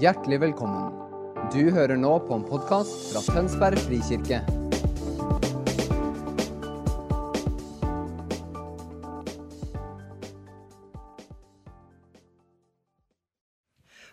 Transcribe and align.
Hjertelig 0.00 0.38
velkommen. 0.40 0.92
Du 1.52 1.70
hører 1.74 1.98
nå 2.00 2.12
på 2.28 2.36
en 2.38 2.44
podkast 2.48 3.12
fra 3.12 3.22
Tønsberg 3.34 3.78
frikirke. 3.84 4.40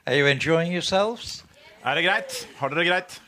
Are 0.08 0.16
you 0.16 0.26
enjoying 0.26 0.72
yourselves? 0.72 1.44
Er 1.86 1.96
det 1.96 2.04
greit? 2.04 2.48
Har 2.58 2.70
dere 2.70 2.86
greit? 2.86 3.22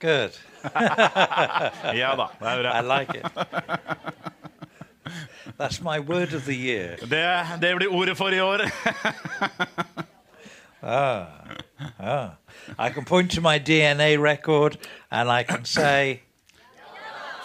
Good. 0.00 0.30
Ja 2.00 2.14
da, 2.16 2.26
det 2.40 2.48
er 2.48 2.58
I 2.58 2.62
bra. 2.62 2.80
like 2.98 3.14
it. 3.14 3.24
That's 5.58 5.80
my 5.82 5.98
word 5.98 6.32
of 6.34 6.44
the 6.46 6.54
year. 6.56 6.96
Det, 6.96 7.46
det 7.60 7.76
blir 7.76 7.92
ordet 7.92 8.16
for 8.16 8.28
i 8.32 8.40
år. 8.40 8.58
I 12.78 12.90
can 12.92 13.04
point 13.04 13.30
to 13.32 13.40
my 13.40 13.58
DNA 13.58 14.20
record 14.20 14.78
and 15.10 15.30
I 15.30 15.42
can 15.42 15.64
say, 15.64 16.20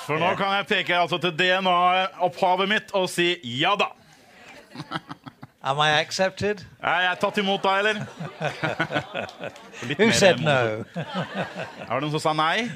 For 0.05 0.17
nå 0.17 0.35
kan 0.35 0.55
jeg 0.57 0.65
peke 0.67 0.95
altså 0.97 1.17
til 1.21 1.31
DNA-opphavet 1.37 2.69
mitt 2.69 2.91
og 2.97 3.09
si 3.09 3.35
ja 3.61 3.75
da. 3.77 3.85
Am 5.61 5.77
I 5.77 5.99
accepted? 5.99 6.65
Er 6.83 7.01
jeg 7.01 7.17
tatt 7.21 7.37
imot 7.37 7.63
da, 7.63 7.77
eller? 7.77 8.05
Litt 9.87 9.99
Who 9.99 10.05
mer 10.05 10.13
said 10.13 10.39
no? 10.39 10.83
Er 10.95 11.93
det 11.93 12.01
noen 12.01 12.11
som 12.15 12.19
sa 12.19 12.33
nei? 12.33 12.69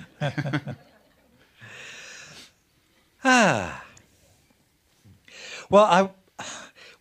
Well, 5.69 5.85
I, 5.85 6.09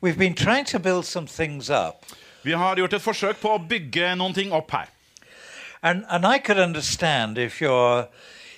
we've 0.00 0.16
been 0.16 0.34
trying 0.34 0.64
to 0.66 0.78
build 0.78 1.04
some 1.04 1.26
things 1.26 1.68
up, 1.68 2.06
Vi 2.42 2.52
har 2.52 2.76
gjort 2.76 2.92
et 2.92 3.02
forsøk 3.02 3.38
på 3.40 3.54
å 3.54 3.58
bygge 3.68 4.14
noen 4.16 4.34
ting 4.34 4.52
opp 4.52 4.70
her. 4.70 4.88
and, 5.82 6.04
and 6.08 6.24
I 6.26 6.38
could 6.38 6.58
understand 6.58 7.38
if 7.38 7.60
you're, 7.60 8.06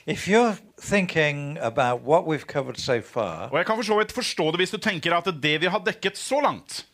if 0.06 0.28
you're 0.28 0.56
thinking 0.80 1.58
about 1.60 2.02
what 2.02 2.26
we've 2.26 2.46
covered 2.46 2.78
so 2.78 3.00
far, 3.00 3.48
Og 3.50 3.58
jeg 3.58 3.66
kan 3.66 3.76
for 3.76 3.82
så 3.82 3.98
vidt 3.98 4.12
forstå 4.12 4.50
det 4.50 4.60
hvis 4.60 4.70
du 4.70 4.78
tenker 4.78 5.16
at 5.16 5.24
det 5.42 5.60
vi 5.60 5.66
har 5.66 5.78
dekket 5.78 6.18
så 6.18 6.40
langt 6.40 6.86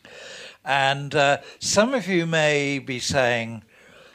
and 0.63 1.15
uh, 1.15 1.37
some 1.59 1.93
of 1.93 2.07
you 2.07 2.25
may 2.25 2.79
be 2.79 2.99
saying, 2.99 3.63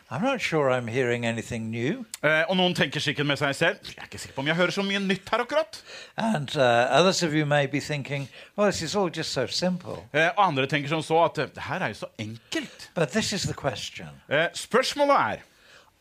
I'm 0.08 0.22
not 0.22 0.40
sure 0.40 0.70
I'm 0.70 0.86
hearing 0.86 1.26
anything 1.26 1.70
new. 1.70 2.04
Uh, 2.22 2.44
Og 2.48 2.56
noen 2.56 2.74
tenker 2.78 3.00
sikkert 3.02 3.26
med 3.26 3.36
seg 3.40 3.54
selv 3.58 3.88
Jeg 3.90 3.98
er 3.98 4.04
ikke 4.06 4.18
sikker 4.22 4.36
på 4.36 4.40
om 4.44 4.46
jeg 4.46 4.54
hører 4.56 4.70
så 4.70 4.82
mye 4.86 5.00
nytt 5.02 5.28
her 5.32 5.42
akkurat. 5.42 5.80
And 6.16 6.52
uh, 6.56 6.86
others 6.94 7.22
of 7.26 7.34
you 7.34 7.44
may 7.46 7.66
be 7.66 7.80
thinking, 7.80 8.28
well, 8.56 8.70
this 8.70 8.82
is 8.82 8.94
all 8.96 9.10
just 9.10 9.32
so 9.32 9.46
simple. 9.46 9.96
Uh, 10.14 10.30
Og 10.36 10.46
andre 10.46 10.66
tenker 10.66 10.88
som 10.88 11.02
så 11.02 11.24
at 11.24 11.38
eh, 11.38 11.48
det 11.54 11.62
her 11.66 11.82
er 11.82 11.88
jo 11.88 11.94
så 11.94 12.06
enkelt. 12.18 12.90
But 12.94 13.08
this 13.10 13.32
is 13.32 13.42
the 13.42 13.54
question 13.54 14.06
Uh, 14.30 14.46
Spørsmålet 14.54 15.16
er 15.16 15.36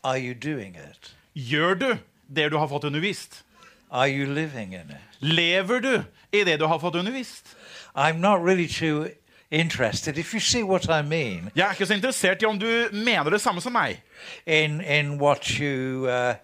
Are 0.04 0.18
you 0.20 0.34
doing 0.34 0.76
it? 0.76 1.14
Gjør 1.34 1.74
du 1.74 1.98
det 2.36 2.50
du 2.52 2.58
har 2.58 2.68
fått 2.68 2.84
undervist? 2.84 3.42
Are 3.90 4.08
you 4.10 4.26
living 4.34 4.72
in 4.74 4.90
it? 4.90 5.18
Lever 5.20 5.80
du 5.80 6.02
i 6.32 6.44
det 6.44 6.60
du 6.60 6.66
har 6.66 6.78
fått 6.78 6.94
undervist? 6.94 7.56
I'm 7.96 8.18
not 8.22 8.40
really 8.40 8.68
too 8.68 9.08
interested, 9.50 10.18
if 10.18 10.32
you 10.34 10.40
see 10.40 10.62
what 10.62 10.84
I 10.88 11.02
mean, 11.02 11.50
Jeg 11.56 11.66
er 11.66 11.70
ikke 11.72 11.86
så 11.86 11.94
interessert 11.94 12.42
i 12.42 12.46
om 12.46 12.58
du 12.58 12.88
mener 12.92 13.30
det 13.30 13.40
samme 13.40 13.60
som 13.60 13.72
meg. 13.72 14.02
in, 14.46 14.80
in, 14.80 15.20
what, 15.20 15.44
you, 15.46 16.08
uh, 16.08 16.34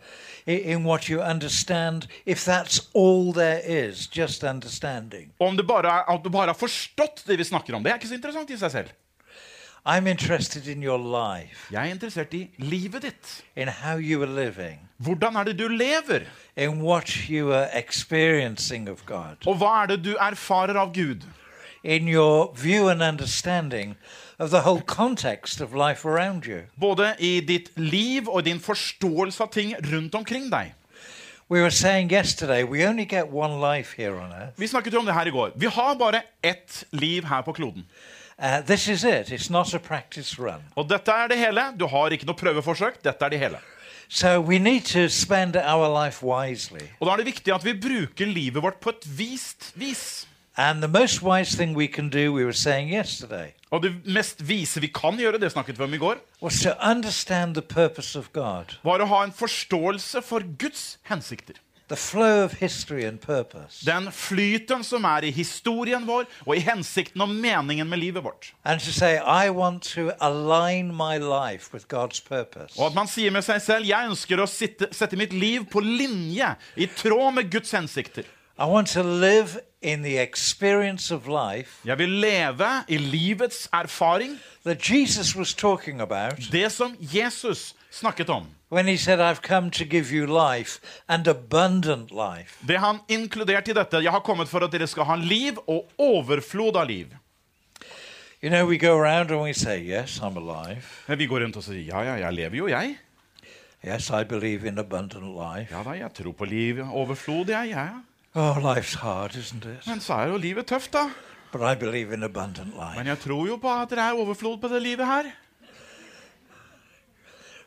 i- 0.46 0.72
in 0.72 0.84
what 0.86 1.04
you 1.04 1.20
understand, 1.20 2.06
if 2.26 2.46
that's 2.48 2.80
all 2.94 3.32
there 3.32 3.60
is, 3.88 4.08
just 4.16 4.42
understanding. 4.44 5.32
Om 5.40 5.56
det 5.56 5.66
bare 5.66 5.86
er, 5.88 6.10
at 6.14 6.20
du 6.24 6.30
bare 6.30 6.46
har 6.46 6.54
forstått 6.54 7.24
det 7.26 7.38
vi 7.38 7.44
snakker 7.44 7.74
om. 7.74 7.82
Det 7.82 7.90
er 7.90 7.94
ikke 7.96 8.08
så 8.08 8.14
interessant 8.14 8.50
i 8.50 8.56
seg 8.56 8.70
selv. 8.70 8.88
I'm 9.84 10.06
interested 10.06 10.66
in 10.68 10.82
your 10.82 10.98
life, 10.98 11.66
Jeg 11.72 11.88
er 11.88 11.90
interessert 11.94 12.34
i 12.34 12.50
livet 12.58 13.02
ditt. 13.02 13.44
in 13.56 13.68
how 13.68 13.96
you 13.98 14.22
are 14.22 14.30
living, 14.44 14.78
Hvordan 14.98 15.36
er 15.36 15.44
det 15.44 15.58
du 15.58 15.68
lever? 15.68 16.20
in 16.56 16.82
what 16.82 17.08
you 17.28 17.52
are 17.52 17.68
experiencing 17.78 18.88
of 18.90 19.04
God. 19.06 19.36
Og 19.46 19.56
hva 19.56 19.82
er 19.82 19.86
det 19.86 20.04
du 20.04 20.14
erfarer 20.20 20.76
av 20.78 20.92
Gud? 20.94 21.22
In 21.84 22.08
your 22.08 22.52
view 22.54 22.88
and 22.88 23.02
understanding 23.02 23.96
of 24.38 24.50
the 24.50 24.60
whole 24.60 24.80
context 24.80 25.60
of 25.60 25.74
life 25.74 26.08
around 26.08 26.46
you. 26.46 26.60
Både 26.80 27.14
i 27.18 27.40
ditt 27.40 27.70
liv 27.76 28.28
og 28.28 28.44
din 28.44 28.60
forståelse 28.60 29.42
av 29.42 29.52
ting 29.52 29.74
rundt 29.92 30.14
omkring 30.14 30.50
deg. 30.50 30.74
We 31.48 31.60
were 31.60 31.70
saying 31.70 32.12
yesterday 32.12 32.64
we 32.64 32.88
only 32.88 33.04
get 33.04 33.32
one 33.32 33.60
life 33.60 33.94
here 33.96 34.16
on 34.16 34.32
earth. 34.32 34.60
Vi 34.60 34.66
snakket 34.66 34.92
jo 34.92 34.98
om 34.98 35.06
det 35.06 35.14
her 35.14 35.26
i 35.26 35.30
går. 35.30 35.50
Vi 35.56 35.66
har 35.66 35.94
bare 35.94 36.22
ett 36.42 36.84
liv 36.92 37.24
her 37.24 37.42
på 37.42 37.52
kloden. 37.52 37.86
Uh, 38.38 38.60
this 38.66 38.88
is 38.88 39.04
it, 39.04 39.30
it's 39.30 39.50
not 39.50 39.74
a 39.74 39.78
practice 39.78 40.38
run. 40.38 40.62
Og 40.74 40.88
dette 40.90 41.12
er 41.12 41.28
det 41.28 41.38
hele. 41.38 41.62
Du 41.78 41.86
har 41.86 42.10
ikke 42.10 42.26
noe 42.26 42.36
prøveforsøk. 42.36 43.04
Dette 43.04 43.24
er 43.24 43.28
det 43.28 43.38
hele. 43.38 43.58
So 44.08 44.40
we 44.40 44.58
need 44.58 44.80
to 44.80 45.08
spend 45.08 45.56
our 45.56 46.04
life 46.04 46.26
wisely. 46.26 46.88
Og 47.00 47.06
da 47.06 47.12
er 47.12 47.16
det 47.22 47.26
viktig 47.26 47.54
at 47.54 47.64
vi 47.64 47.72
bruker 47.72 48.26
livet 48.26 48.62
vårt 48.62 48.80
på 48.80 48.90
et 48.90 49.06
vist 49.18 49.72
vis. 49.74 50.26
And 50.56 50.82
the 50.82 50.88
most 51.00 51.22
wise 51.22 51.56
thing 51.56 51.76
we 51.76 51.86
can 51.86 52.10
do, 52.10 52.32
we 52.32 52.44
were 52.44 52.52
saying 52.52 52.88
yesterday, 52.92 53.52
Og 53.70 53.82
det 53.82 53.92
mest 54.04 54.48
vise 54.48 54.80
vi 54.80 54.86
kan 54.86 55.16
gjøre, 55.18 55.38
det 55.40 55.52
snakket 55.52 55.78
vi 55.78 55.84
om 55.84 55.94
i 55.94 55.98
går, 55.98 56.16
was 56.42 56.60
to 56.60 56.70
understand 56.90 57.54
the 57.54 57.62
purpose 57.62 58.18
of 58.18 58.32
God, 58.32 58.76
var 58.84 59.00
å 59.00 59.06
ha 59.06 59.24
en 59.24 59.32
forståelse 59.32 60.22
for 60.22 60.42
Guds 60.58 60.98
hensikter. 61.08 61.54
the 61.88 61.96
flow 61.96 62.44
of 62.44 62.52
history 62.52 63.04
and 63.04 63.20
purpose. 63.20 63.84
Den 63.84 64.12
flyten 64.12 64.84
som 64.84 65.04
er 65.04 65.24
i 65.24 65.30
historien 65.30 66.06
vår, 66.06 66.24
og 66.46 66.56
i 66.56 66.60
hensikten 66.64 67.20
og 67.20 67.28
meningen 67.28 67.88
med 67.88 67.98
livet 67.98 68.24
vårt. 68.24 68.54
And 68.64 68.80
to 68.80 68.92
say, 68.92 69.18
I 69.18 69.50
want 69.50 69.82
to 69.94 70.10
align 70.20 70.94
my 70.96 71.18
life 71.18 71.72
with 71.74 71.86
God's 71.88 72.20
purpose. 72.28 72.78
Og 72.78 72.86
at 72.86 72.94
man 72.94 73.08
sier 73.08 73.30
med 73.30 73.44
seg 73.44 73.60
selv 73.60 73.86
jeg 73.86 74.08
ønsker 74.08 74.40
å 74.40 74.46
sitte, 74.48 74.88
sette 74.92 75.16
mitt 75.20 75.32
liv 75.32 75.66
på 75.68 75.80
linje, 75.80 76.54
i 76.76 76.86
tråd 76.86 77.34
med 77.34 77.50
Guds 77.52 77.72
hensikter. 77.76 78.24
I 78.58 78.64
want 78.64 78.88
to 78.88 79.02
live 79.02 79.60
in 79.82 80.02
the 80.02 80.22
experience 80.22 81.14
of 81.14 81.26
life 81.26 81.70
Jeg 81.84 81.98
vil 81.98 82.08
leve 82.08 82.66
i 82.88 82.96
livets 82.96 83.68
erfaring, 83.72 84.38
that 84.64 84.90
Jesus 84.90 85.36
was 85.36 85.54
talking 85.54 86.00
about 86.00 86.38
det 86.52 86.72
som 86.72 86.96
Jesus 87.00 87.74
snakket 87.90 88.28
om. 88.30 88.46
when 88.70 88.86
he 88.86 88.96
said, 88.96 89.20
I've 89.20 89.42
come 89.42 89.70
to 89.70 89.84
give 89.84 90.10
you 90.12 90.26
life 90.26 90.80
and 91.08 91.26
abundant 91.28 92.10
life. 92.10 92.66
Det 92.68 92.78
han 92.78 92.98
inkluderte 93.08 93.70
i 93.70 93.74
dette, 93.74 93.96
jeg 94.02 94.10
har 94.10 94.20
kommet 94.20 94.48
for 94.48 94.60
at 94.64 94.72
dere 94.72 94.86
skal 94.86 95.04
ha 95.04 95.14
liv 95.16 95.58
og 95.66 95.90
overflod 95.98 96.76
av 96.76 96.86
liv. 96.88 97.06
You 98.42 98.48
know, 98.50 98.66
we 98.66 98.78
go 98.78 98.96
around 98.98 99.30
and 99.30 99.40
we 99.42 99.52
say, 99.54 99.78
Yes, 99.80 100.18
I'm 100.20 100.36
alive. 100.36 100.82
Vi 101.16 101.26
går 101.26 101.40
rundt 101.44 101.56
og 101.56 101.62
sier 101.64 101.82
ja, 101.86 102.00
ja, 102.02 102.14
jeg 102.26 102.32
lever 102.32 102.56
jo, 102.56 102.66
jeg. 102.66 102.96
Yes, 103.86 104.10
I 104.10 104.24
believe 104.24 104.68
in 104.68 104.78
abundant 104.78 105.24
life. 105.36 105.74
Ja 105.74 105.82
da, 105.82 105.90
jeg 105.90 106.10
tror 106.14 106.32
på 106.32 106.44
liv 106.44 106.80
overflod, 106.92 107.50
jeg. 107.50 107.68
ja, 107.70 107.84
Ja. 107.84 108.00
Oh, 108.34 108.54
life's 108.74 108.94
hard, 108.94 109.36
isn't 109.36 109.64
it? 109.64 109.86
Men 109.86 110.00
så 110.00 110.14
er 110.14 110.26
jo 110.32 110.36
livet 110.36 110.66
tøft, 110.66 110.92
da. 110.92 111.08
But 111.52 111.60
I 111.60 111.74
believe 111.74 112.14
in 112.14 112.22
abundant 112.22 112.74
life. 112.74 112.96
Men 112.96 113.06
jeg 113.06 113.18
tror 113.18 113.46
jo 113.46 113.56
på 113.56 113.68
at 113.82 113.90
det 113.90 113.98
er 113.98 114.12
overflod 114.12 114.58
på 114.58 114.68
det 114.68 114.82
livet 114.82 115.06
her. 115.06 115.22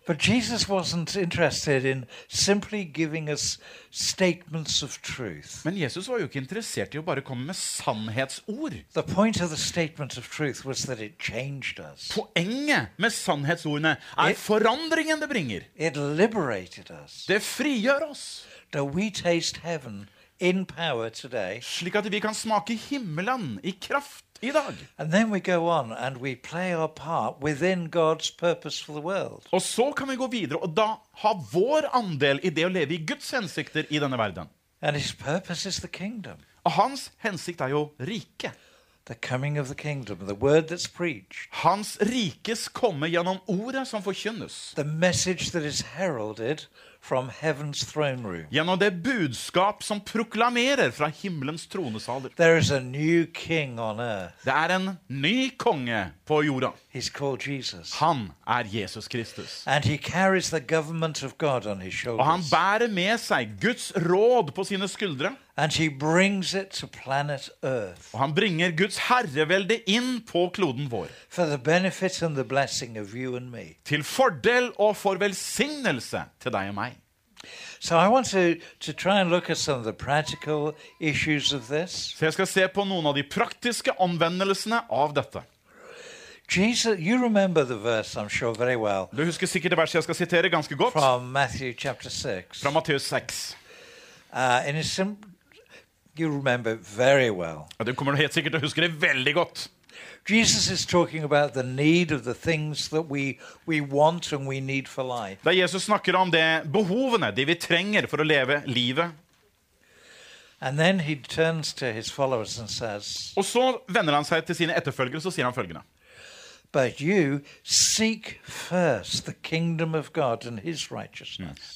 But 0.08 0.28
Jesus 0.30 0.66
wasn't 0.70 1.16
interested 1.22 1.84
in 1.86 2.06
simply 2.30 2.84
giving 2.94 3.28
us 3.30 3.58
statements 3.92 4.84
of 4.84 4.98
truth. 5.02 5.66
Men 5.66 5.78
Jesus 5.78 6.08
var 6.08 6.18
jo 6.20 6.24
ikke 6.28 6.40
interessert 6.44 6.94
i 6.94 7.00
å 7.02 7.06
bare 7.06 7.22
komme 7.26 7.46
med 7.48 7.58
sannhetsord. 7.58 8.76
The 8.94 9.02
point 9.04 9.42
of 9.42 9.50
the 9.50 9.58
statement 9.58 10.18
of 10.18 10.30
truth 10.30 10.64
was 10.66 10.84
that 10.86 11.00
it 11.00 11.18
changed 11.20 11.80
us, 11.80 12.12
Poenget 12.14 12.88
med 12.98 13.10
sannhetsordene 13.14 13.96
er 14.18 14.30
it, 14.30 14.38
forandringen 14.38 15.22
det 15.22 15.30
bringer. 15.30 15.62
it 15.76 15.98
liberated 15.98 16.92
us. 17.04 17.26
Det 17.28 17.42
frigjør 17.42 18.10
oss, 18.12 18.46
That 18.72 18.84
we 18.94 19.10
taste 19.10 19.60
heaven 19.64 20.10
in 20.40 20.66
power 20.66 21.10
today. 21.10 21.60
slik 21.62 21.96
at 21.96 22.12
vi 22.12 22.20
kan 22.20 22.34
smake 22.34 22.76
himmelen 22.90 23.60
i 23.64 23.72
kraft 23.82 24.26
i 24.42 24.52
dag. 24.52 24.74
And 24.98 25.12
then 25.12 25.32
we 25.32 25.40
go 25.40 25.70
on 25.70 25.92
and 25.92 26.18
we 26.18 26.36
play 26.36 26.74
our 26.76 26.88
part 26.88 27.36
within 27.42 27.90
God's 27.90 28.30
purpose 28.38 28.84
for 28.86 28.94
the 28.94 29.02
world. 29.02 29.48
Og 29.52 29.62
så 29.62 29.92
kan 29.98 30.08
vi 30.10 30.16
gå 30.16 30.28
videre 30.28 30.60
og 30.60 30.76
da 30.78 30.88
ha 31.24 31.34
vår 31.52 31.90
andel 31.96 32.40
i 32.44 32.50
det 32.50 32.66
å 32.66 32.70
leve 32.70 32.94
i 32.94 33.06
Guds 33.08 33.32
hensikter 33.32 33.86
i 33.90 34.00
denne 34.00 34.18
verden. 34.18 34.50
And 34.82 34.96
his 34.98 35.14
purpose 35.14 35.66
is 35.70 35.80
the 35.80 35.88
kingdom, 35.88 36.38
Og 36.66 36.72
hans 36.72 37.12
hensikt 37.18 37.62
er 37.62 37.68
jo 37.68 37.92
rike. 38.00 38.52
the 39.08 39.14
coming 39.16 39.60
of 39.60 39.68
the 39.68 39.76
kingdom, 39.76 40.18
the 40.28 40.34
word 40.34 40.64
that's 40.72 40.88
preached, 40.88 41.48
Hans 41.52 41.98
rikes 42.02 42.68
komme 42.68 43.06
gjennom 43.08 43.38
ordet 43.48 43.88
som 43.88 44.02
forkynnes. 44.04 44.74
the 44.76 44.84
message 44.84 45.52
that 45.52 45.64
is 45.64 45.82
heralded 45.82 46.66
from 47.06 47.30
heaven's 47.30 47.84
throne 47.84 48.24
room. 48.24 48.46
Gjennom 48.50 48.80
det 48.80 48.92
budskap 48.92 49.84
som 49.84 50.00
proklamerer 50.02 50.92
fra 50.92 51.08
himmelens 51.08 51.68
tronesaler. 51.68 52.30
There 52.36 52.58
is 52.58 52.72
a 52.72 52.80
new 52.80 53.26
king 53.34 53.80
on 53.80 54.00
earth. 54.00 54.34
Det 54.46 54.54
er 54.54 54.74
en 54.76 54.90
ny 55.08 55.52
konge 55.58 56.00
på 56.26 56.42
jorda. 56.44 56.72
He's 56.94 57.10
called 57.10 57.48
Jesus. 57.48 57.94
Han 58.00 58.32
er 58.48 58.64
Jesus 58.72 59.08
Kristus. 59.08 59.64
And 59.68 59.86
he 59.86 59.98
carries 59.98 60.50
the 60.50 60.60
government 60.60 61.24
of 61.24 61.38
God 61.38 61.66
on 61.66 61.82
his 61.82 62.06
Og 62.06 62.26
han 62.26 62.42
bærer 62.52 62.88
med 62.88 63.18
seg 63.18 63.50
Guds 63.62 63.92
råd 63.96 64.52
på 64.56 64.64
sine 64.64 64.88
skuldre. 64.88 65.36
Og 68.14 68.20
han 68.20 68.36
bringer 68.36 68.72
Guds 68.78 68.98
herrevelde 68.98 69.78
inn 69.88 70.22
på 70.28 70.50
kloden 70.54 70.92
vår. 70.92 71.08
Til 73.86 74.04
fordel 74.04 74.72
og 74.78 74.98
for 74.98 75.16
velsignelse 75.16 76.24
til 76.42 76.52
deg 76.52 76.70
og 76.70 76.76
meg. 76.76 77.02
So 77.80 77.98
I 77.98 78.08
want 78.08 78.26
to, 78.28 78.56
to 78.80 78.94
try 78.94 79.20
and 79.20 79.30
look 79.30 79.50
at 79.50 79.58
some 79.58 79.78
of 79.80 79.84
the 79.84 79.94
practical 79.94 80.74
issues 81.00 81.54
of 81.54 81.68
this. 81.68 81.92
Så 81.92 82.26
jeg 82.26 82.34
skal 82.34 82.48
se 82.48 82.68
på 82.68 82.84
noen 82.84 83.06
av 83.06 83.14
de 83.16 83.24
praktiske 83.24 83.94
anvendelsene 84.02 84.80
av 84.90 85.14
dette. 85.14 85.44
Jesus, 86.48 87.00
you 87.00 87.24
remember 87.24 87.64
the 87.64 87.78
verse, 87.78 88.16
I'm 88.16 88.30
sure, 88.30 88.54
very 88.54 88.76
well, 88.76 89.08
Du 89.18 89.26
husker 89.26 89.48
sikkert 89.48 89.72
det 89.72 89.78
verset 89.78 89.96
jeg 89.96 90.04
skal 90.04 90.16
sitere 90.16 90.50
ganske 90.50 90.76
godt, 90.76 90.94
from 90.94 91.22
Matthew 91.22 91.74
chapter 91.78 92.10
6. 92.10 92.62
fra 92.62 92.70
Matteus 92.70 93.02
6. 93.02 93.58
Uh, 94.34 94.68
and 94.68 94.78
it's 94.78 95.00
you 96.18 96.30
remember 96.30 96.76
very 96.98 97.30
well. 97.30 97.68
Ja, 97.80 97.84
du 97.84 97.94
kommer 97.94 98.16
helt 98.16 98.34
sikkert 98.34 98.54
til 98.54 98.62
å 98.62 98.66
huske 98.66 98.82
det 98.82 99.02
veldig 99.02 99.34
godt. 99.36 99.68
Jesus 100.30 100.72
is 100.72 100.86
talking 100.86 101.24
about 101.24 101.54
the 101.54 101.64
need 101.64 102.12
of 102.12 102.24
the 102.24 102.34
things 102.34 102.90
that 102.90 103.10
we, 103.10 103.38
we 103.68 103.82
want 103.82 104.34
and 104.34 104.48
we 104.48 104.60
need 104.60 104.88
for 104.88 105.04
life. 105.04 105.38
Der 105.44 105.52
Jesus 105.52 105.84
snakker 105.84 106.16
om 106.16 106.32
det 106.32 106.64
behovene, 106.74 107.32
det 107.36 107.48
vi 107.48 107.56
trenger 107.56 108.08
for 108.08 108.18
å 108.18 108.24
leve 108.26 108.62
livet. 108.66 109.12
And 110.62 110.80
then 110.80 111.00
he 111.00 111.16
turns 111.16 111.74
to 111.74 111.86
his 111.86 112.12
followers 112.12 112.60
and 112.60 112.70
says, 112.70 113.34
Og 113.38 113.46
så 113.46 113.78
vender 113.88 114.16
han 114.16 114.26
seg 114.26 114.46
til 114.46 114.56
sine 114.56 114.74
etterfølgere 114.74 115.22
så 115.22 115.32
sier 115.32 115.46
han 115.46 115.54
følgende. 115.54 115.84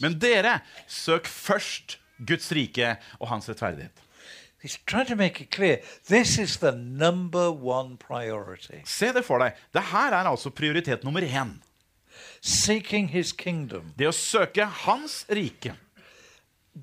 Men 0.04 0.20
dere, 0.20 0.60
søk 0.88 1.28
først 1.28 2.00
Guds 2.28 2.52
rike 2.52 2.98
og 3.20 3.28
hans 3.32 3.50
rettferdighet. 3.50 4.06
He's 4.64 4.78
trying 4.86 5.08
to 5.08 5.16
make 5.16 5.40
it 5.42 5.52
clear 5.56 5.78
this 6.10 6.38
is 6.38 6.58
the 6.58 6.72
number 6.76 7.50
one 7.50 7.98
priority 7.98 8.82
Se 8.86 9.14
det 9.16 9.24
for 9.24 9.40
deg. 9.40 9.56
Det 9.74 9.86
her 9.94 10.12
er 10.12 10.28
altså 10.28 10.50
prioritet 10.52 11.04
nummer 11.04 11.22
én. 11.22 11.62
seeking 12.42 13.10
his 13.10 13.32
kingdom, 13.32 13.94
Det 13.98 14.08
å 14.08 14.12
søke 14.12 14.66
hans 14.66 15.26
rike. 15.30 15.76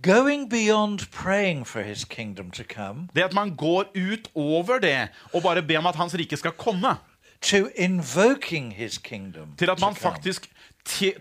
going 0.03 0.49
beyond 0.49 1.11
praying 1.11 1.65
for 1.65 1.83
his 1.83 2.05
kingdom 2.05 2.51
to 2.51 2.63
come 2.65 3.09
Det 3.15 3.25
at 3.25 3.35
man 3.35 3.57
går 3.57 3.85
ut 3.95 4.29
over 4.35 4.79
det 4.79 5.09
og 5.33 5.43
bare 5.43 5.63
ber 5.63 5.79
om 5.79 5.87
at 5.87 5.97
hans 5.97 6.15
rike 6.15 6.37
skal 6.37 6.53
komme. 6.53 6.97
To 7.47 7.69
invoking 7.77 8.73
his 8.75 8.99
kingdom. 8.99 9.55
Til 9.59 9.71
at 9.71 9.81
man 9.81 9.95
faktisk 9.95 10.49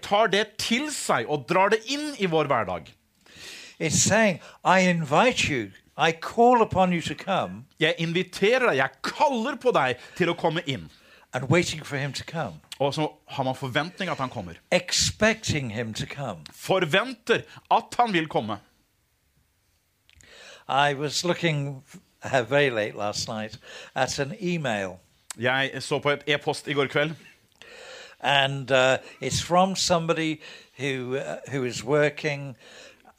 tar 0.01 0.27
det 0.27 0.47
til 0.57 0.91
seg 0.93 1.25
og 1.29 1.45
drar 1.49 1.69
det 1.73 1.79
inn 1.89 2.13
i 2.19 2.25
vår 2.29 2.45
hverdag. 2.51 2.91
It's 3.79 3.97
saying, 4.07 4.39
I 4.63 4.79
invite 4.89 5.49
you, 5.49 5.71
I 5.97 6.11
call 6.11 6.61
upon 6.61 6.93
you 6.93 7.01
to 7.01 7.13
come, 7.15 7.65
Jeg 7.79 7.95
inviterer 7.97 8.69
deg, 8.69 8.77
jeg 8.77 8.89
kaller 9.03 9.55
på 9.55 9.71
deg 9.75 9.95
til 10.17 10.29
å 10.29 10.33
komme 10.37 10.61
inn. 10.65 10.89
and 11.33 11.49
waiting 11.49 11.83
for 11.83 11.97
him 11.97 12.13
to 12.13 12.23
come, 12.23 12.61
Og 12.79 12.93
så 12.93 13.09
har 13.27 13.43
man 13.43 13.55
forventning 13.55 14.09
at 14.09 14.17
han 14.17 14.29
kommer. 14.29 14.53
expecting 14.71 15.69
him 15.71 15.93
to 15.93 16.05
come. 16.05 16.39
Forventer 16.53 17.41
at 17.71 17.95
han 17.99 18.13
vil 18.13 18.27
komme. 18.27 18.57
I 20.67 20.93
was 20.93 21.23
looking 21.25 21.83
uh, 22.23 22.41
very 22.43 22.69
late 22.69 22.95
last 22.95 23.27
night 23.27 23.59
at 23.95 24.19
an 24.19 24.33
email, 24.41 24.99
Jeg 25.39 25.71
så 25.79 25.99
på 25.99 26.09
et 26.09 26.23
e-post 26.27 26.67
i 26.67 26.73
går 26.73 26.85
kveld. 26.85 27.11
and 28.25 28.71
uh, 28.71 28.97
it's 29.21 29.41
from 29.41 29.75
somebody 29.75 30.39
who 30.79 31.17
uh, 31.17 31.37
who 31.51 31.63
is 31.63 31.83
working 31.83 32.55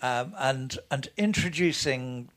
um, 0.03 0.35
and 0.39 0.79
and 0.91 1.09
introducing 1.17 2.29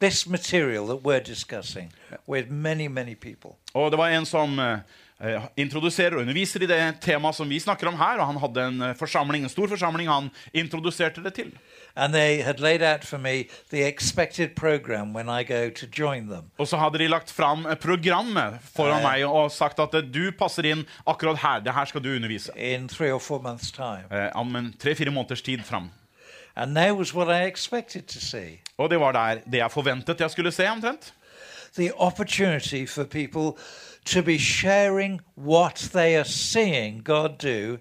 this 0.00 0.26
material 0.26 0.86
that 0.86 1.02
we're 1.02 1.20
discussing 1.20 1.92
with 2.26 2.50
many 2.50 2.88
many 2.88 3.14
people. 3.14 3.50
Og 3.74 3.90
det 3.90 3.98
var 3.98 4.08
en 4.08 4.26
som 4.26 4.58
eh, 4.58 4.78
introduserer 5.56 6.16
og 6.18 6.24
underviser 6.24 6.64
i 6.64 6.68
det 6.68 6.80
temaet 7.04 7.36
som 7.38 7.48
vi 7.48 7.60
snakker 7.62 7.88
om 7.88 7.96
her. 7.98 8.18
Og 8.18 8.26
han 8.32 8.40
hadde 8.42 8.66
en 8.66 8.82
eh, 8.82 8.96
forsamling, 8.98 9.44
en 9.46 9.52
stor 9.52 9.70
forsamling 9.70 10.08
han 10.10 10.30
introduserte 10.52 11.22
det 11.24 11.34
til. 11.38 11.52
Og 16.58 16.68
så 16.68 16.76
hadde 16.82 16.98
de 16.98 17.08
lagt 17.08 17.30
fram 17.30 17.66
eh, 17.66 17.78
programmet 17.78 18.58
foran 18.74 18.98
uh, 18.98 19.06
meg 19.06 19.24
og 19.28 19.52
sagt 19.54 19.78
at 19.78 19.94
eh, 19.94 20.02
du 20.02 20.32
passer 20.34 20.66
inn 20.72 20.86
akkurat 21.06 21.38
her. 21.38 21.60
Det 21.62 21.74
her 21.74 21.84
skal 21.84 22.02
du 22.02 22.10
undervise. 22.16 22.50
in 22.56 22.88
three 22.88 23.12
or 23.12 23.20
four 23.20 23.38
months' 23.38 23.70
time. 23.70 24.04
Eh, 24.10 24.30
om 24.34 24.74
tre-fire 24.78 25.10
måneders 25.10 25.42
tid 25.42 25.64
fram. 25.64 25.90
And 26.56 26.76
that 26.76 26.96
was 26.96 27.14
what 27.14 27.28
I 27.28 27.46
expected 27.46 28.06
to 28.08 28.20
see 28.20 28.60
Og 28.78 28.90
det 28.90 29.00
var 29.00 29.12
der 29.12 29.40
det 29.50 29.58
jeg 29.58 29.70
forventet 29.70 30.20
jeg 30.20 30.30
skulle 30.30 30.52
se, 30.52 30.70
omtrent. 30.70 31.14
the 31.76 31.92
opportunity 31.92 32.86
for 32.86 33.04
people 33.04 33.56
to 34.04 34.22
be 34.22 34.36
sharing 34.38 35.20
what 35.34 35.88
they 35.92 36.16
are 36.16 36.28
seeing 36.28 37.00
God 37.02 37.38
do 37.38 37.78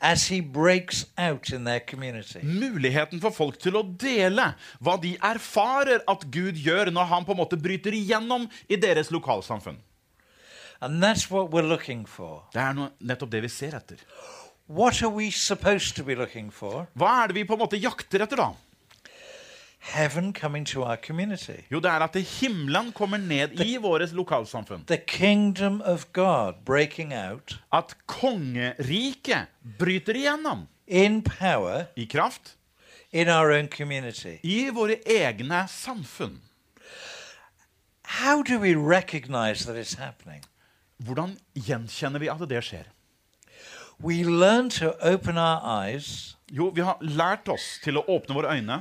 as 0.00 0.26
He 0.26 0.40
breaks 0.40 1.06
out 1.16 1.50
in 1.50 1.64
their 1.64 1.80
community. 1.80 2.40
Muligheten 2.42 3.20
for 3.20 3.30
folk 3.30 3.58
til 3.62 3.78
å 3.78 3.84
dele 3.84 4.52
hva 4.82 4.96
de 5.00 5.14
erfarer 5.22 6.02
at 6.10 6.26
Gud 6.32 6.58
gjør 6.58 6.90
når 6.90 7.10
han 7.12 7.28
på 7.28 7.36
en 7.36 7.42
måte 7.42 7.60
bryter 7.60 7.94
igjennom 7.94 8.48
i 8.68 8.76
deres 8.80 9.12
lokalsamfunn. 9.14 9.78
And 10.80 11.02
that's 11.02 11.30
what 11.30 11.50
we're 11.50 11.68
looking 11.68 12.06
for. 12.06 12.46
Det 12.54 12.62
er 12.62 12.74
noe, 12.74 12.94
nettopp 13.04 13.30
det 13.30 13.42
vi 13.44 13.52
ser 13.52 13.76
etter. 13.76 14.00
What 14.66 15.02
are 15.02 15.10
we 15.12 15.30
supposed 15.30 15.96
to 15.96 16.04
be 16.06 16.14
looking 16.16 16.50
for? 16.50 16.88
Hva 16.96 17.24
er 17.24 17.30
det 17.30 17.40
vi 17.40 17.44
på 17.44 17.56
en 17.56 17.64
måte 17.66 17.78
jakter 17.80 18.24
etter, 18.24 18.40
da? 18.40 18.52
Heaven 19.80 20.32
coming 20.32 20.64
to 20.66 20.82
our 20.84 20.96
community. 20.96 21.64
Jo, 21.70 21.80
det 21.80 21.88
er 21.90 22.02
at 22.04 22.16
himmelen 22.16 22.92
kommer 22.92 23.18
ned 23.18 23.60
i 23.64 23.76
våres 23.80 24.12
lokalsamfunn. 24.12 24.84
The 24.86 24.98
kingdom 25.06 25.80
of 25.80 26.04
God 26.12 26.54
breaking 26.64 27.14
out 27.14 27.58
At 27.72 27.96
kongeriket 28.06 29.46
bryter 29.78 30.14
igjennom 30.14 30.66
in 30.86 31.22
power 31.22 31.86
i 31.96 32.04
kraft 32.04 32.56
in 33.12 33.28
our 33.28 33.50
own 33.50 33.68
community. 33.68 34.38
i 34.42 34.70
våre 34.70 35.00
egne 35.06 35.66
samfunn. 35.68 36.40
How 38.04 38.42
do 38.42 38.58
we 38.58 38.74
recognize 38.74 39.64
that 39.64 39.76
it's 39.76 39.94
happening? 39.94 40.42
Hvordan 40.98 41.38
gjenkjenner 41.54 42.18
vi 42.18 42.28
at 42.28 42.48
det 42.48 42.64
skjer? 42.64 42.84
We 44.02 44.24
learn 44.24 44.70
to 44.70 44.92
open 45.00 45.38
our 45.38 45.60
eyes 45.62 46.36
Jo, 46.52 46.70
vi 46.74 46.82
har 46.82 46.98
lært 47.00 47.48
oss 47.48 47.78
til 47.84 48.00
å 48.00 48.02
åpne 48.10 48.34
våre 48.34 48.56
øyne 48.56 48.80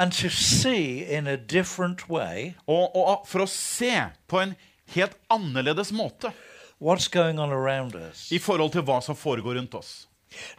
and 0.00 0.12
to 0.12 0.30
see 0.30 1.04
in 1.04 1.26
a 1.26 1.36
different 1.36 2.08
way 2.08 2.54
og, 2.66 2.96
og 2.96 3.26
for 3.28 3.44
å 3.44 3.48
se 3.52 3.92
på 4.30 4.40
en 4.40 4.54
helt 4.94 5.16
annerledes 5.28 5.92
måte 5.92 6.32
what's 6.80 7.08
going 7.12 7.38
on 7.38 7.52
around 7.52 7.94
us. 7.94 8.30
i 8.32 8.38
forhold 8.38 8.72
til 8.72 8.82
hva 8.82 9.02
som 9.04 9.16
foregår 9.16 9.58
rundt 9.60 9.74
oss. 9.74 10.06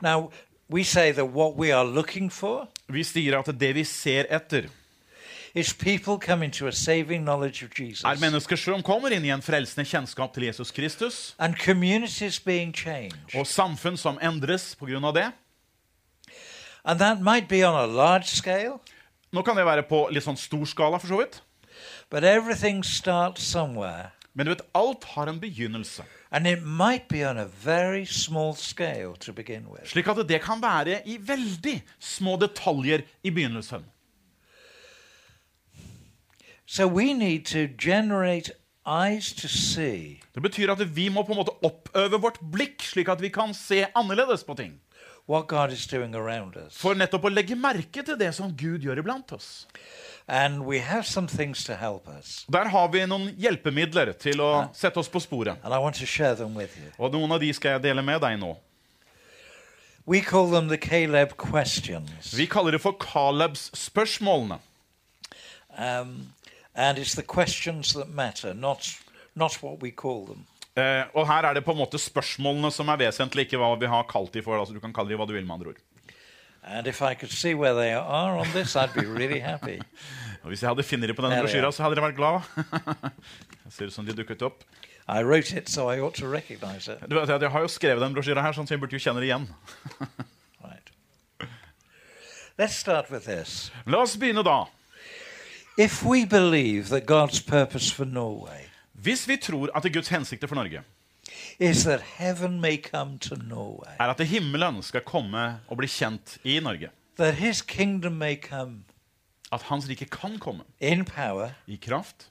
Now, 0.02 0.30
we 0.70 0.84
say 0.84 1.12
that 1.12 1.26
what 1.26 1.56
we 1.58 1.72
are 1.72 1.86
looking 1.86 2.30
for 2.30 2.68
Vi 2.88 3.04
sier 3.04 3.40
at 3.40 3.50
det 3.60 3.74
vi 3.76 3.84
ser 3.84 4.30
etter, 4.30 4.70
is 5.56 5.74
people 5.74 6.20
coming 6.20 6.52
to 6.52 6.68
a 6.68 6.72
saving 6.72 7.26
knowledge 7.26 7.66
of 7.66 7.74
Jesus 7.80 8.04
er 8.06 8.22
mennesker 8.22 8.56
som 8.56 8.84
kommer 8.84 9.12
inn 9.12 9.26
i 9.26 9.34
en 9.34 9.42
frelsende 9.42 9.88
kjennskap 9.90 10.34
til 10.34 10.44
Jesus 10.44 10.72
Kristus, 10.72 11.36
and 11.40 11.58
communities 11.58 12.40
being 12.40 12.76
changed. 12.76 13.34
og 13.36 13.48
samfunn 13.48 13.98
som 13.98 14.20
endres 14.22 14.76
av 14.80 15.14
det. 15.14 15.32
And 16.86 17.00
that 17.00 17.22
might 17.22 17.48
be 17.48 17.64
on 17.64 17.76
a 17.76 17.86
large 17.86 18.28
scale, 18.28 18.80
Nå 19.32 19.42
kan 19.42 19.56
det 19.56 19.66
være 19.66 19.88
på 19.88 20.08
litt 20.12 20.26
sånn 20.26 20.40
stor 20.40 20.66
skala, 20.68 21.00
for 21.00 21.08
så 21.08 21.22
vidt. 21.24 21.42
but 22.10 22.24
everything 22.24 22.84
starts 22.84 23.44
somewhere. 23.44 24.12
Men 24.34 24.46
du 24.46 24.52
vet, 24.52 24.62
alt 24.76 25.04
har 25.04 25.28
en 25.28 25.40
begynnelse. 25.40 26.04
And 26.32 26.48
it 26.48 26.64
might 26.64 27.08
be 27.08 27.30
on 27.30 27.38
a 27.38 27.46
very 27.46 28.06
small 28.06 28.56
scale 28.56 29.16
to 29.20 29.34
begin 29.34 29.66
with. 29.70 29.90
Slik 29.90 30.08
at 30.08 30.28
det 30.30 30.42
kan 30.42 30.62
være 30.62 31.02
i 31.08 31.18
veldig 31.20 31.82
små 32.00 32.38
detaljer 32.38 33.02
i 33.24 33.30
begynnelsen. 33.30 33.86
So 36.66 36.88
we 36.88 37.14
need 37.14 37.46
to 37.46 37.68
generate 37.78 38.52
eyes 38.86 39.34
to 39.34 39.48
see 39.48 40.22
Det 40.36 40.42
betyr 40.42 40.72
at 40.72 40.96
vi 40.96 41.10
må 41.10 41.24
på 41.24 41.32
en 41.32 41.38
måte 41.38 41.56
oppøve 41.64 42.22
vårt 42.22 42.40
blikk, 42.52 42.84
slik 42.84 43.10
at 43.10 43.22
vi 43.22 43.30
kan 43.30 43.54
se 43.54 43.86
annerledes 43.96 44.44
på 44.44 44.54
ting. 44.54 44.80
For 45.32 46.98
nettopp 47.00 47.26
å 47.28 47.32
legge 47.32 47.56
merke 47.56 48.04
til 48.04 48.18
det 48.20 48.34
som 48.36 48.52
Gud 48.58 48.84
gjør 48.84 49.00
iblant 49.04 49.32
oss. 49.36 49.68
And 50.28 50.66
we 50.66 50.80
have 50.80 51.08
some 51.08 51.28
things 51.28 51.64
to 51.66 51.76
help 51.76 52.08
us. 52.08 52.46
Der 52.52 52.68
har 52.70 52.88
vi 52.92 53.06
noen 53.08 53.32
hjelpemidler 53.40 54.14
til 54.20 54.42
å 54.44 54.52
sette 54.76 55.00
oss 55.00 55.10
på 55.12 55.20
sporet. 55.24 55.58
And 55.64 55.74
I 55.74 55.80
want 55.80 55.96
to 56.00 56.06
share 56.06 56.36
them 56.36 56.56
with 56.56 56.78
you. 56.78 56.92
Og 57.00 57.12
noen 57.16 57.32
av 57.32 57.40
de 57.42 57.54
skal 57.54 57.78
jeg 57.78 57.84
dele 57.88 58.04
med 58.06 58.22
deg 58.22 58.38
nå. 58.40 58.56
We 60.06 60.22
call 60.22 60.52
them 60.52 60.68
the 60.68 60.78
Caleb 60.78 61.38
questions. 61.38 62.34
Vi 62.34 62.46
kaller 62.46 62.72
det 62.72 62.82
for 62.82 62.98
Calebs 63.00 63.70
spørsmålene. 63.78 64.60
Um, 65.78 66.34
and 66.76 66.98
it's 66.98 67.16
the 67.16 67.24
questions 67.24 67.94
that 67.94 68.10
matter, 68.10 68.54
not, 68.54 68.98
not 69.36 69.62
what 69.64 69.82
we 69.82 69.92
call 69.92 70.26
them. 70.26 70.46
Eh, 70.80 71.04
og 71.20 71.26
her 71.28 71.50
er 71.50 71.58
det 71.58 71.66
på 71.66 71.74
en 71.76 71.82
måte 71.82 72.00
spørsmålene 72.00 72.70
som 72.72 72.88
er 72.94 73.00
vesentlig, 73.02 73.48
ikke 73.48 73.60
hva 73.60 73.74
vi 73.80 73.90
har 73.92 74.06
kalt 74.08 74.32
de 74.34 74.44
for. 74.46 74.60
altså 74.60 74.74
Du 74.74 74.80
kan 74.80 74.94
kalle 74.96 75.12
de 75.12 75.18
hva 75.20 75.28
du 75.28 75.34
vil, 75.36 75.46
med 75.46 75.58
andre 75.58 75.74
ord. 75.74 75.82
And 76.64 76.88
if 76.88 77.02
I 77.02 77.16
could 77.16 77.32
see 77.32 77.56
where 77.56 77.74
they 77.74 77.94
are 77.94 78.38
on 78.38 78.48
this, 78.54 78.76
I'd 78.76 78.94
be 78.94 79.06
really 79.06 79.40
happy. 79.40 79.82
Og 80.44 80.48
hvis 80.48 80.62
jeg 80.62 80.70
hadde 80.70 80.84
funnet 80.84 81.10
dem 81.10 81.16
på 81.16 81.26
denne 81.26 81.42
brosjyra, 81.42 81.72
så 81.72 81.84
hadde 81.84 81.98
dere 81.98 82.08
vært 82.08 82.16
glad. 82.16 82.42
Ser 83.76 83.90
ut 83.90 83.94
som 83.94 84.06
de 84.06 84.16
dukket 84.16 84.42
opp. 84.46 84.64
I 85.10 85.24
wrote 85.24 85.58
it, 85.58 85.70
so 85.70 85.90
I 85.90 86.00
ought 86.00 86.16
to 86.16 86.28
recognize 86.28 86.88
it. 86.88 87.02
Du 87.10 87.16
vet, 87.20 87.30
Jeg 87.30 87.52
har 87.52 87.62
jo 87.62 87.68
skrevet 87.68 88.02
den 88.02 88.14
brosjyra 88.14 88.42
her, 88.42 88.54
sånn, 88.54 88.68
så 88.70 88.78
jeg 88.78 88.82
burde 88.82 88.96
jo 88.96 89.04
kjenne 89.04 89.20
det 89.20 89.32
igjen. 89.32 89.50
Right. 90.62 90.92
Let's 92.58 92.76
start 92.76 93.10
with 93.12 93.26
this. 93.26 93.72
La 93.86 94.04
oss 94.06 94.16
begynne 94.16 94.44
da. 94.46 94.68
If 95.78 96.04
we 96.04 96.26
believe 96.26 96.90
that 96.90 97.06
God's 97.06 97.42
purpose 97.42 97.90
for 97.92 98.06
Norway 98.06 98.71
Hvis 99.02 99.28
vi 99.28 99.38
tror 99.42 99.70
at 99.76 99.86
Guds 99.94 100.10
hensikter 100.14 100.48
for 100.48 100.56
Norge 100.56 100.84
er 104.00 104.10
at 104.10 104.22
himmelen 104.28 104.82
skal 104.84 105.02
komme 105.06 105.60
og 105.70 105.78
bli 105.78 105.88
kjent 105.88 106.38
i 106.44 106.60
Norge, 106.60 106.90
at 109.52 109.62
Hans 109.68 109.88
rike 109.90 110.06
kan 110.06 110.38
komme 110.40 110.64
power, 111.06 111.50
i 111.68 111.76
kraft 111.78 112.28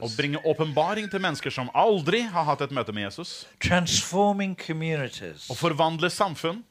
og 0.00 0.10
bringe 0.16 0.38
åpenbaring 0.46 1.10
til 1.10 1.20
mennesker 1.20 1.50
som 1.50 1.70
aldri 1.74 2.20
har 2.30 2.44
hatt 2.46 2.60
et 2.62 2.70
møte 2.70 2.92
med 2.92 3.02
Jesus, 3.08 3.46
og 5.50 5.56
forvandle 5.56 6.10
samfunn 6.10 6.62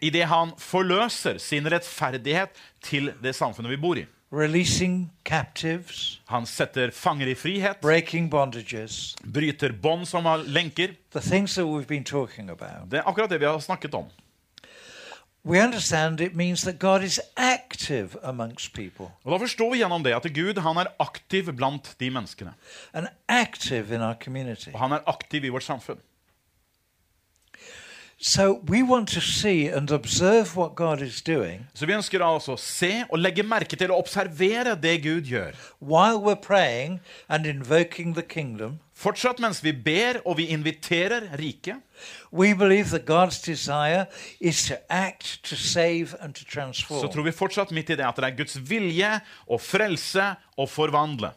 idet 0.00 0.26
han 0.28 0.52
forløser 0.58 1.38
sin 1.38 1.66
rettferdighet 1.72 2.48
til 2.82 3.12
det 3.22 3.34
samfunnet 3.34 3.70
vi 3.70 3.76
bor 3.76 4.00
i. 4.00 4.06
releasing 4.32 5.10
captives, 5.24 6.20
Han 6.26 6.46
setter 6.46 6.90
fanger 6.90 7.26
i 7.28 7.34
frihet, 7.34 7.76
breaking 7.82 8.30
bondages, 8.30 9.14
bryter 9.34 9.72
bånd 9.82 10.06
som 10.08 10.24
har 10.24 10.36
lenker. 10.38 10.88
the 11.12 11.20
things 11.20 11.54
that 11.54 11.64
we've 11.66 11.86
been 11.86 12.04
talking 12.04 12.48
about. 12.50 12.90
Det 12.90 12.98
er 12.98 13.02
akkurat 13.08 13.30
det 13.30 13.40
vi 13.40 13.44
har 13.44 13.58
snakket 13.58 13.94
om. 13.94 14.04
We 15.44 15.60
understand 15.64 16.20
it 16.20 16.34
means 16.34 16.62
that 16.62 16.78
God 16.78 17.02
is 17.02 17.20
active 17.36 18.08
amongst 18.22 18.72
people 18.74 19.06
Og 19.24 19.32
Da 19.32 19.38
forstår 19.44 19.70
vi 19.72 19.78
gjennom 19.78 20.02
det 20.04 20.14
at 20.14 20.22
Gud 20.34 20.58
han 20.62 20.76
er 20.76 20.86
aktiv 21.00 21.52
blant 21.56 21.96
de 22.00 22.10
menneskene. 22.10 22.52
and 22.94 23.06
active 23.28 23.94
in 23.94 24.00
our 24.00 24.14
community. 24.24 24.68
Og 24.74 24.80
han 24.80 24.92
er 24.92 24.98
aktiv 25.06 25.44
i 25.44 25.48
vårt 25.48 25.62
samfunn. 25.62 25.98
So 28.24 28.60
we 28.68 28.82
want 28.82 29.08
to 29.08 29.20
see 29.20 29.66
and 29.66 29.90
observe 29.90 30.56
what 30.56 30.76
God 30.76 31.02
is 31.02 31.22
doing 31.22 31.66
Så 31.74 31.86
vi 31.86 31.92
ønsker 31.92 32.22
altså 32.22 32.54
å 32.54 32.60
se 32.60 33.02
og 33.08 33.18
legge 33.18 33.42
merke 33.42 33.74
til 33.76 33.90
og 33.90 34.04
observere 34.04 34.76
det 34.78 35.00
Gud 35.02 35.26
gjør. 35.26 35.58
while 35.80 36.20
we're 36.22 36.38
praying 36.38 37.00
and 37.28 37.46
invoking 37.46 38.14
the 38.14 38.22
kingdom. 38.22 38.78
Fortsatt 38.94 39.40
mens 39.42 39.64
vi 39.64 39.72
ber 39.72 40.20
og 40.24 40.36
vi 40.38 40.46
inviterer 40.54 41.32
riket, 41.38 41.82
We 42.30 42.54
believe 42.54 42.90
that 42.90 43.06
God's 43.06 43.42
desire 43.42 44.06
is 44.40 44.68
to 44.68 44.74
act, 44.88 45.42
to 45.42 45.56
save, 45.56 46.14
and 46.20 46.34
to 46.34 46.44
så 46.78 47.08
tror 47.12 47.22
vi 47.22 47.32
fortsatt 47.32 47.70
midt 47.70 47.90
i 47.90 47.96
det 47.96 48.06
at 48.06 48.16
det 48.16 48.24
er 48.24 48.36
Guds 48.36 48.70
vilje 48.70 49.20
å 49.46 49.58
frelse 49.58 50.34
og 50.56 50.68
forvandle. 50.68 51.32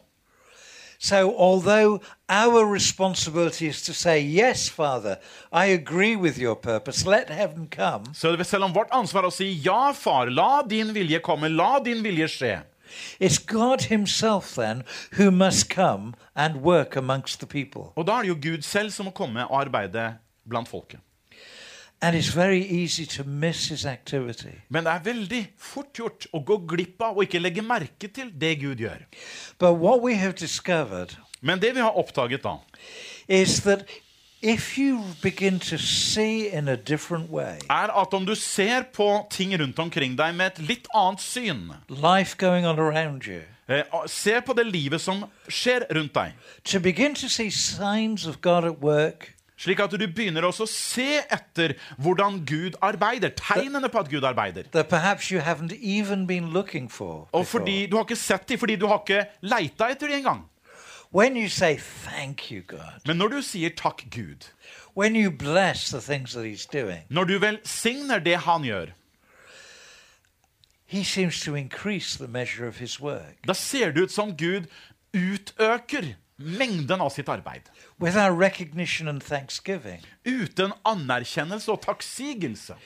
So, 0.98 1.34
although 1.36 2.00
our 2.28 2.64
responsibility 2.64 3.66
is 3.68 3.82
to 3.82 3.92
say, 3.92 4.20
Yes, 4.20 4.68
Father, 4.68 5.16
I 5.52 5.66
agree 5.66 6.16
with 6.16 6.38
your 6.38 6.56
purpose, 6.56 7.06
let 7.06 7.30
heaven 7.30 7.68
come, 7.68 8.14
Så 8.14 8.44
selv 8.44 8.64
om 8.64 8.74
vårt 8.74 8.88
ansvar 8.90 9.22
er 9.22 9.28
å 9.28 9.32
si 9.32 9.50
ja, 9.64 9.92
far, 9.92 10.30
la 10.30 10.62
din 10.62 10.94
vilje 10.94 11.20
komme, 11.20 11.48
la 11.48 11.78
din 11.78 12.02
vilje 12.02 12.28
skje. 12.28 12.62
it's 13.20 13.38
God 13.38 13.82
Himself 13.82 14.54
then 14.54 14.84
who 15.12 15.30
must 15.30 15.68
come 15.68 16.14
and 16.34 16.62
work 16.62 16.96
amongst 16.96 17.40
the 17.40 17.46
people. 17.46 17.92
Og 17.96 18.06
da 18.06 18.18
er 18.18 18.22
det 18.22 18.28
jo 18.28 18.38
Gud 18.42 18.62
selv 18.62 18.90
som 18.90 19.04
må 19.06 19.10
komme 19.10 19.46
og 19.46 19.60
arbeide 19.60 20.16
blant 20.48 20.68
folket. 20.68 21.00
Men 22.02 22.12
det 24.84 24.92
er 24.92 25.04
veldig 25.04 25.42
fort 25.58 25.92
gjort 25.96 26.26
å 26.32 26.42
gå 26.44 26.58
glipp 26.68 27.02
av 27.02 27.16
og 27.16 27.24
ikke 27.24 27.40
legge 27.40 27.62
merke 27.64 28.08
til 28.08 28.30
det 28.40 28.58
Gud 28.60 28.82
gjør. 28.84 29.06
But 29.58 29.80
what 29.80 30.02
we 30.04 30.14
have 30.14 30.36
discovered 30.36 31.16
Men 31.40 31.62
det 31.62 31.74
vi 31.74 31.80
har 31.80 31.96
oppdaget 31.96 32.42
da, 32.42 32.56
is 33.28 33.60
that 33.60 33.84
if 34.42 34.78
you 34.78 35.00
begin 35.22 35.58
to 35.58 35.78
see 35.78 36.48
in 36.48 36.68
a 36.68 36.76
different 36.76 37.30
way 37.30 37.58
er 37.70 38.00
at 38.00 38.14
om 38.14 38.26
du 38.26 38.34
ser 38.34 38.82
på 38.94 39.26
ting 39.30 39.60
rundt 39.60 39.78
omkring 39.78 40.18
deg 40.18 40.34
med 40.34 40.46
et 40.46 40.58
litt 40.68 40.88
annet 40.94 41.20
syn, 41.20 41.72
life 41.88 42.36
going 42.38 42.66
on 42.66 42.78
around 42.78 43.26
you, 43.26 43.40
eh, 43.68 43.84
se 44.06 44.40
på 44.40 44.52
det 44.52 44.66
livet 44.66 45.00
som 45.00 45.24
skjer 45.48 45.86
rundt 45.94 46.14
deg, 46.14 46.32
to 46.64 46.80
begin 46.80 47.14
to 47.14 47.28
see 47.28 47.50
signs 47.50 48.26
of 48.26 48.40
God 48.40 48.64
at 48.64 48.82
work, 48.82 49.35
slik 49.56 49.80
at 49.80 49.90
du 49.96 50.04
begynner 50.06 50.44
også 50.44 50.66
å 50.66 50.70
se 50.70 51.22
etter 51.32 51.74
hvordan 51.96 52.42
Gud 52.46 52.76
arbeider, 52.84 53.32
tegnene 53.38 53.88
på 53.88 53.98
at 54.02 54.10
Gud 54.12 54.24
arbeider. 54.28 54.68
Og 57.32 57.46
fordi 57.46 57.86
du 57.86 57.96
har 57.96 58.04
ikke 58.04 58.16
sett 58.20 58.48
dem, 58.48 58.58
fordi 58.58 58.76
du 58.76 58.86
har 58.86 59.00
ikke 59.00 59.24
leita 59.42 59.88
etter 59.90 60.08
dem 60.12 60.20
engang. 60.20 60.44
Men 63.06 63.16
når 63.16 63.28
du 63.28 63.42
sier 63.42 63.70
takk 63.78 64.02
Gud, 64.10 64.44
når 67.08 67.24
du 67.24 67.38
velsigner 67.38 68.18
det 68.18 68.36
han 68.44 68.64
gjør, 68.64 68.92
da 73.46 73.52
ser 73.54 73.92
det 73.92 74.02
ut 74.02 74.12
som 74.12 74.36
Gud 74.36 74.66
utøker 75.14 76.14
mengden 76.36 77.00
av 77.00 77.10
sitt 77.10 77.28
arbeid. 77.32 77.68
Uten 80.26 80.74
anerkjennelse 80.84 81.72
og 81.72 81.80
takksigelse. 81.84 82.76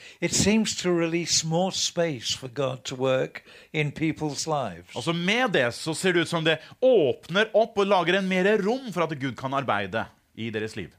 Altså 4.95 5.13
Med 5.13 5.51
det 5.51 5.73
så 5.73 5.93
ser 5.93 6.13
det 6.13 6.21
ut 6.21 6.31
som 6.31 6.47
det 6.47 6.59
åpner 6.81 7.51
opp 7.53 7.77
og 7.77 7.87
lager 7.91 8.19
en 8.19 8.31
mer 8.31 8.57
rom 8.63 8.91
for 8.93 9.03
at 9.03 9.19
Gud 9.19 9.35
kan 9.35 9.53
arbeide 9.53 10.05
i 10.35 10.49
deres 10.49 10.75
liv. 10.75 10.89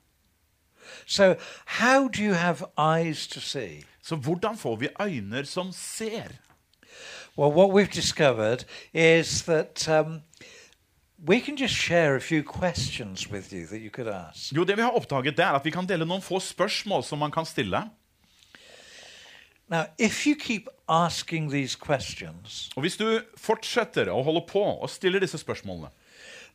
So? 1.07 1.35
Så 4.03 4.17
hvordan 4.17 4.59
får 4.59 4.77
vi 4.77 4.89
øyne 5.01 5.47
som 5.47 5.73
ser? 5.73 6.29
Well, 7.35 7.51
what 7.51 7.71
we've 7.71 7.95
discovered 7.95 8.67
is 8.93 9.43
that 9.45 9.89
um, 9.89 10.21
we 11.27 11.41
can 11.41 11.57
just 11.57 11.75
share 11.75 12.17
a 12.17 12.21
few 12.21 12.43
questions 12.43 13.31
with 13.31 13.53
you 13.53 13.67
that 13.67 13.81
you 13.81 13.91
could 13.91 14.09
ask. 14.09 14.53
Jo, 14.53 14.65
det 14.65 14.77
vi 14.77 14.83
har 14.83 14.91
oppdaget 14.91 15.37
det 15.37 15.45
er 15.45 15.55
at 15.55 15.65
Vi 15.65 15.71
kan 15.71 15.87
dele 15.87 16.05
noen 16.05 16.23
få 16.23 16.41
spørsmål 16.41 17.05
som 17.05 17.19
man 17.19 17.31
kan 17.31 17.47
stille. 17.47 17.85
Now, 19.69 19.85
if 19.99 20.27
you 20.27 20.35
keep 20.35 20.69
asking 20.89 21.51
these 21.51 21.79
questions 21.87 22.71
Og 22.77 22.83
Hvis 22.83 22.97
du 22.97 23.23
fortsetter 23.37 24.11
å 24.11 24.23
holde 24.23 24.43
på 24.49 24.61
og 24.61 24.91
stiller 24.91 25.21
disse 25.21 25.39
spørsmålene 25.39 25.89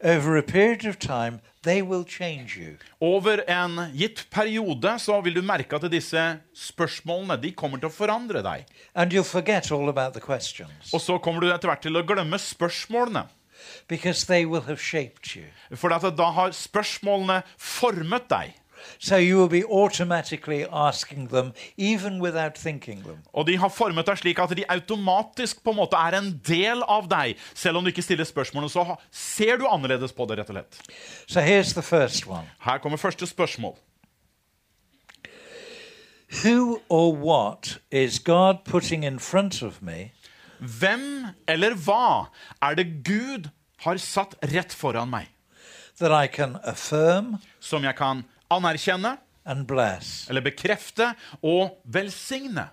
over 0.04 0.38
a 0.38 0.44
period 0.44 0.86
of 0.86 1.00
time, 1.00 1.40
they 1.64 1.82
will 1.82 2.04
change 2.04 2.56
you. 2.56 2.78
over 3.02 3.42
en 3.50 3.92
gitt 3.94 4.28
periode, 4.30 5.00
så 5.00 5.22
vil 5.22 5.34
du 5.34 5.42
merke 5.42 5.76
at 5.76 5.92
disse 5.92 6.40
spørsmålene 6.54 7.42
de 7.42 7.52
kommer 7.52 7.80
til 7.80 7.90
å 7.90 7.96
forandre 7.96 8.44
deg. 8.46 8.68
And 8.94 9.12
you'll 9.12 9.24
forget 9.24 9.72
all 9.72 9.90
about 9.90 10.14
the 10.14 10.22
questions 10.22 10.94
Og 10.94 11.02
så 11.02 11.18
kommer 11.18 11.42
du 11.42 11.50
etter 11.50 11.68
hvert 11.68 11.82
til 11.82 11.98
å 11.98 12.06
glemme 12.06 12.38
spørsmålene. 12.38 13.26
Because 13.88 14.26
they 14.26 14.46
will 14.46 14.62
have 14.62 14.82
shaped 14.82 15.36
you. 15.36 15.44
For 15.76 15.90
da 15.90 16.32
har 16.32 16.52
spørsmålene 16.52 17.42
formet 17.58 18.30
deg. 18.30 18.56
So 19.00 19.18
you 19.18 19.38
will 19.38 19.50
be 19.50 19.64
automatically 19.64 20.66
asking 20.72 21.28
them 21.28 21.54
even 21.78 22.20
without 22.22 22.56
thinking 22.56 23.04
them. 23.04 23.18
Og 23.34 23.48
de 23.48 23.58
har 23.58 23.70
formet 23.70 24.08
deg 24.08 24.20
slik 24.22 24.40
at 24.40 24.54
de 24.58 24.66
automatisk 24.70 25.64
på 25.64 25.74
en 25.74 25.80
måte 25.82 26.00
er 26.00 26.18
en 26.18 26.32
del 26.48 26.84
av 26.84 27.10
deg. 27.10 27.38
Selv 27.54 27.78
om 27.78 27.86
du 27.86 27.92
ikke 27.92 28.06
stiller 28.06 28.28
spørsmålene, 28.28 28.70
så 28.70 28.98
ser 29.12 29.58
du 29.58 29.68
annerledes 29.70 30.14
på 30.14 30.26
det, 30.30 30.40
rett 30.40 30.54
og 30.54 30.58
slett. 30.58 30.80
So 31.28 31.42
here's 31.42 31.74
the 31.74 31.84
first 31.84 32.28
one 32.28 32.48
Her 32.60 32.78
kommer 32.78 32.98
første 32.98 33.28
spørsmål. 33.28 33.78
Who 36.44 36.82
or 36.90 37.16
what 37.16 37.80
is 37.92 38.20
God 38.20 38.66
putting 38.66 39.06
in 39.06 39.20
front 39.20 39.64
of 39.64 39.82
me 39.82 40.12
Hvem 40.60 41.26
eller 41.48 41.76
hva 41.86 42.28
er 42.62 42.76
det 42.76 42.88
Gud 43.06 43.50
har 43.86 43.98
satt 44.02 44.36
rett 44.42 44.74
foran 44.74 45.10
meg, 45.10 45.30
that 46.00 46.12
I 46.12 46.28
can 46.28 46.58
affirm 46.64 47.38
som 47.60 47.84
jeg 47.84 47.98
kan 47.98 48.24
anerkjenne 48.54 49.18
eller 49.48 50.42
bekrefte 50.44 51.14
og 51.42 51.78
velsigne? 51.86 52.70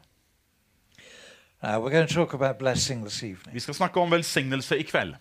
Now, 1.62 1.80
we're 1.80 1.90
going 1.90 2.06
to 2.06 2.14
talk 2.14 2.34
about 2.34 2.58
blessing 2.58 3.04
this 3.04 3.22
evening. 3.22 3.54
Vi 3.54 3.60
skal 3.60 3.74
snakke 3.74 4.00
om 4.00 4.10
velsignelse 4.10 4.76
i 4.76 4.82
kveld. 4.82 5.16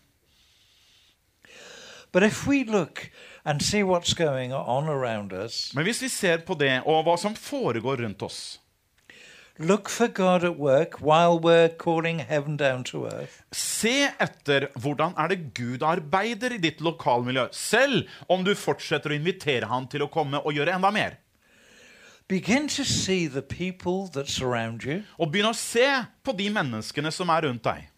But 2.12 2.24
if 2.24 2.48
we 2.48 2.63
look 2.63 3.10
and 3.46 3.62
see 3.62 3.84
what's 3.84 4.13
going 4.13 4.54
on 4.54 4.90
around 4.90 5.34
us, 5.34 5.72
Men 5.74 5.84
hvis 5.84 6.02
vi 6.02 6.10
ser 6.10 6.38
på 6.38 6.54
det 6.54 6.82
og 6.86 7.04
hva 7.04 7.16
som 7.18 7.36
foregår 7.36 8.04
rundt 8.04 8.22
oss, 8.22 8.60
look 9.60 9.90
for 9.90 10.08
God 10.08 10.44
at 10.44 10.58
work 10.58 11.00
while 11.00 11.40
we're 11.40 11.70
calling 11.70 12.20
heaven 12.20 12.58
down 12.58 12.84
to 12.84 13.06
earth. 13.06 13.44
se 13.52 14.10
etter 14.20 14.68
hvordan 14.80 15.14
er 15.18 15.28
det 15.28 15.54
Gud 15.54 15.84
arbeider 15.84 16.54
i 16.54 16.58
ditt 16.58 16.82
lokalmiljø, 16.82 17.48
selv 17.52 18.08
om 18.30 18.44
du 18.44 18.56
fortsetter 18.56 19.12
å 19.12 19.18
invitere 19.18 19.70
han 19.70 19.88
til 19.88 20.04
å 20.04 20.10
komme 20.12 20.42
og 20.42 20.54
gjøre 20.54 20.74
enda 20.74 20.92
mer. 20.92 21.18
Begin 22.28 22.68
to 22.70 22.84
see 22.84 23.28
the 23.28 23.42
people 23.42 24.08
that 24.14 24.30
surround 24.30 24.84
you 24.84 25.04
Og 25.20 25.32
begynn 25.32 25.50
å 25.52 25.54
se 25.54 26.06
på 26.24 26.32
de 26.32 26.50
menneskene 26.50 27.12
som 27.12 27.30
er 27.30 27.44
rundt 27.44 27.64
deg, 27.64 27.90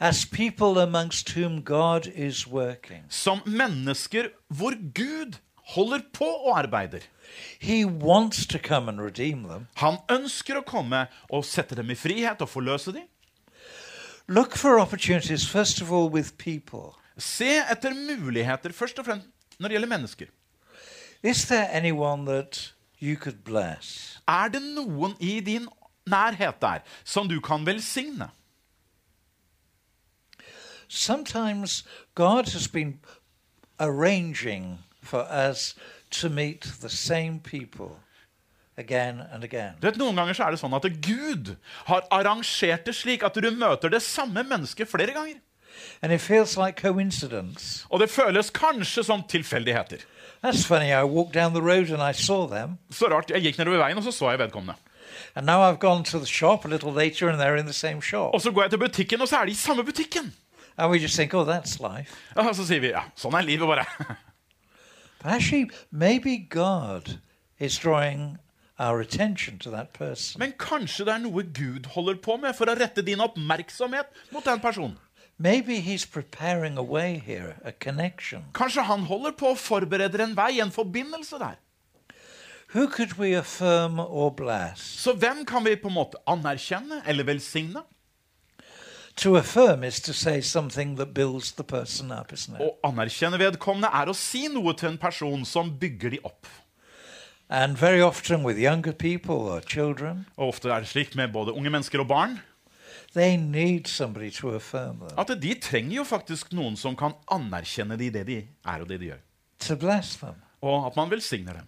as 0.00 0.24
people 0.24 0.82
amongst 0.82 1.30
whom 1.36 1.62
God 1.62 2.06
is 2.06 2.46
working. 2.46 3.04
som 3.08 3.40
mennesker 3.46 4.30
hvor 4.48 4.74
Gud 4.94 5.38
holder 5.74 6.00
på 6.12 6.24
og 6.24 6.58
arbeider. 6.58 7.04
Han 9.82 9.98
ønsker 10.10 10.58
å 10.58 10.64
komme 10.66 11.04
og 11.28 11.44
sette 11.44 11.76
dem 11.78 11.90
i 11.92 11.98
frihet 11.98 12.40
og 12.44 12.48
forløse 12.48 12.94
dem. 12.96 13.06
Se 17.18 17.50
etter 17.58 17.94
muligheter, 17.96 18.72
først 18.72 18.98
og 19.00 19.08
fremst 19.08 19.28
når 19.58 19.68
det 19.68 19.74
gjelder 19.78 19.90
mennesker. 19.90 20.28
Er 24.28 24.52
det 24.52 24.62
noen 24.62 25.16
i 25.20 25.40
din 25.40 25.68
nærhet 26.08 26.60
der 26.62 26.84
som 27.04 27.28
du 27.28 27.40
kan 27.40 27.66
velsigne? 27.66 28.30
Sometimes 30.88 31.84
God 32.14 32.48
has 32.52 32.68
been 32.68 33.00
arranging 33.78 34.78
for 35.08 35.24
us 35.30 35.74
to 36.20 36.28
meet 36.28 36.68
the 36.80 36.88
same 36.88 37.40
people 37.40 37.96
again 38.78 39.24
and 39.32 39.44
again. 39.44 39.74
Du 39.80 39.88
vet, 39.88 39.98
Noen 39.98 40.16
ganger 40.16 40.36
så 40.36 40.46
er 40.46 40.54
det 40.54 40.60
sånn 40.60 40.76
at 40.76 40.86
Gud 41.04 41.54
har 41.88 42.06
arrangert 42.14 42.86
det 42.86 42.94
slik 42.96 43.24
at 43.26 43.36
du 43.36 43.50
møter 43.50 43.92
det 43.92 44.02
samme 44.04 44.44
mennesket 44.46 44.88
flere 44.90 45.16
ganger. 45.16 45.40
And 46.02 46.12
it 46.12 46.20
feels 46.20 46.56
like 46.56 46.80
coincidence. 46.80 47.86
Og 47.90 48.00
det 48.00 48.10
føles 48.10 48.50
kanskje 48.50 49.04
som 49.04 49.22
tilfeldigheter. 49.22 50.02
That's 50.42 50.64
funny. 50.66 50.92
I 50.92 51.04
walked 51.04 51.34
down 51.34 51.54
the 51.54 51.62
road 51.62 51.90
and 51.90 52.02
I 52.02 52.12
saw 52.12 52.46
them. 52.46 52.78
Så 52.90 53.10
rart, 53.10 53.30
Jeg 53.30 53.42
gikk 53.42 53.58
nedover 53.58 53.82
veien, 53.82 53.98
og 53.98 54.04
så 54.04 54.12
så 54.14 54.30
jeg 54.30 54.38
vedkommende. 54.38 54.78
And 55.34 55.46
now 55.46 55.60
I've 55.62 55.78
gone 55.78 56.04
to 56.04 56.18
the 56.18 56.26
shop 56.26 56.64
a 56.64 56.68
little 56.68 56.92
later 56.92 57.28
and 57.28 57.40
they're 57.40 57.56
in 57.56 57.66
the 57.66 57.72
same 57.72 58.00
shop. 58.02 58.34
Og 58.34 58.40
så 58.40 58.50
går 58.50 58.62
jeg 58.62 58.70
til 58.70 58.78
butikken, 58.78 59.20
og 59.20 59.28
så 59.28 59.36
er 59.36 59.44
de 59.44 59.50
i 59.50 59.54
samme 59.54 59.84
butikken. 59.84 60.34
And 60.78 60.90
we 60.90 60.98
just 60.98 61.16
think, 61.16 61.34
oh, 61.34 61.44
that's 61.44 61.78
life. 61.80 62.14
Og 62.36 62.54
så 62.54 62.66
sier 62.66 62.80
vi 62.80 62.92
ja, 62.94 63.02
sånn 63.18 63.34
er 63.34 63.42
livet 63.42 63.66
bare. 63.66 63.86
But 65.22 65.32
actually, 65.32 65.70
maybe 65.90 66.36
God 66.38 67.18
is 67.58 67.78
drawing 67.78 68.38
our 68.78 69.00
attention 69.00 69.58
to 69.58 69.70
that 69.70 69.92
person. 69.92 70.38
Men 70.38 70.52
kanskje 70.58 71.04
det 71.04 71.14
er 71.14 71.22
noe 71.24 71.42
Gud 71.42 71.90
holder 71.94 72.20
på 72.22 72.36
med 72.38 72.54
for 72.54 72.70
å 72.70 72.76
rette 72.78 73.02
din 73.02 73.20
oppmerksomhet 73.20 74.12
mot 74.30 74.44
den 74.46 74.62
personen. 74.62 74.96
Maybe 75.38 75.80
he's 75.80 76.04
preparing 76.04 76.78
a 76.78 76.82
way 76.82 77.18
here, 77.18 77.56
a 77.64 77.72
connection. 77.72 78.44
Kanskje 78.54 78.82
han 78.82 79.06
holder 79.06 79.34
på 79.38 79.52
å 79.52 79.58
forberede 79.58 80.18
en 80.22 80.34
vei, 80.38 80.58
en 80.62 80.74
forbindelse 80.74 81.38
der. 81.38 81.58
Who 82.74 82.88
could 82.88 83.14
we 83.18 83.34
affirm 83.38 83.98
or 83.98 84.30
bless? 84.30 84.82
Så 84.82 85.14
hvem 85.14 85.44
kan 85.46 85.64
vi 85.64 85.76
på 85.76 85.88
en 85.88 85.94
måte 85.94 86.18
anerkjenne 86.26 87.00
eller 87.06 87.24
velsigne? 87.24 87.82
To 89.18 89.36
affirm 89.36 89.82
is 89.84 90.00
to 90.00 90.12
say 90.14 90.40
something 90.40 90.94
that 90.96 91.12
builds 91.14 91.52
the 91.52 91.64
person 91.64 92.12
up, 92.12 92.32
isn't 92.32 92.54
it? 92.54 92.62
Å 92.62 92.88
anerkjenne 92.92 93.38
vedkommende 93.40 93.90
er 93.90 94.06
å 94.06 94.14
si 94.14 94.44
noe 94.52 94.74
til 94.78 94.92
en 94.92 94.98
person 94.98 95.44
som 95.44 95.72
bygger 95.80 96.14
de 96.14 96.20
opp. 96.22 96.46
And 97.50 97.76
very 97.76 98.02
often 98.02 98.44
with 98.44 98.58
younger 98.60 98.92
people 98.92 99.48
or 99.48 99.60
children, 99.60 100.26
Og 100.36 100.52
ofte 100.52 100.70
er 100.70 100.84
det 100.84 100.88
slik 100.92 101.16
med 101.16 101.32
både 101.32 101.52
unge 101.56 101.70
mennesker 101.70 102.04
og 102.04 102.08
barn 102.08 102.38
they 103.14 103.36
need 103.36 103.86
somebody 103.88 104.30
to 104.30 104.50
affirm 104.54 104.98
them, 104.98 105.14
at 105.18 105.30
de 105.40 105.54
trenger 105.54 105.96
jo 105.96 106.04
faktisk 106.04 106.52
noen 106.52 106.76
som 106.76 106.94
kan 106.96 107.14
anerkjenne 107.32 107.96
de 107.98 108.06
i 108.06 108.12
det 108.12 108.24
de 108.28 108.36
er 108.44 108.82
og 108.84 108.88
det 108.88 109.00
de 109.00 109.06
gjør. 109.10 109.20
to 109.58 109.76
bless 109.76 110.16
them. 110.16 110.34
Og 110.62 110.86
at 110.86 110.96
man 110.96 111.10
velsigner 111.10 111.52
dem. 111.52 111.66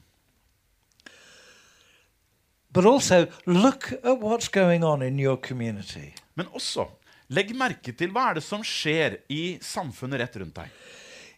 But 2.73 2.87
also 2.87 3.27
look 3.47 3.93
at 3.93 4.21
what's 4.21 4.49
going 4.49 4.85
on 4.85 5.03
in 5.03 5.19
your 5.19 5.37
community. 5.37 6.15
Men 6.37 6.47
også 6.55 6.87
legg 7.31 7.53
merke 7.57 7.93
til 7.97 8.11
hva 8.15 8.31
er 8.31 8.41
det 8.41 8.45
som 8.47 8.63
skjer 8.67 9.21
i 9.31 9.59
samfunnet 9.63 10.21
rett 10.23 10.37
rundt 10.43 10.57
deg. 10.61 10.71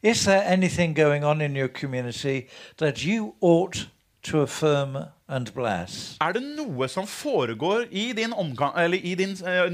Is 0.02 0.24
there 0.26 0.42
anything 0.50 0.94
going 0.96 1.24
on 1.24 1.40
in 1.40 1.54
your 1.56 1.68
community 1.68 2.48
that 2.78 3.04
you 3.04 3.34
ought 3.40 3.86
to 4.22 4.40
affirm 4.42 4.96
and 5.28 5.52
bless? 5.54 6.16
Er 6.20 6.32
det 6.34 6.42
noe 6.56 6.88
som 6.90 7.06
foregår 7.06 7.86
i 7.90 8.08
din, 8.16 8.32
omgang, 8.34 8.74
eller 8.78 8.98
i 8.98 9.14
din 9.18 9.36
uh, 9.46 9.68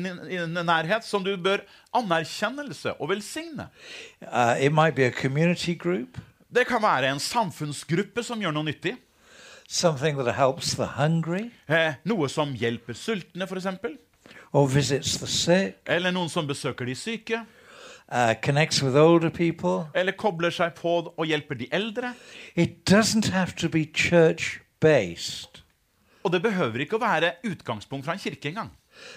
nærhet 0.64 1.04
som 1.04 1.24
du 1.24 1.33
bør 1.37 1.62
anerkjennelse 1.96 2.92
og 3.00 3.09
velsigne? 3.14 3.68
Uh, 4.22 4.57
it 4.61 4.72
might 4.72 4.94
be 4.96 5.07
a 5.07 5.11
community 5.11 5.74
group, 5.78 6.18
Det 6.48 6.66
kan 6.66 6.81
være 6.83 7.11
en 7.12 7.18
samfunnsgruppe 7.20 8.22
som 8.24 8.40
gjør 8.40 8.54
noe 8.57 8.64
nyttig. 8.64 8.94
something 9.68 10.16
that 10.16 10.35
helps 10.35 10.74
the 10.76 10.87
hungry 10.96 11.50
Eh, 11.68 11.94
noe 12.09 12.28
som 12.28 12.54
hjelper 12.57 12.94
sultne, 12.96 13.44
f.eks. 13.44 13.66
or 14.52 14.66
visits 14.66 15.16
the 15.18 15.26
sick, 15.26 15.76
Eller 15.87 16.11
noen 16.11 16.28
som 16.28 16.46
besøker 16.46 16.84
de 16.87 16.94
syke. 16.94 17.44
uh, 18.12 18.34
connects 18.42 18.82
with 18.82 18.96
older 18.96 19.28
people. 19.30 19.90
Eller 19.94 20.12
kobler 20.12 20.50
seg 20.50 20.74
på 20.74 21.12
og 21.16 21.26
hjelper 21.26 21.54
de 21.54 21.68
eldre. 21.72 22.14
It 22.56 22.90
doesn't 22.90 23.30
have 23.30 23.52
to 23.56 23.68
be 23.68 23.84
church 23.84 24.61
based. 24.80 25.62
Og 26.24 26.32
det 26.32 26.42
behøver 26.42 26.80
ikke 26.84 26.96
å 26.96 27.02
være 27.02 27.32
utgangspunkt 27.44 28.04
fra 28.04 28.12
en 28.16 28.18
kirke 28.22 28.48
engang. 28.48 28.70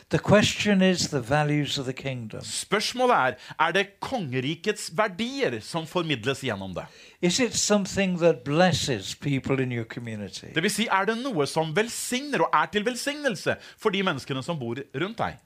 The 0.10 0.20
question 0.20 0.82
is 0.82 1.08
the 1.10 1.22
values 1.22 1.78
of 1.78 1.86
the 1.86 1.94
kingdom. 1.94 2.42
Spørsmålet 2.42 3.16
er 3.16 3.36
er 3.60 3.72
det 3.72 4.00
kongerikets 4.00 4.92
verdier 4.98 5.60
som 5.62 5.88
formidles 5.88 6.42
gjennom 6.42 6.74
det. 6.76 6.86
Is 7.22 7.40
it 7.40 7.54
something 7.54 8.18
that 8.20 8.44
blesses 8.44 9.16
people 9.16 9.64
in 9.64 9.72
your 9.72 9.86
community? 9.86 10.46
Det 10.56 10.64
vil 10.64 10.72
si, 10.72 10.88
er 10.92 11.06
det 11.06 11.18
noe 11.24 11.48
som 11.48 11.76
velsigner 11.76 12.42
og 12.42 12.50
er 12.54 12.66
til 12.66 12.86
velsignelse 12.86 13.56
for 13.78 13.90
de 13.90 14.04
menneskene 14.04 14.44
som 14.44 14.60
bor 14.60 14.76
rundt 14.96 15.18
deg? 15.18 15.40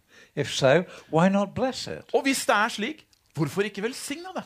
So, 0.46 0.84
why 1.12 1.30
not 1.30 1.54
bless 1.56 1.88
it? 1.88 2.12
Og 2.14 2.24
hvis 2.24 2.46
det 2.46 2.56
er 2.56 2.70
slik, 2.70 3.06
hvorfor 3.36 3.62
ikke 3.62 3.84
velsigne 3.84 4.34
det? 4.36 4.44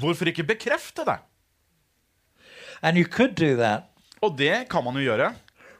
Hvorfor 0.00 0.26
ikke 0.26 0.44
bekrefte 0.44 1.04
det? 1.06 1.18
And 2.82 2.98
you 2.98 3.04
could 3.04 3.36
do 3.36 3.56
that 3.56 3.82
Og 4.20 4.38
det 4.38 4.68
kan 4.70 4.84
man 4.84 4.96
jo 4.96 5.00
gjøre 5.00 5.34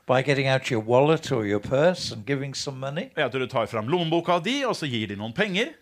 by 0.06 0.22
getting 0.22 0.48
out 0.48 0.70
your 0.70 0.80
wallet 0.80 1.30
or 1.32 1.46
your 1.46 1.60
purse 1.60 2.10
and 2.12 2.26
giving 2.26 2.54
some 2.54 2.78
money. 2.78 3.10
ved 3.14 3.24
at 3.24 3.32
du 3.32 3.46
tar 3.46 3.66
fram 3.66 3.88
lommeboka 3.88 4.42
di 4.42 4.64
og 4.64 4.76
så 4.76 4.86
gir 4.86 5.06
de 5.06 5.16
noen 5.16 5.32
penger. 5.32 5.74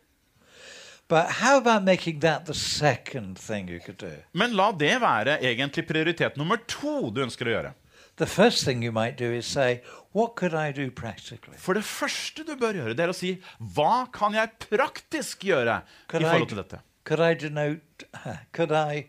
But 1.08 1.30
how 1.40 1.56
about 1.56 1.84
making 1.84 2.20
that 2.20 2.44
the 2.44 2.54
second 2.54 3.38
thing 3.38 3.68
you 3.68 3.80
could 3.80 3.98
do? 3.98 4.12
Men 4.32 4.52
la 4.52 4.72
det 4.72 5.00
være 5.00 5.38
egentlig 5.42 5.86
prioritet 5.86 6.36
nummer 6.36 6.56
to 6.68 7.10
du 7.10 7.22
ønsker 7.24 7.48
å 7.48 7.54
gjøre. 7.54 7.72
The 8.16 8.26
first 8.26 8.64
thing 8.64 8.82
you 8.82 8.92
might 8.92 9.16
do 9.16 9.32
is 9.32 9.46
say, 9.46 9.80
What 10.12 10.34
could 10.36 10.54
I 10.54 10.72
do 10.72 10.90
practically? 10.90 11.56
For 11.56 11.74
det 11.74 11.84
første 11.84 12.44
du 12.44 12.56
bør 12.56 12.72
gjøre, 12.74 12.94
det 12.96 13.04
er 13.04 13.12
å 13.12 13.16
si 13.16 13.36
hva 13.76 14.08
kan 14.12 14.34
jeg 14.34 14.50
praktisk 14.58 15.44
gjøre 15.44 15.82
Could 16.08 16.24
i 16.24 16.28
forhold 16.28 16.48
til 16.48 16.62
dette? 16.62 16.80
could 17.08 17.20
I 17.20 17.34
denote, 17.34 18.04
could 18.52 18.72
I 18.72 19.06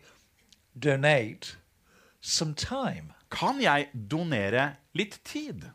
donate 0.78 1.56
some 2.20 2.54
time? 2.54 3.12
Kan 3.30 3.60
jeg 3.60 3.88
donere 3.92 4.76
litt 4.94 5.20
tid? 5.24 5.70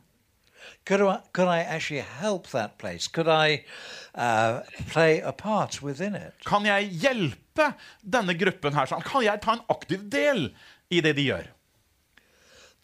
Could 0.86 1.02
I, 1.02 1.20
could 1.34 1.48
I 1.48 1.60
actually 1.60 2.02
help 2.02 2.48
that 2.48 2.78
place? 2.78 3.08
Could 3.08 3.28
I 3.28 3.66
uh, 4.16 4.62
play 4.90 5.20
a 5.20 5.32
part 5.32 5.82
within 5.82 6.16
it? 6.16 6.34
Kan 6.46 6.66
jeg 6.66 6.90
hjelpe 7.02 7.74
denne 8.02 8.36
gruppen 8.38 8.74
her? 8.74 8.90
sånn? 8.90 9.06
Kan 9.06 9.26
jeg 9.26 9.42
ta 9.42 9.58
en 9.58 9.66
aktiv 9.70 10.08
del 10.10 10.50
i 10.90 11.02
det 11.06 11.16
de 11.18 11.28
gjør? 11.30 11.52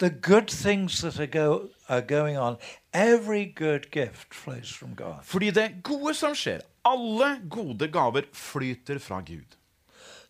The 0.01 0.09
good 0.09 0.49
things 0.49 1.01
that 1.01 1.19
are, 1.19 1.27
go, 1.27 1.69
are 1.87 2.01
going 2.01 2.37
on, 2.37 2.57
every 2.93 3.45
good 3.45 3.91
gift 3.91 4.33
flows 4.33 4.69
from 4.69 4.95
God. 4.95 5.21
Fordi 5.23 5.51
det 5.53 5.83
gode 5.85 6.15
som 6.17 6.33
skjer, 6.33 6.63
alle 6.85 7.35
gode 7.49 7.89
gaver 7.93 8.25
flyter 8.33 8.97
fra 8.97 9.21
Gud. 9.21 9.57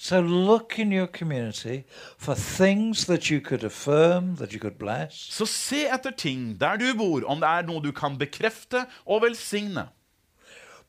So 0.03 0.19
look 0.19 0.79
in 0.79 0.91
your 0.91 1.05
community 1.07 1.83
for 2.17 2.33
things 2.33 3.05
that 3.05 3.29
you 3.29 3.39
could 3.39 3.63
affirm, 3.63 4.35
that 4.37 4.51
you 4.53 4.59
could 4.59 4.79
bless, 4.79 5.13
Så 5.13 5.45
se 5.45 5.85
etter 5.93 6.11
ting 6.17 6.59
der 6.59 6.75
du 6.77 6.93
bor, 6.97 7.21
om 7.27 7.37
det 7.39 7.49
er 7.49 7.61
noe 7.67 7.81
du 7.83 7.91
kan 7.91 8.17
bekrefte 8.17 8.85
og 9.05 9.21
velsigne. 9.21 9.87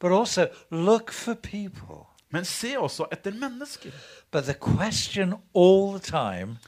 but 0.00 0.12
also 0.12 0.48
look 0.70 1.12
for 1.12 1.34
people. 1.34 2.06
Men 2.30 2.44
se 2.44 2.78
også 2.78 3.04
etter 3.12 3.30
mennesker. 3.34 3.90
But 4.30 4.44
the 4.44 4.54
question 4.54 5.34
all 5.54 5.92
the 5.92 6.00
time 6.00 6.58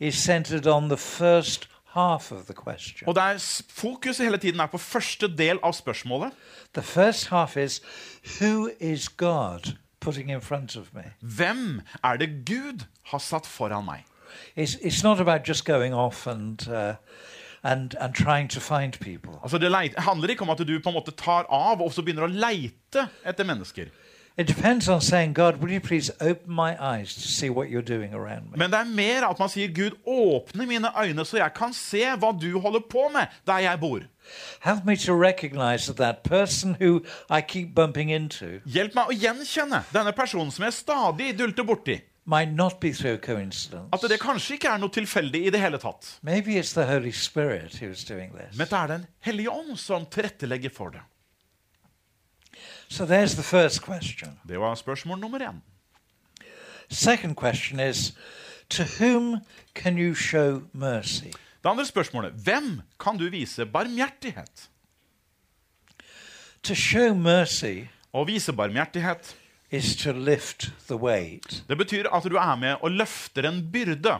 is 0.00 0.14
centered 0.14 0.66
on 0.66 0.88
the 0.88 0.96
first 0.96 1.68
half 1.94 2.32
of 2.32 2.44
the 2.44 2.54
question. 2.54 3.08
Og 3.08 3.14
der 3.14 3.64
fokuset 3.70 4.26
hele 4.26 4.38
tiden 4.38 4.60
er 4.60 4.66
på 4.66 4.78
første 4.78 5.36
del 5.36 5.58
av 5.62 5.72
spørsmålet. 5.72 6.32
The 6.74 6.82
first 6.82 7.26
half 7.26 7.56
is 7.56 7.82
who 8.40 8.70
is 8.80 9.08
God 9.08 9.74
putting 10.00 10.30
in 10.30 10.40
front 10.40 10.76
of 10.76 10.92
me? 10.94 11.02
Hvem 11.20 11.80
er 12.04 12.16
det 12.16 12.28
Gud 12.46 12.86
har 13.12 13.18
satt 13.18 13.46
foran 13.46 13.84
meg? 13.84 14.04
It's, 14.56 14.76
it's 14.82 15.02
not 15.02 15.20
about 15.20 15.48
just 15.48 15.64
going 15.64 15.94
off 15.94 16.26
and, 16.26 16.68
uh, 16.68 16.94
and, 17.62 17.94
and 18.00 18.14
trying 18.14 18.48
to 18.48 18.60
find 18.60 18.92
people. 19.00 19.38
Altså 19.42 19.58
Det 19.58 19.94
handler 19.98 20.28
ikke 20.28 20.42
om 20.42 20.50
at 20.50 20.58
du 20.58 20.80
på 20.80 20.88
en 20.88 20.94
måte 20.94 21.10
tar 21.10 21.46
av 21.48 21.82
og 21.82 21.92
så 21.92 22.02
begynner 22.02 22.28
å 22.28 22.32
leite 22.32 23.08
etter 23.24 23.44
mennesker. 23.44 23.88
It 24.38 24.46
depends 24.46 24.88
on 24.88 25.00
saying, 25.00 25.32
God, 25.32 25.56
will 25.56 25.72
you 25.72 25.80
please 25.80 26.12
open 26.20 26.54
my 26.54 26.76
eyes 26.80 27.12
to 27.14 27.26
see 27.26 27.50
what 27.50 27.70
you're 27.70 27.82
doing 27.82 28.14
around 28.14 28.52
me? 28.52 28.56
Men 28.56 28.70
det 28.70 28.78
er 28.78 28.84
mer 28.84 29.24
at 29.26 29.38
man 29.38 29.48
sier, 29.48 29.72
Gud, 29.74 29.96
åpne 30.06 30.66
mine 30.66 30.92
øyne, 31.02 31.24
så 31.24 31.36
jeg 31.36 31.54
kan 31.56 31.72
se 31.74 32.04
hva 32.16 32.30
du 32.40 32.60
holder 32.60 32.84
på 32.90 33.08
med 33.12 33.26
der 33.46 33.58
jeg 33.58 33.80
bor. 33.80 34.00
Help 34.60 34.84
me 34.84 34.96
to 34.96 35.12
recognize 35.12 35.86
that 35.86 35.96
that 35.96 36.22
person 36.22 36.76
who 36.80 37.00
I 37.30 37.40
keep 37.40 37.74
bumping 37.74 38.12
into 38.12 38.60
Hjelp 38.66 38.94
meg 38.94 39.10
å 39.10 39.18
gjenkjenne 39.18 39.82
denne 39.90 40.12
personen 40.12 40.54
som 40.54 40.68
jeg 40.68 40.72
stadig 40.72 41.34
dulter 41.38 41.66
borti. 41.66 42.00
might 42.28 42.52
not 42.52 42.78
be 42.80 42.92
through 42.92 43.16
coincidence. 43.16 43.88
At 43.92 44.02
det 44.10 44.20
kanskje 44.20 44.54
ikke 44.54 44.68
er 44.68 44.78
noe 44.78 44.92
tilfeldig 44.92 45.46
i 45.46 45.50
det 45.50 45.60
hele 45.60 45.78
tatt. 45.82 46.18
Maybe 46.22 46.58
it's 46.60 46.74
the 46.74 46.84
Holy 46.86 47.10
Spirit 47.10 47.80
who's 47.80 48.04
doing 48.04 48.30
this. 48.36 48.56
Men 48.58 48.66
det 48.70 48.78
er 48.78 48.86
Den 48.86 49.06
hellige 49.20 49.50
ånd 49.50 49.76
som 49.76 50.06
tilrettelegger 50.06 50.70
for 50.70 50.90
det. 50.90 51.00
So 52.88 53.04
there's 53.04 53.34
the 53.34 53.42
first 53.42 53.82
question. 53.82 54.38
Det 54.48 54.60
var 54.60 54.74
spørsmål 54.74 55.18
nummer 55.18 55.38
én. 55.38 55.62
Second 56.90 57.36
question 57.36 57.80
is 57.80 58.12
To 58.70 58.82
whom 58.84 59.36
can 59.74 59.98
you 59.98 60.14
show 60.14 60.62
mercy? 60.72 61.30
Det 61.64 61.70
andre 61.70 61.86
spørsmålet 61.86 62.32
hvem 62.32 62.80
kan 63.00 63.18
du 63.18 63.28
vise 63.30 63.66
barmhjertighet? 63.66 64.68
To 66.62 66.74
show 66.74 67.14
mercy 67.14 67.84
Å 68.14 68.24
vise 68.24 68.52
barmhjertighet 68.52 69.36
is 69.70 69.96
to 69.96 70.12
lift 70.12 70.70
the 70.88 70.96
weight. 70.96 71.62
det 71.68 71.76
betyr 71.78 72.08
at 72.12 72.24
du 72.24 72.36
er 72.36 72.54
med 72.56 72.76
og 72.82 72.90
løfter 72.90 73.48
en 73.48 73.70
byrde. 73.72 74.18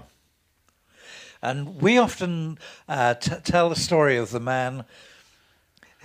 And 1.43 1.69
we 1.83 1.99
often 2.03 2.59
uh, 2.89 3.15
t- 3.21 3.41
tell 3.45 3.69
the 3.75 3.81
story 3.81 4.19
of 4.19 4.29
the 4.29 4.41
man 4.41 4.83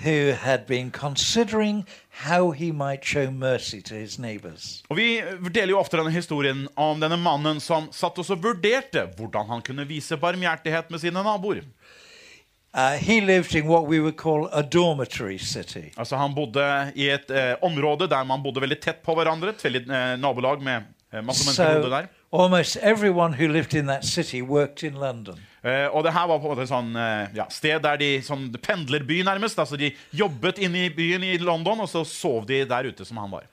who 0.02 0.34
had 0.34 0.66
been 0.66 0.92
considering 0.92 1.86
how 2.10 2.52
he 2.52 2.72
might 2.72 3.04
show 3.06 3.32
mercy 3.32 3.82
to 3.82 3.94
his 3.94 4.20
neighbors. 4.20 4.84
Og 4.90 4.98
Vi 4.98 5.22
deler 5.54 5.76
jo 5.76 5.80
ofte 5.80 5.98
denne 5.98 6.12
historien 6.12 6.68
om 6.76 7.00
denne 7.00 7.18
mannen 7.18 7.62
som 7.62 7.90
satt 7.94 8.18
og 8.18 8.26
så 8.26 8.36
vurderte 8.36 9.06
hvordan 9.18 9.48
han 9.50 9.62
kunne 9.62 9.86
vise 9.88 10.18
barmhjertighet 10.18 10.90
med 10.92 11.04
sine 11.04 11.24
naboer. 11.24 11.64
Uh, 12.76 12.98
he 12.98 13.22
lived 13.22 13.54
in 13.56 13.68
what 13.68 13.86
we 13.86 14.00
would 14.00 14.18
call 14.18 14.50
a 14.52 14.64
dormitory 14.64 15.38
city. 15.38 15.92
Altså 15.98 16.18
Han 16.18 16.34
bodde 16.34 16.92
i 16.96 17.10
et 17.14 17.30
eh, 17.30 17.54
område 17.62 18.08
der 18.10 18.24
man 18.24 18.42
bodde 18.44 18.62
veldig 18.62 18.80
tett 18.82 19.04
på 19.06 19.14
hverandre. 19.14 19.54
Et 19.54 19.64
veldig 19.64 19.84
eh, 19.94 20.16
nabolag 20.18 20.62
med 20.62 20.82
eh, 21.14 21.22
masse 21.22 21.46
mennesker 21.46 21.76
bodde 21.76 21.92
So 21.92 21.94
der. 21.94 22.08
Almost 22.34 22.78
everyone 22.78 23.34
who 23.34 23.48
lived 23.48 23.76
in 23.76 23.86
that 23.86 24.04
city 24.04 24.42
worked 24.42 24.84
in 24.84 24.96
London. 24.96 25.38
Uh, 25.64 25.88
og 25.96 26.04
det 26.04 26.12
her 26.12 26.28
var 26.28 26.40
på 26.42 26.50
en 26.50 26.56
måte 26.58 26.68
sånn 26.68 26.90
uh, 26.98 27.30
ja, 27.38 27.46
sted 27.54 27.84
der 27.86 28.00
de 28.02 28.10
sånn 28.26 28.50
pendlerby, 28.58 29.22
nærmest. 29.24 29.60
Altså 29.62 29.78
De 29.80 29.94
jobbet 30.12 30.60
inne 30.66 30.88
i 30.88 30.92
byen 30.92 31.24
i 31.24 31.38
London, 31.38 31.86
og 31.86 31.92
så 31.92 32.02
sov 32.08 32.48
de 32.50 32.64
der 32.68 32.90
ute 32.90 33.06
som 33.08 33.22
han 33.22 33.32
var. 33.32 33.46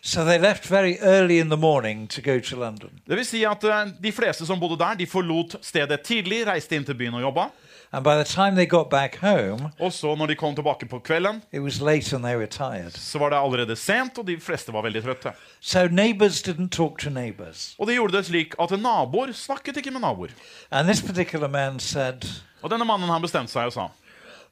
So 0.00 0.24
they 0.24 0.38
left 0.38 0.70
very 0.70 0.96
early 1.02 1.40
in 1.42 1.50
the 1.50 1.58
morning 1.58 2.06
to 2.08 2.22
go 2.22 2.38
to 2.40 2.56
London. 2.56 2.94
Det 3.04 3.18
vil 3.18 3.26
si 3.26 3.42
at 3.46 3.64
uh, 3.66 3.90
De 4.00 4.14
fleste 4.14 4.46
som 4.46 4.60
bodde 4.60 4.78
der, 4.80 5.02
de 5.02 5.10
forlot 5.10 5.58
stedet 5.60 6.00
tidlig, 6.06 6.44
reiste 6.46 6.78
inn 6.78 6.86
til 6.86 6.96
byen 6.96 7.18
og 7.18 7.26
jobba. 7.26 7.50
And 7.92 8.04
by 8.04 8.14
the 8.16 8.24
time 8.24 8.54
they 8.54 8.66
got 8.66 8.90
back 8.90 9.16
home, 9.16 9.70
Og 9.80 9.92
så, 9.92 10.14
når 10.14 10.26
de 10.26 10.34
kom 10.34 10.54
tilbake 10.54 10.86
på 10.86 10.98
kvelden, 10.98 11.42
it 11.52 11.60
was 11.60 11.80
late 11.80 12.16
and 12.16 12.24
they 12.24 12.36
were 12.36 12.46
tired. 12.46 12.90
så 12.92 13.18
var 13.18 13.28
det 13.30 13.36
allerede 13.36 13.76
sent, 13.76 14.18
og 14.18 14.26
de 14.26 14.40
fleste 14.40 14.72
var 14.72 14.82
veldig 14.82 15.02
trøtte. 15.04 15.32
So 15.60 15.86
neighbors 15.88 16.42
didn't 16.48 16.68
talk 16.68 16.98
to 16.98 17.10
neighbors. 17.10 17.74
Og 17.78 17.86
de 17.86 17.94
gjorde 17.94 18.16
det 18.16 18.26
slik 18.26 18.54
at 18.60 18.70
naboer 18.80 19.32
snakket 19.32 19.76
ikke 19.76 19.90
med 19.90 20.00
naboer. 20.00 20.28
And 20.70 20.88
this 20.88 21.02
particular 21.02 21.48
man 21.48 21.80
said, 21.80 22.22
Og 22.62 22.70
denne 22.70 22.84
mannen 22.84 23.08
han 23.08 23.22
bestemte 23.22 23.52
seg 23.52 23.64
og 23.66 23.72
sa 23.72 23.88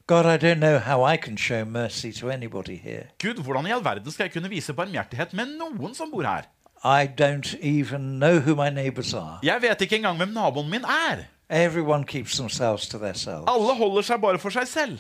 God, 0.09 0.25
I 0.27 0.37
don't 0.39 0.61
know 0.61 0.79
how 0.79 1.13
I 1.13 1.17
can 1.17 1.37
show 1.39 1.65
mercy 1.65 2.13
to 2.21 2.31
anybody 2.31 2.77
here. 2.79 3.03
Gud, 3.23 3.43
hvordan 3.43 3.67
i 3.67 3.71
all 3.73 3.85
verden 3.85 4.13
skal 4.13 4.25
jeg 4.25 4.33
kunne 4.33 4.49
vise 4.49 4.73
barmhjertighet 4.73 5.33
med 5.35 5.47
noen 5.59 5.95
som 5.95 6.11
bor 6.13 6.23
her? 6.23 6.43
I 6.85 7.09
don't 7.21 7.57
even 7.61 8.19
know 8.21 8.39
who 8.39 8.55
my 8.55 8.71
neighbors 8.71 9.15
are. 9.15 9.39
Jeg 9.43 9.63
vet 9.63 9.81
ikke 9.81 9.97
engang 9.97 10.17
hvem 10.17 10.29
naboen 10.29 10.71
min 10.71 10.85
er. 10.85 11.25
Everyone 11.51 12.05
keeps 12.05 12.37
themselves 12.37 12.89
to 12.89 12.99
themselves. 12.99 13.45
Alle 13.49 13.75
holder 13.75 14.03
seg 14.03 14.21
bare 14.21 14.39
for 14.39 14.51
seg 14.51 14.67
selv. 14.69 14.99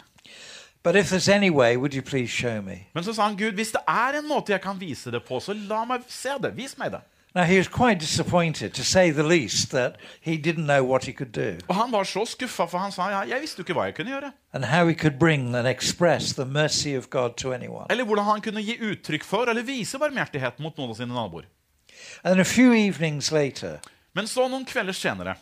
But 0.82 0.94
if 0.96 1.10
there's 1.10 1.28
any 1.28 1.50
way, 1.50 1.76
would 1.76 1.94
you 1.94 2.02
please 2.02 2.30
show 2.30 2.60
me? 2.62 2.86
Men 2.94 3.04
så 3.04 3.12
sa 3.12 3.22
han, 3.26 3.36
Gud, 3.36 3.52
hvis 3.52 3.72
det 3.72 3.80
er 3.88 4.18
en 4.20 4.28
måte 4.28 4.52
jeg 4.52 4.60
kan 4.60 4.80
vise 4.80 5.10
det 5.10 5.24
på, 5.26 5.40
så 5.40 5.52
la 5.52 5.84
meg 5.84 6.04
se 6.08 6.36
det. 6.42 6.52
Vis 6.56 6.78
meg 6.78 6.92
det. 6.92 7.00
Now, 7.34 7.42
he 7.44 7.58
was 7.58 7.68
quite 7.68 7.98
disappointed, 8.00 8.70
to 8.74 8.82
say 8.84 9.10
the 9.10 9.22
least, 9.22 9.70
that 9.70 9.96
he 10.20 10.38
didn't 10.38 10.64
know 10.64 10.82
what 10.82 11.04
he 11.04 11.12
could 11.12 11.32
do 11.32 11.58
Og 11.68 11.74
han 11.74 11.92
var 11.92 12.04
så 12.04 12.24
skuffa, 12.24 12.64
for 12.66 12.78
han 12.78 12.92
sa 12.92 13.10
ja, 13.10 13.18
jeg 13.34 13.40
visste 13.42 13.58
jo 13.60 13.64
ikke 13.66 13.74
hva 13.76 13.84
jeg 13.90 13.94
kunne 13.94 14.10
gjøre. 14.10 14.30
and 14.54 14.64
how 14.64 14.86
he 14.88 14.94
could 14.94 15.18
bring 15.18 15.54
and 15.54 15.66
express 15.68 16.32
the 16.32 16.44
mercy 16.46 16.96
of 16.96 17.10
God 17.10 17.30
to 17.36 17.52
anyone. 17.52 17.86
Eller 17.90 18.04
hvordan 18.04 18.24
han 18.24 18.40
kunne 18.40 18.62
gi 18.62 18.78
uttrykk 18.80 19.24
for 19.24 19.44
eller 19.44 19.62
vise 19.62 19.98
barmhjertighet 19.98 20.60
mot 20.60 20.78
noen 20.78 20.90
av 20.90 20.96
sine 20.96 21.12
naboer. 21.12 21.44
And 22.24 22.40
a 22.40 22.44
few 22.44 22.72
evenings 22.72 23.32
later, 23.32 23.78
Men 24.14 24.26
så 24.26 24.48
noen 24.48 24.64
kvelder 24.64 24.92
senere 24.96 25.34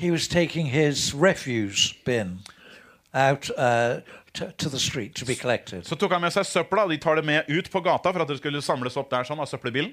he 0.00 0.10
was 0.10 0.28
taking 0.28 0.66
his 0.66 1.14
refuse 1.14 1.94
bin 2.04 2.38
out 3.14 3.50
uh, 3.56 4.00
to, 4.32 4.52
to 4.56 4.68
the 4.68 4.78
street 4.78 5.14
to 5.14 5.26
be 5.26 5.34
collected. 5.34 5.86
så 5.86 5.96
tok 5.96 6.12
han 6.12 6.20
med 6.20 6.32
seg 6.32 6.46
søpla, 6.46 6.86
de 6.88 6.96
tar 6.96 7.20
det 7.20 7.24
med 7.24 7.44
ut 7.48 7.70
på 7.70 7.80
gata 7.80 8.12
for 8.12 8.22
at 8.22 8.28
det 8.28 8.38
skulle 8.38 8.62
samles 8.62 8.96
opp 8.96 9.10
der 9.10 9.26
sånn 9.28 9.40
av 9.40 9.50
søppelbilen. 9.50 9.92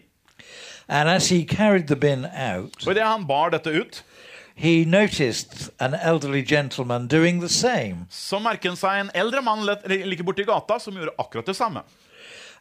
And 0.87 1.09
as 1.09 1.29
he 1.29 1.43
carried 1.43 1.87
the 1.87 1.95
bin 1.95 2.25
out, 2.25 2.87
Og 2.87 2.95
det 2.95 3.03
han 3.03 3.25
bar 3.27 3.49
dette 3.49 3.69
ut, 3.73 4.03
he 4.55 4.85
noticed 4.85 5.69
an 5.79 5.93
elderly 5.93 6.41
gentleman 6.41 7.07
doing 7.07 7.41
the 7.41 7.49
same. 7.49 8.07
så 8.09 8.39
merket 8.39 8.71
han 8.71 8.77
seg 8.77 8.99
en 8.99 9.11
eldre 9.13 9.41
mann 9.41 9.65
like 9.65 10.23
borti 10.23 10.45
gata 10.45 10.79
som 10.79 10.95
gjorde 10.95 11.17
akkurat 11.17 11.45
det 11.45 11.55
samme. 11.55 11.83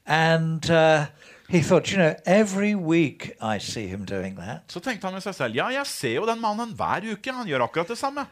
And 0.07 0.71
uh, 0.71 1.07
he 1.49 1.61
thought, 1.63 1.91
you 1.93 1.99
know, 1.99 2.15
every 2.25 2.75
week 2.75 3.37
I 3.41 3.59
see 3.59 3.87
him 3.87 4.05
doing 4.05 4.37
that. 4.37 4.63
Så 4.69 4.81
tenkte 4.81 5.07
han 5.07 5.15
med 5.15 5.23
seg 5.23 5.35
selv 5.35 5.55
ja, 5.55 5.69
jeg 5.69 5.87
ser 5.87 6.15
jo 6.19 6.27
den 6.27 6.41
mannen 6.41 6.75
hver 6.75 7.07
uke. 7.13 7.33
Han 7.33 7.47
gjør 7.47 7.69
akkurat 7.69 7.89
det 7.89 7.99
samme. 7.99 8.27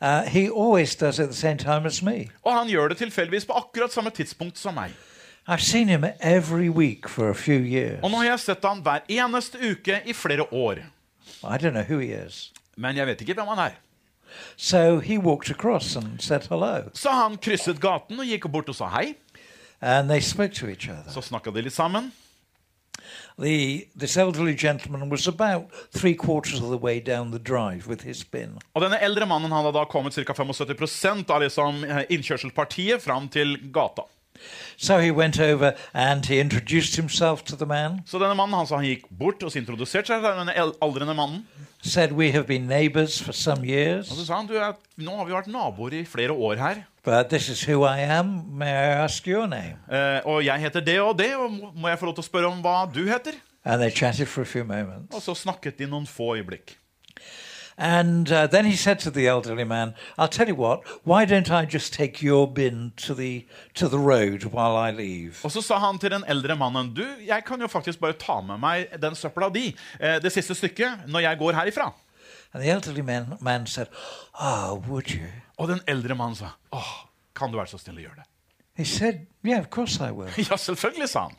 Uh, 0.00 0.22
he 0.28 0.48
always 0.50 0.94
does 0.94 1.18
it 1.18 1.22
at 1.22 1.30
the 1.30 1.36
same 1.36 1.58
time 1.58 1.86
as 1.86 2.02
me. 2.02 2.28
Og 2.44 2.52
han 2.52 2.68
gjør 2.68 2.88
det 2.88 2.98
tilfeldigvis 2.98 3.46
på 3.46 3.52
akkurat 3.52 3.92
samme 3.92 4.10
tidspunkt 4.10 4.58
som 4.58 4.74
meg. 4.74 4.92
I've 5.48 5.62
seen 5.62 5.88
him 5.88 6.04
every 6.20 6.68
week 6.68 7.08
for 7.08 7.30
a 7.30 7.34
few 7.34 7.58
years. 7.58 8.00
Og 8.02 8.10
nå 8.10 8.16
har 8.16 8.24
jeg 8.24 8.40
sett 8.40 8.64
han 8.64 8.82
hver 8.82 9.06
eneste 9.08 9.58
uke 9.62 10.00
i 10.04 10.12
flere 10.12 10.46
år. 10.52 10.82
I 11.42 11.56
don't 11.56 11.70
know 11.70 11.84
who 11.86 11.98
he 11.98 12.12
is. 12.12 12.52
Men 12.76 12.96
jeg 12.96 13.06
vet 13.06 13.20
ikke 13.20 13.34
hvem 13.34 13.48
han 13.54 13.70
er. 13.70 13.76
So 14.56 14.98
he 14.98 15.18
walked 15.18 15.50
across 15.50 15.96
and 15.96 16.20
said 16.20 16.40
hello. 16.50 16.90
Så 16.94 17.10
han 17.10 17.38
krysset 17.38 17.80
gaten 17.80 18.20
og 18.20 18.26
gikk 18.26 18.50
bort 18.52 18.68
og 18.68 18.74
sa 18.74 18.90
hei. 18.98 19.14
And 19.80 20.10
they 20.10 20.20
spoke 20.20 20.54
to 20.54 20.66
each 20.66 20.90
other. 20.90 21.10
Så 21.12 21.22
snakka 21.22 21.50
de 21.50 21.62
litt 21.62 21.72
sammen. 21.72 22.12
The, 23.38 23.86
this 23.94 24.16
elderly 24.16 24.54
gentleman 24.54 25.08
was 25.10 25.26
about 25.28 25.70
three 25.92 26.14
quarters 26.14 26.60
of 26.60 26.70
the 26.70 26.78
way 26.78 27.00
down 27.00 27.30
the 27.30 27.38
drive 27.38 27.86
with 27.86 28.02
his 28.02 28.24
bin. 28.24 28.58
Og 28.74 28.82
denne 28.82 29.00
eldre 29.04 29.28
mannen 29.28 29.52
han 29.52 29.64
hadde 29.64 29.76
da 29.76 29.86
kommet 29.90 30.16
ca. 30.16 30.32
75% 30.32 31.30
av 31.30 31.44
liksom 31.44 31.84
innkjørselspartiet 32.08 33.04
fram 33.04 33.28
til 33.28 33.58
gata. 33.72 34.06
So 34.76 34.98
he 34.98 35.10
went 35.10 35.40
over 35.40 35.72
and 35.94 36.26
he 36.26 36.40
introduced 36.40 36.96
himself 36.96 37.44
to 37.44 37.56
the 37.56 37.66
man, 37.66 38.00
Så 38.06 38.18
denne 38.18 38.34
mannen 38.34 38.54
han, 38.54 38.66
sa 38.66 38.76
han 38.76 38.84
gikk 38.84 39.06
bort 39.10 39.42
og 39.42 39.56
introduserte 39.56 40.06
seg 40.12 40.22
til 40.22 40.40
denne 40.40 40.54
aldrende 40.82 41.14
mannen. 41.14 41.46
said, 41.82 42.12
We 42.12 42.32
have 42.32 42.46
been 42.46 42.66
neighbors 42.66 43.22
for 43.22 43.32
some 43.32 43.62
Og 43.62 44.04
så 44.04 44.26
sa 44.26 44.36
han 44.36 44.46
du, 44.46 44.54
nå 44.96 45.16
har 45.16 45.24
vi 45.24 45.32
vært 45.32 45.46
naboer 45.46 46.00
i 46.00 46.04
flere 46.04 46.32
år 46.32 46.56
her. 46.56 46.84
but 47.04 47.28
this 47.30 47.48
is 47.48 47.62
who 47.62 47.84
I 47.84 48.00
am. 48.00 48.44
May 48.58 48.72
I 48.72 49.04
ask 49.04 49.26
your 49.28 49.46
name? 49.46 49.78
Uh, 49.88 50.20
og 50.26 50.44
jeg 50.44 50.60
heter 50.60 50.80
det 50.80 51.00
og 51.00 51.18
det, 51.18 51.36
og 51.36 51.50
må 51.74 51.88
jeg 51.88 51.98
få 51.98 52.06
lov 52.06 52.14
til 52.14 52.24
å 52.24 52.26
spørre 52.26 52.50
om 52.50 52.62
hva 52.64 52.86
du 52.92 53.04
heter? 53.06 53.38
And 53.64 53.80
they 53.80 53.90
chatted 53.90 54.26
for 54.26 54.42
a 54.42 54.46
few 54.46 54.64
moments. 54.64 55.14
Og 55.14 55.22
så 55.22 55.34
snakket 55.34 55.78
de 55.78 55.86
noen 55.86 56.06
få 56.06 56.34
øyeblikk. 56.36 56.76
And 57.78 58.32
uh, 58.32 58.46
then 58.46 58.64
he 58.64 58.74
said 58.76 58.98
to 59.00 59.10
the 59.10 59.26
elderly 59.28 59.64
man, 59.64 59.94
I'll 60.16 60.28
tell 60.28 60.48
you 60.48 60.54
what, 60.54 60.82
why 61.04 61.26
don't 61.26 61.50
I 61.50 61.66
just 61.66 61.92
take 61.92 62.22
your 62.22 62.48
bin 62.48 62.92
to 62.96 63.14
the, 63.14 63.46
to 63.74 63.88
the 63.88 63.98
road 63.98 64.44
while 64.44 64.76
I 64.76 64.90
leave? 64.92 65.44
Og 65.44 65.52
så 65.52 65.60
sa 65.60 65.78
han 65.78 65.98
til 65.98 66.10
den 66.10 66.24
eldre 66.26 66.56
mannen 66.56 66.94
du, 66.94 67.04
jeg 67.26 67.44
kan 67.44 67.60
jo 67.60 67.66
faktisk 67.66 68.00
bare 68.00 68.12
ta 68.12 68.40
med 68.40 68.58
meg 68.58 68.96
den 69.02 69.14
søpla 69.14 69.50
di 69.52 69.76
eh, 70.00 70.16
det 70.22 70.32
siste 70.32 70.54
stykket 70.54 71.04
når 71.06 71.20
jeg 71.20 71.38
går 71.38 71.52
herifra. 71.52 71.92
And 72.54 72.62
the 72.62 72.70
elderly 72.70 73.02
man, 73.02 73.36
man 73.40 73.66
said, 73.66 73.86
Oh, 74.40 74.82
would 74.88 75.10
you? 75.10 75.26
Og 75.58 75.68
den 75.68 75.80
eldre 75.86 76.14
mannen 76.14 76.36
sa 76.36 76.54
åh, 76.72 76.92
kan 77.36 77.52
du 77.52 77.58
være 77.58 77.66
så 77.74 77.78
snill 77.78 77.98
å 77.98 78.06
gjøre 78.08 78.22
det? 78.22 78.28
He 78.76 78.84
said, 78.84 79.26
Yeah, 79.44 79.60
of 79.60 79.68
course 79.70 80.00
I 80.00 80.10
will. 80.10 80.32
Ja, 80.50 80.56
selvfølgelig, 80.56 81.08
sa 81.08 81.28
han. 81.28 81.36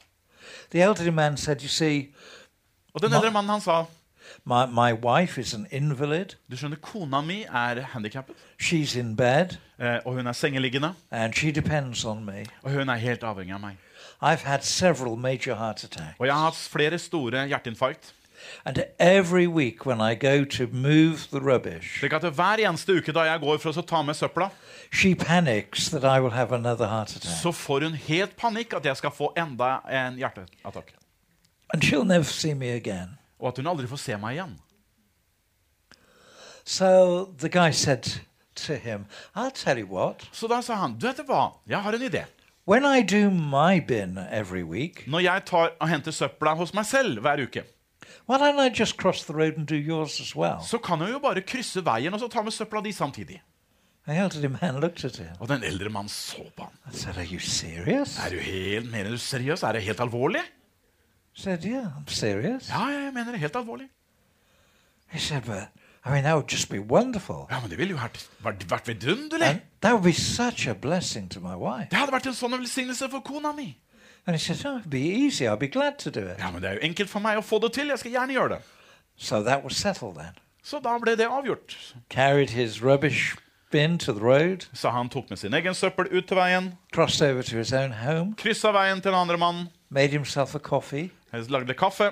The 0.70 0.82
elderly 0.82 1.12
man 1.12 1.38
said, 1.38 1.62
You 1.62 1.70
see, 1.70 2.14
Og 2.94 3.02
den 3.02 3.14
eldre 3.14 3.32
mannen 3.32 3.50
han 3.58 3.62
sa 3.62 3.86
my, 4.48 4.66
my 4.66 4.94
wife 4.94 5.38
is 5.42 5.54
an 5.54 5.68
invalid. 5.72 6.36
du 6.52 6.56
skjønner, 6.58 6.80
kona 6.82 7.22
mi 7.22 7.42
er 7.44 7.82
handikappet, 7.94 8.36
She's 8.60 8.96
in 9.00 9.16
bed 9.16 9.58
eh, 9.80 10.00
og 10.06 10.14
hun 10.14 10.28
er 10.28 10.32
sengeliggende, 10.32 10.94
and 11.12 11.34
she 11.34 11.52
depends 11.52 12.06
on 12.06 12.26
me. 12.26 12.46
og 12.64 12.72
hun 12.72 12.90
er 12.90 12.96
helt 12.96 13.24
avhengig 13.24 13.54
av 13.54 13.60
meg. 13.62 13.78
I've 14.22 14.44
had 14.48 14.64
several 14.64 15.16
major 15.16 15.56
heart 15.56 15.84
attacks. 15.84 16.16
Og 16.20 16.26
jeg 16.26 16.34
har 16.34 16.44
hatt 16.44 16.56
flere 16.56 16.98
store 17.00 17.48
hjerteinfarkt. 17.48 18.14
And 18.66 18.78
every 19.00 19.48
week 19.48 19.86
when 19.86 20.00
I 20.00 20.16
go 20.16 20.46
to 20.46 20.68
move 20.72 21.28
the 21.32 21.40
rubbish, 21.40 22.00
Slik 22.00 22.14
at 22.14 22.22
hver 22.22 22.62
eneste 22.68 22.94
uke 22.94 23.12
da 23.12 23.26
jeg 23.26 23.40
går 23.40 23.58
for 23.58 23.74
å 23.74 23.82
ta 23.82 24.02
med 24.02 24.16
søpla, 24.16 24.50
she 24.94 25.16
panics 25.16 25.90
that 25.90 26.04
I 26.04 26.20
will 26.20 26.32
have 26.32 26.56
another 26.56 26.88
heart 26.88 27.16
attack. 27.16 27.42
så 27.42 27.52
får 27.52 27.82
hun 27.84 27.94
helt 27.94 28.38
panikk 28.38 28.74
at 28.74 28.86
jeg 28.86 28.98
skal 28.98 29.12
få 29.12 29.34
enda 29.38 29.80
en 29.90 30.18
hjerteattakk. 30.18 30.94
and 31.74 31.84
she'll 31.84 32.06
never 32.06 32.24
see 32.24 32.54
me 32.54 32.70
again. 32.70 33.17
Og 33.40 33.48
at 33.52 33.58
hun 33.58 33.68
aldri 33.68 33.88
får 33.88 33.98
se 34.02 34.18
meg 34.18 34.36
igjen. 34.38 34.56
So 36.66 37.34
the 37.38 37.50
guy 37.50 37.72
said 37.72 38.04
to 38.56 38.74
him, 38.76 39.06
I'll 39.36 39.52
tell 39.52 39.78
you 39.78 39.86
what, 39.88 40.28
Så 40.32 40.48
da 40.48 40.62
sa 40.62 40.76
han, 40.76 40.98
du 41.00 41.08
vet 41.08 41.22
hva, 41.28 41.54
jeg 41.68 41.80
har 41.82 41.94
en 41.94 42.02
idé. 42.02 42.26
when 42.66 42.84
I 42.86 43.02
do 43.02 43.30
my 43.30 43.80
bin 43.80 44.18
every 44.18 44.64
week, 44.64 45.08
Når 45.08 45.20
jeg 45.20 45.46
tar 45.46 45.72
og 45.80 45.90
henter 45.90 46.12
søpla 46.12 46.56
hos 46.56 46.74
meg 46.74 46.86
selv 46.86 47.22
hver 47.22 47.44
uke, 47.44 47.64
why 48.28 48.38
don't 48.38 48.60
I 48.60 48.70
just 48.80 48.98
cross 48.98 49.24
the 49.26 49.34
road 49.34 49.54
and 49.58 49.68
do 49.68 49.76
yours 49.76 50.20
as 50.20 50.36
well? 50.36 50.60
så 50.68 50.78
kan 50.78 51.00
jeg 51.02 51.12
jo 51.14 51.20
bare 51.20 51.42
krysse 51.42 51.86
veien 51.86 52.14
og 52.14 52.20
så 52.20 52.28
ta 52.28 52.42
med 52.42 52.52
søpla 52.52 52.82
di 52.84 52.92
samtidig. 52.92 53.42
The 54.08 54.16
elderly 54.24 54.48
man 54.62 54.80
looked 54.80 55.04
at 55.06 55.18
him 55.18 55.28
Og 55.40 55.48
den 55.50 55.64
eldre 55.64 55.90
mannen 55.90 56.10
så 56.10 56.44
på 56.58 56.64
ham. 56.64 56.74
and 56.86 56.96
said, 56.96 57.18
Are 57.18 57.26
you 57.26 57.40
serious? 57.40 58.18
Er 58.26 58.30
du 58.30 58.40
helt, 58.40 58.92
mener 58.92 59.10
du 59.12 59.18
seriøs? 59.18 59.64
Er 59.64 59.72
det 59.72 59.82
helt 59.84 60.00
alvorlig? 60.00 60.42
I 61.38 61.40
said, 61.42 61.64
Yeah, 61.66 61.86
I'm 61.98 62.08
serious. 62.08 62.70
Ja, 62.70 62.86
jeg 62.88 63.14
mener 63.14 63.32
det 63.32 63.40
helt 63.40 63.56
alvorlig. 63.56 63.90
He 65.08 65.20
said, 65.20 65.44
But 65.46 65.70
I 66.06 66.10
mean, 66.10 66.24
that 66.24 66.34
would 66.36 66.52
just 66.52 66.70
be 66.70 66.80
wonderful. 66.80 67.48
Ja, 67.52 67.60
men 67.60 67.70
det 67.70 67.78
ville 67.78 67.92
jo 67.92 67.98
vært, 67.98 68.30
vært, 68.44 68.70
vært 68.70 68.88
vidunderlig. 68.88 69.48
And 69.48 69.62
that 69.82 69.94
would 69.94 70.04
be 70.04 70.14
such 70.14 70.68
a 70.68 70.74
blessing 70.74 71.30
to 71.32 71.40
my 71.40 71.56
wife. 71.56 71.90
Det 71.92 72.00
hadde 72.00 72.12
vært 72.12 72.28
en 72.28 72.34
sånn 72.38 72.56
velsignelse 72.58 73.10
for 73.10 73.20
kona 73.20 73.52
mi. 73.54 73.78
And 74.26 74.36
he 74.36 74.40
said, 74.40 74.66
Oh, 74.66 74.78
it'd 74.80 74.90
be 74.90 75.26
easy. 75.26 75.46
I'll 75.48 75.58
be 75.58 75.68
glad 75.68 76.00
to 76.00 76.12
do 76.12 76.28
it. 76.28 76.40
Ja, 76.40 76.52
men 76.52 76.62
det 76.62 76.70
er 76.70 76.74
jo 76.80 76.88
enkelt 76.90 77.10
for 77.10 77.20
meg 77.24 77.38
å 77.38 77.46
få 77.46 77.60
det 77.60 77.74
til. 77.78 77.94
Jeg 77.94 78.00
skal 78.00 78.12
gjerne 78.12 78.34
gjøre 78.34 78.50
det. 78.58 78.62
So 79.18 79.44
that 79.44 79.64
was 79.64 79.76
settled 79.76 80.16
then. 80.16 80.34
Så 80.64 80.80
da 80.84 80.98
ble 81.00 81.16
det 81.16 81.28
avgjort. 81.28 81.78
Carried 82.10 82.50
his 82.50 82.82
rubbish 82.84 83.36
bin 83.72 83.98
to 83.98 84.14
the 84.14 84.22
road, 84.24 84.66
Så 84.74 84.90
han 84.90 85.10
tok 85.10 85.30
med 85.30 85.38
sin 85.40 85.54
egen 85.54 85.74
søppel 85.76 86.08
ut 86.12 86.28
til 86.28 86.38
veien, 86.38 86.74
crossed 86.94 87.22
over 87.30 87.42
to 87.42 87.58
his 87.58 87.74
own 87.74 87.92
home, 87.92 88.36
kryssa 88.38 88.72
veien 88.72 89.02
til 89.02 89.12
den 89.12 89.20
andre 89.20 89.38
mannen, 89.38 89.68
made 89.90 90.10
himself 90.12 90.56
a 90.56 90.60
coffee, 90.60 91.10
lagde 91.50 91.74
kaffe. 91.74 92.12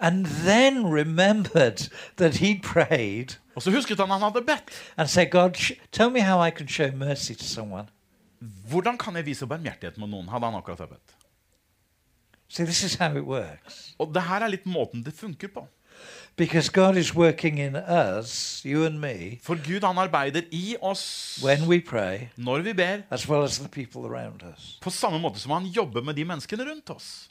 and 0.00 0.26
then 0.26 0.86
remembered 0.86 1.88
that 2.16 2.34
he'd 2.36 2.62
prayed 2.62 3.38
Og 3.54 3.62
så 3.62 3.70
husket 3.70 3.98
han 4.00 4.08
han 4.10 4.20
hadde 4.22 4.42
bedt. 4.46 4.70
and 4.96 5.08
said, 5.08 5.30
God, 5.30 5.50
tell 5.92 6.10
me 6.10 6.20
how 6.20 6.46
I 6.46 6.50
can 6.50 6.68
show 6.68 6.90
mercy 6.96 7.34
to 7.34 7.44
someone. 7.44 7.86
Hvordan 8.70 8.98
kan 8.98 9.16
jeg 9.16 9.26
vise 9.26 9.46
barmhjertighet 9.46 9.98
mot 9.98 10.08
noen? 10.10 10.28
hadde 10.28 10.44
han 10.46 10.54
akkurat 10.54 10.78
bedt. 10.88 11.14
See, 12.48 12.64
this 12.64 12.82
is 12.84 12.94
how 12.94 13.16
it 13.16 13.24
works. 13.24 13.94
Og 13.98 14.14
det 14.14 14.22
her 14.22 14.42
er 14.42 14.48
litt 14.48 14.66
måten 14.66 15.02
det 15.04 15.14
funker 15.14 15.48
på. 15.54 15.66
Because 16.36 16.72
God 16.72 16.96
is 16.96 17.14
working 17.14 17.58
in 17.60 17.76
us, 17.76 18.62
you 18.64 18.84
and 18.86 18.98
me, 18.98 19.38
For 19.42 19.54
Gud 19.54 19.84
han 19.84 19.98
arbeider 19.98 20.42
i 20.50 20.76
oss 20.82 21.38
when 21.44 21.66
we 21.68 21.80
pray, 21.80 22.28
når 22.36 22.62
vi 22.62 22.72
ber, 22.72 23.02
as 23.10 23.28
well 23.28 23.42
as 23.44 23.58
the 23.58 23.68
people 23.68 24.00
around 24.08 24.42
us. 24.54 24.78
på 24.82 24.90
samme 24.90 25.18
måte 25.20 25.38
som 25.40 25.50
han 25.52 25.66
jobber 25.66 26.02
med 26.02 26.14
de 26.14 26.24
menneskene 26.24 26.64
rundt 26.70 26.90
oss. 26.90 27.28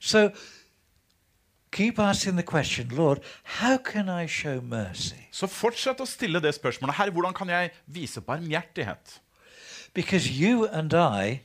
So 0.00 0.30
keep 1.72 1.98
asking 1.98 2.36
the 2.36 2.42
question, 2.42 2.88
Lord, 2.88 3.20
how 3.44 3.76
can 3.76 4.08
I 4.08 4.26
show 4.26 4.60
mercy? 4.60 5.28
Så 5.32 5.46
fortsett 5.46 6.00
å 6.00 6.06
stille 6.06 6.40
det 6.40 6.54
spørsmålet 6.54 6.96
her. 6.96 7.10
Hvordan 7.10 7.34
kan 7.34 7.48
jeg 7.48 7.70
vise 7.86 8.20
barmhjertighet? 8.20 9.20
Because 9.94 10.28
you 10.28 10.66
and 10.66 10.92
I 10.92 11.40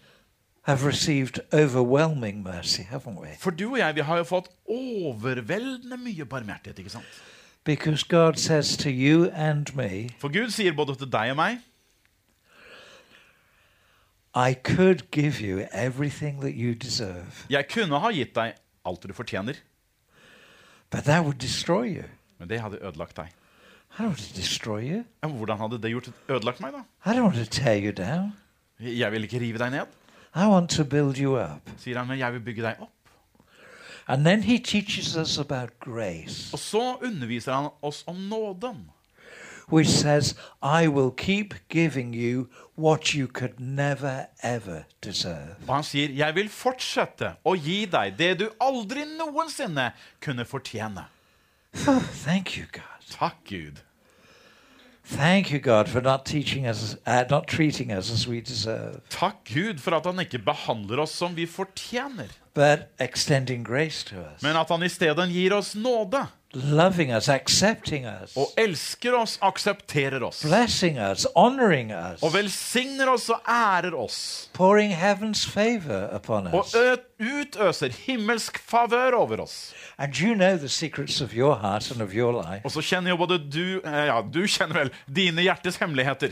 have 0.63 0.85
received 0.85 1.39
overwhelming 1.53 2.43
mercy, 2.43 2.83
haven't 2.83 3.19
we? 3.19 3.27
For 3.39 3.51
du 3.51 3.71
og 3.71 3.77
jeg 3.79 3.95
vi 3.95 4.01
har 4.01 4.17
jo 4.17 4.23
fått 4.23 4.47
overveldende 4.69 5.97
mye 5.97 6.25
barmhjertighet. 6.25 6.79
ikke 6.79 6.89
sant? 6.89 7.05
Because 7.63 8.03
God 8.03 8.33
says 8.39 8.77
to 8.77 8.89
you 8.89 9.29
and 9.33 9.75
me, 9.75 10.09
For 10.17 10.29
Gud 10.29 10.49
sier 10.49 10.73
både 10.73 10.95
til 10.95 11.11
deg 11.11 11.29
og 11.31 11.37
meg 11.37 11.57
I 11.57 11.63
could 11.63 11.67
give 11.67 11.67
you 11.67 11.67
everything 11.67 11.67
that 11.67 11.67
you 11.67 11.89
deserve, 13.51 14.20
Jeg 17.49 17.67
kunne 17.69 17.99
ha 17.99 18.11
gitt 18.15 18.35
deg 18.35 18.53
alt 18.85 19.03
du 19.03 19.13
fortjener, 19.13 19.53
but 20.89 21.03
that 21.03 21.23
would 21.23 21.39
destroy 21.41 21.85
you. 21.97 22.03
men 22.39 22.49
det 22.49 22.59
hadde 22.61 22.77
ødelagt 22.81 23.17
deg. 23.17 23.27
I 23.99 24.01
don't 24.03 24.07
want 24.07 24.17
to 24.17 24.35
destroy 24.35 24.81
you. 24.81 25.03
Men 25.21 25.31
hvordan 25.31 25.57
hadde 25.57 25.81
det 25.81 25.91
gjort 25.91 26.09
ødelagt 26.29 26.59
meg, 26.61 26.71
da? 26.73 27.11
I 27.11 27.13
don't 27.15 27.23
want 27.23 27.35
to 27.35 27.45
tear 27.45 27.75
you 27.77 27.91
down. 27.91 28.33
Jeg 28.79 29.11
vil 29.11 29.23
ikke 29.23 29.39
rive 29.39 29.57
deg 29.57 29.71
ned, 29.71 29.85
I 30.35 30.47
want 30.47 30.69
to 30.69 30.83
build 30.83 31.17
you 31.19 31.35
up. 31.37 31.69
sier 31.77 31.97
han, 31.97 32.07
men 32.07 32.19
jeg 32.19 32.33
vil 32.33 32.39
bygge 32.39 32.61
deg 32.63 32.75
opp. 32.79 32.89
And 34.07 34.25
then 34.25 34.43
he 34.43 34.57
teaches 34.59 35.15
us 35.15 35.37
about 35.37 35.69
grace, 35.79 36.49
Og 36.53 36.59
så 36.59 36.95
underviser 37.03 37.53
han 37.53 37.69
oss 37.81 38.03
om 38.07 38.15
nåden. 38.15 38.89
which 39.71 39.89
says, 39.89 40.35
I 40.61 40.87
will 40.87 41.11
keep 41.11 41.53
giving 41.69 42.13
you 42.15 42.47
what 42.81 43.13
you 43.13 43.27
could 43.27 43.59
never, 43.59 44.25
ever 44.43 44.83
deserve. 45.03 45.55
Og 45.67 45.75
han 45.75 45.83
sier, 45.83 46.09
'Jeg 46.09 46.35
vil 46.35 46.49
fortsette 46.49 47.35
å 47.45 47.55
gi 47.55 47.85
deg 47.85 48.17
det 48.17 48.39
du 48.39 48.49
aldri 48.59 49.05
noensinne 49.17 49.91
kunne 50.19 50.45
fortjene'. 50.45 51.05
Oh, 51.87 52.01
thank 52.25 52.57
you, 52.57 52.65
God. 52.71 53.01
Takk, 53.09 53.35
Gud. 53.45 53.81
Thank 55.03 55.51
you, 55.51 55.59
God, 55.59 55.89
for 55.89 56.01
not 56.01 56.25
teaching 56.25 56.65
us, 56.65 56.95
uh, 57.05 57.23
not 57.29 57.47
treating 57.47 57.91
us 57.91 58.11
as 58.11 58.27
we 58.27 58.39
deserve, 58.39 59.01
Takk, 59.09 59.43
Gud, 59.45 59.79
for 59.79 59.95
at 59.95 60.05
han 60.05 60.19
ikke 60.19 60.39
behandler 60.45 61.01
oss 61.01 61.11
som 61.11 61.35
vi 61.35 61.45
fortjener, 61.45 62.29
but 62.53 62.91
extending 62.99 63.63
grace 63.63 64.05
to 64.05 64.15
us, 64.15 64.41
men 64.41 64.55
at 64.55 64.69
han 64.69 64.83
i 64.83 64.89
stedet 64.89 65.27
gir 65.29 65.53
oss 65.53 65.75
nåde. 65.75 66.27
Loving 66.53 67.11
us, 67.15 67.29
accepting 67.29 68.05
us, 68.05 68.35
Og 68.37 68.47
elsker 68.57 69.13
oss, 69.15 69.37
aksepterer 69.41 70.21
oss. 70.23 70.41
blessing 70.43 70.97
us, 70.99 71.25
honoring 71.35 71.91
us, 71.93 72.21
Og 72.23 72.33
velsigner 72.33 73.07
oss 73.09 73.29
og 73.29 73.41
ærer 73.47 73.93
oss. 73.95 74.49
pouring 74.53 74.91
heaven's 74.93 75.45
favor 75.49 76.09
upon 76.15 76.47
Og 76.47 76.65
us. 76.65 76.75
ø- 76.75 76.97
utøser 77.41 77.89
himmelsk 78.05 78.57
favør 78.59 79.11
over 79.13 79.41
oss. 79.41 79.73
And 79.97 80.13
you 80.21 80.33
know 80.35 80.57
the 80.57 80.67
secrets 80.69 81.21
of 81.21 81.33
your 81.33 81.55
heart 81.55 81.91
and 81.91 82.01
of 82.01 82.13
your 82.13 82.31
life. 82.41 82.61
Og 82.65 82.71
så 82.71 82.81
kjenner 82.81 83.09
jo 83.09 83.17
både 83.17 83.37
du 83.51 83.81
eh, 83.85 84.05
Ja, 84.05 84.21
du 84.21 84.43
kjenner 84.47 84.73
vel 84.73 84.91
dine 85.15 85.41
hjertes 85.41 85.77
hemmeligheter. 85.77 86.31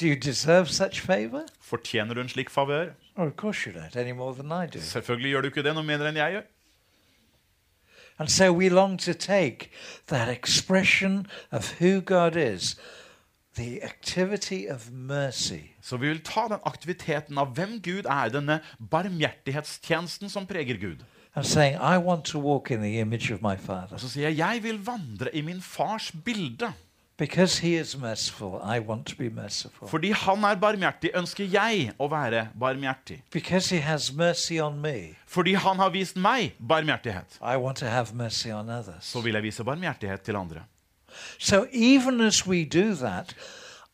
Do 0.00 0.06
you 0.06 0.14
deserve 0.16 0.66
such 0.68 1.00
favor? 1.00 1.42
Fortjener 1.60 2.14
du 2.14 2.20
en 2.20 2.28
slik 2.28 2.50
favør? 2.50 2.90
Oh, 3.16 3.26
of 3.26 3.36
course 3.36 3.66
you 3.66 3.72
don't, 3.72 3.96
any 3.96 4.12
more 4.12 4.34
than 4.34 4.52
I 4.52 4.66
do. 4.66 4.78
Selvfølgelig 4.80 5.30
gjør 5.32 5.40
du 5.42 5.48
ikke 5.48 5.62
det 5.62 5.74
noe 5.74 5.82
mindre 5.82 6.08
enn 6.08 6.16
jeg 6.16 6.32
gjør. 6.32 6.42
And 8.18 8.28
so 8.28 8.52
we 8.52 8.68
long 8.68 8.98
to 8.98 9.14
take 9.14 9.70
that 10.06 10.28
expression 10.28 11.26
of 11.50 11.80
who 11.80 12.00
God 12.00 12.36
is, 12.36 12.76
the 13.56 13.82
activity 13.82 14.66
of 14.70 14.90
mercy, 14.92 15.74
Så 15.82 15.96
vi 15.96 16.08
vil 16.08 16.20
ta 16.24 16.48
den 16.48 16.58
aktiviteten 16.64 17.38
av 17.38 17.46
hvem 17.54 17.80
Gud 17.82 18.04
er, 18.04 18.28
denne 18.28 18.60
barmhjertighetstjenesten 18.90 20.28
som 20.28 20.46
preger 20.46 20.76
Gud. 20.76 21.04
and 21.34 21.46
saying, 21.46 21.76
I 21.76 21.98
want 21.98 22.24
to 22.24 22.38
walk 22.38 22.70
in 22.70 22.82
the 22.82 22.98
image 22.98 23.30
of 23.30 23.42
my 23.42 23.56
Father. 23.56 23.94
Og 23.94 24.00
så 24.00 24.08
sier 24.08 24.28
jeg 24.28 24.38
jeg 24.38 24.62
vil 24.62 24.80
vandre 24.86 25.34
i 25.36 25.40
min 25.40 25.62
fars 25.62 26.12
bilde. 26.24 26.72
Because 27.18 27.58
he 27.58 27.74
is 27.74 27.96
merciful, 27.96 28.60
I 28.62 28.78
want 28.78 29.06
to 29.06 29.16
be. 29.16 29.28
Fordi 29.88 30.10
han 30.12 30.44
er 30.44 30.54
barmhjertig, 30.54 31.10
ønsker 31.18 31.48
jeg 31.50 31.90
å 31.98 32.06
være 32.06 32.48
barmhjertig. 32.54 33.22
Because 33.32 33.74
he 33.74 33.80
has 33.80 34.12
mercy 34.12 34.60
on 34.60 34.80
me, 34.80 35.16
Fordi 35.26 35.54
han 35.54 35.78
har 35.78 35.90
vist 35.90 36.16
meg 36.16 36.54
barmhjertighet, 36.60 37.40
I 37.42 37.56
want 37.56 37.76
to 37.78 37.86
have 37.86 38.14
mercy 38.14 38.50
on 38.50 38.70
others. 38.70 39.04
så 39.04 39.20
vil 39.20 39.34
jeg 39.34 39.42
vise 39.42 39.64
barmhjertighet 39.64 40.20
til 40.20 40.36
andre. 40.36 40.62
So 41.38 41.66
even 41.72 42.20
as 42.20 42.46
we 42.46 42.64
do 42.64 42.94
that, 42.94 43.34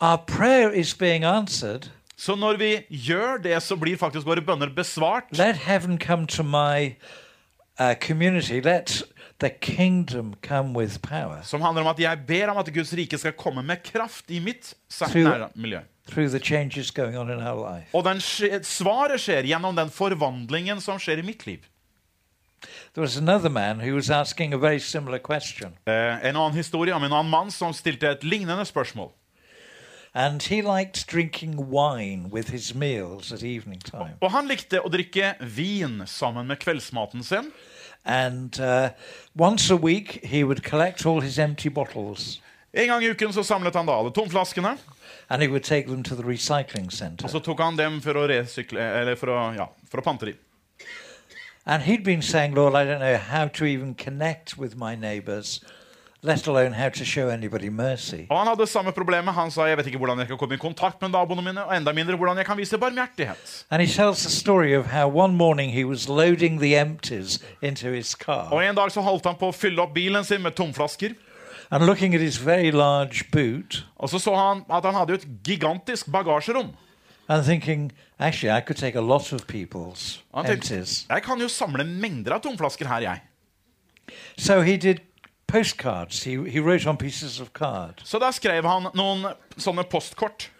our 0.00 0.18
prayer 0.18 0.70
is 0.70 0.94
being 0.94 1.24
answered. 1.24 1.88
Så 2.16 2.34
når 2.34 2.56
vi 2.56 2.84
gjør 2.90 3.42
det, 3.42 3.62
så 3.62 3.76
blir 3.76 3.96
faktisk 3.96 4.26
våre 4.26 4.40
bønner 4.40 4.68
besvart. 4.68 5.24
Let 5.32 5.56
heaven 5.56 5.98
come 5.98 6.26
to 6.26 6.42
my 6.42 6.86
uh, 6.86 7.23
community. 8.00 8.60
Let 8.60 9.02
the 9.40 9.50
kingdom 9.50 10.34
come 10.42 10.78
with 10.78 11.00
power 11.02 11.42
Som 11.42 11.60
handler 11.60 11.82
om 11.82 11.88
at 11.88 11.98
jeg 11.98 12.18
ber 12.26 12.48
om 12.52 12.56
at 12.56 12.74
Guds 12.74 12.92
rike 12.94 13.18
skal 13.18 13.32
komme 13.32 13.62
med 13.62 13.82
kraft 13.84 14.30
i 14.30 14.38
mitt 14.40 14.74
nære 15.00 15.48
miljø. 15.54 15.80
through 16.06 16.30
the 16.30 16.38
changes 16.38 16.90
going 16.90 17.16
on 17.18 17.30
in 17.30 17.38
our 17.38 17.56
life. 17.76 17.88
Og 17.96 18.04
den 18.04 18.20
svaret 18.20 19.20
skjer 19.20 19.42
gjennom 19.48 19.76
den 19.76 19.90
forvandlingen 19.90 20.80
som 20.80 20.98
skjer 21.00 21.18
i 21.18 21.22
mitt 21.26 21.46
liv. 21.46 21.58
There 22.94 23.02
was 23.02 23.16
another 23.16 23.48
man 23.50 23.80
who 23.80 23.94
was 23.94 24.10
asking 24.10 24.54
a 24.54 24.58
very 24.58 24.78
similar 24.78 25.18
question, 25.18 25.72
Eh, 25.86 26.28
en 26.28 26.36
annen 26.36 26.52
historie 26.56 26.94
om 26.94 27.02
en 27.04 27.12
annen 27.12 27.30
mann 27.30 27.50
som 27.50 27.72
stilte 27.72 28.08
et 28.08 28.24
lignende 28.24 28.64
spørsmål. 28.64 29.10
And 30.14 30.42
he 30.42 30.62
liked 30.62 31.06
drinking 31.06 31.70
wine 31.70 32.30
with 32.30 32.50
his 32.50 32.74
meals 32.74 33.32
at 33.32 33.42
evening 33.42 33.80
time. 33.80 34.14
Og 34.20 34.30
han 34.30 34.46
likte 34.48 34.80
å 34.80 34.88
drikke 34.92 35.34
vin 35.40 36.04
sammen 36.06 36.46
med 36.46 36.62
kveldsmaten 36.62 37.24
sin. 37.24 37.52
And 38.04 38.60
uh, 38.60 38.90
once 39.34 39.70
a 39.70 39.76
week, 39.76 40.20
he 40.24 40.44
would 40.44 40.62
collect 40.62 41.06
all 41.06 41.20
his 41.20 41.38
empty 41.38 41.68
bottles 41.68 42.40
En 42.74 42.88
gang 42.88 43.04
i 43.04 43.08
uken 43.08 43.32
så 43.32 43.42
samlet 43.46 43.74
han 43.74 43.86
da 43.86 43.94
alle 43.94 44.10
tomflaskene, 44.10 44.72
and 45.30 45.42
he 45.42 45.48
would 45.48 45.62
take 45.62 45.86
them 45.86 46.02
to 46.02 46.16
the 46.16 46.24
recycling 46.26 46.90
og 47.22 47.30
så 47.30 47.38
tok 47.38 47.60
han 47.60 47.76
dem 47.78 48.00
for 48.02 48.18
å 48.18 48.26
resykle, 48.26 48.80
eller 48.82 49.14
for 49.14 49.30
å, 49.30 49.52
ja, 49.54 49.68
for 49.90 50.02
å 50.02 50.04
pante 50.04 50.26
dem. 50.26 50.40
And 51.66 51.84
he'd 51.84 52.02
been 52.02 52.20
saying, 52.20 52.54
Lord, 52.54 52.74
I 52.74 52.84
don't 52.84 52.98
know 52.98 53.16
how 53.16 53.46
to 53.46 53.64
even 53.64 53.94
connect 53.94 54.58
with 54.58 54.76
my 54.76 54.96
neighbors 54.96 55.60
let 56.24 56.46
alone 56.48 56.72
how 56.72 56.88
to 56.88 57.04
show 57.04 57.28
anybody 57.28 57.68
mercy. 57.68 58.24
Og 58.30 58.38
han 58.38 58.46
hadde 58.48 58.66
samme 58.66 58.92
problemet. 58.92 59.34
Han 59.34 59.50
sa 59.50 59.66
jeg 59.68 59.76
vet 59.76 59.86
ikke 59.90 59.98
hvordan 60.00 60.18
jeg 60.18 60.28
kan 60.28 60.38
komme 60.40 60.54
i 60.54 60.58
kontakt 60.58 61.02
med 61.02 61.10
naboene 61.12 61.42
mine, 61.44 61.64
og 61.64 61.76
enda 61.76 61.92
mindre 61.92 62.16
hvordan 62.16 62.36
jeg 62.40 62.46
kan 62.46 62.56
vise 62.56 62.78
barmhjertighet. 62.78 63.66
And 63.70 63.82
he 63.82 63.88
tells 63.88 64.22
the 64.24 64.30
story 64.30 64.72
of 64.78 64.86
how 64.86 65.06
one 65.20 65.34
morning 65.36 65.72
he 65.72 65.84
was 65.84 66.08
loading 66.08 66.60
the 66.60 66.76
empties 66.80 67.38
into 67.62 67.90
his 67.92 68.14
car 68.14 68.48
Og 68.52 68.64
En 68.64 68.74
dag 68.74 68.90
så 68.92 69.00
holdt 69.00 69.26
han 69.26 69.36
på 69.36 69.48
å 69.48 69.52
fylle 69.52 69.82
opp 69.82 69.92
bilen 69.94 70.24
sin 70.24 70.42
med 70.42 70.52
tomflasker. 70.52 71.10
and 71.70 71.86
looking 71.86 72.14
at 72.14 72.20
his 72.20 72.46
very 72.46 72.70
large 72.70 73.24
boot 73.32 73.84
Og 73.96 74.08
så 74.10 74.18
så 74.18 74.34
han 74.36 74.64
at 74.72 74.84
han 74.84 74.94
hadde 74.94 75.10
jo 75.10 75.14
et 75.14 75.28
gigantisk 75.44 76.12
bagasjerom. 76.12 76.68
and 77.28 77.44
thinking, 77.44 77.92
actually, 78.18 78.50
I 78.58 78.60
could 78.60 78.76
take 78.76 78.98
a 78.98 79.00
lot 79.02 79.32
of 79.32 79.46
people's 79.46 80.20
han 80.34 80.44
tenkte 80.44 80.74
empties. 80.74 81.06
jeg 81.10 81.22
kan 81.22 81.40
jo 81.40 81.48
samle 81.48 81.84
mengder 81.84 82.32
av 82.32 82.40
tomflasker 82.42 82.86
her, 82.88 83.00
jeg. 83.00 83.20
So 84.38 84.60
he 84.62 84.76
did 84.76 84.96
postcards. 85.46 86.22
He, 86.24 86.36
he 86.50 86.60
wrote 86.60 86.86
on 86.86 86.96
pieces 86.96 87.40
of 87.40 87.52
card. 87.52 88.02
Så 88.04 88.18
da 88.18 88.30
skrev 88.32 88.64
han 88.64 88.90
noen 88.94 89.26
sånne 89.56 89.84
postkort. 89.90 90.50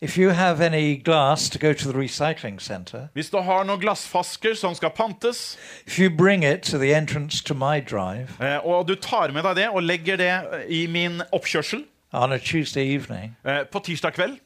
If 0.00 0.16
you 0.16 0.30
have 0.30 0.60
any 0.60 0.96
glass 0.96 1.48
to 1.50 1.58
go 1.58 1.72
to 1.72 1.92
the 1.92 1.98
recycling 1.98 2.60
center, 2.60 3.08
Hvis 3.14 3.30
du 3.30 3.40
har 3.42 3.64
noen 3.64 3.80
glassflasker 3.80 4.54
som 4.54 4.74
skal 4.74 4.90
pantes, 4.90 5.58
if 5.86 5.98
you 5.98 6.08
bring 6.08 6.44
it 6.44 6.62
to 6.62 6.78
the 6.78 6.94
entrance 6.94 7.42
to 7.42 7.54
my 7.54 7.80
drive 7.80 8.28
eh, 8.40 8.64
og 8.64 8.86
du 8.88 8.94
tar 8.94 9.32
med 9.32 9.42
deg 9.42 9.56
det 9.56 9.68
og 9.68 9.82
legger 9.82 10.16
det 10.16 10.34
i 10.68 10.86
min 10.86 11.22
oppkjørsel 11.32 11.82
on 12.12 12.32
a 12.32 12.38
Tuesday 12.38 12.94
evening, 12.94 13.36
eh, 13.44 13.64
på 13.72 13.82
tirsdag 13.84 14.14
kveld, 14.14 14.38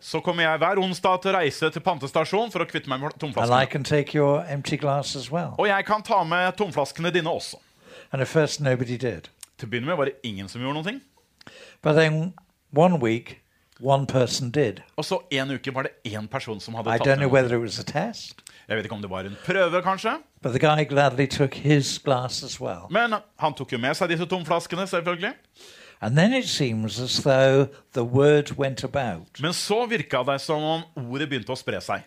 så 0.00 0.20
kommer 0.20 0.42
jeg 0.42 0.58
hver 0.60 0.78
onsdag 0.82 1.22
til 1.22 1.30
å 1.32 1.36
reise 1.38 1.70
til 1.72 1.80
pantestasjon 1.80 2.50
for 2.52 2.60
å 2.64 2.66
kvitte 2.68 2.88
meg 2.92 3.00
med 3.00 3.16
tomflaskene. 3.18 3.70
can 3.70 3.84
take 3.84 4.14
your 4.14 4.44
empty 4.48 4.76
glass 4.76 5.16
as 5.16 5.30
well. 5.32 5.54
Og 5.58 5.68
jeg 5.68 5.84
kan 5.86 6.02
ta 6.02 6.22
med 6.24 6.52
tomflaskene 6.56 7.10
dine 7.10 7.30
også. 7.30 7.56
First. 8.26 8.60
Til 8.60 9.66
å 9.66 9.70
begynne 9.70 9.86
med 9.86 9.96
var 9.96 10.04
det 10.04 10.14
ingen 10.24 10.48
som 10.48 10.60
gjorde 10.62 10.84
ting. 10.84 11.00
But 11.82 11.94
then 11.96 12.34
one 12.76 13.00
week, 13.00 13.40
one 13.80 14.06
person 14.06 14.50
did. 14.50 14.82
Og 14.96 15.04
så 15.04 15.18
en 15.32 15.50
uke 15.50 15.72
var 15.74 15.82
det 15.88 15.92
én 16.04 16.28
person 16.28 16.60
som 16.60 16.74
hadde 16.74 16.88
I 16.94 16.98
tatt 16.98 17.06
det. 17.06 17.18
med 17.18 17.26
noe. 17.26 17.32
whether 17.32 17.56
it 17.56 17.60
was 17.62 17.78
a 17.78 17.82
test, 17.84 18.42
Jeg 18.68 18.76
vet 18.76 18.84
ikke 18.84 18.94
om 18.94 19.02
det 19.02 19.10
var 19.10 19.24
en 19.24 19.36
prøve, 19.46 19.82
kanskje. 19.82 20.18
but 20.42 20.52
the 20.52 20.58
guy 20.58 20.84
gladly 20.84 21.26
took 21.26 21.54
his 21.54 21.98
glass 21.98 22.42
as 22.42 22.60
well. 22.60 22.86
Men 22.90 23.14
han 23.38 23.54
tok 23.54 23.72
jo 23.72 23.78
med 23.78 23.96
seg 23.96 24.08
disse 24.10 24.26
tomflaskene, 24.26 24.84
selvfølgelig. 24.86 25.32
And 26.00 26.16
then 26.16 26.32
it 26.32 26.46
seems 26.46 27.00
as 27.00 27.22
though 27.22 27.68
the 27.92 28.04
word 28.04 28.52
went 28.56 28.84
about, 28.84 29.40
Men 29.40 29.52
så 29.52 29.86
virka 29.86 30.22
det 30.22 30.40
som 30.40 30.62
om 30.62 30.82
ordet 30.96 31.28
begynte 31.28 31.52
å 31.52 31.56
spre 31.58 31.80
seg. 31.80 32.02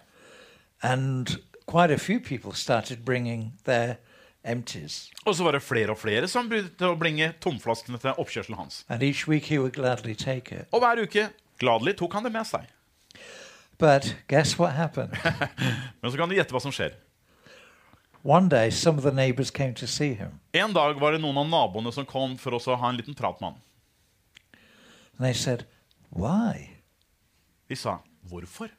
and 0.84 1.38
quite 1.68 1.92
a 1.92 1.98
few 1.98 2.20
people 2.20 2.54
started 2.54 3.06
bringing 3.06 3.52
their 3.66 3.98
empties. 4.44 5.12
Og 5.26 5.36
så 5.36 5.44
var 5.44 5.52
det 5.52 5.62
flere 5.62 5.92
og 5.92 5.98
flere 5.98 6.28
som 6.28 6.50
begynte 6.50 6.88
å 6.90 6.96
bringe 6.98 7.34
tomflaskene 7.40 8.00
til 8.02 8.16
oppkjørselen 8.18 8.58
hans. 8.58 8.86
And 8.90 9.04
each 9.04 9.28
week 9.28 9.46
he 9.46 9.60
would 9.60 9.74
gladly 9.76 10.16
take 10.16 10.52
it. 10.56 10.66
Og 10.72 10.80
hver 10.82 11.04
uke 11.04 11.28
gladelig 11.60 11.98
tok 11.98 12.14
han 12.14 12.24
det 12.24 12.32
med 12.32 12.48
seg. 12.48 12.66
But 13.78 14.16
guess 14.28 14.58
what 14.60 14.74
happened? 14.74 15.14
Men 16.02 16.12
så 16.12 16.18
kan 16.18 16.30
du 16.30 16.36
gjette 16.36 16.54
hva 16.54 16.62
som 16.62 16.72
skjer. 16.74 16.94
One 18.24 18.50
day, 18.50 18.70
some 18.70 18.98
of 18.98 19.04
the 19.04 19.12
neighbors 19.12 19.50
came 19.52 19.74
to 19.74 19.88
see 19.88 20.14
him. 20.14 20.40
En 20.54 20.74
dag 20.74 21.00
var 21.02 21.12
det 21.12 21.22
noen 21.22 21.38
av 21.42 21.48
naboene 21.50 21.92
som 21.94 22.06
kom 22.06 22.36
for 22.38 22.54
å 22.54 22.76
ha 22.78 22.90
en 22.90 22.98
liten 22.98 23.16
prat 23.18 23.40
med 23.42 23.52
han. 23.52 23.62
And 25.22 25.28
they 25.28 25.38
said, 25.38 25.68
Why? 26.10 26.78
De 27.70 27.76
sa, 27.76 28.00
'Hvorfor? 28.28 28.70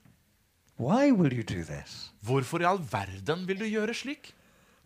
Why 0.77 1.13
will 1.13 1.33
you 1.33 1.45
do 1.45 1.63
this? 1.63 2.11
Hvorfor 2.21 2.61
i 2.61 2.65
all 2.65 2.81
verden 2.93 3.47
vil 3.47 3.59
du 3.61 3.65
gjøre 3.65 3.95
slik?' 3.95 4.33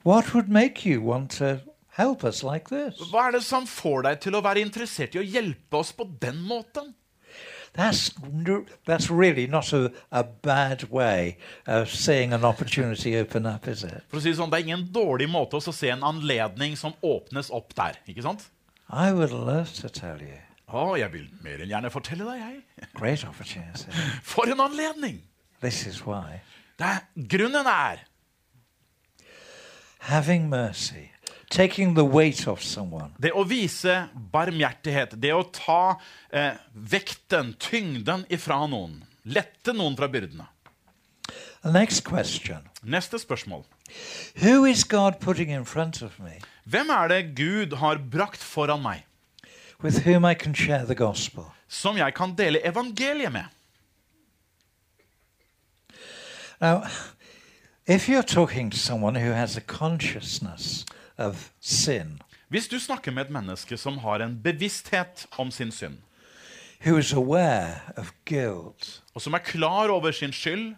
What 0.05 0.35
would 0.35 0.51
make 0.51 0.85
you 0.85 1.01
want 1.01 1.31
to 1.31 1.61
help 1.97 2.25
us 2.25 2.43
like 2.43 2.69
this? 2.69 3.01
Hva 3.11 3.29
er 3.29 3.31
det 3.31 3.43
som 3.43 3.65
får 3.67 4.03
deg 4.03 4.21
til 4.21 4.37
å 4.37 4.43
være 4.45 4.61
interessert 4.61 5.17
i 5.17 5.23
å 5.23 5.25
hjelpe 5.25 5.81
oss 5.81 5.95
på 5.97 6.05
den 6.21 6.43
måten? 6.45 6.93
That's, 7.73 8.11
that's 8.85 9.09
really 9.11 9.47
not 9.47 9.73
a, 9.73 9.91
a 10.13 10.25
bad 10.25 10.91
way 10.91 11.39
of 11.67 11.89
seeing 11.89 12.35
an 12.35 12.45
opportunity 12.45 13.17
open 13.17 13.47
up, 13.47 13.67
is 13.67 13.83
it? 13.83 14.05
For 14.11 14.19
å 14.19 14.21
si 14.21 14.29
det 14.29 14.37
sånn, 14.37 14.51
Det 14.51 14.61
er 14.61 14.69
ingen 14.69 14.93
dårlig 14.93 15.31
måte 15.31 15.57
å 15.57 15.73
se 15.73 15.89
en 15.89 16.05
anledning 16.05 16.77
som 16.77 16.93
åpnes 17.03 17.51
opp 17.51 17.75
der. 17.75 17.97
ikke 18.07 18.23
sant? 18.29 18.51
I 18.91 19.13
would 19.13 19.33
love 19.33 19.73
to 19.81 19.89
tell 19.89 20.21
you. 20.21 20.46
Å, 20.67 20.97
jeg 20.99 21.13
vil 21.13 21.27
mer 21.45 21.63
enn 21.63 21.71
gjerne 21.71 21.91
fortelle 21.95 22.27
deg, 22.27 22.43
jeg. 22.43 22.91
Great 22.99 23.25
opportunity. 23.29 23.91
For 24.35 24.51
en 24.51 24.63
anledning! 24.65 25.23
this 25.61 25.87
is 25.87 26.03
why. 26.07 26.43
Det 26.79 26.87
er, 26.87 27.05
grunnen 27.17 27.67
er 27.67 28.05
Having 30.07 30.49
mercy, 30.49 31.11
taking 31.51 31.95
the 31.97 32.05
weight 32.05 32.47
off 32.47 32.63
someone, 32.63 33.11
det 33.19 33.33
å 33.35 33.43
vise 33.49 34.05
barmhjertighet, 34.15 35.17
det 35.19 35.33
å 35.35 35.41
ta 35.51 35.97
eh, 36.31 36.55
vekten, 36.75 37.57
tyngden 37.59 38.23
ifra 38.31 38.61
noen. 38.71 39.01
Lette 39.27 39.75
noen 39.75 39.97
fra 39.99 40.07
byrdene. 40.07 40.47
Next 41.67 42.05
question 42.07 42.69
Neste 42.87 43.19
spørsmål. 43.19 43.65
Who 44.45 44.65
is 44.71 44.85
God 44.87 45.19
putting 45.19 45.51
in 45.51 45.65
front 45.65 46.03
of 46.03 46.21
me 46.23 46.39
Hvem 46.71 46.91
er 46.95 47.11
det 47.11 47.21
Gud 47.39 47.75
har 47.83 47.99
brakt 47.99 48.43
foran 48.43 48.85
meg, 48.85 49.03
with 49.83 50.07
whom 50.07 50.25
I 50.25 50.35
can 50.35 50.55
share 50.55 50.85
the 50.87 50.95
gospel? 50.95 51.45
som 51.69 51.97
jeg 51.97 52.15
kan 52.15 52.35
dele 52.35 52.67
evangeliet 52.67 53.33
med? 53.33 53.45
Now, 56.61 56.83
if 57.87 58.09
you're 58.09 58.23
talking 58.23 58.71
to 58.71 58.79
someone 58.79 59.15
who 59.15 59.33
has 59.33 59.57
a 59.57 59.61
consciousness 59.61 60.87
of 61.19 61.51
sin, 61.61 62.21
Hvis 62.49 62.69
du 62.69 62.79
snakker 62.79 63.11
med 63.11 63.27
et 63.27 63.31
menneske 63.31 63.77
som 63.77 63.99
har 63.99 64.23
en 64.23 64.37
bevissthet 64.43 65.27
om 65.39 65.51
sin 65.51 65.73
synd, 65.73 65.99
who 66.87 66.99
is 66.99 67.13
aware 67.13 67.81
of 67.97 68.13
guilt, 68.25 69.03
og 69.15 69.23
som 69.23 69.35
er 69.35 69.39
klar 69.39 69.89
over 69.89 70.11
sin 70.11 70.33
skyld, 70.33 70.77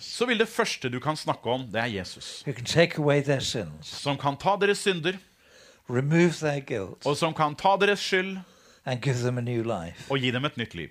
så 0.00 0.26
vil 0.26 0.38
det 0.38 0.48
første 0.48 0.88
du 0.88 1.00
kan 1.00 1.16
snakke 1.16 1.50
om, 1.50 1.66
det 1.72 1.80
er 1.80 1.86
Jesus. 1.86 2.42
who 2.46 2.52
can 2.52 2.64
take 2.64 2.98
away 2.98 3.22
their 3.22 3.40
sins, 3.40 3.86
Som 3.86 4.16
kan 4.18 4.36
ta 4.36 4.56
deres 4.60 4.78
synder, 4.78 5.18
guilt, 5.88 7.06
og 7.06 7.16
som 7.16 7.34
kan 7.34 7.54
ta 7.54 7.76
deres 7.80 7.98
skyld 8.00 8.38
and 8.84 9.02
give 9.02 9.16
them 9.16 9.38
a 9.38 9.40
new 9.40 9.62
life. 9.62 10.10
og 10.10 10.18
gi 10.18 10.30
dem 10.30 10.44
et 10.44 10.56
nytt 10.56 10.74
liv. 10.74 10.88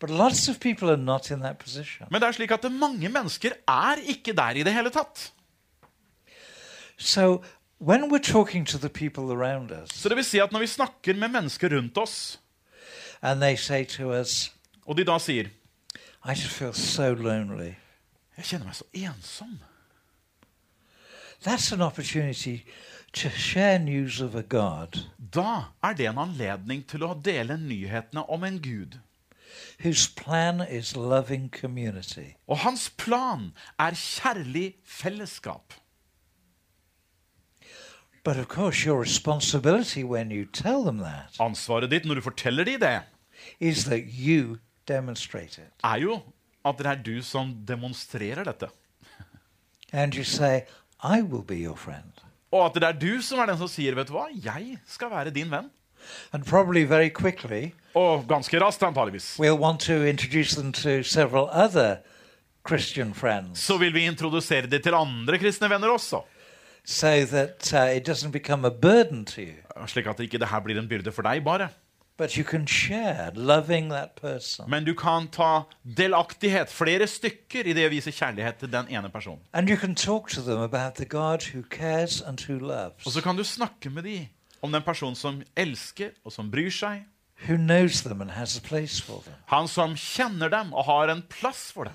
But 0.00 0.10
lots 0.10 0.48
of 0.48 0.60
people 0.60 0.88
are 0.90 0.96
not 0.96 1.30
in 1.30 1.40
that 1.40 1.58
position. 1.58 2.06
Men 2.10 2.20
det 2.22 2.28
er 2.28 2.32
slik 2.32 2.50
at 2.50 2.64
mange 2.72 3.08
mennesker 3.08 3.50
er 3.68 3.96
ikke 4.08 4.32
der 4.32 4.56
i 4.56 4.62
det 4.62 4.72
hele 4.72 4.90
tatt. 4.90 5.32
So 6.96 7.42
when 7.80 8.10
we're 8.12 8.22
talking 8.32 8.66
to 8.66 8.78
the 8.78 8.88
people 8.88 9.24
around 9.32 9.70
us 9.72 9.90
Så 9.94 10.08
det 10.08 10.16
vil 10.16 10.24
si 10.24 10.38
at 10.38 10.52
når 10.52 10.58
vi 10.60 10.66
snakker 10.66 11.14
med 11.16 11.28
mennesker 11.28 11.76
rundt 11.76 11.98
oss, 11.98 12.40
and 13.22 13.40
they 13.42 13.56
say 13.56 13.84
to 13.84 14.12
us, 14.20 14.52
og 14.86 14.96
de 14.96 15.04
da 15.04 15.18
sier 15.18 15.48
I 16.24 16.34
just 16.34 16.54
feel 16.54 16.74
so 16.74 17.14
lonely, 17.14 17.74
'Jeg 18.36 18.44
kjenner 18.44 18.66
meg 18.66 18.74
så 18.74 18.84
ensom', 18.94 19.58
that's 21.46 21.72
an 21.72 21.80
opportunity 21.80 22.58
to 23.12 23.28
share 23.28 23.78
news 23.78 24.20
of 24.20 24.34
a 24.34 24.42
God 24.42 25.04
da 25.34 25.62
er 25.82 25.92
det 25.92 26.06
en 26.06 26.18
anledning 26.18 26.86
til 26.88 27.02
å 27.02 27.14
dele 27.24 27.56
nyhetene 27.58 28.28
om 28.30 28.44
en 28.44 28.62
Gud. 28.62 28.98
whose 29.80 30.06
plan 30.08 30.60
is 30.60 30.96
loving 30.96 31.50
community. 31.60 32.36
Og 32.46 32.58
hans 32.58 32.90
plan 32.90 33.52
er 33.78 33.90
kjærlig 33.90 34.74
fellesskap. 34.84 35.74
But 38.24 38.36
of 38.36 38.48
course, 38.48 38.84
your 38.86 39.00
responsibility 39.00 40.04
when 40.04 40.30
you 40.30 40.44
tell 40.52 40.84
them 40.84 40.98
that 40.98 41.36
Ansvaret 41.40 41.90
ditt 41.90 42.04
når 42.04 42.14
du 42.14 42.20
forteller 42.20 42.64
dem 42.64 42.80
det, 42.80 43.00
is 43.60 43.84
that 43.84 44.02
you 44.18 44.58
demonstrate 44.88 45.58
it. 45.58 45.70
er 45.84 45.96
jo 45.98 46.20
at 46.64 46.78
det 46.78 46.86
er 46.86 46.94
du 47.02 47.22
som 47.22 47.54
demonstrerer 47.68 48.44
dette. 48.44 48.68
And 49.92 50.14
you 50.14 50.24
say, 50.24 50.60
I 51.02 51.22
will 51.22 51.42
be 51.42 51.54
your 51.56 51.76
friend. 51.76 52.12
Og 52.52 52.66
at 52.66 52.74
det 52.74 52.82
er 52.84 52.92
du 52.92 53.22
som 53.22 53.38
er 53.38 53.46
den 53.46 53.58
som 53.58 53.68
sier 53.68 53.94
'Vet 53.94 54.08
du 54.08 54.12
hva, 54.12 54.26
jeg 54.44 54.78
skal 54.86 55.10
være 55.10 55.30
din 55.30 55.48
venn'. 55.50 55.70
And 56.32 56.44
probably 56.44 56.84
very 56.88 57.08
quickly, 57.08 57.72
Og 57.94 58.24
ganske 58.28 58.60
raskt, 58.60 58.82
antageligvis. 58.82 59.38
we'll 59.40 59.58
want 59.60 59.80
to 59.80 59.92
introduce 59.92 60.54
them 60.56 60.72
to 60.72 61.02
several 61.02 61.48
other 61.52 61.96
Christian 62.68 63.14
friends 63.14 63.58
Så 63.60 63.78
vil 63.78 63.94
vi 63.94 64.00
introdusere 64.06 64.66
det 64.66 64.82
til 64.82 64.94
andre 64.94 65.38
kristne 65.38 65.70
venner 65.70 65.88
også. 65.88 66.20
So 66.84 67.24
that 67.24 67.72
uh, 67.74 67.96
it 67.96 68.04
doesn't 68.08 68.30
become 68.32 68.64
a 68.64 68.70
burden 68.70 69.24
to 69.24 69.40
you, 69.42 69.54
Slik 69.86 70.06
at 70.06 70.20
ikke 70.20 70.38
det 70.38 70.48
her 70.48 70.60
blir 70.60 70.78
en 70.78 70.88
byrde 70.88 71.12
for 71.12 71.22
deg, 71.22 71.44
bare. 71.44 71.68
but 72.18 72.36
you 72.36 72.44
can 72.44 72.66
share 72.66 73.30
loving 73.34 73.88
that 73.90 74.10
person. 74.20 74.68
Men 74.70 74.84
du 74.84 74.94
kan 74.94 75.28
ta 75.28 75.62
delaktighet, 75.96 76.68
flere 76.68 77.06
stykker, 77.06 77.64
i 77.64 77.72
det 77.72 77.86
å 77.86 77.90
vise 77.92 78.12
kjærlighet 78.12 78.58
til 78.60 78.72
den 78.72 78.90
ene 78.92 79.08
personen. 79.08 79.40
And 79.54 79.68
you 79.70 79.76
can 79.76 79.94
talk 79.94 80.28
to 80.30 80.42
them 80.42 80.60
about 80.60 80.94
the 80.96 81.06
God 81.06 81.42
who 81.54 81.62
cares 81.70 82.20
and 82.20 82.38
who 82.48 82.58
loves, 82.58 83.06
Og 83.06 83.12
så 83.12 83.22
kan 83.24 83.36
du 83.36 83.44
snakke 83.44 83.90
med 83.90 84.02
dem 84.04 84.26
om 84.62 84.72
den 84.72 84.82
personen 84.82 85.16
som 85.16 85.40
elsker, 85.56 86.10
og 86.24 86.32
som 86.32 86.50
bryr 86.50 86.70
seg. 86.70 87.04
who 87.48 87.56
knows 87.56 88.02
them 88.02 88.20
and 88.20 88.30
has 88.30 88.58
a 88.58 88.60
place 88.60 89.00
for 89.02 89.22
them. 89.24 89.34
Han 89.46 89.66
som 89.68 89.94
kjenner 89.96 90.48
dem 90.52 90.74
og 90.74 90.84
har 90.84 91.08
en 91.08 91.22
plass 91.22 91.70
for 91.72 91.84
dem. 91.84 91.94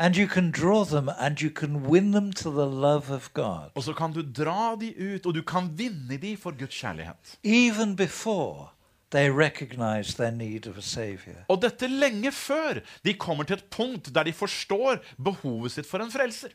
And 0.00 0.16
you 0.16 0.26
can 0.26 0.50
draw 0.50 0.84
them 0.84 1.10
and 1.18 1.42
you 1.42 1.50
can 1.50 1.82
win 1.86 2.12
them 2.12 2.32
to 2.32 2.50
the 2.50 2.64
love 2.80 3.10
of 3.10 3.28
God, 3.34 3.70
Og 3.74 3.82
så 3.82 3.92
kan 3.92 4.12
du 4.12 4.22
dra 4.22 4.76
de 4.80 4.94
ut, 5.14 5.26
og 5.26 5.34
du 5.34 5.42
kan 5.42 5.68
vinne 5.78 6.16
de 6.22 6.36
for 6.36 6.50
Guds 6.58 6.74
kjærlighet. 6.80 7.38
even 7.44 7.96
before 7.96 8.68
they 9.10 9.28
recognize 9.30 10.14
their 10.14 10.30
need 10.30 10.66
of 10.66 10.78
a 10.78 10.80
Savior. 10.80 11.44
Og 11.48 11.62
dette 11.62 11.86
lenge 11.86 12.32
før 12.32 12.80
de 13.04 13.14
kommer 13.14 13.44
til 13.44 13.56
et 13.56 13.64
punkt 13.64 14.14
der 14.14 14.22
de 14.22 14.32
forstår 14.32 14.96
behovet 15.24 15.72
sitt 15.72 15.86
for 15.90 15.98
en 15.98 16.10
frelser. 16.10 16.48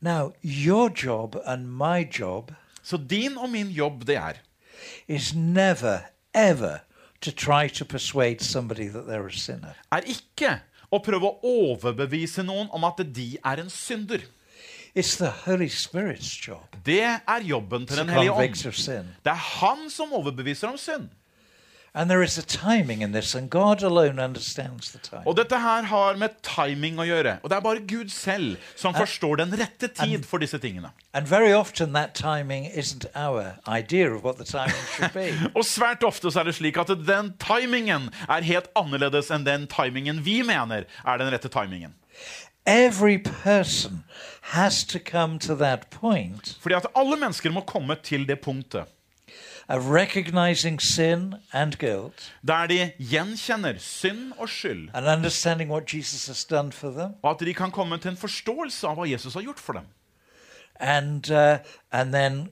Now, 0.00 0.32
your 0.42 0.90
job 1.04 1.36
and 1.44 1.66
my 1.66 2.06
job 2.18 2.52
Så 2.82 2.96
din 2.96 3.38
og 3.38 3.50
min 3.50 3.66
jobb, 3.66 4.06
det 4.06 4.16
er 4.16 4.32
is 5.08 5.34
never, 5.34 5.98
ever 6.34 6.78
to 7.20 7.30
try 7.30 7.68
to 7.68 7.84
persuade 7.84 8.40
somebody 8.44 8.88
that 8.88 9.04
they're 9.04 9.26
a 9.26 9.30
sinner. 9.30 9.72
er 9.92 10.00
ikke 10.00 10.60
å 10.90 11.00
prøve 11.02 11.28
å 11.28 11.52
overbevise 11.72 12.44
noen 12.46 12.68
om 12.74 12.84
at 12.88 13.02
de 13.14 13.36
er 13.42 13.62
en 13.64 13.70
synder. 13.72 14.22
Det 16.84 17.02
er 17.04 17.42
jobben 17.44 17.84
til 17.86 17.96
Den 18.00 18.08
hellige 18.14 18.32
ånd. 18.32 18.40
Det 19.24 19.32
er 19.32 19.42
han 19.60 19.90
som 19.92 20.12
overbeviser 20.16 20.70
om 20.70 20.78
synd. 20.80 21.10
This, 23.12 23.34
and 23.34 23.48
God 23.48 23.82
alone 23.82 24.18
understands 24.18 24.92
the 24.92 24.98
time. 24.98 25.22
Og 25.26 25.36
dette 25.36 25.56
her 25.58 25.82
har 25.82 26.16
med 26.16 26.28
timing 26.42 26.98
å 26.98 27.06
gjøre. 27.06 27.38
Og 27.42 27.50
det 27.50 27.56
er 27.56 27.60
bare 27.64 27.80
Gud 27.88 28.10
selv 28.12 28.56
som 28.76 28.94
forstår 28.94 29.36
den 29.36 29.54
rette 29.56 29.88
tid 29.88 30.24
for 30.24 30.38
disse 30.38 30.58
tingene. 30.58 30.90
And 31.14 31.26
very 31.26 31.52
often 31.52 31.92
that 31.94 32.14
timing 32.14 32.66
isn't 32.66 33.06
our 33.14 33.56
idea 33.66 34.10
of 34.12 34.24
what 34.24 34.36
the 34.36 34.44
timing 34.44 34.84
should 34.96 35.14
be. 35.14 35.32
Og 35.56 35.64
svært 35.64 36.04
ofte 36.04 36.30
så 36.30 36.40
er 36.40 36.50
det 36.50 36.58
slik 36.58 36.76
at 36.76 36.92
den 37.06 37.32
timingen 37.40 38.10
er 38.28 38.44
helt 38.44 38.68
annerledes 38.76 39.30
enn 39.30 39.46
den 39.46 39.66
timingen 39.66 40.20
vi 40.24 40.42
mener 40.42 40.84
er 41.04 41.16
den 41.16 41.32
rette 41.32 41.48
timingen. 41.48 41.96
Every 42.66 43.18
person 43.18 44.04
has 44.52 44.84
to 44.84 44.98
come 44.98 45.38
to 45.38 45.54
that 45.54 45.88
point 45.90 46.56
Fordi 46.60 46.74
at 46.74 46.86
alle 46.96 47.16
mennesker 47.16 47.50
må 47.54 47.62
komme 47.62 47.94
til 48.02 48.26
det 48.26 48.40
punktet 48.42 48.90
der 52.46 52.66
de 52.66 52.92
gjenkjenner 52.98 53.78
synd 53.78 54.32
og 54.38 54.48
skyld, 54.48 54.88
og 57.22 57.30
at 57.30 57.40
de 57.40 57.54
kan 57.54 57.70
komme 57.70 57.98
til 57.98 58.10
en 58.10 58.16
forståelse 58.16 58.86
av 58.86 58.94
hva 58.96 59.10
Jesus 59.10 59.34
har 59.34 59.42
gjort 59.42 59.58
for 59.58 59.72
dem. 59.72 59.86
and 60.80 61.30
uh, 61.30 61.58
and 61.92 62.12
then 62.12 62.50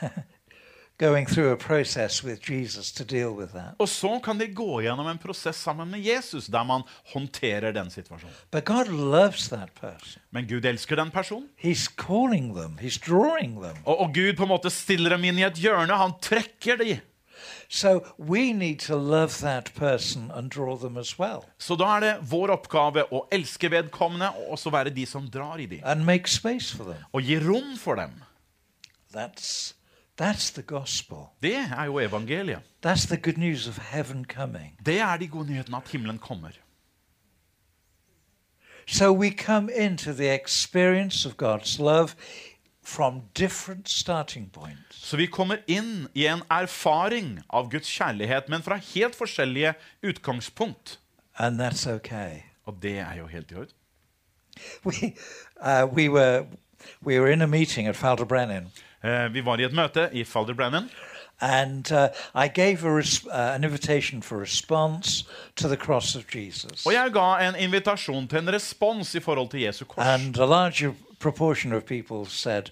going 0.98 1.26
through 1.28 1.52
a 1.52 1.56
process 1.56 2.24
with 2.24 2.40
Jesus 2.50 2.92
to 2.92 3.04
deal 3.04 3.28
with 3.36 3.52
that. 3.52 3.74
Og 3.78 3.88
så 3.88 4.20
kan 4.24 4.38
de 4.40 4.46
gå 4.54 4.80
gjennom 4.80 5.06
en 5.06 5.18
prosess 5.18 5.56
sammen 5.56 5.90
med 5.90 6.00
Jesus 6.00 6.46
der 6.46 6.62
man 6.64 6.82
håndterer 7.12 7.72
den 7.72 7.90
situasjonen. 7.90 8.34
But 8.50 8.64
God 8.64 8.86
loves 8.88 9.48
that 9.48 9.68
person. 9.80 10.22
Men 10.30 10.46
Gud 10.48 10.64
elsker 10.64 10.96
den 10.96 11.10
personen. 11.10 11.48
He's 11.64 11.88
calling 11.96 12.54
them. 12.54 12.78
He's 12.80 12.98
drawing 12.98 13.62
them. 13.62 13.76
Og, 13.84 14.00
och 14.00 14.14
Gud 14.14 14.36
på 14.36 14.42
en 14.42 14.48
måte 14.48 14.70
stiller 14.70 15.10
dem 15.10 15.24
inn 15.24 15.38
i 15.38 15.44
et 15.44 15.58
hjørne. 15.58 15.92
Han 15.96 16.12
trekker 16.22 16.76
dem. 16.76 16.96
So 17.68 18.00
we 18.18 18.52
need 18.52 18.78
to 18.80 18.96
love 18.96 19.28
that 19.40 19.72
person 19.74 20.30
and 20.34 20.50
draw 20.50 20.76
them 20.78 20.96
as 20.96 21.18
well, 21.18 21.42
Så 21.58 21.74
da 21.76 21.84
er 21.96 22.00
det 22.00 22.12
vår 22.30 22.50
oppgave 22.54 23.02
å 23.12 23.26
elske 23.32 23.68
vedkommende 23.70 24.28
og 24.30 24.52
også 24.56 24.70
være 24.70 24.90
de 24.94 25.06
som 25.06 25.26
drar 25.30 25.58
i 25.58 25.66
dem. 25.66 25.80
and 25.84 26.04
make 26.04 26.28
space 26.30 26.76
for 26.76 26.84
them. 26.84 27.02
Og 27.12 27.22
gi 27.22 27.38
rom 27.38 27.76
for 27.76 27.94
dem. 27.94 28.22
That's 29.14 29.74
that's 30.20 30.50
the 30.52 30.62
gospel. 30.62 31.18
Det 31.42 31.54
er 31.54 31.84
jo 31.84 31.98
evangeliet. 31.98 32.60
That's 32.86 33.06
the 33.06 33.16
good 33.16 33.38
news 33.38 33.68
of 33.68 33.78
heaven 33.78 34.24
coming. 34.24 34.78
Det 34.86 35.00
er 35.00 35.16
de 35.16 35.28
gode 35.28 35.46
nyhetene 35.46 35.76
at 35.76 35.88
himmelen 35.88 36.18
kommer. 36.18 36.50
So 38.86 39.12
we 39.12 39.30
come 39.30 39.72
into 39.72 40.12
the 40.12 40.34
experience 40.34 41.28
of 41.28 41.36
God's 41.36 41.78
love 41.78 42.08
from 42.86 43.22
different 43.38 43.88
starting 43.88 44.52
points. 44.52 45.08
Så 45.08 45.16
vi 45.16 45.26
kommer 45.26 45.56
inn 45.66 46.08
i 46.14 46.26
en 46.26 46.42
erfaring 46.50 47.40
av 47.50 47.70
Guds 47.70 47.88
kjærlighet, 47.88 48.48
men 48.48 48.62
fra 48.62 48.76
helt 48.76 49.16
forskjellige 49.16 49.74
utgangspunkt. 50.02 51.00
And 51.38 51.60
that's 51.60 51.90
okay. 51.90 52.40
Og 52.64 52.78
det 52.82 52.98
er 52.98 53.14
jo 53.14 53.26
helt 53.26 53.50
i 53.50 53.54
orden. 53.54 53.72
We, 54.84 55.12
uh, 55.60 55.94
we, 55.94 56.08
were, 56.08 56.46
we 57.02 57.20
were 57.20 57.32
in 57.32 57.42
a 57.42 57.46
meeting 57.46 57.88
at 57.88 57.96
Falderbrennen, 57.96 58.72
Vi 59.32 59.44
var 59.44 59.60
i 59.60 59.64
et 59.64 59.72
møte 59.72 60.08
i 60.12 60.24
Falder 60.24 60.54
Brennan, 60.54 60.90
and 61.40 61.92
uh, 61.92 62.08
I 62.34 62.48
gave 62.48 62.84
a 62.84 62.98
uh, 62.98 63.54
an 63.54 63.64
invitation 63.64 64.22
for 64.22 64.38
response 64.38 65.24
to 65.56 65.68
the 65.68 65.76
cross 65.76 66.14
of 66.16 66.24
Jesus. 66.34 66.86
og 66.86 66.92
jeg 66.92 67.12
ga 67.12 67.48
en 67.48 67.56
invitasjon 67.56 68.28
til 68.28 68.38
en 68.38 68.52
respons 68.52 69.14
i 69.14 69.20
forhold 69.20 69.50
til 69.50 69.60
Jesu 69.60 69.84
kors. 69.84 70.06
And 70.06 70.36
a 70.38 70.46
larger 70.46 70.92
proportion 71.20 71.72
of 71.72 71.84
people 71.84 72.26
said, 72.30 72.62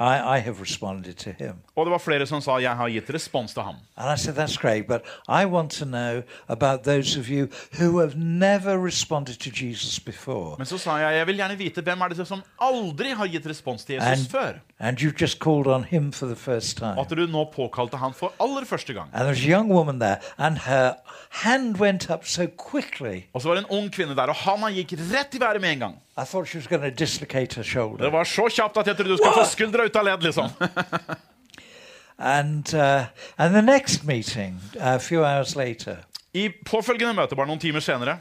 I, 0.00 0.36
I 0.36 0.38
have 0.40 0.60
responded 0.60 1.14
to 1.14 1.30
him. 1.30 1.54
Og 1.76 1.86
det 1.86 1.90
var 1.90 1.98
flere 1.98 2.26
som 2.26 2.40
sa 2.40 2.58
'jeg 2.58 2.76
har 2.76 2.88
gitt 2.88 3.14
respons 3.14 3.52
til 3.52 3.60
ham'. 3.62 3.76
And 3.96 4.18
I 4.18 4.22
said, 4.22 4.34
That's 4.38 4.56
great, 4.60 4.86
but 4.86 5.00
I 5.28 5.44
want 5.44 5.70
to 5.70 5.84
know 5.84 6.22
about 6.48 6.82
those 6.84 7.20
of 7.20 7.28
you 7.28 7.48
who 7.80 7.98
have 7.98 8.12
never 8.16 8.86
responded 8.86 9.34
to 9.34 9.50
Jesus 9.64 10.00
before. 10.00 10.54
Men 10.58 10.66
så 10.66 10.78
sa 10.78 10.96
jeg 10.96 11.16
'jeg 11.16 11.26
vil 11.26 11.36
gjerne 11.36 11.58
vite 11.58 11.82
hvem 11.82 12.00
er 12.00 12.08
det 12.08 12.26
som 12.26 12.42
aldri 12.60 13.10
har 13.14 13.26
gitt 13.26 13.46
respons 13.46 13.84
til 13.84 13.94
Jesus 13.94 14.34
And, 14.34 14.34
før'? 14.34 14.58
and 14.78 14.98
you've 15.00 15.20
just 15.20 15.38
called 15.38 15.66
on 15.66 15.84
him 15.84 16.12
for 16.12 16.26
the 16.26 16.36
first 16.36 16.76
time. 16.76 16.98
Og 16.98 17.06
at 17.10 17.16
du 17.16 17.26
nå 17.26 17.44
påkalte 17.56 17.96
han 17.96 18.14
for 18.14 18.32
aller 18.40 18.64
første 18.64 18.94
gang. 18.94 19.10
And 19.12 19.20
there 19.22 19.28
was 19.28 19.44
a 19.46 19.48
young 19.48 19.72
woman 19.72 20.00
there, 20.00 20.16
and 20.38 20.58
her 20.58 20.92
hand 21.30 21.76
went 21.76 22.10
up 22.10 22.24
so 22.26 22.42
quickly, 22.70 23.20
Og 23.32 23.42
så 23.42 23.48
var 23.48 23.54
det 23.54 23.64
en 23.70 23.78
ung 23.78 23.92
kvinne 23.92 24.14
der, 24.16 24.22
og 24.26 24.34
handa 24.34 24.68
gikk 24.70 24.92
rett 24.92 25.34
i 25.34 25.40
været 25.40 25.60
med 25.60 25.72
en 25.72 25.78
gang. 25.78 25.96
I 26.18 26.24
thought 26.24 26.48
she 26.48 26.58
was 26.58 26.66
going 26.66 26.82
to 26.82 26.90
dislocate 26.90 27.54
her 27.54 27.96
Det 27.98 28.12
var 28.12 28.24
så 28.24 28.48
kjapt 28.48 28.76
at 28.76 28.86
jeg 28.86 28.96
trodde 28.96 29.10
du 29.10 29.16
skulle 29.16 29.34
få 29.34 29.44
skuldra 29.44 29.84
ut 29.84 29.96
av 29.96 30.04
ledd, 30.04 30.22
liksom. 30.22 30.50
And, 32.18 32.74
uh, 32.74 33.04
and 33.38 33.54
the 33.54 33.62
next 33.62 34.04
meeting, 34.04 34.60
a 34.80 34.98
few 34.98 35.24
hours 35.24 35.54
later, 35.54 35.96
I 36.34 36.48
påfølgende 36.66 37.14
møte, 37.14 37.36
bare 37.36 37.46
noen 37.46 37.60
timer 37.62 37.80
senere, 37.80 38.18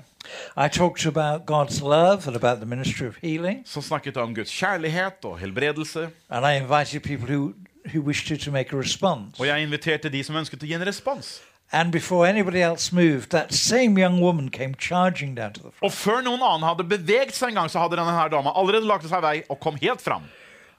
I 0.55 0.67
talked 0.69 1.07
about 1.07 1.47
God's 1.47 1.81
love 1.81 2.27
and 2.27 2.35
about 2.35 2.59
the 2.59 2.65
ministry 2.65 3.07
of 3.07 3.17
healing. 3.21 3.63
så 3.65 3.81
snakket 3.81 4.15
jeg 4.15 4.23
om 4.23 4.35
Guds 4.35 4.51
kjærlighet 4.51 5.25
og 5.25 5.39
helbredelse. 5.39 6.09
And 6.29 6.45
I 6.45 6.57
invited 6.57 7.01
people 7.01 7.25
who, 7.25 7.53
who 7.93 8.01
wished 8.01 8.27
to, 8.27 8.43
to 8.45 8.51
make 8.51 8.73
a 8.73 8.79
response. 8.79 9.39
Og 9.39 9.47
jeg 9.47 9.61
inviterte 9.61 10.09
de 10.09 10.23
som 10.23 10.35
ønsket 10.35 10.63
å 10.63 10.69
gi 10.69 10.73
en 10.77 10.85
respons. 10.85 11.39
And 11.71 11.91
before 11.91 12.25
anybody 12.25 12.61
else 12.61 12.93
moved, 12.93 13.31
that 13.31 13.53
same 13.53 13.97
young 13.97 14.21
woman 14.21 14.49
came 14.49 14.73
charging 14.75 15.35
down 15.35 15.53
to 15.53 15.59
the 15.59 15.71
front. 15.71 15.83
Og 15.83 15.91
før 15.91 16.21
noen 16.21 16.41
annen 16.41 16.63
hadde 16.63 16.85
beveget 16.87 17.35
seg 17.35 17.51
en 17.51 17.61
gang, 17.61 17.71
så 17.71 17.81
hadde 17.83 17.99
denne 17.99 18.13
her 18.15 18.31
dama 18.31 18.53
allerede 18.55 18.87
lagt 18.87 19.09
seg 19.09 19.21
vei 19.21 19.41
og 19.49 19.59
kom 19.59 19.75
helt 19.81 20.01
fram. 20.01 20.29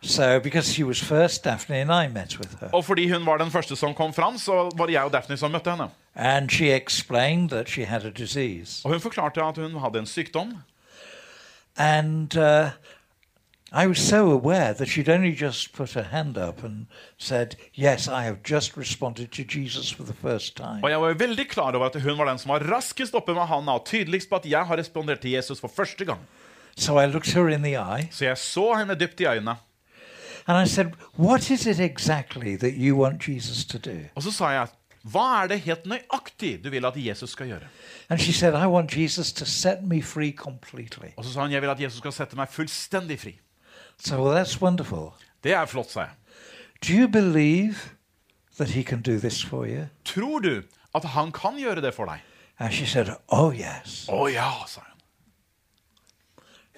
So, 0.01 0.39
because 0.41 0.72
she 0.72 0.84
was 0.84 1.01
first, 1.03 1.45
Daphne 1.45 1.80
and 1.82 1.93
I 1.93 2.07
met 2.07 2.39
with 2.39 2.57
her. 2.61 2.68
Og 2.72 2.84
fordi 2.84 3.09
hun 3.12 3.26
var 3.26 3.36
den 3.36 3.51
første 3.51 3.76
som 3.76 3.95
kom 3.95 4.12
fram, 4.14 4.39
så 4.39 4.70
var 4.78 4.86
det 4.86 4.95
jeg 4.95 5.03
og 5.05 5.12
Daphne 5.12 5.36
som 5.36 5.51
møtte 5.51 5.70
henne. 5.70 5.91
And 6.14 6.51
she 6.51 6.70
explained 6.70 7.51
that 7.51 7.68
she 7.68 7.84
had 7.84 8.05
a 8.05 8.11
disease. 8.11 8.80
Og 8.84 8.91
hun 8.93 9.01
forklarte 9.01 9.43
at 9.43 9.59
hun 9.59 9.80
hadde 9.80 9.99
en 9.99 10.07
sykdom. 10.07 10.55
And 11.76 12.36
uh, 12.36 12.70
I 13.73 13.87
was 13.87 13.99
so 13.99 14.31
aware 14.33 14.73
that 14.75 14.89
she'd 14.89 15.09
only 15.11 15.33
just 15.41 15.73
put 15.75 15.93
her 15.93 16.03
hand 16.03 16.39
up 16.39 16.64
and 16.64 16.87
said, 17.19 17.57
Yes, 17.75 18.09
I 18.09 18.23
have 18.25 18.39
just 18.51 18.77
responded 18.77 19.29
to 19.33 19.43
Jesus 19.45 19.91
for 19.91 20.05
the 20.05 20.14
first 20.14 20.57
time. 20.57 20.81
Og 20.83 20.91
jeg 20.91 21.01
var 21.01 21.14
veldig 21.14 21.49
klar 21.49 21.73
over 21.77 21.87
at 21.87 22.03
hun 22.03 22.19
var 22.19 22.25
den 22.25 22.39
som 22.39 22.49
var 22.49 22.64
raskest 22.64 23.14
oppe 23.14 23.35
med 23.35 23.47
handa 23.47 23.73
og 23.73 23.85
tydeligst 23.87 24.31
på 24.31 24.37
at 24.37 24.47
jeg 24.47 24.66
har 24.66 24.77
respondert 24.77 25.21
til 25.21 25.31
Jesus 25.31 25.61
for 25.61 25.69
første 25.69 26.05
gang. 26.05 26.21
So 26.77 26.99
I 27.01 27.07
looked 27.07 27.35
her 27.35 27.49
in 27.49 27.62
the 27.62 27.75
eye 27.77 28.09
Så 28.11 28.25
jeg 28.25 28.39
så 28.39 28.75
henne 28.75 28.95
dypt 28.95 29.21
i 29.21 29.25
øynene. 29.27 29.57
and 30.47 30.66
I 30.66 30.71
said, 30.71 30.87
What 31.19 31.51
is 31.51 31.66
it 31.66 31.81
exactly 31.81 32.57
that 32.57 32.73
you 32.77 32.97
want 32.97 33.29
Jesus 33.29 33.64
to 33.66 33.79
do? 33.79 33.99
Og 34.14 34.23
så 34.23 34.33
sa 34.33 34.49
jeg, 34.49 34.66
hva 35.03 35.43
er 35.43 35.47
det 35.49 35.61
helt 35.61 35.87
nøyaktig 35.87 36.64
du 36.64 36.71
vil 36.71 36.85
at 36.85 36.97
Jesus 36.97 37.31
skal 37.31 37.47
gjøre? 37.47 37.69
And 38.09 38.21
she 38.21 38.33
said, 38.33 38.55
I 38.55 38.66
want 38.66 38.97
Jesus 38.97 39.33
to 39.33 39.45
set 39.45 39.83
me 39.83 40.03
free 40.03 40.33
completely. 40.33 41.12
Og 41.16 41.25
så 41.25 41.33
sa 41.33 41.41
hun, 41.41 41.53
jeg 41.53 41.62
vil 41.62 41.69
at 41.69 41.81
Jesus 41.81 41.99
skal 41.99 42.12
sette 42.12 42.37
meg 42.37 42.49
fullstendig 42.49 43.19
fri. 43.21 43.35
So 44.01 44.23
well, 44.23 44.35
that's 44.45 44.61
wonderful. 44.61 45.15
Det 45.45 45.53
er 45.53 45.67
flott, 45.67 45.91
sa 45.91 46.01
jeg. 46.01 46.11
Do 46.87 46.93
you 46.95 47.09
believe 47.09 47.75
that 48.59 48.71
he 48.71 48.83
can 48.83 49.03
do 49.03 49.19
this 49.19 49.45
for 49.45 49.65
you? 49.67 49.87
Tror 50.05 50.39
du 50.39 50.63
at 50.95 51.05
han 51.05 51.33
kan 51.33 51.59
gjøre 51.59 51.81
det 51.83 51.95
for 51.95 52.05
deg? 52.07 52.21
And 52.59 52.73
she 52.73 52.87
said, 52.87 53.09
Oh, 53.29 53.53
yes. 53.55 54.09
Å 54.09 54.27
ja, 54.33 54.51
sa 54.67 54.81
hun. 54.81 54.95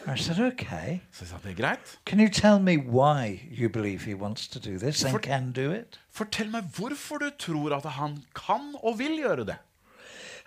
I 0.07 0.17
said, 0.17 0.39
Okay. 0.41 1.01
Så 1.13 1.25
jeg 1.25 1.29
sa, 1.29 1.37
det 1.45 1.51
er 1.51 1.55
greit. 1.63 1.99
Can 2.07 2.21
you 2.21 2.29
tell 2.29 2.59
me 2.59 2.77
why 2.77 3.41
you 3.51 3.69
believe 3.69 4.05
he 4.05 4.15
wants 4.15 4.49
to 4.49 4.59
do 4.59 4.79
this 4.79 5.05
and 5.05 5.11
For- 5.13 5.19
can 5.21 5.53
do 5.53 5.71
it? 5.73 5.99
Fortell 6.11 6.51
meg 6.51 6.63
hvorfor 6.77 7.19
du 7.19 7.31
tror 7.39 7.77
at 7.77 7.85
han 7.93 8.23
kan 8.35 8.75
og 8.83 8.99
vil 8.99 9.17
gjøre 9.21 9.45
det. 9.47 9.57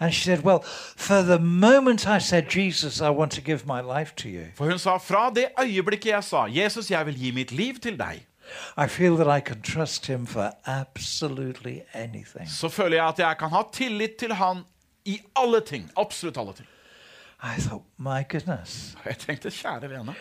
And 0.04 0.14
she 0.14 0.24
said, 0.24 0.44
Well, 0.44 0.60
for 0.98 1.22
the 1.22 1.40
moment 1.40 2.06
I 2.08 2.20
said, 2.20 2.50
Jesus, 2.50 3.02
I 3.02 3.10
want 3.10 3.32
to 3.32 3.42
give 3.42 3.66
my 3.66 3.82
life 3.82 4.14
to 4.16 4.30
you, 4.30 4.46
For 4.56 4.66
hun 4.70 4.80
sa, 4.80 4.98
fra 4.98 5.30
det 5.36 5.46
øyeblikket 5.60 6.06
jeg 6.12 6.24
sa, 6.24 6.46
Jesus, 6.50 6.92
jeg 6.92 7.06
vil 7.06 7.16
gi 7.20 7.32
mitt 7.32 7.52
liv 7.52 7.74
til 7.80 7.98
deg, 8.00 8.26
I 8.78 8.88
feel 8.88 9.16
that 9.16 9.28
I 9.38 9.40
can 9.40 9.62
trust 9.62 10.06
him 10.06 10.26
for 10.28 10.52
absolutely 10.66 11.80
anything. 11.94 12.50
så 12.50 12.70
føler 12.70 12.98
jeg 12.98 13.08
at 13.08 13.20
jeg 13.20 13.36
kan 13.40 13.50
ha 13.50 13.62
tillit 13.74 14.16
til 14.20 14.34
han 14.34 14.58
i 15.06 15.20
alle 15.36 15.62
ting. 15.62 15.92
Absolutt 15.98 16.38
alle 16.38 16.54
ting. 16.54 16.68
I 17.44 17.62
thought, 17.62 17.84
my 17.98 18.24
goodness, 18.30 18.96
jeg 19.06 19.18
tenkte, 19.18 19.50
kjære 19.52 19.90
vene, 19.90 20.16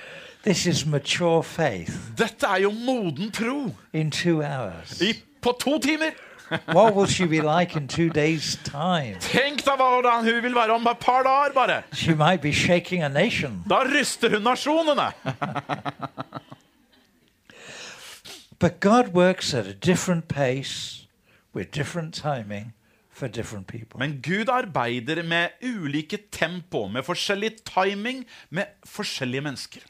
this 0.44 0.66
is 0.66 0.86
mature 0.86 1.42
faith 1.44 1.92
dette 2.18 2.46
er 2.46 2.56
jo 2.56 2.70
moden 2.70 3.32
tro 3.32 3.70
in 3.92 4.10
two 4.10 4.42
hours. 4.42 5.00
i, 5.00 5.12
på 5.42 5.52
to 5.60 5.78
timer. 5.78 6.10
What 6.66 6.94
will 6.94 7.06
she 7.06 7.26
be 7.26 7.40
like 7.40 7.76
in 7.76 7.88
two 7.88 8.08
days' 8.08 8.58
time? 8.64 9.16
Tenk 9.20 9.64
deg 9.64 9.78
hvordan 9.78 10.24
hun 10.24 10.42
vil 10.42 10.54
være 10.54 10.74
om 10.74 10.86
et 10.86 10.98
par 10.98 11.22
dager, 11.22 11.52
bare. 11.54 11.82
She 11.92 12.14
might 12.14 12.40
be 12.40 12.52
shaking 12.52 13.02
a 13.02 13.08
nation. 13.08 13.64
Da 13.68 13.82
ryster 13.84 14.30
hun 14.30 14.42
nasjonene. 14.42 15.12
But 18.58 18.80
God 18.80 19.08
works 19.14 19.54
at 19.54 19.66
a 19.66 19.72
different 19.72 20.28
pace 20.28 21.06
with 21.54 21.72
different 21.72 22.14
timing 22.14 22.74
for 23.10 23.28
different 23.28 23.66
people. 23.66 23.98
Men 23.98 24.20
Gud 24.22 24.48
arbeider 24.48 25.22
med 25.22 25.48
ulike 25.62 26.18
tempo, 26.32 26.86
med 26.88 27.02
forskjellig 27.02 27.56
timing, 27.64 28.24
med 28.50 28.64
forskjellige 28.84 29.40
mennesker. 29.40 29.80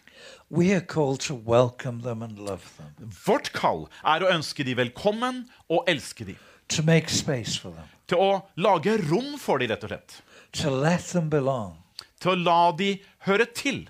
We 0.51 0.73
are 0.73 0.81
called 0.81 1.21
to 1.21 1.35
welcome 1.35 2.03
them 2.03 2.23
and 2.23 2.39
love 2.39 2.63
them, 2.79 3.13
Vårt 3.27 3.53
kall 3.53 3.87
er 4.05 4.23
å 4.23 4.31
ønske 4.35 4.65
de 4.65 4.77
velkommen 4.77 5.47
og 5.69 5.85
elske 5.89 6.27
de. 6.29 6.37
To 6.77 6.83
make 6.83 7.09
space 7.11 7.57
for 7.57 7.71
them, 7.71 7.89
Til 8.09 8.19
å 8.19 8.41
lage 8.57 8.97
rom 9.11 9.39
for 9.39 9.59
dem, 9.59 9.71
rett 9.71 9.85
og 9.85 9.91
slett. 9.91 10.23
to 10.53 10.71
let 10.71 11.01
them 11.13 11.31
belong, 11.31 11.77
Til 12.21 12.31
å 12.31 12.35
la 12.45 12.73
dem 12.77 12.99
høre 13.27 13.47
til. 13.55 13.89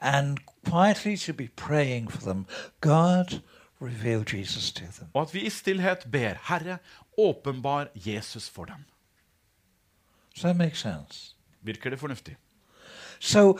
and 0.00 0.38
quietly 0.64 1.16
to 1.16 1.32
be 1.32 1.48
praying 1.48 2.08
for 2.08 2.20
them. 2.22 2.46
God, 2.80 3.42
reveal 3.80 4.24
Jesus 4.24 4.72
to 4.72 4.84
them. 4.84 5.08
Og 5.14 5.22
at 5.22 5.34
vi 5.34 5.40
i 5.46 5.50
stillhet 5.50 6.06
ber 6.10 6.34
Herre, 6.42 6.78
åpenbar 7.18 7.88
Jesus 7.94 8.48
for 8.48 8.64
dem. 8.64 8.84
Does 10.34 10.42
that 10.42 10.56
make 10.56 10.76
sense? 10.76 11.34
Virker 11.62 11.90
det 11.90 11.98
fornuftig? 11.98 12.36
So, 13.18 13.58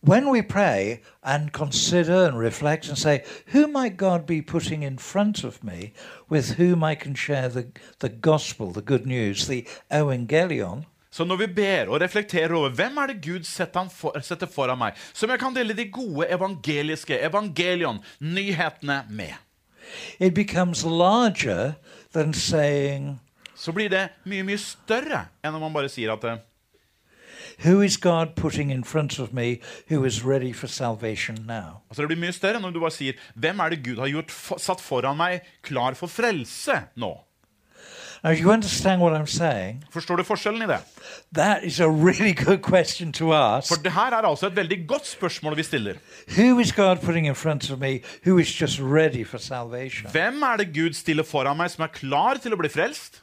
when 0.00 0.30
we 0.30 0.42
pray 0.42 1.00
and 1.22 1.52
consider 1.52 2.26
and 2.26 2.38
reflect 2.38 2.88
and 2.88 2.98
say, 2.98 3.24
who 3.46 3.66
might 3.66 3.96
God 3.96 4.26
be 4.26 4.42
putting 4.42 4.82
in 4.82 4.98
front 4.98 5.44
of 5.44 5.64
me 5.64 5.92
with 6.28 6.52
whom 6.52 6.84
I 6.84 6.94
can 6.94 7.14
share 7.14 7.48
the, 7.48 7.68
the 7.98 8.08
gospel, 8.08 8.72
the 8.72 8.82
good 8.82 9.06
news, 9.06 9.46
the 9.46 9.66
evangelion, 9.90 10.86
Så 11.10 11.24
når 11.24 11.36
vi 11.36 11.46
ber 11.46 11.88
og 11.88 12.00
reflekterer 12.00 12.52
over 12.54 12.68
hvem 12.68 12.96
er 12.96 13.06
det 13.06 13.22
Gud 13.24 13.44
setter, 13.48 13.88
for, 13.88 14.20
setter 14.20 14.46
foran 14.46 14.78
meg, 14.78 14.98
som 15.16 15.30
jeg 15.32 15.40
kan 15.40 15.54
dele 15.56 15.74
de 15.74 15.88
gode 15.90 16.28
evangeliske 16.30 17.16
evangelion, 17.24 18.02
nyhetene, 18.20 19.00
med, 19.10 19.32
it 20.20 20.34
becomes 20.34 20.84
larger 20.84 21.72
than 22.12 22.34
saying, 22.34 23.20
så 23.54 23.72
blir 23.72 23.88
det 23.90 24.04
mye, 24.28 24.44
mye 24.46 24.60
større 24.60 25.24
enn 25.42 25.56
om 25.56 25.64
man 25.64 25.74
bare 25.74 25.90
sier 25.90 26.12
at 26.12 26.28
eh, 26.28 26.38
Who 27.64 27.80
is 27.82 27.96
God 27.96 28.36
putting 28.36 28.70
in 28.70 28.84
front 28.84 29.18
of 29.18 29.32
me 29.32 29.60
who 29.88 30.04
is 30.04 30.24
ready 30.24 30.52
for 30.52 30.66
salvation 30.66 31.36
now? 31.46 31.82
Altså 31.90 32.02
Det 32.02 32.08
blir 32.08 32.20
mye 32.26 32.32
større 32.32 32.60
når 32.60 32.70
du 32.70 32.80
bare 32.80 32.94
sier 32.94 33.18
hvem 33.34 33.58
er 33.60 33.68
det 33.74 33.80
Gud 33.84 33.98
har 33.98 34.12
gjort, 34.12 34.30
satt 34.62 34.80
foran 34.80 35.18
meg, 35.18 35.40
klar 35.62 35.94
for 35.98 36.06
frelse 36.06 36.84
nå. 36.96 37.16
Now, 38.24 38.30
you 38.30 38.50
understand 38.50 39.00
what 39.00 39.12
I'm 39.12 39.26
saying? 39.26 39.84
Forstår 39.90 40.16
du 40.16 40.24
forskjellen 40.26 40.62
i 40.62 40.66
det? 40.66 40.78
That 41.34 41.64
is 41.64 41.80
a 41.80 41.86
really 41.86 42.32
good 42.32 42.62
question 42.62 43.12
to 43.12 43.32
ask. 43.32 43.68
For 43.68 43.82
det 43.82 43.92
her 43.92 44.10
er 44.10 44.26
altså 44.26 44.46
et 44.46 44.56
veldig 44.56 44.88
godt 44.88 45.06
spørsmål 45.06 45.56
vi 45.56 45.62
stiller. 45.62 45.94
Who 46.36 46.58
is 46.58 46.72
God 46.72 46.96
putting 46.96 47.26
in 47.26 47.34
front 47.34 47.70
of 47.70 47.78
me 47.78 48.00
who 48.26 48.38
is 48.38 48.60
just 48.60 48.80
ready 48.80 49.26
for 49.26 49.38
salvation? 49.38 50.10
Hvem 50.10 50.42
er 50.42 50.56
det 50.56 50.74
Gud 50.74 50.92
stiller 50.92 51.22
foran 51.22 51.56
meg 51.56 51.70
som 51.70 51.82
er 51.86 51.94
klar 51.94 52.42
til 52.42 52.54
å 52.54 52.58
bli 52.58 52.68
frelst? 52.68 53.22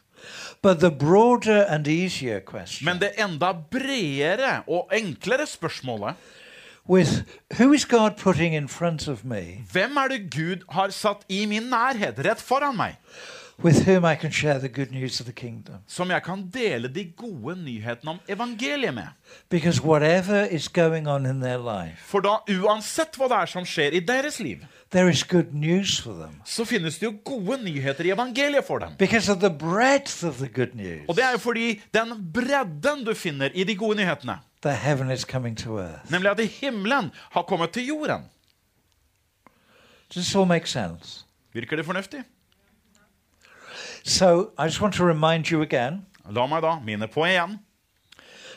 But 0.62 0.80
the 0.80 0.92
broader 0.92 1.66
and 1.70 1.88
easier 1.88 2.40
question 2.40 2.86
Men 2.86 3.02
det 3.02 3.14
enda 3.22 3.54
bredere 3.72 4.64
og 4.68 4.90
enklere 4.94 5.48
spørsmålet 5.48 6.16
with 6.90 7.26
who 7.58 7.74
is 7.74 7.86
God 7.86 8.12
putting 8.18 8.56
in 8.56 8.68
front 8.70 9.08
of 9.08 9.24
me? 9.24 9.66
Hvem 9.72 9.98
er 9.98 10.08
det 10.08 10.32
Gud 10.32 10.66
har 10.70 10.90
satt 10.94 11.26
i 11.30 11.46
min 11.46 11.70
nærhet, 11.72 12.20
rett 12.26 12.42
foran 12.42 12.78
meg, 12.78 13.00
with 13.64 13.86
whom 13.88 14.06
I 14.06 14.16
can 14.16 14.32
share 14.32 14.60
the 14.60 14.68
good 14.70 14.92
news 14.92 15.20
of 15.20 15.26
the 15.26 15.34
kingdom? 15.34 15.76
som 15.88 16.10
jeg 16.10 16.24
kan 16.24 16.50
dele 16.54 16.88
de 16.88 17.04
gode 17.18 17.56
nyhetene 17.64 18.12
om 18.12 18.20
evangeliet 18.30 18.94
med? 18.94 19.08
Because 19.50 19.82
whatever 19.84 20.44
is 20.52 20.68
going 20.70 21.08
on 21.08 21.26
in 21.26 21.42
their 21.42 21.58
life, 21.58 21.98
For 22.06 22.20
da, 22.20 22.36
uansett 22.50 23.16
hva 23.18 23.28
det 23.28 23.38
er 23.38 23.46
som 23.46 23.66
skjer 23.66 23.92
i 23.94 24.00
deres 24.00 24.40
liv, 24.40 24.58
there 24.92 25.10
is 25.10 25.24
good 25.24 25.54
news 25.54 26.02
for 26.02 26.14
them. 26.14 26.42
så 26.46 26.66
finnes 26.66 26.98
det 27.00 27.06
jo 27.06 27.14
gode 27.26 27.64
nyheter 27.64 28.06
i 28.06 28.12
evangeliet 28.12 28.66
for 28.66 28.78
dem. 28.80 28.90
Because 29.00 29.32
of 29.32 29.40
the 29.40 29.50
breadth 29.50 30.26
of 30.26 30.36
the 30.38 30.48
good 30.48 30.76
news, 30.76 31.06
Og 31.10 31.16
det 31.16 31.24
er 31.24 31.32
jo 31.32 31.38
fordi 31.38 31.82
den 31.94 32.32
bredden 32.34 33.06
du 33.06 33.14
finner 33.14 33.50
i 33.54 33.64
de 33.64 33.76
gode 33.76 33.98
nyhetene, 33.98 34.38
that 34.62 34.78
heaven 34.78 35.12
is 35.12 35.22
coming 35.22 35.58
to 35.58 35.80
earth. 35.80 36.12
nemlig 36.12 36.32
at 36.32 36.40
himmelen 36.48 37.12
har 37.32 37.42
kommet 37.42 37.72
til 37.72 37.86
jorden. 37.88 38.22
Virker 41.54 41.76
det 41.76 41.86
fornuftig? 41.86 42.20
So 44.06 44.52
I 44.58 44.68
just 44.68 44.82
want 44.82 44.94
to 44.96 45.04
remind 45.04 45.50
you 45.52 45.62
again 45.62 46.06
La 46.30 46.46
meg 46.46 46.62
da 46.62 46.80
minne 46.80 47.08
på 47.08 47.26
igjen 47.26 47.60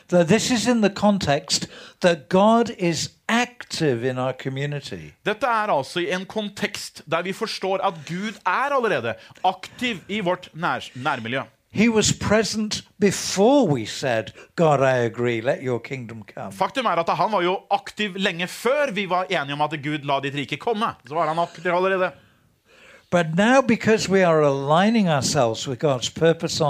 that 0.09 0.27
this 0.27 0.49
is 0.51 0.67
in 0.67 0.81
the 0.81 0.89
context 0.89 1.67
that 2.01 2.29
God 2.29 2.69
is 2.77 3.09
active 3.27 4.03
in 4.03 4.17
our 4.17 4.33
community. 4.33 5.13
Dette 5.25 5.45
er 5.45 5.69
altså 5.69 5.99
i 5.99 6.09
en 6.13 6.25
kontekst 6.25 7.03
der 7.09 7.21
vi 7.21 7.33
forstår 7.33 7.81
at 7.85 7.93
Gud 8.07 8.37
er 8.45 8.73
allerede 8.73 9.13
aktiv 9.43 10.01
i 10.07 10.19
vårt 10.19 10.49
nær 10.53 10.85
nærmiljø. 10.95 11.43
He 11.71 11.89
was 11.89 12.13
present 12.13 12.81
before 12.99 13.67
we 13.67 13.85
said, 13.85 14.33
God, 14.55 14.79
I 14.79 15.05
agree, 15.05 15.41
let 15.41 15.59
your 15.61 15.79
kingdom 15.79 16.23
come. 16.33 16.51
Faktum 16.51 16.85
er 16.85 16.97
at 16.97 17.09
han 17.17 17.31
var 17.31 17.41
jo 17.41 17.59
aktiv 17.71 18.17
lenge 18.17 18.47
før 18.47 18.91
vi 18.91 19.09
var 19.09 19.29
enige 19.29 19.53
om 19.53 19.61
at 19.61 19.77
Gud 19.83 20.05
la 20.05 20.19
ditt 20.19 20.35
rike 20.35 20.57
komme. 20.57 20.95
Så 21.07 21.13
var 21.13 21.27
han 21.27 21.39
aktiv 21.39 21.69
allerede. 21.73 22.11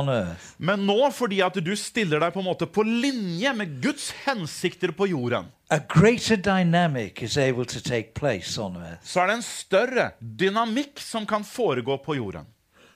Earth, 0.10 0.54
Men 0.58 0.86
nå, 0.88 1.12
fordi 1.12 1.42
at 1.44 1.58
du 1.60 1.76
stiller 1.76 2.20
deg 2.24 2.32
på 2.32 2.40
en 2.40 2.48
måte 2.48 2.68
på 2.68 2.84
linje 2.88 3.52
med 3.54 3.82
Guds 3.84 4.14
hensikter 4.24 4.94
på 4.96 5.10
jorden, 5.12 5.50
a 5.70 5.80
greater 5.80 6.38
dynamic 6.40 7.22
is 7.22 7.38
able 7.38 7.66
to 7.66 7.80
take 7.84 8.14
place 8.16 8.62
on 8.62 8.78
earth. 8.78 9.04
så 9.04 9.22
er 9.22 9.28
det 9.28 9.36
en 9.36 9.44
større 9.44 10.12
dynamikk 10.20 11.00
som 11.04 11.28
kan 11.28 11.44
foregå 11.44 12.00
på 12.06 12.16
jorden. 12.16 12.48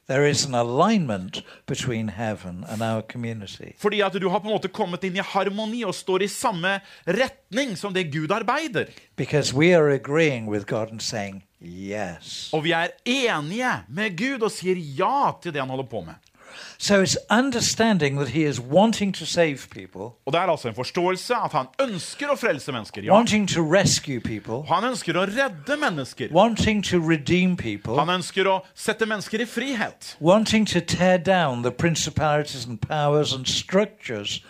There 0.07 0.29
is 0.29 0.45
an 0.45 0.55
alignment 0.55 1.43
between 1.65 2.09
heaven 2.09 2.65
and 2.67 2.81
our 2.81 3.01
community. 3.01 3.73
Fordi 3.77 4.01
at 4.01 4.13
du 4.13 4.29
har 4.29 4.39
på 4.39 4.47
en 4.47 4.53
måte 4.53 4.67
kommet 4.67 5.03
inn 5.07 5.15
i 5.15 5.23
harmoni 5.23 5.83
og 5.87 5.95
står 5.95 6.25
i 6.25 6.27
samme 6.27 6.73
retning 7.07 7.77
som 7.79 7.93
det 7.95 8.09
Gud 8.11 8.31
arbeider. 8.31 8.91
Because 9.15 9.55
we 9.55 9.71
are 9.71 9.93
agreeing 9.93 10.49
with 10.51 10.65
God 10.65 10.91
and 10.91 11.01
saying, 11.01 11.43
yes. 11.61 12.49
Og 12.53 12.63
vi 12.63 12.71
er 12.75 12.91
enige 13.05 13.71
med 13.87 14.17
Gud 14.17 14.43
og 14.43 14.51
sier 14.51 14.75
ja 14.75 15.31
til 15.41 15.55
det 15.55 15.63
han 15.63 15.71
holder 15.71 15.87
på 15.87 16.03
med. 16.03 16.19
So 16.77 17.01
it's 17.01 17.17
understanding 17.29 18.17
that 18.19 18.29
He 18.29 18.43
is 18.49 18.59
wanting 18.59 19.13
to 19.15 19.25
save 19.25 19.57
people, 19.69 20.01
Og 20.25 20.33
det 20.33 20.35
er 20.35 20.47
altså 20.47 20.67
en 20.67 20.75
forståelse 20.75 21.33
at 21.45 21.51
han 21.51 21.65
ønsker 21.81 22.27
å 22.27 22.35
frelse 22.35 22.71
mennesker. 22.71 23.01
Ja. 23.03 23.13
wanting 23.13 23.49
to 23.49 23.61
rescue 23.61 24.19
people, 24.19 24.63
Han 24.75 24.83
ønsker 24.83 25.13
å 25.13 25.25
redde 25.25 25.77
mennesker. 25.79 26.27
wanting 26.31 26.83
to 26.85 26.97
redeem 27.09 27.57
people, 27.57 27.95
Han 27.99 28.09
ønsker 28.09 28.43
å 28.47 28.59
sette 28.75 29.05
mennesker 29.05 29.39
i 29.41 29.45
frihet. 29.45 30.17
wanting 30.21 30.65
to 30.67 30.79
tear 30.81 31.17
down 31.17 31.63
the 31.63 31.71
principalities 31.71 32.65
and 32.65 32.79
powers 32.81 33.33
and 33.33 33.45
structures 33.47 34.41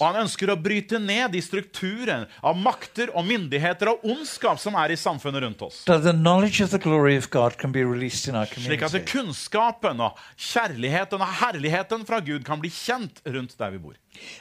Og 0.00 0.06
han 0.08 0.16
ønsker 0.24 0.50
å 0.50 0.56
bryte 0.58 0.98
ned 0.98 1.30
de 1.32 1.42
strukturer 1.44 2.26
av 2.42 2.56
makter 2.58 3.12
og 3.14 3.26
myndigheter 3.28 3.92
og 3.92 4.02
ondskap 4.02 4.58
som 4.58 4.74
er 4.80 4.90
i 4.90 4.98
samfunnet 4.98 5.44
rundt 5.44 5.62
oss. 5.62 5.84
that 5.84 6.02
the 6.02 6.12
knowledge 6.12 6.60
of 6.60 6.70
the 6.70 6.78
glory 6.78 7.16
of 7.16 7.30
God 7.30 7.56
can 7.58 7.72
be 7.72 7.84
released 7.84 8.28
in 8.28 8.34
our 8.34 8.46
Slik 8.46 8.82
at 8.82 8.96
kunnskapen 9.06 10.00
og 10.02 10.18
kjærligheten 10.36 11.22
og 11.22 11.34
herligheten 11.42 12.04
fra 12.08 12.20
Gud 12.20 12.44
kan 12.44 12.58
bli 12.58 12.70
kjent 12.70 13.22
rundt 13.26 13.54
der 13.58 13.70
vi 13.70 13.78
bor. 13.78 13.94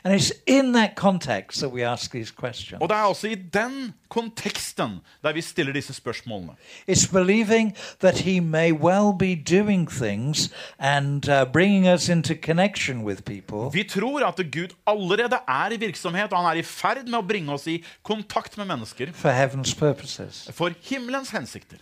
And 0.04 0.14
it's 0.16 0.32
in 0.48 0.74
that 0.74 0.96
context 0.96 1.60
that 1.60 1.70
we 1.70 1.84
ask 1.86 2.12
these 2.12 2.34
questions. 2.40 2.82
Og 2.82 2.90
det 2.90 2.98
er 2.98 3.02
også 3.02 3.28
i 3.28 3.36
den 3.36 3.94
konteksten 4.10 5.00
der 5.24 5.34
vi 5.34 5.42
stiller 5.42 5.74
disse 5.74 5.94
spørsmålene. 5.94 6.52
It's 6.92 7.12
believing 7.12 7.78
that 8.00 8.18
He 8.20 8.40
may 8.40 8.72
well 8.72 9.18
be 9.20 9.36
doing 9.58 9.92
things 9.92 10.52
and 10.80 11.30
uh, 11.30 11.52
bringing 11.54 11.88
us 11.94 12.10
into 12.10 12.34
connection 12.44 13.04
with 13.06 13.22
people 13.22 13.74
Vi 13.74 13.84
tror 13.84 14.26
at 14.28 14.36
Gud 14.36 14.76
allerede 14.88 15.38
er 15.48 15.72
i 15.72 15.78
virksomhet, 15.78 16.34
og 16.34 16.38
han 16.38 16.58
er 16.58 16.60
i 16.60 16.64
ferd 16.64 17.06
med 17.06 17.20
å 17.20 17.22
bringe 17.22 17.54
oss 17.54 17.68
i 17.68 17.84
kontakt 18.04 18.58
med 18.58 18.66
mennesker 18.66 19.08
for 19.14 19.30
heaven's 19.30 19.80
purposes. 19.80 20.50
for 20.54 20.72
himmelens 20.82 21.30
hensikter. 21.30 21.78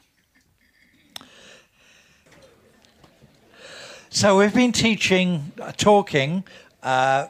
So 4.09 4.39
we've 4.39 4.53
been 4.53 4.71
teaching, 4.71 5.51
uh, 5.61 5.71
talking. 5.71 6.43
Uh, 6.83 7.25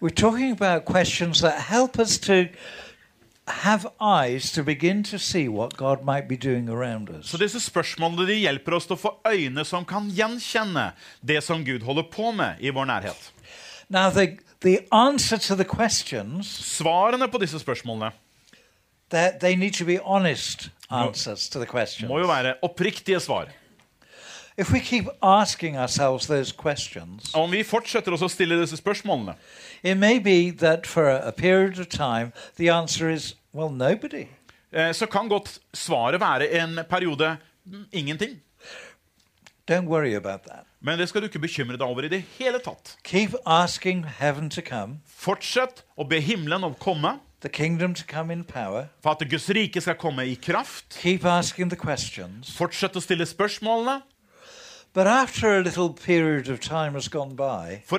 we're 0.00 0.10
talking 0.10 0.52
about 0.52 0.84
questions 0.84 1.40
that 1.40 1.60
help 1.60 1.98
us 1.98 2.18
to 2.18 2.48
have 3.48 3.86
eyes 4.00 4.52
to 4.52 4.62
begin 4.62 5.02
to 5.02 5.18
see 5.18 5.48
what 5.48 5.76
God 5.76 6.04
might 6.04 6.28
be 6.28 6.36
doing 6.36 6.68
around 6.68 7.10
us. 7.10 7.26
Så 7.30 7.36
disse 7.38 7.60
spørsmålene 7.60 8.26
de 8.26 8.34
hjelper 8.34 8.76
oss 8.76 8.86
til 8.86 8.96
å 8.96 9.00
få 9.00 9.14
øyne 9.26 9.64
som 9.64 9.84
kan 9.88 10.10
gjenkjenne 10.12 10.92
det 11.24 11.42
som 11.44 11.64
Gud 11.64 11.82
holder 11.82 12.02
på 12.12 12.30
med 12.32 12.60
i 12.60 12.70
vår 12.70 12.84
nærhet. 12.84 13.32
Now, 13.88 14.10
the, 14.10 14.36
the 14.60 14.78
answer 14.92 15.38
to 15.38 15.56
the 15.56 15.64
questions, 15.64 16.46
Svarene 16.46 17.28
på 17.28 17.38
disse 17.38 17.58
spørsmålene 17.58 18.12
that 19.10 19.40
they 19.40 19.56
need 19.56 19.72
to 19.72 19.84
be 19.86 19.98
honest 20.04 20.68
answers 20.90 21.48
to 21.48 21.58
the 21.58 21.66
questions. 21.66 22.08
må 22.08 22.18
jo 22.18 22.26
være 22.26 22.54
oppriktige 22.62 23.20
svar. 23.20 23.48
If 24.58 24.72
we 24.72 24.80
keep 24.80 25.06
asking 25.22 25.76
ourselves 25.76 26.26
those 26.26 26.52
questions, 26.52 27.30
Om 27.34 27.50
vi 27.52 27.62
fortsetter 27.62 28.10
å 28.12 28.28
stille 28.28 28.58
disse 28.58 28.76
spørsmålene, 28.80 29.36
it 29.84 29.96
may 29.96 30.18
be 30.18 30.50
that 30.50 30.86
for 30.86 31.06
a, 31.08 31.30
period 31.32 31.78
of 31.78 31.88
time, 31.88 32.32
the 32.56 32.68
answer 32.68 33.08
is, 33.08 33.36
well, 33.54 33.70
nobody. 33.70 34.26
eh, 34.72 34.92
så 34.92 35.06
kan 35.06 35.28
godt 35.28 35.58
svaret 35.74 36.20
være 36.20 36.50
en 36.62 36.80
periode 36.90 37.36
mm, 37.66 37.84
ingenting. 37.92 38.40
Don't 39.70 39.86
worry 39.86 40.14
about 40.14 40.42
that. 40.42 40.64
Men 40.80 40.98
det 40.98 41.08
skal 41.08 41.20
du 41.22 41.26
ikke 41.26 41.38
bekymre 41.38 41.76
deg 41.76 41.86
over 41.86 42.02
i 42.02 42.08
det 42.08 42.22
hele 42.38 42.58
tatt. 42.58 42.96
Keep 43.04 43.34
asking 43.46 44.04
heaven 44.18 44.50
to 44.50 44.60
come, 44.62 44.98
Fortsett 45.06 45.84
å 45.96 46.04
be 46.08 46.20
himmelen 46.20 46.64
om 46.64 46.72
å 46.74 46.78
komme, 46.82 47.18
the 47.40 47.48
kingdom 47.48 47.94
to 47.94 48.02
come 48.08 48.32
in 48.32 48.44
power. 48.44 48.88
for 49.02 49.10
at 49.10 49.28
Guds 49.30 49.48
rike 49.50 49.80
skal 49.80 49.94
komme 49.94 50.24
i 50.26 50.34
kraft. 50.34 50.98
Keep 51.02 51.24
asking 51.24 51.70
the 51.70 51.76
questions. 51.76 52.56
Fortsett 52.56 52.96
å 52.96 53.00
stille 53.00 53.26
spørsmålene. 53.26 54.00
For 54.94 55.04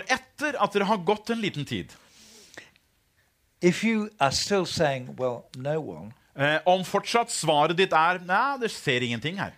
etter 0.10 0.56
at 0.58 0.74
dere 0.74 0.86
har 0.90 0.98
gått 1.06 1.30
en 1.30 1.42
liten 1.42 1.66
tid, 1.66 1.94
if 3.62 3.84
you 3.84 4.10
are 4.20 4.32
still 4.32 4.66
saying, 4.66 5.16
well, 5.18 5.46
no 5.56 5.80
one, 5.80 6.14
eh, 6.36 6.60
om 6.66 6.84
fortsatt 6.84 7.32
svaret 7.32 7.78
ditt 7.78 7.94
er 7.94 8.20
Nei, 8.26 8.58
det 8.60 8.72
ser 8.72 9.02
ingenting 9.02 9.38
her, 9.38 9.54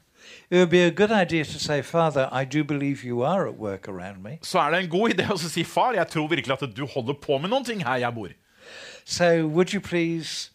it 0.49 0.57
would 0.57 0.69
be 0.69 0.83
a 0.83 0.91
good 0.91 1.11
idea 1.11 1.45
to 1.45 1.59
say, 1.59 1.81
Father, 1.81 2.29
I 2.31 2.45
do 2.45 2.63
believe 2.63 3.03
you 3.03 3.23
are 3.23 3.47
at 3.47 3.57
work 3.57 3.87
around 3.87 4.23
me. 4.23 4.39
så 4.41 4.59
er 4.59 4.71
det 4.71 4.83
en 4.83 4.89
god 4.89 5.09
idé 5.09 5.27
å 5.31 5.37
si 5.37 5.63
far, 5.63 5.93
jeg 5.93 6.07
tror 6.07 6.27
virkelig 6.27 6.61
at 6.61 6.75
du 6.75 6.85
holder 6.85 7.13
på 7.13 7.37
med 7.37 7.49
noen 7.49 7.65
ting 7.65 7.83
her 7.85 7.97
jeg 7.97 8.13
bor. 8.13 8.29
So 9.05 9.47
would 9.47 9.73
you 9.73 9.81
please 9.81 10.50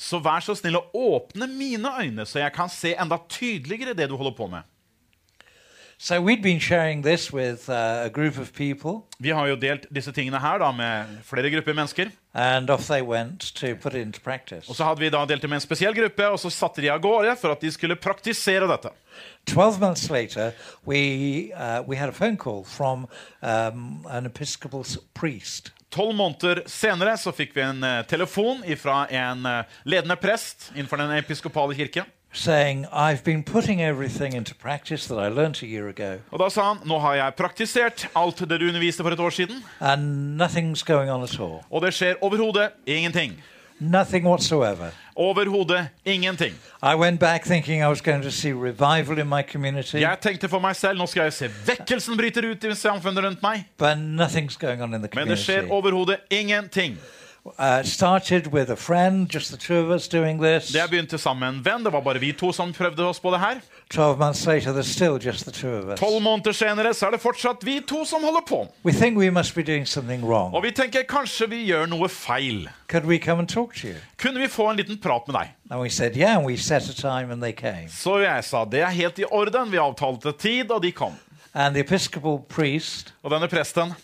Så 0.00 0.20
vær 0.24 0.40
så 0.44 0.54
snill 0.56 0.78
å 0.78 0.86
åpne 0.96 1.48
mine 1.50 1.90
øyne, 2.00 2.24
så 2.24 2.40
jeg 2.40 2.54
kan 2.56 2.70
se 2.72 2.94
enda 2.96 3.18
tydeligere 3.28 3.92
det 3.96 4.08
du 4.08 4.16
holder 4.16 4.36
på 4.38 4.48
med. 4.48 4.64
So 6.02 6.18
we'd 6.18 6.40
been 6.42 6.60
sharing 6.60 7.02
this 7.02 7.30
with 7.30 7.68
uh, 7.68 8.04
a 8.06 8.08
group 8.08 8.38
of 8.38 8.54
people, 8.54 9.02
Vi 9.18 9.30
har 9.30 9.46
jo 9.46 9.56
delt 9.56 9.84
disse 9.92 10.12
tingene 10.16 10.38
her 10.40 10.58
da 10.58 10.70
med 10.72 11.18
flere 11.28 11.50
grupper 11.52 11.74
mennesker. 11.76 12.08
and 12.34 12.70
off 12.70 12.86
they 12.86 13.02
went 13.02 13.40
to 13.54 13.74
put 13.76 13.94
it 13.94 14.00
into 14.00 14.20
practice. 14.20 14.68
Og 14.70 14.76
så 14.76 14.84
hadde 14.84 15.00
vi 15.00 15.10
da 15.10 15.26
delt 15.26 15.42
det 15.42 15.50
med 15.50 15.56
en 15.56 15.60
spesiell 15.60 15.94
gruppe, 15.94 16.28
og 16.28 16.38
så 16.40 16.50
satte 16.50 16.80
de 16.80 16.88
av 16.88 17.02
gårde 17.02 17.36
for 17.36 17.52
at 17.52 17.60
de 17.60 17.70
skulle 17.70 17.96
praktisere 17.96 18.68
dette. 18.70 18.88
12 19.46 19.80
months 19.80 20.08
later, 20.10 20.52
we, 20.86 21.52
uh, 21.52 21.82
we 21.86 21.96
had 21.96 22.08
a 22.08 22.12
phone 22.12 22.36
call 22.36 22.64
from 22.64 23.06
um, 23.42 24.06
an 24.08 24.26
Episcopal 24.26 24.84
priest. 25.14 25.72
Tolv 25.90 26.14
måneder 26.14 26.62
senere 26.66 27.16
så 27.18 27.32
fikk 27.34 27.52
vi 27.56 27.60
en 27.66 27.82
eh, 27.84 28.04
telefon 28.06 28.62
fra 28.78 29.08
en 29.10 29.46
eh, 29.46 29.64
ledende 29.84 30.16
prest 30.16 30.70
innenfor 30.76 30.96
den 31.02 31.10
episkopale 31.18 31.74
kirke. 31.74 32.04
Saying, 32.32 32.86
I've 32.92 33.24
been 33.24 33.42
putting 33.42 33.80
everything 33.82 34.34
into 34.34 34.54
practice 34.54 35.06
that 35.08 35.18
I 35.18 35.28
learned 35.28 35.62
a 35.62 35.66
year 35.66 35.88
ago, 35.88 36.18
Og 36.30 36.38
da 36.38 36.48
sa 36.48 36.62
han 36.74 36.78
nå 36.86 36.98
har 37.00 37.14
jeg 37.14 37.34
praktisert 37.34 38.08
alt 38.16 38.38
det 38.48 38.60
du 38.60 38.68
underviste 38.68 39.02
for 39.02 39.10
et 39.10 39.18
år 39.20 39.30
siden, 39.30 39.64
and 39.80 40.40
nothing's 40.42 40.82
going 40.86 41.10
on 41.10 41.22
at 41.22 41.40
all. 41.40 41.60
og 41.70 41.82
det 41.82 41.94
skjer 41.94 42.14
overhodet 42.22 42.70
ingenting. 42.86 43.42
Nothing 43.82 44.26
whatsoever. 44.26 44.90
Overhodet 45.16 45.88
ingenting. 46.04 46.54
I 46.82 46.94
went 46.94 47.18
back 47.20 47.44
thinking 47.46 47.80
I 47.82 47.86
was 47.88 48.02
going 48.02 48.22
to 48.22 48.30
see 48.30 48.52
revival 48.52 49.18
in 49.18 49.26
my 49.28 49.42
community, 49.42 49.96
Jeg 50.00 50.18
tenkte 50.20 50.48
for 50.48 50.58
meg 50.60 50.76
selv 50.76 50.98
nå 50.98 51.06
skal 51.06 51.22
jeg 51.22 51.32
se 51.32 51.48
vekkelsen 51.66 52.16
bryter 52.16 52.50
ut 52.50 52.64
i 52.64 52.74
samfunnet 52.74 53.24
rundt 53.24 53.42
meg, 53.42 53.64
but 53.78 53.96
nothing's 53.98 54.56
going 54.60 54.82
on 54.82 54.94
in 54.94 55.00
the 55.02 55.08
men 55.14 55.28
det 55.28 55.38
skjer 55.38 55.62
community. 55.66 55.72
overhodet 55.72 56.16
ingenting. 56.30 56.98
Uh, 57.58 57.82
started 57.82 58.52
with 58.52 58.70
a 58.70 58.76
friend, 58.76 59.26
just 59.34 59.50
the 59.50 59.56
two 59.56 59.78
of 59.78 59.90
us 59.90 60.08
doing 60.08 60.42
this. 60.42 60.72
Det 60.72 60.90
begynte 60.90 61.18
sammen 61.18 61.40
med 61.40 61.48
en 61.48 61.64
venn. 61.64 61.84
Det 61.84 61.92
var 61.92 62.00
bare 62.00 62.18
vi 62.20 62.32
to 62.32 62.52
som 62.52 62.72
prøvde 62.72 63.06
oss 63.08 63.20
på 63.20 63.30
det 63.30 63.40
her. 63.40 63.60
12 63.90 64.18
months 64.18 64.46
later, 64.46 64.72
there's 64.72 64.92
still 64.92 65.18
just 65.18 65.44
the 65.44 65.52
two 65.52 65.68
of 65.68 65.84
us. 65.88 66.00
Tolv 66.00 66.22
måneder 66.22 66.52
senere 66.52 66.94
så 66.94 67.06
er 67.06 67.10
det 67.10 67.20
fortsatt 67.20 67.64
vi 67.64 67.80
to 67.80 68.04
som 68.04 68.22
holder 68.22 68.44
på. 68.48 68.68
We 68.84 68.92
think 68.92 69.18
we 69.18 69.30
must 69.30 69.54
be 69.54 69.62
doing 69.62 69.88
something 69.88 70.24
wrong. 70.24 70.54
Og 70.54 70.62
vi 70.62 70.70
tenker 70.70 71.02
kanskje 71.08 71.48
vi 71.48 71.64
gjør 71.64 71.86
noe 71.86 72.08
feil. 72.08 72.68
Could 72.88 73.06
we 73.06 73.18
come 73.18 73.38
and 73.38 73.48
talk 73.48 73.74
to 73.74 73.86
you? 73.88 73.96
Kunne 74.18 74.40
vi 74.40 74.48
få 74.48 74.70
en 74.70 74.76
liten 74.76 74.98
prat 75.00 75.26
med 75.26 75.40
deg? 75.40 75.48
And 75.70 75.80
we 75.80 75.88
said, 75.90 76.16
yeah, 76.16 76.36
and 76.36 76.46
we 76.46 76.56
set 76.56 76.88
a 76.88 76.92
time 76.92 77.32
and 77.32 77.42
they 77.42 77.52
came. 77.52 77.88
Så 77.88 78.18
jeg 78.18 78.44
sa 78.44 78.64
det 78.64 78.80
er 78.80 78.92
helt 78.92 79.18
i 79.18 79.24
orden. 79.24 79.72
Vi 79.72 79.78
avtalte 79.78 80.32
tid, 80.32 80.70
og 80.70 80.82
de 80.82 80.92
kom. 80.92 81.16
And 81.54 81.74
the 81.74 81.80
Episcopal 81.80 82.38
priest 82.48 83.14
Og 83.22 83.30
denne 83.30 83.48
presten 83.48 83.94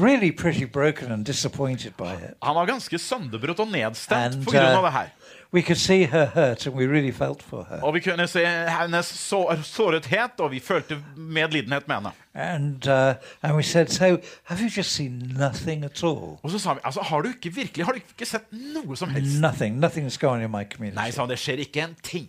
really 0.00 0.32
pretty 0.32 0.64
broken 0.64 1.12
and 1.12 1.24
disappointed 1.26 1.92
by 1.96 2.14
it. 2.14 2.34
han 2.42 2.54
var 2.54 2.66
ganske 2.66 2.98
sønderbrutt 2.98 3.60
og 3.60 3.68
nedstemt 3.68 4.34
And, 4.34 4.54
av 4.54 4.78
uh, 4.78 4.84
det 4.84 4.92
her. 4.92 5.08
We 5.54 5.62
could 5.62 5.78
see 5.78 6.06
her 6.06 6.26
hurt 6.26 6.66
and 6.66 6.74
we 6.74 6.86
really 6.86 7.12
felt 7.12 7.42
for 7.42 7.66
her. 7.70 7.82
Og 7.82 7.94
vi 7.94 8.00
kunne 8.00 8.26
se 8.26 8.46
hennes 8.46 9.06
sår, 9.06 9.62
sårethet, 9.62 10.40
og 10.40 10.50
vi 10.50 10.60
følte 10.60 10.96
medlidenhet 11.16 11.88
med 11.88 11.96
henne. 11.96 12.12
And, 12.34 12.88
uh, 12.88 13.14
and 13.42 13.56
we 13.56 13.62
said, 13.62 13.88
so 13.88 14.18
have 14.44 14.60
you 14.60 14.68
just 14.76 14.90
seen 14.92 15.18
nothing 15.38 15.84
at 15.84 16.04
all? 16.04 16.38
Og 16.42 16.50
så 16.50 16.58
sa 16.58 16.72
vi 16.74 16.80
altså, 16.84 17.00
har 17.00 17.20
du 17.20 17.28
ikke 17.28 17.54
virkelig 17.54 17.84
har 17.84 17.92
du 17.92 17.98
ikke 17.98 18.26
sett 18.26 18.48
noe 18.52 18.96
som 18.96 19.08
helst? 19.08 19.40
Nothing. 19.40 19.84
Nothing's 19.84 20.16
going 20.16 20.44
in 20.44 20.50
my 20.50 20.64
Nei, 20.78 21.10
sa 21.10 21.22
han, 21.22 21.30
det 21.30 21.38
skjer 21.38 21.60
ikke 21.60 21.84
en 21.84 21.96
ting. 22.02 22.28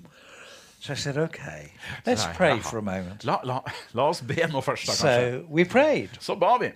So 0.83 0.93
I 0.93 0.95
said, 0.95 1.17
okay, 1.17 1.71
let's 2.05 2.25
pray 2.35 2.59
for 2.59 2.77
a 2.77 2.81
moment. 2.81 3.23
La, 3.23 3.39
la, 3.43 3.61
la 3.93 4.09
oss 4.09 4.21
be 4.21 4.35
nå 4.51 4.61
først, 4.61 4.87
da, 4.87 4.91
kanskje. 4.91 5.31
So 5.31 5.45
we 5.47 5.63
prayed. 5.63 6.09
Så 6.19 6.35
ba 6.35 6.57
vi. 6.59 6.73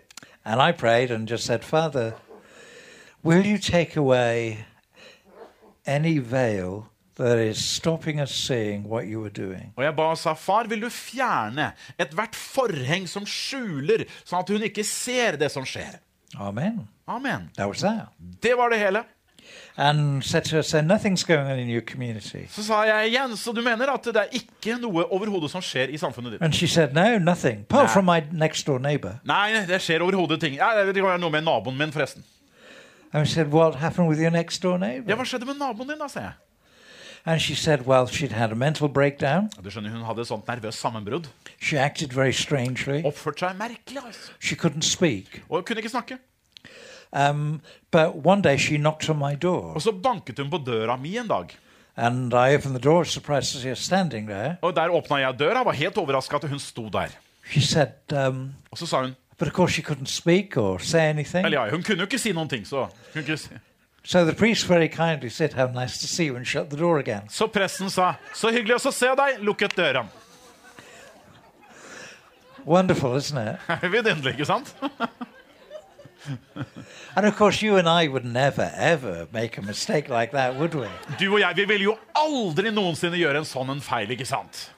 And 0.48 0.62
I 0.62 0.72
prayed 0.72 1.12
and 1.12 1.28
just 1.28 1.46
said, 1.46 1.66
Father, 1.66 2.16
will 3.22 3.46
you 3.46 3.58
take 3.58 3.98
away 3.98 4.66
any 5.86 6.20
veil 6.20 6.88
that 7.16 7.38
is 7.38 7.62
stopping 7.62 8.22
us 8.22 8.34
seeing 8.34 8.88
what 8.88 9.08
you 9.08 9.20
were 9.20 9.30
doing? 9.30 9.74
Og 9.76 9.84
jeg 9.84 9.96
ba 9.98 10.06
og 10.14 10.18
sa, 10.18 10.34
far, 10.40 10.70
vil 10.72 10.86
du 10.86 10.90
fjerne 10.90 11.74
ethvert 12.00 12.40
forheng 12.40 13.10
som 13.12 13.28
skjuler, 13.28 14.06
sånn 14.24 14.40
at 14.40 14.54
hun 14.56 14.64
ikke 14.70 14.88
ser 14.88 15.36
det 15.36 15.52
som 15.52 15.68
skjer? 15.68 16.00
Amen. 16.40 16.88
Amen. 17.12 17.50
That 17.60 17.68
was 17.68 17.84
that. 17.84 18.16
Det 18.40 18.56
var 18.56 18.72
det 18.72 18.80
hele. 18.80 19.04
And 19.80 20.24
said 20.24 20.44
to 20.46 20.64
so 20.64 20.82
nothing's 20.82 21.24
going 21.24 21.46
on 21.52 21.60
in 21.60 21.70
your 21.70 21.82
community. 21.82 22.48
Så 22.50 22.64
sa 22.64 22.82
jeg 22.84 23.12
igjen, 23.12 23.38
så 23.38 23.52
du 23.54 23.62
mener 23.62 23.92
at 23.94 24.06
det 24.06 24.16
er 24.16 24.32
ikke 24.34 24.74
noe 24.82 25.04
overhodet 25.14 25.52
som 25.52 25.62
skjer 25.62 25.94
i 25.94 26.00
samfunnet 26.02 26.32
ditt? 26.34 26.42
And 26.42 26.54
she 26.54 26.66
said, 26.68 26.96
no, 26.98 27.20
nothing. 27.20 27.62
Apart 27.70 27.92
from 27.94 28.06
my 28.06 28.24
next 28.32 28.66
door 28.66 28.80
neighbor. 28.80 29.20
Nei, 29.24 29.54
det 29.70 29.78
skjer 29.86 30.02
overhodet 30.02 30.42
ting. 30.42 30.58
Ja, 30.58 30.72
det 30.82 30.98
være 30.98 31.22
noe 31.22 31.30
med 31.30 31.46
naboen 31.46 31.78
min, 31.78 31.94
forresten. 31.94 32.26
And 33.14 33.28
said, 33.28 33.54
what 33.54 33.76
happened 33.76 34.10
with 34.10 34.20
your 34.20 34.32
next 34.32 34.64
door 34.64 34.78
neighbor? 34.78 35.12
Ja, 35.12 35.16
hva 35.16 35.26
skjedde 35.30 35.46
med 35.46 35.62
naboen 35.62 35.94
din, 35.94 36.02
da, 36.02 36.10
sa 36.10 36.26
jeg. 36.26 36.34
And 37.28 37.42
she 37.42 37.54
said, 37.56 37.86
well, 37.86 38.08
she'd 38.08 38.32
had 38.32 38.52
a 38.52 38.56
mental 38.56 38.88
breakdown. 38.88 39.50
Du 39.64 39.70
skjønner, 39.70 39.92
Hun 39.92 40.06
hadde 40.08 40.24
et 40.24 40.30
sånt 40.30 40.48
nervøst 40.48 40.80
sammenbrudd. 40.80 41.28
She 41.60 41.78
acted 41.78 42.14
very 42.16 42.32
strangely. 42.32 43.02
Oppførte 43.06 43.46
seg 43.46 43.58
merkelig. 43.60 44.02
altså. 44.06 44.32
She 44.40 44.56
couldn't 44.56 44.88
speak. 44.88 45.44
Og 45.50 45.66
kunne 45.66 45.84
ikke 45.84 45.92
snakke. 45.92 46.18
Um, 47.14 47.62
but 47.92 48.16
one 48.26 48.42
day 48.42 48.58
she 48.58 48.78
knocked 48.78 49.10
on 49.10 49.18
my 49.18 49.36
door. 49.36 49.74
Og 49.76 49.82
så 49.82 49.92
banket 49.92 50.40
hun 50.40 50.50
på 50.50 50.58
døra 50.58 50.98
mi 50.98 51.18
en 51.18 51.28
dag. 51.28 51.56
And 51.98 52.34
I 52.34 52.56
opened 52.56 52.76
the 52.76 52.90
door, 52.90 53.04
surprised 53.06 53.54
to 53.54 53.60
see 53.60 53.70
her 53.70 53.76
standing 53.76 54.28
there. 54.28 54.58
Og 54.62 54.76
Der 54.76 54.90
åpna 54.90 55.18
jeg 55.18 55.40
døra, 55.40 55.64
var 55.64 55.72
helt 55.72 55.98
overraska 55.98 56.36
at 56.36 56.50
hun 56.50 56.60
sto 56.60 56.90
der. 56.90 57.08
She 57.50 57.62
said, 57.62 58.14
um, 58.28 58.54
Og 58.72 58.78
så 58.78 58.86
sa 58.86 59.02
hun 59.02 59.16
but 59.38 59.48
of 59.48 59.54
course 59.54 59.74
she 59.74 59.82
couldn't 59.82 60.08
speak 60.08 60.58
or 60.58 60.80
say 60.80 61.10
anything. 61.10 61.46
Eller 61.46 61.58
ja, 61.66 61.70
hun 61.70 61.84
kunne 61.84 61.98
jo 61.98 62.06
ikke 62.06 62.20
si 62.20 62.32
noen 62.32 62.50
ting, 62.50 62.68
så 62.68 62.88
hun 63.14 63.24
kunne 63.24 63.38
si. 63.38 63.50
So 64.04 64.24
the 64.26 64.34
priest 64.34 64.70
very 64.70 64.88
kindly 64.88 65.30
said, 65.30 65.54
How 65.54 65.68
nice 65.68 66.00
to 66.00 66.08
see 66.08 66.26
you, 66.26 66.36
and 66.36 66.46
shut 66.46 66.70
the 66.70 66.78
door 66.78 67.00
again. 67.00 67.30
Så 67.30 67.48
presten 67.48 67.90
sa 67.90 68.14
'Så 68.34 68.52
hyggelig 68.52 68.76
å 68.76 68.92
se 68.92 69.06
deg', 69.06 69.40
lukket 69.42 69.76
døra. 69.76 70.08
Wonderful, 72.66 73.16
isn't 73.16 73.38
it? 73.38 73.60
Vidunderlig, 73.92 74.34
ikke 74.34 74.46
sant? 74.46 74.76
And 77.16 77.26
of 77.26 77.36
course, 77.36 77.62
you 77.66 77.78
and 77.78 77.88
I 77.90 78.08
would 78.08 78.26
never, 78.26 78.72
ever 78.76 79.28
make 79.34 79.58
a 79.58 79.62
mistake 79.62 80.10
like 80.10 80.32
that, 80.32 80.56
would 80.56 80.74
we? 80.76 80.88
Du 81.20 81.34
og 81.34 81.40
jeg 81.40 81.56
vi 81.58 81.66
vil 81.66 81.82
jo 81.82 81.96
aldri 82.16 82.72
noensinne 82.72 83.18
gjøre 83.18 83.42
en 83.44 83.48
sånn 83.48 83.70
en 83.74 83.82
feil, 83.82 84.12
ikke 84.12 84.26
sant? 84.28 84.70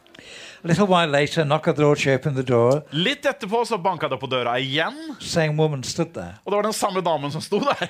A 0.63 0.67
little 0.67 0.85
while 0.87 1.07
later, 1.07 1.45
knock 1.45 1.67
at 1.67 1.75
the 1.77 1.83
door, 1.83 1.95
she 1.95 2.11
opened 2.11 2.35
the 2.35 2.43
door. 2.43 2.81
Litt 2.91 3.23
etterpå 3.25 3.61
så 3.65 3.77
banka 3.79 4.09
det 4.11 4.17
på 4.19 4.27
døra 4.27 4.57
igjen, 4.59 5.15
Same 5.19 5.55
woman 5.57 5.83
stood 5.83 6.13
there. 6.13 6.35
og 6.45 6.51
det 6.51 6.57
var 6.57 6.63
den 6.67 6.73
samme 6.75 7.01
damen 7.01 7.31
som 7.31 7.41
sto 7.41 7.59
der. 7.63 7.87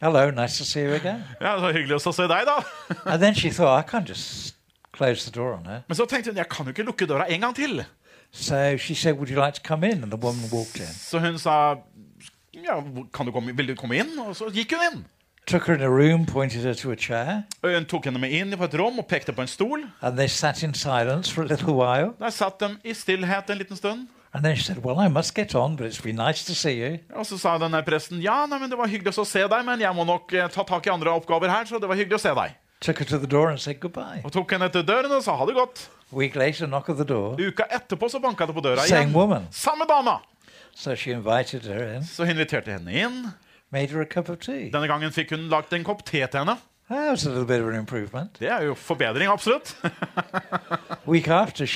Hello, 0.00 0.30
nice 0.30 0.56
to 0.58 0.64
see 0.64 0.84
you 0.84 0.94
again. 0.94 1.22
Ja, 1.40 1.58
Så 1.60 1.72
hyggelig 1.72 1.96
å 2.00 2.12
se 2.12 2.26
deg, 2.28 2.46
da. 2.48 2.56
And 3.04 3.20
then 3.22 3.34
she 3.34 3.50
thought, 3.50 3.78
I 3.78 3.84
can't 3.88 4.08
just 4.08 4.54
close 4.92 5.24
the 5.24 5.30
door 5.30 5.52
on 5.54 5.64
her. 5.66 5.82
Men 5.88 5.96
så 5.96 6.06
tenkte 6.06 6.30
hun 6.32 6.36
jeg 6.40 6.48
kan 6.48 6.66
jo 6.66 6.72
ikke 6.72 6.84
lukke 6.88 7.06
døra 7.06 7.28
en 7.28 7.40
gang 7.40 7.54
til. 7.56 7.84
So 8.32 8.76
she 8.78 8.94
said, 8.94 9.16
Would 9.18 9.30
you 9.30 9.36
like 9.38 9.54
to 9.54 9.62
come 9.62 9.84
in? 9.84 10.02
And 10.02 10.10
the 10.10 10.16
woman 10.16 10.48
walked 10.50 10.80
in. 10.80 10.86
Så 10.88 11.18
hun 11.20 11.38
sa 11.38 11.76
ja, 12.62 12.78
kan 13.12 13.26
du 13.26 13.32
komme, 13.32 13.54
vil 13.56 13.66
du 13.66 13.74
komme 13.74 13.96
inn? 13.98 14.12
Og 14.22 14.34
så 14.38 14.50
gikk 14.54 14.72
hun 14.76 14.84
inn. 14.92 15.04
Took 15.46 15.66
her 15.68 15.74
in 15.74 15.82
a 15.82 15.90
room, 15.90 16.24
pointed 16.24 16.62
her 16.64 16.72
to 16.74 16.90
a 16.90 16.96
chair, 16.96 17.42
Hun 17.62 17.84
tok 17.84 18.06
henne 18.08 18.18
med 18.18 18.32
inn 18.32 18.54
på 18.56 18.64
et 18.64 18.74
rom 18.80 18.98
og 18.98 19.06
pekte 19.10 19.32
på 19.36 19.42
en 19.44 19.48
stol. 19.50 19.82
and 20.00 20.16
they 20.16 20.26
sat 20.28 20.62
in 20.62 20.72
silence 20.74 21.30
for 21.30 21.42
a 21.42 21.46
little 21.46 21.74
while. 21.74 22.14
Der 22.18 22.30
satt 22.30 22.60
de 22.60 22.76
i 22.84 22.94
stillhet 22.94 23.50
en 23.50 23.58
liten 23.58 23.76
stund. 23.76 24.08
And 24.32 24.42
then 24.42 24.56
she 24.56 24.64
said, 24.64 24.82
Well, 24.82 24.98
I 24.98 25.08
must 25.08 25.34
get 25.34 25.54
on, 25.54 25.76
but 25.76 25.86
it's 25.86 26.00
been 26.02 26.16
nice 26.16 26.44
to 26.46 26.54
see 26.54 26.80
you. 26.80 26.98
Og 27.14 27.26
så 27.26 27.36
sa 27.38 27.58
denne 27.58 27.82
presten 27.86 28.22
ja, 28.22 28.46
nei, 28.46 28.58
men 28.58 28.70
det 28.72 28.78
var 28.78 28.88
hyggelig 28.88 29.18
å 29.20 29.24
se 29.28 29.44
deg, 29.46 29.64
men 29.66 29.80
jeg 29.84 29.94
må 29.94 30.04
nok 30.08 30.32
eh, 30.32 30.48
ta 30.50 30.64
tak 30.64 30.86
i 30.86 30.90
andre 30.90 31.12
oppgaver 31.12 31.48
her, 31.52 31.64
så 31.68 31.78
det 31.78 31.88
var 31.88 31.94
hyggelig 32.00 32.16
å 32.18 32.24
se 32.24 32.32
deg. 32.34 32.56
Took 32.80 32.98
her 32.98 33.06
to 33.12 33.18
the 33.18 33.26
door 33.30 33.50
and 33.50 33.60
said 33.60 33.78
goodbye. 33.80 34.22
Og 34.24 34.32
tok 34.32 34.50
henne 34.56 34.66
til 34.72 34.82
døren 34.82 35.12
og 35.12 35.22
sa 35.22 35.36
ha 35.38 35.44
det 35.46 35.54
godt. 35.54 35.84
Week 36.12 36.34
later, 36.36 36.66
knock 36.66 36.88
at 36.90 36.96
the 36.96 37.04
door. 37.06 37.36
Uka 37.38 37.68
etterpå 37.70 38.08
så 38.10 38.18
banka 38.20 38.46
det 38.48 38.54
på 38.56 38.64
døra 38.64 38.82
Same 38.88 39.06
igjen. 39.06 39.14
woman. 39.14 39.46
Samme 39.52 39.86
dama! 39.88 40.18
So 40.74 40.94
Så 40.94 42.24
hun 42.24 42.30
inviterte 42.30 42.72
henne 42.72 42.92
inn. 42.92 43.26
Denne 43.72 44.88
gangen 44.90 45.12
fikk 45.12 45.30
hun 45.34 45.48
lagt 45.50 45.72
en 45.72 45.84
kopp 45.84 46.04
te 46.06 46.20
til 46.26 46.38
henne. 46.38 46.56
Det 46.88 48.48
er 48.50 48.62
jo 48.66 48.74
forbedring, 48.74 49.30
absolutt. 49.32 49.76
after, 51.28 51.66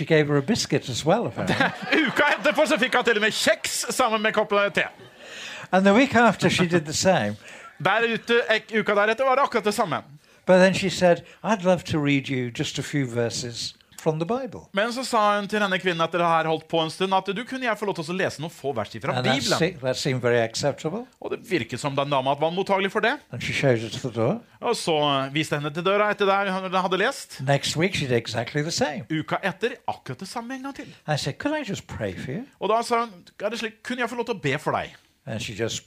well. 1.07 1.27
Uka 2.07 2.29
etterpå 2.37 2.67
så 2.67 2.79
fikk 2.79 2.95
hun 2.95 3.05
til 3.05 3.17
og 3.17 3.25
med 3.25 3.33
kjeks 3.33 3.87
sammen 3.95 4.23
med 4.23 4.33
koppen 4.37 4.73
te. 4.73 4.85
and 5.73 5.85
the 5.87 5.95
week 5.95 6.15
after, 6.15 6.51
she 6.51 6.67
did 6.67 6.85
the 6.85 6.93
same. 6.93 7.37
Der 7.85 8.03
ute, 8.15 8.43
ek, 8.51 8.73
uka 8.75 8.95
deretter 8.95 9.25
var 9.25 9.37
det 9.37 9.43
akkurat 9.43 9.65
det 9.65 9.75
samme. 9.75 10.03
But 10.47 10.59
then 10.59 10.75
she 10.75 10.91
said, 10.91 11.25
I'd 11.45 11.63
love 11.65 11.85
to 11.85 11.99
read 11.99 12.29
you 12.29 12.51
just 12.51 12.79
a 12.79 12.83
few 12.83 13.07
verses 13.07 13.75
from 14.09 14.19
the 14.19 14.27
Bible. 14.29 14.65
Men 14.73 14.93
så 14.93 15.05
sa 15.05 15.23
hun 15.37 15.49
til 15.51 15.61
denne 15.61 15.79
kvinnen 15.81 16.01
etter 16.05 16.23
det 16.23 16.29
her 16.29 16.49
holdt 16.49 16.67
på 16.71 16.81
en 16.83 16.91
stund, 16.93 17.15
at 17.15 17.29
du 17.37 17.43
kunne 17.45 17.67
jeg 17.69 17.79
få 17.79 17.89
lov 17.89 17.99
til 17.99 18.09
å 18.15 18.17
lese 18.17 18.41
noen 18.43 18.53
få 18.55 18.73
vers 18.77 18.95
fra 18.97 19.17
And 19.19 19.27
Bibelen. 19.29 19.81
that 19.83 19.97
seemed 20.01 20.23
very 20.23 20.41
acceptable. 20.41 21.05
Og 21.21 21.33
det 21.35 21.41
virket 21.51 21.81
som 21.81 21.97
den 21.97 22.11
dama 22.11 22.35
var 22.39 22.51
mottagelig 22.55 22.91
for 22.93 23.05
det. 23.05 23.19
And 23.33 23.43
she 23.43 23.53
showed 23.53 23.83
it 23.85 23.93
to 23.93 24.09
the 24.09 24.15
door. 24.21 24.41
Og 24.61 24.77
så 24.77 24.97
viste 25.35 25.59
henne 25.59 25.71
til 25.75 25.85
døra 25.85 26.11
etter 26.15 26.27
det 26.27 26.53
hun 26.53 26.75
hadde 26.75 26.99
lest. 26.99 27.41
Next 27.41 27.77
week, 27.77 27.95
she 27.95 28.07
did 28.09 28.17
exactly 28.17 28.63
the 28.63 28.71
same. 28.75 29.05
Uka 29.11 29.37
etter 29.43 29.77
akkurat 29.89 30.21
det 30.21 30.29
samme 30.29 30.55
en 30.55 30.63
gang 30.63 30.75
til. 30.75 30.89
I 31.07 31.17
said, 31.17 31.39
Could 31.39 31.55
I 31.57 31.63
just 31.69 31.87
pray 31.87 32.15
for 32.17 32.33
you? 32.33 32.45
Og 32.61 32.69
da 32.73 32.83
sa 32.83 33.05
hun 33.05 33.13
er 33.45 33.49
det 33.51 33.59
slik, 33.61 33.83
kunne 33.85 34.01
jeg 34.01 34.11
få 34.11 34.17
lov 34.17 34.27
til 34.31 34.39
å 34.39 34.43
be 34.43 34.57
for 34.59 34.73
deg. 34.73 34.97
And 35.27 35.41
she 35.45 35.53
just 35.55 35.85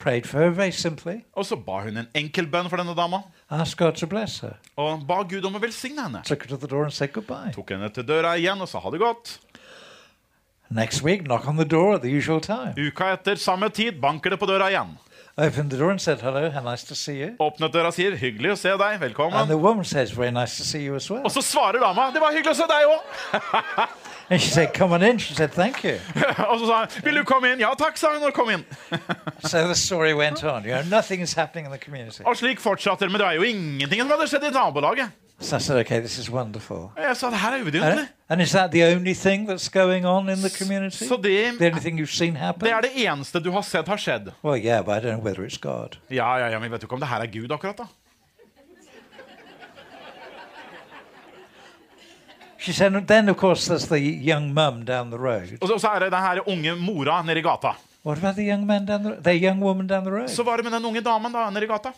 prayed 0.00 0.26
for 0.26 0.38
her 0.40 0.50
very 0.50 0.70
simply. 0.72 1.20
Og 1.36 1.46
så 1.46 1.56
ba 1.56 1.82
hun 1.84 2.00
en 2.00 2.08
enkel 2.16 2.48
bønn 2.50 2.70
for 2.72 2.80
denne 2.80 2.96
dama. 2.96 3.22
Asked 3.50 3.76
God 3.78 3.92
to 4.00 4.06
bless 4.06 4.40
her. 4.40 4.56
Og 4.76 5.04
ba 5.06 5.20
Gud 5.28 5.44
om 5.46 5.58
å 5.58 5.62
velsigne 5.62 6.02
henne. 6.08 6.22
Took 6.26 6.46
her 6.46 6.56
to 6.56 6.56
the 6.56 6.70
door 6.70 6.84
and 6.88 6.92
said 6.96 7.12
goodbye. 7.12 7.52
Tok 7.54 7.70
henne 7.76 7.92
til 7.94 8.06
døra 8.08 8.34
igjen 8.40 8.60
og 8.64 8.68
sa 8.70 8.80
ha 8.82 8.90
det 8.90 9.00
godt. 9.02 9.36
Next 10.70 11.02
week, 11.02 11.24
knock 11.26 11.48
on 11.48 11.56
the 11.56 11.64
door 11.64 11.94
at 11.94 12.02
the 12.02 12.10
usual 12.10 12.40
time. 12.40 12.74
Uka 12.78 13.12
etter, 13.16 13.34
samme 13.34 13.68
tid, 13.74 14.00
banker 14.00 14.30
det 14.30 14.38
på 14.38 14.46
døra 14.46 14.70
igjen. 14.70 14.96
Opened 15.36 15.70
the 15.70 15.78
door 15.78 15.90
and 15.90 16.00
said, 16.00 16.20
Hello, 16.20 16.50
how 16.50 16.60
nice 16.62 16.84
to 16.84 16.94
see 16.94 17.18
you. 17.20 17.34
Åpnet 17.40 17.72
døra 17.72 17.90
og 17.90 17.94
sier 17.94 18.16
'hyggelig 18.18 18.52
å 18.52 18.56
se 18.58 18.68
deg', 18.68 18.94
And 18.94 19.02
velkommen. 19.02 19.46
the 19.48 19.56
woman 19.56 19.84
says, 19.84 20.10
Very 20.10 20.30
nice 20.30 20.56
to 20.58 20.64
see 20.64 20.84
you 20.84 20.94
as 20.94 21.10
well. 21.10 21.22
Og 21.24 21.30
så 21.30 21.40
svarer 21.42 21.80
dama 21.80 22.10
'det 22.10 22.20
var 22.20 22.32
hyggelig 22.32 22.50
å 22.50 22.54
se 22.54 22.66
deg 22.68 22.86
òg'. 22.86 23.88
And 24.30 24.40
she 24.40 24.48
said, 24.50 24.72
Come 24.74 24.92
on 24.94 25.02
in. 25.02 25.18
She 25.18 25.34
said, 25.34 25.50
Thank 25.52 25.84
you. 25.84 25.98
og 26.50 26.58
så 26.60 26.66
sa 26.66 26.78
han 26.78 26.88
'vil 27.04 27.16
du 27.16 27.24
komme 27.24 27.52
inn'? 27.52 27.60
Ja 27.60 27.74
takk, 27.78 27.96
sa 27.98 28.12
hun 28.14 28.22
og 28.22 28.32
kom 28.34 28.50
inn. 28.50 28.64
So 29.50 29.58
the 29.66 29.74
story 29.74 30.12
went 30.14 30.44
on. 30.44 30.64
You 30.64 30.70
know, 30.74 30.82
nothing 30.98 31.20
is 31.22 31.32
happening 31.32 31.66
in 31.66 31.72
the 31.72 31.78
community. 31.84 32.22
Og 32.26 32.36
slik 32.36 32.60
fortsatte 32.60 33.04
det, 33.04 33.10
men 33.12 33.18
det 33.20 33.26
var 33.26 33.32
jo 33.32 33.42
ingenting 33.42 34.00
som 34.00 34.10
hadde 34.10 34.28
skjedd 34.28 34.44
i 34.44 34.50
nabolaget. 34.54 35.10
So 35.42 35.56
I 35.56 35.58
said, 35.60 35.78
Okay, 35.80 36.00
this 36.00 36.18
is 36.18 36.30
wonderful. 36.30 36.90
Jeg 36.98 37.16
sa 37.16 37.30
det 37.30 37.38
her 37.38 37.50
er 37.50 37.54
And, 37.54 37.62
uvidunderlig. 37.62 38.08
and 38.28 38.42
is 38.42 38.50
that 38.52 38.70
the 38.70 38.84
only 38.96 39.14
thing 39.14 39.48
that's 39.50 39.68
going 39.70 40.06
on 40.06 40.28
in 40.28 40.38
the 40.38 40.50
community? 40.50 41.04
Så 41.08 41.16
det, 41.16 41.58
The 41.58 41.66
only 41.66 41.80
thing 41.80 42.00
you've 42.00 42.14
seen 42.16 42.36
happen? 42.36 42.60
det 42.68 42.72
er 42.72 42.80
det 42.80 42.90
eneste 42.94 43.40
du 43.40 43.50
har 43.50 43.62
sett 43.62 43.88
har 43.88 43.96
skjedd. 43.96 44.30
Well, 44.44 44.64
yeah, 44.64 44.84
but 44.84 44.92
I 44.96 45.00
don't 45.06 45.14
know 45.16 45.24
whether 45.24 45.42
it's 45.46 45.58
God. 45.60 45.96
Ja, 46.10 46.36
ja, 46.38 46.46
ja, 46.48 46.58
men 46.58 46.70
vet 46.70 46.80
du 46.80 46.86
ikke 46.86 46.94
om 46.94 47.00
det 47.00 47.08
her 47.08 47.20
er 47.20 47.26
Gud 47.26 47.50
akkurat, 47.50 47.78
da? 47.78 47.84
She 52.60 52.72
said, 52.72 52.92
then 53.06 53.28
of 53.28 53.36
course 53.36 53.64
there's 53.66 53.88
the 53.88 54.00
young 54.00 54.52
mum 54.54 54.84
down 54.84 55.10
the 55.10 55.18
road. 55.18 55.58
Og 55.62 55.68
så, 55.68 55.78
så 55.78 55.88
er 55.88 55.98
det 55.98 56.12
den 56.12 56.20
her 56.22 56.48
unge 56.48 56.74
mora 56.76 57.22
nede 57.22 57.38
i 57.38 57.42
gata. 57.42 57.72
What 58.04 58.18
about 58.18 58.34
the 58.36 58.44
young 58.50 58.66
man 58.66 58.86
down 58.86 59.02
the 59.04 59.16
the 59.22 59.34
young 59.46 59.62
woman 59.62 59.86
down 59.86 60.04
the 60.04 60.12
road? 60.12 60.28
Så 60.28 60.42
var 60.42 60.56
det 60.56 60.64
med 60.64 60.72
den 60.72 60.84
unge 60.84 61.00
damen 61.00 61.32
da, 61.32 61.50
nede 61.50 61.64
i 61.64 61.68
gata. 61.68 61.92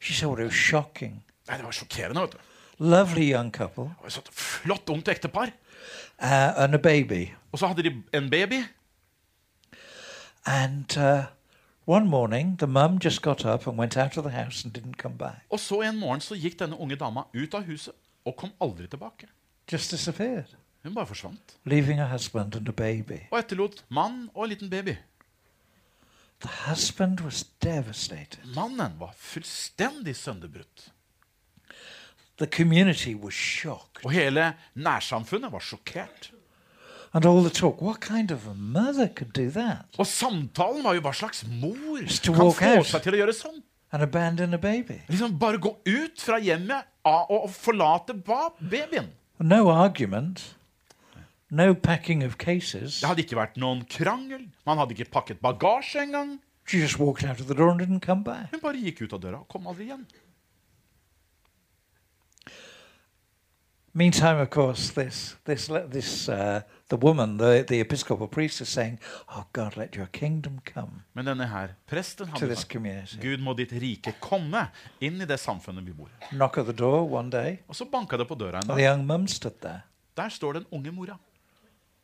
She 0.00 0.14
said, 0.14 0.28
well, 0.28 0.40
it 0.40 0.46
was 0.46 0.54
shocking. 0.54 1.22
Nei, 1.48 1.56
Det 1.56 1.64
var 1.64 1.72
sjokkerende. 1.72 2.20
vet 2.20 2.32
du. 2.32 2.38
Lovely 2.78 3.32
young 3.32 3.50
couple 3.52 3.84
Det 3.84 4.00
var 4.00 4.06
et 4.06 4.12
sånt 4.12 4.30
flott 4.34 4.88
ungt 4.90 5.08
ektepar. 5.08 5.50
uh, 6.22 6.62
and 6.62 6.74
a 6.74 6.78
baby. 6.78 7.28
Og 7.52 7.58
så 7.58 7.66
hadde 7.66 7.82
de 7.82 8.02
en 8.12 8.30
baby. 8.30 8.62
And 10.46 10.96
uh, 10.98 11.22
one 11.86 12.06
morning, 12.06 12.56
the 12.58 12.66
mum 12.66 12.98
just 13.04 13.22
got 13.22 13.44
up 13.44 13.66
and 13.66 13.78
went 13.78 13.96
out 13.96 14.16
of 14.16 14.24
the 14.24 14.30
house 14.44 14.64
and 14.64 14.72
didn't 14.74 14.96
come 14.98 15.14
back. 15.18 15.42
Og 15.50 15.60
så 15.60 15.80
en 15.82 15.96
morgen 15.98 16.20
så 16.20 16.34
gikk 16.34 16.58
denne 16.60 16.76
unge 16.80 16.96
dama 16.96 17.24
ut 17.34 17.54
av 17.54 17.62
huset 17.62 17.94
og 18.26 18.36
kom 18.36 18.50
aldri 18.60 18.86
tilbake. 18.86 19.26
Just 19.72 19.90
disappeared, 19.90 20.46
Hun 20.82 20.94
bare 20.94 21.06
forsvant. 21.06 21.56
leaving 21.64 21.98
her 21.98 22.08
husband 22.08 22.54
and 22.56 22.68
a 22.68 22.72
baby. 22.72 23.20
Og 23.30 23.38
etterlot 23.38 23.84
mann 23.90 24.30
og 24.34 24.44
en 24.44 24.50
liten 24.50 24.70
baby. 24.70 24.96
The 26.40 26.50
husband 26.68 27.20
was 27.20 27.44
devastated. 27.62 28.38
Mannen 28.54 28.98
var 29.00 29.14
fullstendig 29.16 30.16
sønderbrutt. 30.16 30.90
The 32.38 32.46
community 32.46 33.14
was 33.14 33.34
shocked. 33.34 34.04
Og 34.04 34.10
hele 34.12 34.54
nærsamfunnet 34.74 35.52
var 35.52 35.58
sjokkert. 35.60 36.32
And 37.14 37.24
all 37.26 37.40
the 37.44 37.50
talk, 37.50 37.80
what 37.80 38.00
kind 38.00 38.32
of 38.32 38.46
a 38.48 38.54
mother 38.54 39.06
could 39.08 39.32
do 39.32 39.50
that? 39.50 39.86
Og 39.98 40.06
samtalen 40.06 40.82
var 40.84 40.94
jo 40.94 41.00
hva 41.00 41.12
slags 41.14 41.44
mor 41.46 42.00
to 42.22 42.32
kan 42.32 42.42
walk 42.42 42.56
få 42.58 42.72
out. 42.78 42.86
seg 42.90 43.02
til 43.06 43.14
å 43.14 43.20
gjøre 43.22 43.32
sånn. 43.38 43.60
And 43.94 44.02
abandon 44.02 44.54
a 44.54 44.58
baby? 44.58 44.96
Liksom 45.08 45.38
Bare 45.38 45.58
gå 45.62 45.76
ut 45.86 46.20
fra 46.20 46.40
hjemmet 46.42 46.82
og 47.06 47.46
forlate 47.54 48.14
babyen. 48.26 49.12
No 49.38 49.68
argument, 49.70 50.54
no 51.50 51.74
packing 51.74 52.22
of 52.22 52.38
cases. 52.38 53.00
Det 53.00 53.08
hadde 53.08 53.24
ikke 53.24 53.38
vært 53.38 53.56
noen 53.58 53.82
krangel. 53.90 54.44
Man 54.66 54.78
hadde 54.78 54.94
ikke 54.94 55.10
pakket 55.10 55.40
bagasje 55.42 56.04
engang. 56.06 56.36
She 56.66 56.78
just 56.80 56.98
walked 56.98 57.24
out 57.24 57.40
of 57.40 57.48
the 57.48 57.54
door 57.54 57.70
and 57.70 57.80
didn't 57.80 58.00
come 58.00 58.22
back. 58.24 58.52
Hun 58.54 58.62
bare 58.62 58.78
gikk 58.80 59.02
ut 59.04 59.12
av 59.12 59.20
døra 59.20 59.40
og 59.42 59.48
kom 59.52 59.66
aldri 59.68 59.90
igjen. 59.90 60.06
Meantime, 63.96 64.40
of 64.40 64.50
course, 64.50 64.90
this 64.90 65.36
this 65.44 65.68
this 65.92 66.28
uh, 66.28 66.60
the 66.88 66.96
woman, 66.96 67.36
the 67.38 67.62
the 67.68 67.80
episcopal 67.80 68.26
priest, 68.26 68.60
is 68.60 68.68
saying, 68.68 68.98
"Oh 69.28 69.44
God, 69.52 69.76
let 69.76 69.94
your 69.96 70.06
kingdom 70.12 70.58
come 70.64 71.02
Men 71.14 71.24
denne 71.26 71.46
her 71.46 71.68
presten 71.86 72.26
this 72.40 72.58
sagt 72.58 72.68
community." 72.72 73.16
Gud 73.22 73.38
må 73.40 73.54
ditt 73.54 73.72
rike 73.72 74.14
komme 74.20 74.66
inn 75.00 75.20
i 75.22 75.24
det 75.24 75.38
samfunnet 75.38 75.86
vi 75.86 75.92
bor. 75.92 76.08
Knock 76.32 76.58
at 76.58 76.64
the 76.66 76.72
door 76.72 77.06
one 77.08 77.30
day, 77.30 77.56
Og 77.68 77.76
så 77.76 77.84
banka 77.84 78.16
det 78.16 78.26
på 78.28 78.34
døra 78.34 78.48
en 78.48 78.54
and 78.56 78.64
the 78.64 78.74
dag. 78.74 78.90
young 78.90 79.06
mum 79.06 79.28
stood 79.28 79.60
there, 79.62 79.80
Der 80.16 80.28
står 80.28 80.52
den 80.52 80.64
unge 80.72 80.90
mora. 80.90 81.16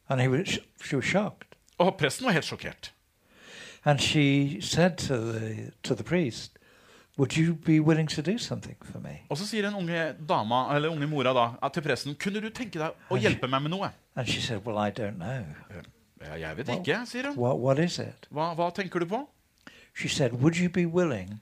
and 0.08 0.20
he 0.20 0.28
was 0.28 0.58
she 0.84 0.96
was 0.96 1.04
shocked, 1.04 1.56
Og 1.78 1.96
presten 1.98 2.24
var 2.26 2.32
helt 2.32 2.44
sjokkert. 2.44 2.92
and 3.84 3.98
she 4.00 4.60
said 4.62 4.96
to 4.96 5.16
the 5.32 5.70
to 5.82 5.94
the 5.94 6.04
priest, 6.04 6.52
"Would 7.20 7.36
you 7.36 7.54
be 7.54 7.80
willing 7.80 8.08
to 8.08 8.22
do 8.22 8.38
something 8.38 8.76
for 8.80 8.98
me?" 8.98 9.18
Og 9.28 9.36
så 9.38 9.46
sier 9.46 9.66
den 9.66 9.74
unge 9.76 10.14
dama, 10.28 10.74
eller 10.74 10.88
unge 10.88 11.06
mora 11.06 11.34
da, 11.36 11.68
til 11.68 11.82
presten 11.84 12.14
Kunne 12.16 12.40
du 12.40 12.48
tenke 12.48 12.80
deg 12.80 13.10
å 13.10 13.18
hjelpe 13.20 13.48
meg 13.48 13.62
med 13.62 13.74
noe? 13.74 13.90
And 14.16 14.26
she 14.26 14.40
said, 14.40 14.64
"Well, 14.64 14.78
I 14.78 14.90
don't 14.90 15.18
know. 15.18 15.44
Ja, 16.24 16.34
jeg 16.34 16.56
vet 16.56 16.68
ikke, 16.68 17.02
sier 17.06 17.28
hun. 17.28 17.36
What 17.36 17.60
what 17.60 17.78
is 17.78 17.98
it?" 17.98 18.26
Hva, 18.32 18.54
hva 18.54 18.70
tenker 18.72 19.00
du 19.00 19.06
på? 19.06 19.26
She 19.94 20.08
said, 20.08 20.32
"Would 20.32 20.56
you 20.56 20.68
be 20.68 20.86
willing 20.86 21.40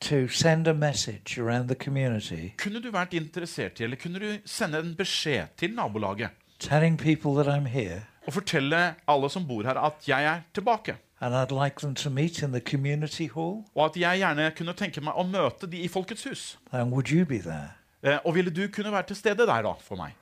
to 0.00 0.28
send 0.28 0.68
a 0.68 0.72
message 0.72 1.38
around 1.38 1.68
the 1.68 1.74
community?" 1.74 2.54
Kunne 2.56 2.82
du 2.82 2.90
vært 2.90 3.14
interessert 3.14 3.80
i, 3.80 3.84
eller 3.84 3.96
kunne 3.96 4.18
du 4.18 4.38
sende 4.44 4.78
en 4.78 4.94
beskjed 4.94 5.56
til 5.56 5.74
nabolaget 5.74 6.30
telling 6.58 6.96
people 6.96 7.34
that 7.34 7.46
I'm 7.46 7.66
here 7.66 8.02
og 8.26 8.34
fortelle 8.34 8.94
alle 9.08 9.30
som 9.30 9.46
bor 9.48 9.62
her, 9.64 9.78
at 9.80 10.08
jeg 10.08 10.24
er 10.24 10.40
tilbake? 10.54 10.96
And 11.20 11.34
I'd 11.34 11.64
like 11.64 11.80
them 11.80 11.94
to 11.94 12.10
meet 12.10 12.42
in 12.42 12.52
the 12.52 12.60
community 12.60 13.28
hall. 13.34 13.64
Og 13.74 13.84
at 13.84 13.96
jeg 13.96 14.18
gjerne 14.18 14.50
kunne 14.56 14.72
tenke 14.72 15.00
meg 15.00 15.18
å 15.18 15.26
møte 15.26 15.66
de 15.66 15.82
i 15.82 15.88
Folkets 15.88 16.24
hus. 16.24 16.58
And 16.72 16.92
would 16.92 17.10
you 17.10 17.26
be 17.26 17.38
there? 17.38 17.74
Eh, 18.02 18.18
og 18.24 18.34
ville 18.34 18.50
du 18.50 18.68
kunne 18.68 18.92
være 18.92 19.02
til 19.10 19.16
stede 19.16 19.46
der 19.46 19.62
da, 19.62 19.74
for 19.82 19.96
meg? 19.96 20.14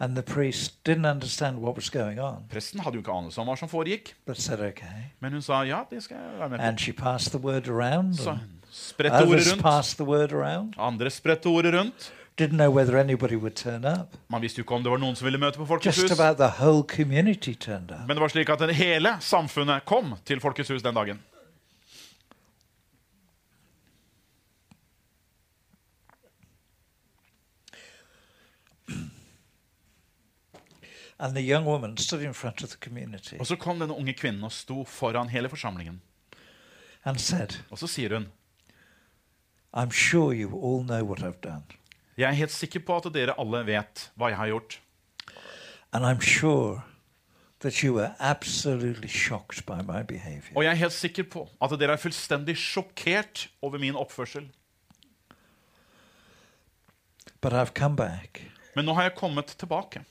And 0.00 0.16
the 0.16 0.22
priest 0.22 0.88
didn't 0.88 1.04
understand 1.04 1.58
what 1.58 1.76
was 1.76 1.90
going 1.90 2.20
on, 2.20 2.44
Presten 2.48 2.80
hadde 2.80 2.96
jo 2.96 3.02
ikke 3.02 3.12
anelse 3.12 3.40
om 3.40 3.50
hva 3.50 3.56
som 3.58 3.68
foregikk, 3.68 4.14
said, 4.32 4.60
okay. 4.60 5.10
men 5.20 5.32
hun 5.32 5.42
sa 5.42 5.60
ja, 5.68 5.82
det 5.90 6.02
skal 6.02 6.16
jeg 6.16 6.38
være 6.38 6.48
med 6.48 6.58
på. 6.58 6.64
And 6.64 6.78
she 6.78 6.92
passed 6.92 7.32
the 7.32 7.38
word 7.38 7.68
around. 7.68 8.14
Så 8.16 8.30
hun 8.30 8.62
spredte 8.70 9.26
ordet 9.26 9.50
rundt. 9.52 9.62
passed 9.62 9.96
the 9.98 10.06
word 10.06 10.32
around. 10.32 10.74
Andre 10.78 11.10
spredte 11.10 11.46
ordet 11.46 11.74
rundt. 11.74 12.12
Didn't 12.40 12.56
know 12.56 12.70
whether 12.70 12.96
anybody 12.96 13.36
would 13.36 13.54
turn 13.54 13.84
up. 13.84 14.14
Man 14.28 14.40
visste 14.42 14.58
jo 14.58 14.64
ikke 14.64 14.74
om 14.78 14.82
det 14.84 14.90
var 14.90 14.98
noen 15.02 15.16
som 15.18 15.26
ville 15.28 15.38
møte 15.42 15.60
på 15.60 15.66
Folkets 15.68 15.98
Just 15.98 16.08
hus. 16.08 16.20
about 16.20 16.38
the 16.38 16.48
whole 16.64 16.82
community 16.88 17.52
turned 17.54 17.90
up. 17.92 18.06
Men 18.08 18.16
det 18.16 18.22
var 18.24 18.32
slik 18.32 18.48
at 18.54 18.62
det 18.64 18.74
hele 18.78 19.12
samfunnet 19.20 19.84
kom 19.84 20.14
til 20.24 20.40
Folkets 20.40 20.72
hus 20.72 20.82
den 20.82 20.96
dagen. 20.96 21.20
And 31.18 31.34
the 31.34 31.42
young 31.42 31.64
woman 31.66 31.96
stood 31.96 32.22
in 32.22 32.32
front 32.32 32.62
of 32.62 32.70
the 32.70 32.78
community 32.78 33.36
Og 33.40 33.46
så 33.46 33.56
kom 33.56 33.78
denne 33.80 33.94
unge 33.94 34.14
kvinnen 34.16 34.44
og 34.44 34.52
sto 34.52 34.84
foran 34.84 35.28
hele 35.28 35.48
forsamlingen. 35.48 36.00
and 37.04 37.18
said, 37.18 37.56
Og 37.70 37.78
så 37.78 37.86
sier 37.86 38.14
hun 38.14 38.28
I'm 39.74 39.90
sure 39.90 40.34
you 40.34 40.48
all 40.48 40.82
know 40.84 41.02
what 41.04 41.20
I've 41.22 41.40
done. 41.42 41.62
Jeg 42.20 42.28
er 42.28 42.36
helt 42.36 42.52
sikker 42.52 42.82
på 42.84 42.96
at 43.00 43.06
dere 43.14 43.32
alle 43.40 43.62
vet 43.64 44.10
hva 44.20 44.28
jeg 44.28 44.36
har 44.36 44.50
gjort. 44.50 44.74
And 45.92 46.04
I'm 46.04 46.20
sure 46.20 46.82
that 47.60 47.80
you 47.82 47.94
were 47.96 48.12
absolutely 48.18 49.08
shocked 49.08 49.64
by 49.66 49.80
my 49.82 50.02
behavior. 50.04 50.52
Og 50.56 50.64
jeg 50.64 50.70
er 50.70 50.80
helt 50.82 50.92
sikker 50.92 51.24
på 51.32 51.46
at 51.62 51.72
dere 51.80 51.96
er 51.96 52.02
fullstendig 52.02 52.56
sjokkert 52.60 53.46
over 53.62 53.78
min 53.80 53.96
oppførsel. 53.96 54.50
But 57.40 57.52
I've 57.52 57.72
come 57.74 57.96
back, 57.96 58.42
Men 58.76 58.84
nå 58.84 58.92
har 58.94 59.02
jeg 59.08 59.14
kommet 59.16 59.46
tilbake, 59.58 60.04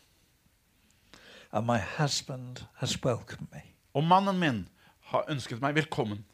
and 1.52 1.66
my 1.66 1.78
husband 1.98 2.66
has 2.82 2.98
welcomed 3.06 3.48
me, 3.54 3.62
og 3.94 4.04
mannen 4.04 4.40
min 4.40 4.68
har 5.14 5.26
ønsket 5.30 5.62
meg 5.62 5.76
velkommen. 5.76 6.26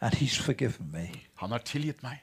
and 0.00 0.14
he's 0.14 0.36
forgiven 0.36 0.90
me. 0.92 1.10
Han 1.36 1.50
har 1.50 1.58
tilgitt 1.58 2.02
meg. 2.02 2.18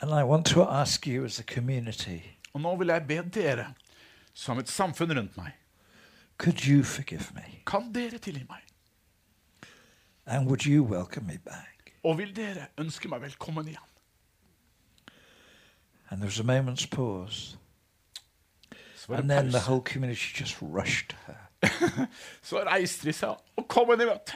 And 0.00 0.10
I 0.14 0.22
want 0.24 0.46
to 0.46 0.62
ask 0.62 1.06
you 1.06 1.24
as 1.24 1.38
a 1.40 1.42
community 1.42 2.22
Og 2.54 2.60
nå 2.60 2.76
vil 2.76 2.88
jeg 2.88 3.06
be 3.08 3.22
dere, 3.34 3.74
som 4.34 4.58
et 4.58 4.68
samfunn 4.68 5.12
rundt 5.18 5.36
meg, 5.36 5.52
could 6.38 6.64
you 6.68 6.82
forgive 6.84 7.34
me? 7.34 7.42
kan 7.66 7.92
dere 7.94 8.18
tilgi 8.18 8.44
meg? 8.48 8.62
And 10.26 10.46
would 10.46 10.66
you 10.66 10.82
welcome 10.84 11.26
me 11.26 11.38
back? 11.38 11.92
Og 12.04 12.18
vil 12.18 12.36
dere 12.36 12.66
ønske 12.78 13.08
meg 13.08 13.20
velkommen 13.22 13.68
igjen? 13.68 13.84
And 16.10 16.20
there 16.20 16.26
was 16.28 16.40
a 16.40 16.42
moment's 16.42 16.86
pause. 16.86 17.56
Så, 18.96 19.06
var 19.08 19.16
And 19.18 19.28
det 19.30 19.36
then 19.36 19.46
the 19.46 19.52
pause. 19.58 19.66
whole 19.66 19.82
community 19.84 20.32
just 20.40 20.56
rushed 20.62 21.08
to 21.10 21.16
her 21.26 21.36
Så 22.42 22.62
reiste 22.64 23.06
de 23.08 23.12
seg 23.12 23.36
og 23.56 23.68
kom 23.68 23.90
henne 23.90 24.02
i 24.04 24.06
møte. 24.06 24.32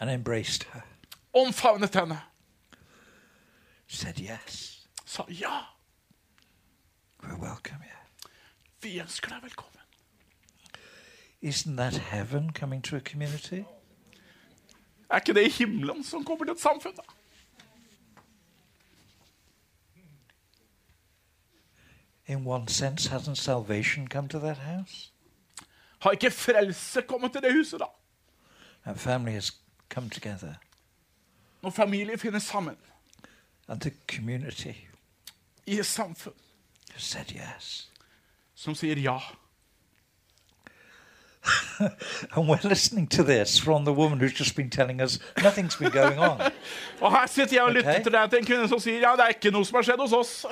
and 0.00 0.10
embraced 0.10 0.64
her. 0.72 0.80
Omfavnet 1.34 1.94
henne. 1.94 2.18
Said, 3.88 4.18
Yes, 4.20 4.86
Sa 5.04 5.24
ja, 5.28 5.60
We're 7.22 7.36
welcome 7.38 7.80
here. 7.82 7.92
vi 8.82 8.98
ønsker 9.00 9.28
deg 9.30 9.42
velkommen. 9.42 9.72
Isn't 11.42 11.76
that 11.76 11.94
heaven 11.94 12.52
coming 12.52 12.82
to 12.82 12.96
a 12.96 13.00
community? 13.00 13.64
Er 15.10 15.16
ikke 15.20 15.34
det 15.34 15.52
himmelen 15.52 16.04
som 16.04 16.24
kommer 16.24 16.44
til 16.44 16.52
et 16.52 16.60
samfunn, 16.60 16.94
da? 16.96 17.02
In 22.26 22.44
one 22.46 22.68
sense, 22.68 23.06
hasn't 23.10 23.36
salvation 23.36 24.08
come 24.08 24.28
to 24.28 24.38
that 24.38 24.58
house? 24.58 25.10
Har 26.00 26.10
ikke 26.10 26.30
frelse 26.30 27.02
kommet 27.02 27.32
til 27.32 27.42
det 27.42 27.52
huset, 27.52 27.80
da? 27.80 27.86
And 28.84 28.98
family 28.98 29.32
has 29.32 29.52
come 29.88 30.10
together, 30.10 30.54
Når 31.62 31.70
familier 31.70 32.16
finner 32.16 32.38
sammen 32.38 32.76
and 33.68 33.80
the 33.80 33.90
community 34.08 34.88
i 35.66 35.78
et 35.78 35.86
samfunn 35.86 36.32
who 36.92 36.98
said 37.00 37.32
yes. 37.34 37.88
som 38.54 38.74
sier 38.74 38.98
ja. 38.98 39.18
And 42.32 42.48
we're 42.48 42.68
listening 42.68 43.06
to 43.08 43.22
this 43.22 43.58
from 43.58 43.84
the 43.84 43.92
woman 43.92 44.18
who's 44.18 44.32
just 44.32 44.56
been 44.56 44.70
telling 44.70 45.00
us 45.00 45.18
nothing's 45.42 45.76
been 45.76 45.90
going 45.92 46.18
on. 46.18 46.40
Og 47.00 47.12
her 47.12 47.26
sitter 47.26 47.56
jeg 47.56 47.62
og 47.62 47.72
lytter 47.72 47.94
Ok. 47.96 48.02
til 48.02 48.12
deg 48.12 48.30
til 48.30 48.38
en 48.38 48.46
kvinne 48.46 48.68
som 48.68 48.80
sier 48.80 49.00
ja, 49.00 49.12
det 49.16 49.24
er 49.24 49.28
ikke 49.36 49.50
noe 49.50 49.64
som 49.64 49.76
har 49.76 49.82
skjedd 49.86 50.00
hos 50.00 50.12
oss. 50.12 50.46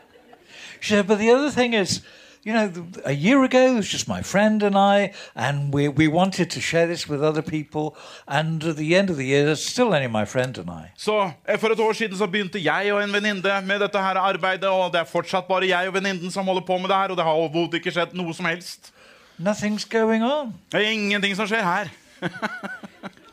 She 0.82 0.94
said, 0.94 1.06
but 1.06 1.18
the 1.18 1.30
other 1.30 1.50
thing 1.50 1.74
is, 1.74 2.02
you 2.42 2.52
know, 2.52 2.70
a 3.04 3.12
year 3.12 3.42
ago 3.44 3.72
it 3.72 3.76
was 3.76 3.88
just 3.88 4.08
my 4.08 4.22
friend 4.22 4.62
and 4.62 4.76
I, 4.76 5.12
and 5.34 5.74
we, 5.74 5.88
we 5.88 6.08
wanted 6.08 6.50
to 6.50 6.60
share 6.60 6.86
this 6.86 7.08
with 7.08 7.22
other 7.22 7.42
people. 7.42 7.96
And 8.26 8.64
at 8.64 8.76
the 8.76 8.94
end 8.96 9.10
of 9.10 9.16
the 9.16 9.26
year, 9.26 9.48
it's 9.48 9.64
still 9.64 9.94
only 9.94 10.08
my 10.08 10.24
friend 10.24 10.58
and 10.58 10.70
I. 10.70 10.92
Så 10.96 11.30
eh, 11.48 11.58
For 11.58 11.68
et 11.68 11.80
år 11.80 11.92
siden 11.92 12.16
så 12.16 12.26
begynte 12.26 12.64
jeg 12.64 12.92
og 12.92 13.04
en 13.04 13.12
venninne 13.12 13.62
med 13.66 13.80
dette 13.80 13.98
her 13.98 14.16
arbeidet, 14.16 14.68
og 14.68 14.92
det 14.92 15.00
er 15.00 15.04
fortsatt 15.04 15.48
bare 15.48 15.68
jeg 15.68 15.88
og 15.88 15.94
venninnen 15.94 16.30
som 16.30 16.44
holder 16.44 16.62
på 16.66 16.78
med 16.78 16.88
det 16.88 16.96
her, 16.96 17.08
og 17.08 17.16
det 17.16 17.24
har 17.24 17.32
overhodet 17.32 17.74
ikke 17.74 17.90
skjedd 17.90 18.14
noe 18.14 18.34
som 18.34 18.44
helst. 18.44 18.92
Nothing's 19.38 19.88
going 19.88 20.24
on. 20.24 20.54
Det 20.72 20.80
er 20.80 20.90
ingenting 20.90 21.36
som 21.36 21.46
skjer 21.46 21.64
her. 21.64 21.88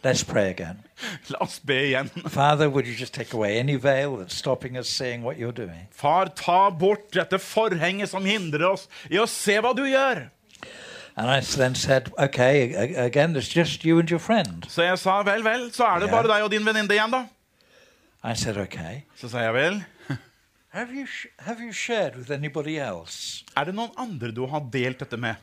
Let's 0.08 0.24
pray 0.24 0.52
again. 0.52 0.78
La 1.30 1.40
oss 1.42 1.60
be 1.60 1.74
igjen. 1.74 2.08
Father, 2.30 2.70
would 2.70 2.88
you 2.88 2.96
just 2.96 3.14
take 3.14 3.34
away 3.34 3.60
any 3.60 3.76
veil 3.76 4.16
that's 4.16 4.36
stopping 4.36 4.78
us 4.78 4.88
seeing 4.88 5.22
what 5.22 5.38
you're 5.38 5.52
doing? 5.52 5.90
Far, 5.92 6.30
ta 6.30 6.70
bort 6.70 7.12
dette 7.12 7.38
forhenget 7.44 8.08
som 8.08 8.24
hindrer 8.24 8.70
oss 8.70 8.88
i 9.12 9.20
å 9.20 9.26
se 9.28 9.58
hva 9.60 9.74
du 9.76 9.84
gjør. 9.84 10.30
And 11.18 11.30
I 11.30 11.42
then 11.42 11.76
said, 11.76 12.14
okay, 12.18 12.72
again, 12.96 13.36
it's 13.36 13.50
just 13.50 13.84
you 13.84 14.00
and 14.00 14.10
your 14.10 14.22
friend. 14.22 14.64
Så 14.70 14.88
jeg 14.88 14.98
sa 14.98 15.18
vel, 15.28 15.44
vel, 15.44 15.68
så 15.76 15.84
er 15.90 16.06
det 16.06 16.10
bare 16.14 16.32
deg 16.32 16.46
og 16.46 16.56
din 16.56 16.64
venninne 16.64 16.96
igjen, 16.96 17.12
da. 17.12 17.26
I 18.24 18.34
said, 18.34 18.56
okay. 18.64 19.04
Så 19.20 19.28
sa 19.28 19.44
jeg 19.44 19.58
vel, 19.60 19.84
Have 20.78 20.96
you, 20.96 21.06
have 21.40 21.60
you 21.60 21.74
shared 21.74 22.16
with 22.16 22.32
anybody 22.32 22.78
else 22.80 23.44
er 23.58 23.68
det 23.68 23.76
noen 23.76 23.92
andre 24.00 24.32
du 24.32 24.46
har 24.48 24.64
delt 24.72 25.04
dette 25.04 25.20
med? 25.20 25.36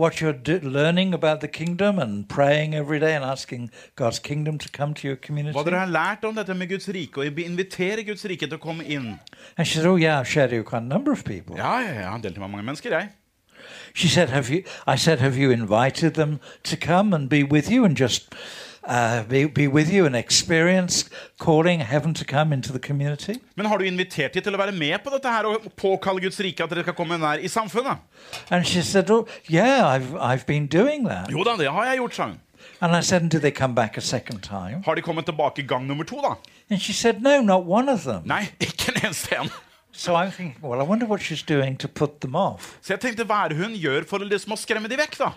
What 0.00 0.20
you're 0.20 0.32
do- 0.32 0.60
learning 0.62 1.12
about 1.14 1.40
the 1.40 1.48
kingdom 1.48 1.98
and 1.98 2.26
praying 2.28 2.74
every 2.74 2.98
day 2.98 3.14
and 3.14 3.24
asking 3.24 3.70
God's 3.96 4.18
kingdom 4.18 4.56
to 4.58 4.68
come 4.70 4.94
to 4.94 5.06
your 5.06 5.16
community? 5.16 5.56
Hva 5.58 5.64
dere 5.68 5.82
har 5.82 5.92
lært 5.92 6.24
om 6.24 6.34
dette 6.34 6.56
med 6.56 6.70
Guds 6.72 6.88
rike, 6.88 7.20
og 7.20 7.40
invitere 7.44 8.04
Guds 8.08 8.24
rike 8.24 8.48
til 8.48 8.56
å 8.56 8.62
komme 8.62 8.86
inn. 8.86 9.18
And 9.56 9.66
she 9.66 9.76
said, 9.76 9.86
Oh, 9.86 9.96
yeah, 9.96 10.20
I've 10.20 10.28
shared 10.28 10.52
it 10.52 10.58
with 10.62 10.66
quite 10.72 10.82
a 10.82 10.92
number 10.94 11.12
of 11.12 11.24
people. 11.24 11.56
Ja, 11.60 11.78
ja, 11.80 11.92
ja, 11.92 12.00
jeg 12.00 12.10
har 12.10 12.24
delt 12.24 12.34
det 12.34 12.40
med 12.40 12.48
mange 12.56 12.66
mennesker, 12.66 12.96
jeg. 12.96 13.10
She 13.94 14.08
said, 14.08 14.30
Have 14.30 14.48
you? 14.50 14.62
I 14.86 14.96
said, 14.96 15.18
Have 15.18 15.36
you 15.36 15.50
invited 15.50 16.14
them 16.14 16.40
to 16.64 16.76
come 16.76 17.12
and 17.12 17.28
be 17.28 17.44
with 17.44 17.70
you 17.70 17.84
and 17.84 17.96
just 17.96 18.34
uh, 18.84 19.22
be, 19.28 19.44
be 19.46 19.68
with 19.68 19.92
you 19.92 20.06
and 20.06 20.16
experience 20.16 21.08
calling 21.38 21.80
heaven 21.80 22.14
to 22.14 22.24
come 22.24 22.52
into 22.54 22.72
the 22.72 22.78
community? 22.78 23.40
Men 23.56 23.66
har 23.66 23.78
du 23.78 23.84
invitert 23.84 24.34
dem 24.34 24.42
til 24.42 24.54
å 24.54 24.58
være 24.58 24.72
med 24.72 24.98
på 25.04 25.10
dette 25.14 25.28
her 25.32 25.48
og 25.48 25.70
påkalle 25.76 26.20
Guds 26.20 26.40
rike, 26.40 26.64
at 26.64 26.70
dere 26.70 26.82
skal 26.86 26.96
komme 26.98 27.18
nær 27.18 27.40
i 27.40 27.48
samfunnet? 27.48 27.98
And 28.50 28.66
she 28.66 28.82
said, 28.82 29.10
Oh, 29.10 29.26
yeah, 29.48 29.86
I've, 29.86 30.14
I've 30.16 30.46
been 30.46 30.66
doing 30.66 31.04
that. 31.08 31.30
Jo 31.30 31.44
da, 31.44 31.56
det 31.56 31.70
har 31.70 31.84
jeg 31.92 32.00
gjort, 32.02 32.14
sa 32.14 32.30
hun. 32.30 32.38
And 32.82 32.96
I 32.96 33.00
said, 33.00 33.28
did 33.28 33.42
they 33.42 33.50
come 33.50 33.74
back 33.74 33.96
a 33.96 34.00
second 34.00 34.40
time? 34.42 34.82
Har 34.84 34.94
de 34.94 35.02
kommet 35.02 35.26
tilbake 35.26 35.66
gang 35.66 35.86
nummer 35.86 36.04
to, 36.04 36.16
da? 36.16 36.34
And 36.70 36.80
she 36.80 36.92
said, 36.92 37.22
No, 37.22 37.40
not 37.42 37.64
one 37.66 37.88
of 37.88 38.04
them. 38.04 38.22
Nei, 38.24 38.48
ikke 38.60 38.92
en 38.94 39.04
eneste 39.06 39.36
en. 39.36 39.50
So 39.92 40.14
I'm 40.14 40.30
thinking, 40.30 40.62
Well, 40.62 40.80
I 40.80 40.84
wonder 40.84 41.06
what 41.06 41.20
she's 41.20 41.42
doing 41.42 41.76
to 41.78 41.88
put 41.88 42.20
them 42.20 42.34
off. 42.34 42.78
Så 42.80 42.94
jeg 42.94 43.00
tenkte, 43.00 43.24
hva 43.24 43.44
er 43.44 43.48
det 43.52 43.58
hun 43.60 43.74
gjør 43.76 44.06
for 44.08 44.24
liksom 44.24 44.54
å 44.54 44.60
skremme 44.60 44.88
de 44.88 44.96
vekk, 45.00 45.18
da? 45.20 45.32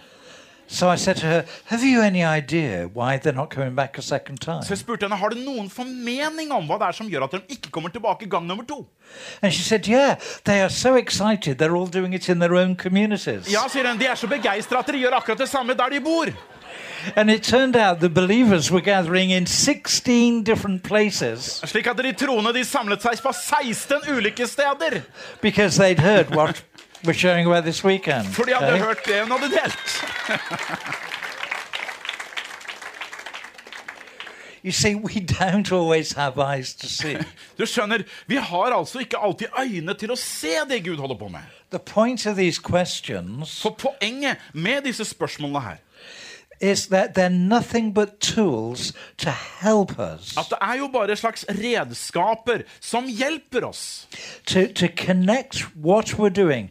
So 0.68 0.90
I 0.90 0.96
said 0.98 1.16
to 1.18 1.28
her, 1.28 1.44
Have 1.66 1.84
you 1.84 2.02
any 2.02 2.24
idea 2.24 2.88
why 2.94 3.18
they're 3.18 3.36
not 3.36 3.50
coming 3.50 3.76
back 3.76 3.98
a 3.98 4.02
second 4.02 4.38
time? 4.42 4.64
Så 4.64 4.70
jeg 4.70 4.78
spurte 4.78 5.04
henne, 5.06 5.16
har 5.16 5.30
du 5.30 5.36
noen 5.36 5.70
formening 5.70 6.52
om 6.52 6.66
hva 6.66 6.78
det 6.80 6.88
er 6.88 6.92
som 6.98 7.10
gjør 7.10 7.24
at 7.28 7.32
de 7.32 7.42
ikke 7.50 7.70
kommer 7.72 7.90
tilbake 7.90 8.30
gang 8.30 8.48
nummer 8.48 8.64
to? 8.66 8.86
And 9.42 9.52
she 9.54 9.62
said, 9.62 9.88
Yeah, 9.88 10.16
they 10.46 10.62
are 10.62 10.70
so 10.70 10.96
excited. 10.96 11.58
They're 11.60 11.76
all 11.76 11.88
doing 11.88 12.14
it 12.14 12.30
in 12.30 12.40
their 12.40 12.56
own 12.56 12.76
communities. 12.76 13.52
Ja, 13.54 13.68
sier 13.70 13.88
hun, 13.88 14.00
de 14.00 14.08
er 14.08 14.16
så 14.16 14.28
begeistra 14.28 14.80
at 14.80 14.88
de 14.88 14.98
gjør 15.04 15.20
akkurat 15.20 15.40
det 15.40 15.50
samme 15.50 15.74
der 15.74 15.90
de 15.90 16.02
bor. 16.02 16.32
And 17.18 17.30
it 17.30 17.44
turned 17.44 17.76
out 17.76 18.00
the 18.00 18.10
believers 18.10 18.72
were 18.72 18.82
gathering 18.82 19.30
in 19.32 19.46
16 19.46 20.44
different 20.44 20.84
places 20.84 21.62
Slik 21.66 21.88
at 21.88 21.98
de 21.98 22.14
troende 22.14 22.54
de 22.54 22.64
samlet 22.66 23.02
seg 23.04 23.20
på 23.22 23.34
16 23.34 23.98
ulike 24.16 24.48
steder. 24.48 25.02
because 25.42 25.76
they'd 25.78 26.00
heard 26.00 26.34
what 26.36 26.64
we're 27.06 27.14
sharing 27.14 27.46
about 27.48 27.64
this 27.64 27.84
weekend. 27.84 28.26
For 28.28 28.44
de 28.44 28.54
hadde 28.54 28.74
okay? 28.74 28.84
hørt 28.84 29.06
det 29.06 29.22
hun 29.22 29.32
hadde 29.32 29.52
delt. 29.56 30.04
You 34.66 34.72
see, 34.72 34.96
we 34.96 35.20
don't 35.20 35.70
always 35.74 36.14
have 36.14 36.40
eyes 36.40 36.74
to 36.76 36.88
see. 36.88 37.18
Du 37.58 37.66
skjønner, 37.66 38.04
Vi 38.28 38.36
har 38.36 38.72
altså 38.72 39.00
ikke 39.00 39.18
alltid 39.18 39.48
øyne 39.60 39.94
til 39.94 40.12
å 40.12 40.16
se 40.16 40.54
det 40.70 40.86
Gud 40.86 40.98
holder 40.98 41.16
på 41.20 41.28
med. 41.28 41.42
the 41.72 41.80
point 41.80 42.26
of 42.28 42.36
these 42.36 42.62
questions 42.62 43.62
For 43.62 43.70
poenget 43.70 44.38
med 44.54 44.82
disse 44.86 45.06
spørsmålene 45.06 45.62
her 45.62 45.76
at 50.38 50.50
det 50.50 50.58
er 50.62 50.78
jo 50.80 50.88
bare 50.94 51.16
slags 51.20 51.46
redskaper 51.50 52.64
som 52.82 53.08
hjelper 53.08 53.68
oss. 53.68 54.08
to, 54.46 54.68
to 54.74 54.88
connect 54.88 55.66
what 55.76 56.14
we're 56.20 56.30
doing. 56.30 56.70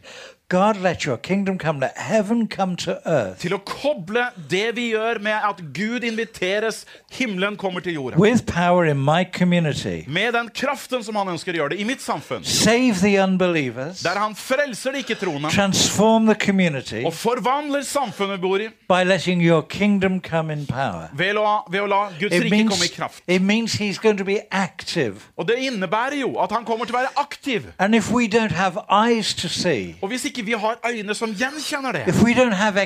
God, 0.49 0.77
let 0.83 1.03
your 1.05 1.17
kingdom 1.17 1.57
come, 1.57 1.79
let 1.79 1.97
heaven 1.97 2.47
come 2.47 2.75
to 2.75 2.91
earth 3.09 3.39
Til 3.41 3.55
å 3.55 3.59
koble 3.65 4.27
det 4.51 4.75
vi 4.75 4.89
gjør, 4.91 5.17
med 5.23 5.33
at 5.47 5.61
Gud 5.73 6.03
inviteres, 6.05 6.83
himmelen 7.11 7.55
kommer 7.57 7.79
til 7.81 7.93
jorda. 7.95 8.17
with 8.19 8.45
power 8.45 8.85
in 8.85 8.97
my 8.99 9.23
community. 9.33 10.03
Med 10.07 10.33
den 10.33 10.49
kraften 10.53 11.01
som 11.03 11.15
han 11.15 11.27
ønsker 11.33 11.53
å 11.53 11.57
gjøre 11.57 11.69
det 11.73 11.79
i 11.79 11.83
mitt 11.87 12.01
samfunn. 12.03 12.43
Save 12.45 12.99
the 13.01 13.15
unbelievers, 13.23 14.03
Der 14.03 14.19
han 14.19 14.35
frelser 14.35 14.91
de 14.91 15.01
ikke-troende 15.01 15.49
transform 15.49 16.27
the 16.27 16.35
community 16.45 17.01
og 17.05 17.13
forvandler 17.13 17.81
samfunnet 17.81 18.37
vi 18.37 18.41
bor 18.43 18.61
i 18.61 18.67
by 18.89 19.01
letting 19.09 19.41
your 19.41 19.61
kingdom 19.63 20.19
come 20.21 20.53
in 20.53 20.67
power. 20.67 21.07
ved 21.17 21.33
å, 21.39 21.63
ved 21.71 21.81
å 21.81 21.87
la 21.89 22.03
Guds 22.19 22.35
It 22.35 22.43
rike 22.51 22.67
komme 22.69 22.85
i 22.85 22.93
kraft. 22.93 23.23
it 23.27 23.41
means 23.41 23.73
he's 23.79 23.97
going 23.97 24.17
to 24.17 24.25
be 24.25 24.41
active. 24.51 25.15
Og 25.37 25.47
det 25.47 25.57
innebærer 25.65 26.19
jo 26.21 26.35
at 26.37 26.51
han 26.51 26.65
kommer 26.65 26.85
til 26.85 26.93
å 26.95 26.99
være 26.99 27.15
aktiv. 27.17 27.71
And 27.79 27.95
if 27.95 28.11
we 28.11 28.27
don't 28.27 28.51
have 28.53 28.77
eyes 28.91 29.33
to 29.33 29.47
see, 29.47 29.95
Og 30.01 30.09
hvis 30.09 30.25
ikke 30.25 30.32
ikke 30.33 30.45
vi 30.45 30.55
har 30.57 30.79
øyne 30.89 31.15
som 31.15 31.33
gjenkjenner 31.37 31.91
det, 31.91 32.07
if 32.07 32.23
we 32.23 32.33
don't 32.33 32.53
have 32.53 32.79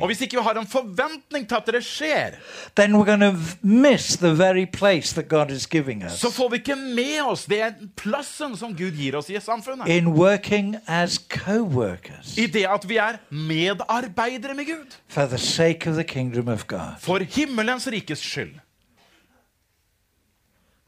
og 0.00 0.06
hvis 0.06 0.20
ikke 0.20 0.36
vi 0.36 0.42
har 0.42 0.58
en 0.60 0.66
forventning 0.66 1.48
til 1.48 1.56
at 1.56 1.66
det 1.66 1.82
skjer, 1.84 2.36
then 2.76 2.94
we're 2.94 3.34
miss 3.62 4.16
the 4.16 4.32
very 4.38 4.66
place 4.72 5.14
that 5.14 5.28
God 5.28 5.50
is 5.50 5.66
us 6.06 6.12
så 6.20 6.30
får 6.30 6.48
vi 6.48 6.56
ikke 6.56 6.76
med 6.76 7.20
oss 7.24 7.44
den 7.44 7.90
plassen 7.96 8.56
som 8.56 8.76
Gud 8.76 8.92
gir 8.92 9.16
oss 9.16 9.30
i 9.30 9.40
samfunnet. 9.40 9.88
in 9.88 10.06
working 10.06 10.76
as 10.86 11.18
co 11.28 11.62
workers 11.62 12.38
I 12.38 12.46
det 12.46 12.66
at 12.66 12.88
vi 12.88 12.96
er 12.96 13.16
medarbeidere 13.30 14.54
med 14.54 14.64
Gud. 14.64 14.96
for 15.08 15.26
the 15.26 15.38
sake 15.38 15.90
of 15.90 15.94
the 15.94 16.04
kingdom 16.04 16.48
of 16.48 16.66
God. 16.66 17.00
For 17.00 17.18
himmelens 17.18 17.86
rikes 17.86 18.18
skyld. 18.18 18.54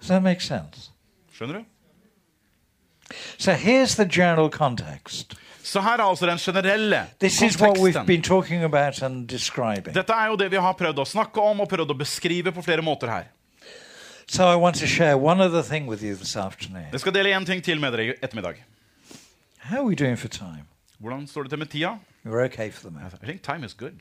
Does 0.01 0.09
that 0.09 0.23
make 0.23 0.41
sense? 0.41 0.91
Skjønner 1.33 1.55
du? 1.55 1.65
So 3.39 3.53
here's 3.53 3.97
the 3.97 4.05
general 4.05 4.51
context. 4.51 5.35
Så 5.63 5.81
her 5.81 5.99
er 5.99 6.03
altså 6.03 6.27
den 6.27 6.39
generelle 6.39 7.07
This 7.21 7.43
is 7.43 7.61
what 7.61 7.79
we've 7.79 8.07
been 8.07 8.23
talking 8.23 8.65
about 8.65 9.03
and 9.03 9.29
describing. 9.29 9.95
Dette 9.95 10.13
er 10.13 10.27
jo 10.27 10.37
det 10.37 10.51
vi 10.51 10.57
har 10.57 10.73
prøvd 10.73 10.99
å 10.99 11.05
snakke 11.05 11.41
om 11.41 11.61
og 11.61 11.69
prøvd 11.69 11.91
å 11.93 11.99
beskrive 11.99 12.53
på 12.53 12.63
flere 12.63 12.83
måter 12.83 13.11
her. 13.13 13.25
So 14.29 14.45
I 14.53 14.57
want 14.57 14.77
to 14.77 14.87
share 14.87 15.17
one 15.17 15.41
other 15.41 15.63
thing 15.63 15.87
with 15.89 16.03
you 16.03 16.15
this 16.15 16.37
afternoon. 16.37 16.87
Jeg 16.93 17.01
skal 17.01 17.15
dele 17.15 17.37
én 17.37 17.45
ting 17.45 17.65
til 17.65 17.81
med 17.81 17.93
dere 17.93 18.05
i 18.05 18.13
ettermiddag. 18.23 18.65
How 19.59 19.79
are 19.79 19.87
we 19.87 19.95
doing 19.95 20.19
for 20.19 20.29
time? 20.29 20.65
Hvordan 20.99 21.27
står 21.27 21.43
det 21.43 21.51
til 21.51 21.59
med 21.59 21.67
tida? 21.67 21.99
We're 22.25 22.45
okay 22.45 22.71
for 22.71 22.81
the 22.81 22.91
moment. 22.91 23.15
I 23.23 23.27
think 23.27 23.43
time 23.43 23.65
is 23.65 23.75
good. 23.75 24.01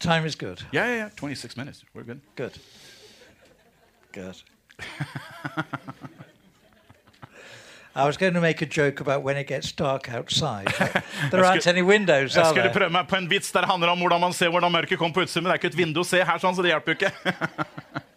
Time 0.00 0.26
is 0.26 0.36
good. 0.36 0.64
Yeah, 0.72 0.86
yeah, 0.86 0.96
yeah. 0.96 1.10
26 1.16 1.56
minutes. 1.56 1.84
We're 1.94 2.04
good. 2.04 2.20
Good. 2.36 2.58
Good. 4.12 4.42
I 7.94 8.04
was 8.06 8.16
going 8.16 8.32
to 8.34 8.40
make 8.40 8.62
a 8.62 8.66
joke 8.66 9.00
about 9.00 9.22
when 9.22 9.36
it 9.36 9.46
gets 9.46 9.72
dark 9.72 10.08
outside. 10.14 10.66
There 11.30 11.44
aren't 11.44 11.66
any 11.66 11.82
windows, 11.82 12.34
Jeg 12.36 12.46
skulle 12.46 12.70
prøve 12.72 12.90
meg 12.90 13.06
på 13.08 13.16
en 13.16 13.30
vits 13.30 13.52
der 13.52 13.60
det 13.60 13.70
handler 13.70 13.88
om 13.88 13.98
hvordan 13.98 14.20
man 14.20 14.32
ser 14.32 14.48
hvordan 14.48 14.72
mørket 14.72 14.98
kommer 14.98 15.14
på 15.14 15.20
utsiden, 15.20 15.44
men 15.44 15.52
det 15.52 15.58
er 15.58 15.60
ikke 15.60 15.74
et 15.74 15.78
vindu 15.78 16.00
å 16.00 16.04
se 16.08 16.24
her, 16.24 16.38
sånn, 16.38 16.56
så 16.56 16.62
det 16.62 16.72
hjelper 16.72 16.92
jo 16.92 16.98
ikke. 16.98 17.12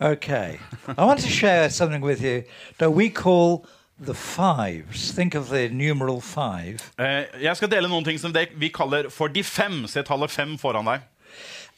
Okay. 0.00 0.60
I 0.96 1.04
want 1.04 1.18
to 1.20 1.28
share 1.28 1.68
something 1.70 2.00
with 2.00 2.22
you 2.22 2.44
that 2.78 2.92
we 2.92 3.10
call 3.10 3.66
the 3.98 4.14
fives. 4.14 5.10
Think 5.10 5.34
of 5.34 5.48
the 5.48 5.68
numeral 5.70 6.20
five. 6.20 6.92
Uh, 6.98 7.24
Jeg 7.40 7.56
skal 7.56 7.68
dele 7.70 7.88
noen 7.88 8.04
ting 8.04 8.18
som 8.18 8.32
det 8.32 8.48
vi 8.54 8.68
kaller 8.68 9.10
for 9.10 9.26
de 9.28 9.42
fem. 9.42 9.86
Se 9.90 10.02
tallet 10.06 10.30
fem 10.30 10.54
foran 10.58 10.86
deg. 10.86 11.00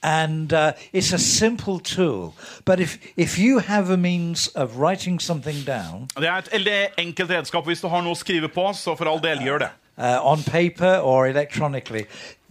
And 0.03 0.53
uh, 0.53 0.73
it's 0.93 1.13
a 1.13 1.19
simple 1.19 1.79
tool. 1.79 2.35
But 2.65 2.81
if, 2.81 2.99
if 3.17 3.39
you 3.39 3.59
have 3.59 3.91
a 3.91 3.97
means 3.97 4.49
of 4.49 4.79
writing 4.79 5.21
something 5.21 5.67
down 5.67 6.09
Det 6.17 6.29
er 6.29 6.39
et 6.39 6.49
veldig 6.53 6.89
enkelt 6.99 7.31
redskap. 7.31 7.65
Hvis 7.67 7.81
du 7.81 7.89
har 7.89 8.01
noe 8.03 8.13
å 8.13 8.19
skrive 8.19 8.49
på, 8.49 8.65
så 8.73 8.97
for 8.97 9.05
all 9.11 9.21
del, 9.21 9.43
gjør 9.45 9.59
det. 9.59 9.71
uh, 9.99 10.19
on 10.25 10.43
paper 10.43 10.97
or 11.05 11.27
electronically, 11.29 12.07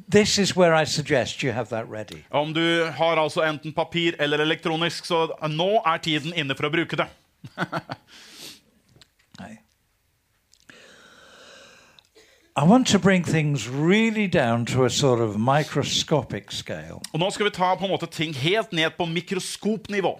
this 0.07 0.37
is 0.37 0.55
where 0.55 0.73
I 0.75 0.83
suggest 0.85 1.41
you 1.43 1.51
have 1.51 1.69
that 1.69 1.89
ready. 1.89 2.23
Om 2.31 2.53
du 2.53 2.85
har 2.85 3.17
altså 3.17 3.41
enten 3.41 3.73
papir 3.73 4.13
eller 4.19 4.37
elektronisk, 4.45 5.05
så 5.05 5.27
nå 5.49 5.81
er 5.85 5.97
tiden 5.97 6.33
inne 6.35 6.55
for 6.55 6.69
å 6.69 6.73
bruke 6.73 6.95
det. 7.01 7.07
I 12.55 12.63
want 12.63 12.87
to 12.87 12.99
bring 12.99 13.23
things 13.23 13.69
really 13.69 14.27
down 14.27 14.65
to 14.65 14.85
a 14.85 14.89
sort 14.89 15.21
of 15.21 15.37
microscopic 15.37 16.51
scale. 16.51 17.01
Og 17.13 17.19
nå 17.19 17.29
skal 17.29 17.45
vi 17.45 17.49
ta 17.49 17.75
på 17.75 17.85
en 17.85 17.91
måte 17.91 18.05
ting 18.05 18.35
helt 18.35 18.73
ned 18.73 18.89
på 18.97 19.05
mikroskopnivå. 19.05 20.19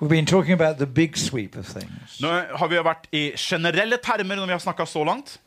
We've 0.00 0.08
been 0.08 0.26
talking 0.26 0.52
about 0.52 0.78
the 0.78 0.86
big 0.86 1.16
sweep 1.16 1.56
of 1.56 1.66
things. 1.66 2.20
Nå 2.20 2.28
har 2.28 2.68
vi 2.68 2.76
vært 2.76 3.08
i 3.12 3.32
generelle 3.36 3.98
termer 4.02 4.36
når 4.36 4.46
vi 4.46 4.52
har 4.52 4.58
snakka 4.58 4.86
så 4.86 5.04
langt. 5.04 5.40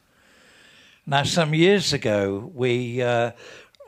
Now, 1.05 1.23
some 1.23 1.53
years 1.53 1.93
ago, 1.93 2.51
we 2.55 3.01
uh, 3.01 3.31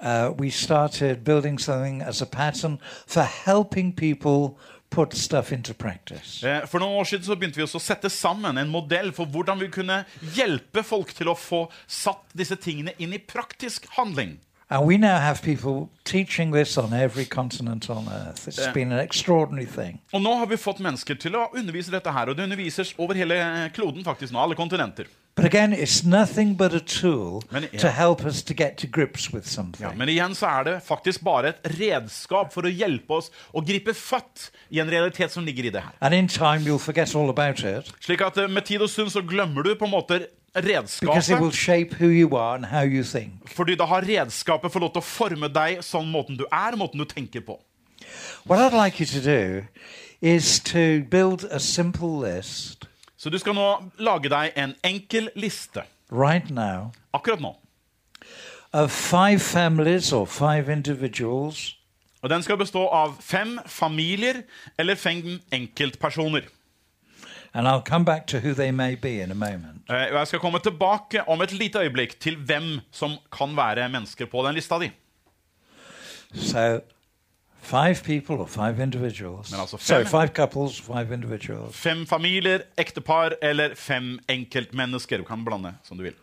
uh, 0.01 0.31
we 0.37 0.49
started 0.49 1.23
building 1.23 1.59
something 1.59 2.01
as 2.01 2.21
a 2.21 2.25
pattern 2.25 2.79
for 3.07 3.21
helping 3.21 3.93
people 3.93 4.57
put 4.91 5.13
stuff 5.15 5.51
into 5.55 5.73
practice. 5.73 6.43
Eh, 6.43 6.65
For 6.67 6.83
noen 6.83 6.99
år 6.99 7.07
siden 7.07 7.25
så 7.25 7.37
begynte 7.39 7.61
vi 7.61 7.63
også 7.65 7.79
å 7.79 7.83
sette 7.85 8.11
sammen 8.11 8.59
en 8.59 8.71
modell 8.71 9.13
for 9.15 9.29
hvordan 9.31 9.61
vi 9.63 9.69
kunne 9.71 10.01
hjelpe 10.35 10.83
folk 10.83 11.13
til 11.15 11.31
å 11.31 11.37
få 11.39 11.63
satt 11.87 12.35
disse 12.37 12.57
tingene 12.59 12.93
inn 12.99 13.15
i 13.15 13.21
praktisk 13.23 13.87
handling. 13.95 14.35
And 14.71 14.85
we 14.87 14.97
now 14.97 15.19
have 15.19 15.41
people 15.43 15.89
teaching 16.05 16.51
this 16.53 16.77
on 16.77 16.93
every 16.93 17.25
continent 17.25 17.89
on 17.89 18.07
earth. 18.07 18.47
It's 18.47 18.57
Yeah. 18.57 18.73
been 18.73 18.91
an 18.93 18.99
extraordinary 18.99 19.65
thing. 19.67 19.99
Og 20.13 20.21
nå 20.21 20.37
har 20.37 20.45
vi 20.45 20.55
fått 20.55 20.79
mennesker 20.79 21.15
til 21.19 21.31
å 21.35 21.49
undervise 21.53 21.91
dette 21.91 22.11
her, 22.11 22.29
og 22.29 22.37
det 22.37 22.43
undervises 22.49 22.93
over 22.97 23.13
hele 23.13 23.35
kloden 23.75 24.03
faktisk 24.03 24.31
nå, 24.31 24.39
alle 24.39 24.55
kontinenter. 24.55 25.05
But 25.35 25.45
again, 25.45 25.73
it's 25.73 26.03
nothing 26.05 26.55
but 26.57 26.73
a 26.73 26.79
tool 26.79 27.43
Men- 27.51 27.67
to 27.79 27.89
help 27.89 28.25
us 28.25 28.41
to 28.43 28.53
get 28.53 28.77
to 28.77 28.87
grips 28.87 29.33
with 29.33 29.45
something. 29.47 29.85
Ja, 29.87 29.93
men 29.95 30.07
igjen 30.09 30.35
så 30.35 30.47
er 30.59 30.63
det 30.63 30.81
faktisk 30.83 31.23
bare 31.23 31.49
et 31.49 31.79
redskap 31.79 32.51
for 32.53 32.61
å 32.63 32.71
hjelpe 32.77 33.09
oss 33.11 33.29
å 33.53 33.61
gripe 33.65 33.93
fatt 33.95 34.51
i 34.71 34.79
en 34.79 34.87
realitet 34.89 35.31
som 35.31 35.45
ligger 35.45 35.65
i 35.65 35.69
det 35.69 35.81
her. 35.81 35.91
And 36.01 36.13
in 36.13 36.27
time, 36.27 36.59
you'll 36.65 36.77
forget 36.79 37.15
all 37.15 37.29
about 37.29 37.59
it 37.63 37.91
Slik 38.01 38.21
at 38.21 38.37
eh, 38.37 38.47
med 38.47 38.65
tid 38.65 38.81
og 38.81 38.89
stund 38.89 39.09
så 39.11 39.21
glemmer 39.25 39.63
du 39.63 39.75
på 39.75 39.85
en 39.85 39.91
måte 39.91 40.27
redskapet, 40.55 41.53
shape 41.53 41.95
who 41.99 42.07
you 42.07 42.35
are 42.35 42.55
and 42.55 42.65
how 42.65 42.81
you 42.81 43.03
think. 43.03 43.49
fordi 43.49 43.75
da 43.75 43.85
har 43.85 44.01
redskapet 44.01 44.71
fått 44.71 44.81
lov 44.81 44.93
til 44.93 45.01
å 45.01 45.05
forme 45.05 45.47
deg 45.47 45.83
sånn 45.83 46.11
måten 46.11 46.37
du 46.37 46.45
er, 46.51 46.75
måten 46.75 46.99
du 46.99 47.05
tenker 47.05 47.41
på. 47.41 47.59
Like 48.45 48.99
you 48.99 49.05
to 49.05 49.21
do 49.21 49.65
is 50.21 50.59
to 50.59 51.03
build 51.09 51.43
a 51.51 51.59
simple 51.59 52.19
list 52.19 52.85
Så 53.17 53.29
du 53.29 53.37
skal 53.37 53.53
nå 53.53 53.91
lage 53.97 54.29
deg 54.29 54.51
en 54.55 54.75
enkel 54.83 55.29
liste 55.35 55.83
right 56.09 56.49
now 56.49 56.91
akkurat 57.13 57.39
nå. 57.39 57.55
of 58.73 58.91
five 58.91 59.39
families 59.39 60.13
or 60.13 60.25
five 60.25 60.69
individuals 60.73 61.77
Og 62.21 62.29
Den 62.29 62.43
skal 62.43 62.57
bestå 62.57 62.87
av 62.87 63.15
fem 63.21 63.59
familier 63.65 64.43
eller 64.77 64.95
fem 64.95 65.39
enkeltpersoner. 65.51 66.41
And 67.53 67.67
I'll 67.67 67.83
come 67.91 68.05
back 68.05 68.27
to 68.27 68.39
who 68.39 68.53
they 68.53 68.71
may 68.71 68.95
be 68.95 69.21
in 69.23 69.31
a 69.31 69.35
moment. 69.35 69.81
Eh, 69.89 69.95
Jeg 70.13 70.27
skal 70.27 70.39
komme 70.39 70.59
tilbake 70.59 71.27
om 71.29 71.41
et 71.41 71.51
lite 71.51 71.79
øyeblikk 71.79 72.19
til 72.19 72.35
hvem 72.37 72.79
som 72.91 73.11
kan 73.37 73.55
være 73.57 73.89
mennesker 73.89 74.25
på 74.25 74.43
den 74.47 74.55
lista 74.55 74.79
di. 74.79 74.91
So, 76.35 76.79
five 77.61 77.95
people 78.03 78.35
or 78.35 78.45
five 78.47 78.79
individuals. 78.83 79.53
Altså 79.53 79.77
Sorry, 79.79 80.03
fem- 80.03 80.07
five 80.11 80.27
couples, 80.35 80.79
five 80.81 81.13
individuals. 81.13 81.75
Fem 81.75 82.05
familier, 82.07 82.59
ektepar 82.77 83.31
eller 83.41 83.75
fem 83.75 84.19
enkeltmennesker. 84.29 85.17
Du 85.17 85.23
kan 85.23 85.45
blande 85.45 85.73
som 85.83 85.97
du 85.97 86.03
vil. 86.03 86.13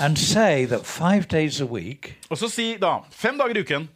And 0.00 0.16
say 0.16 0.66
that 0.66 0.86
five 0.86 1.22
days 1.22 1.60
a 1.60 1.64
week 1.64 2.18
Og 2.30 2.38
så 2.38 2.48
si 2.48 2.76
da 2.76 2.96
fem 3.10 3.38
dager 3.38 3.56
i 3.56 3.60
uken 3.60 3.88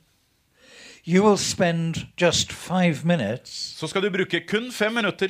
you 1.07 1.25
will 1.27 1.39
spend 1.39 1.95
just 2.21 2.53
five 2.53 2.97
minutes 3.05 3.51
så 3.79 3.87
skal 3.87 4.03
du 4.03 4.11
bruke 4.11 4.41
kun 4.49 4.73
fem 4.73 4.93
minutter 4.93 5.29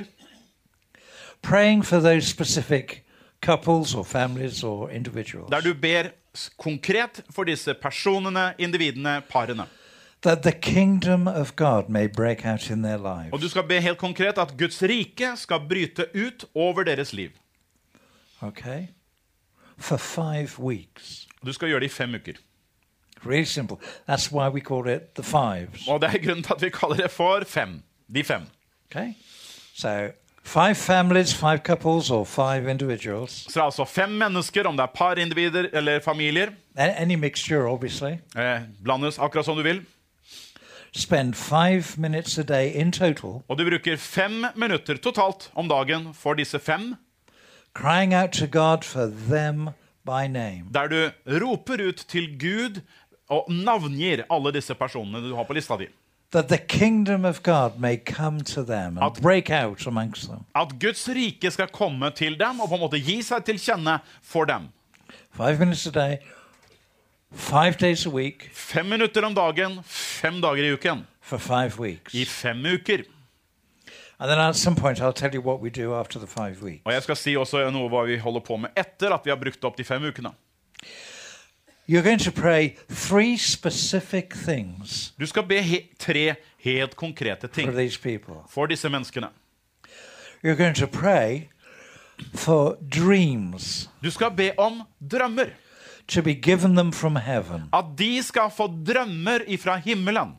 praying 1.43 1.85
for 1.85 2.01
those 2.01 2.27
specific 2.27 3.05
couples 3.41 3.95
or 3.95 4.05
families 4.05 4.63
or 4.65 4.91
individuals. 4.91 5.51
der 5.51 5.61
du 5.61 5.75
ber 5.75 6.03
konkret 6.59 7.23
for 7.31 7.45
disse 7.45 7.75
personene, 7.75 8.55
individene, 8.59 9.23
parene. 9.31 9.67
that 10.23 10.43
the 10.43 10.53
kingdom 10.53 11.27
of 11.27 11.57
God 11.57 11.89
may 11.89 12.07
break 12.07 12.47
out 12.47 12.71
in 12.71 12.83
their 12.83 12.99
lives. 12.99 13.33
Og 13.33 13.41
du 13.41 13.49
skal 13.49 13.63
be 13.63 13.81
helt 13.81 13.99
konkret 13.99 14.39
at 14.39 14.55
Guds 14.59 14.83
rike 14.83 15.37
skal 15.37 15.61
bryte 15.69 16.07
ut 16.15 16.45
over 16.55 16.83
deres 16.83 17.13
liv. 17.13 17.31
Okay? 18.43 18.87
For 19.79 19.97
five 19.97 20.59
weeks. 20.59 21.27
Du 21.47 21.53
skal 21.53 21.69
gjøre 21.69 21.81
det 21.81 21.87
i 21.87 21.89
fem 21.89 22.15
uker. 22.15 22.33
Really 23.27 23.45
simple. 23.45 23.77
That's 24.09 24.33
why 24.33 24.49
we 24.49 24.61
call 24.61 24.89
it 24.89 25.03
the 25.15 25.23
fives. 25.23 25.89
Og 25.89 26.01
det 26.01 26.11
er 26.15 26.19
grunnen 26.19 26.43
til 26.43 26.53
at 26.55 26.63
vi 26.63 26.69
kaller 26.69 26.97
det 26.97 27.11
for 27.11 27.43
fem. 27.47 27.83
De 28.15 28.25
fem. 28.25 28.43
Okay? 28.91 29.13
So, 29.75 30.09
five 30.45 30.75
families, 30.77 31.35
five 31.35 31.59
couples, 31.65 32.11
or 32.11 32.25
five 32.25 32.71
individuals. 32.71 33.31
Så 33.33 33.51
det 33.55 33.57
er 33.57 33.63
altså 33.65 33.85
fem 33.85 34.09
mennesker, 34.09 34.67
om 34.67 34.77
det 34.77 34.83
er 34.83 34.87
par, 34.95 35.15
individer 35.19 35.69
eller 35.73 36.01
familier. 36.01 36.47
A- 36.77 37.03
Any 37.03 37.15
mixture, 37.15 37.69
obviously. 37.71 38.13
Eh, 38.37 38.61
blandes 38.85 39.19
akkurat 39.19 39.45
som 39.45 39.57
du 39.57 39.63
vil. 39.63 39.83
Spend 40.93 41.35
five 41.35 41.85
minutes 41.97 42.39
a 42.39 42.43
day 42.43 42.73
in 42.75 42.93
total 42.93 43.43
Og 43.49 43.59
du 43.59 43.65
bruker 43.71 43.97
fem 43.97 44.45
minutter 44.57 44.97
totalt 44.97 45.51
om 45.55 45.69
dagen 45.69 46.15
for 46.15 46.35
disse 46.35 46.59
fem, 46.59 46.97
crying 47.75 48.15
out 48.15 48.33
to 48.33 48.47
God 48.47 48.83
for 48.85 49.07
them 49.07 49.69
by 50.07 50.27
name. 50.27 50.65
der 50.75 50.87
du 50.89 51.11
roper 51.47 51.89
ut 51.89 52.05
til 52.09 52.39
Gud 52.41 52.81
og 53.29 53.47
navngir 53.53 54.25
alle 54.31 54.53
disse 54.53 54.75
personene 54.75 55.29
du 55.29 55.37
har 55.37 55.45
på 55.45 55.53
lista 55.53 55.77
di. 55.77 55.87
That 56.33 56.49
the 56.49 56.59
kingdom 56.59 57.25
of 57.25 57.43
God 57.43 57.81
may 57.81 57.97
come 57.97 58.41
to 58.55 58.63
them 58.63 58.97
and 58.99 59.03
At- 59.17 59.21
break 59.23 59.51
out 59.51 59.87
amongst 59.87 60.29
them. 60.29 60.45
At 60.55 60.79
Guds 60.79 61.09
rike 61.09 61.51
skal 61.51 61.67
komme 61.69 62.11
til 62.15 62.37
dem 62.39 62.61
og 62.61 62.69
på 62.69 62.75
en 62.77 62.81
måte 62.85 63.01
gi 63.03 63.17
seg 63.23 63.45
til 63.45 63.59
kjenne 63.59 63.97
for 64.23 64.45
dem. 64.47 64.69
Five 65.35 65.59
minutes 65.59 65.87
a 65.87 65.91
day, 65.91 66.19
five 67.33 67.77
days 67.81 68.07
a 68.07 68.11
week 68.11 68.49
Fem 68.53 68.87
minutter 68.87 69.25
om 69.27 69.35
dagen, 69.35 69.81
fem 69.85 70.41
dager 70.41 70.65
i 70.65 70.73
uken. 70.73 71.07
for 71.21 71.39
five 71.39 71.79
weeks. 71.79 72.15
I 72.15 72.25
fem 72.25 72.65
uker. 72.67 73.03
And 74.21 74.29
then 74.29 74.39
at 74.39 74.55
some 74.57 74.77
point, 74.77 75.01
I'll 75.01 75.13
tell 75.13 75.33
you 75.35 75.41
what 75.41 75.61
we 75.61 75.71
do 75.71 75.95
after 75.95 76.19
the 76.19 76.27
five 76.27 76.63
weeks. 76.63 76.83
Og 76.85 76.93
jeg 76.93 77.03
skal 77.03 77.17
si 77.17 77.37
også 77.37 77.71
noe 77.73 77.89
hva 77.89 78.05
vi 78.07 78.19
holder 78.19 78.41
på 78.41 78.57
med 78.57 78.71
etter 78.77 79.15
at 79.15 79.25
vi 79.25 79.31
har 79.31 79.39
brukt 79.41 79.65
opp 79.65 79.77
de 79.79 79.85
fem 79.85 80.03
ukene. 80.05 80.31
Du 85.19 85.27
skal 85.27 85.43
be 85.43 85.63
he 85.63 85.81
tre 85.99 86.35
helt 86.59 86.97
konkrete 86.97 87.49
ting 87.49 87.73
these 87.77 87.99
people. 87.99 88.35
for 88.49 88.67
disse 88.67 88.89
menneskene. 88.89 89.29
You're 90.45 90.57
going 90.57 90.75
to 90.75 90.87
pray 90.87 91.49
for 92.35 92.77
dreams 92.95 93.89
Du 94.03 94.11
skal 94.11 94.31
be 94.31 94.53
om 94.59 94.83
drømmer. 95.11 95.51
to 96.09 96.23
be 96.23 96.35
given 96.35 96.77
them 96.77 96.93
from 96.93 97.17
heaven 97.17 97.63
At 97.73 97.85
de 97.99 98.23
skal 98.23 98.51
få 98.51 98.67
drømmer 98.87 99.39
ifra 99.49 99.77
himmelen. 99.77 100.37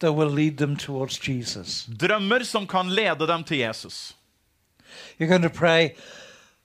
that 0.00 0.12
will 0.14 0.30
lead 0.30 0.56
them 0.58 0.76
towards 0.76 1.28
Jesus. 1.28 1.88
Drømmer 2.00 2.44
som 2.44 2.66
kan 2.66 2.86
lede 2.88 3.26
dem 3.26 3.44
til 3.44 3.58
Jesus. 3.58 4.16
You're 5.20 5.26
going 5.28 5.42
to 5.42 5.48
pray 5.58 5.90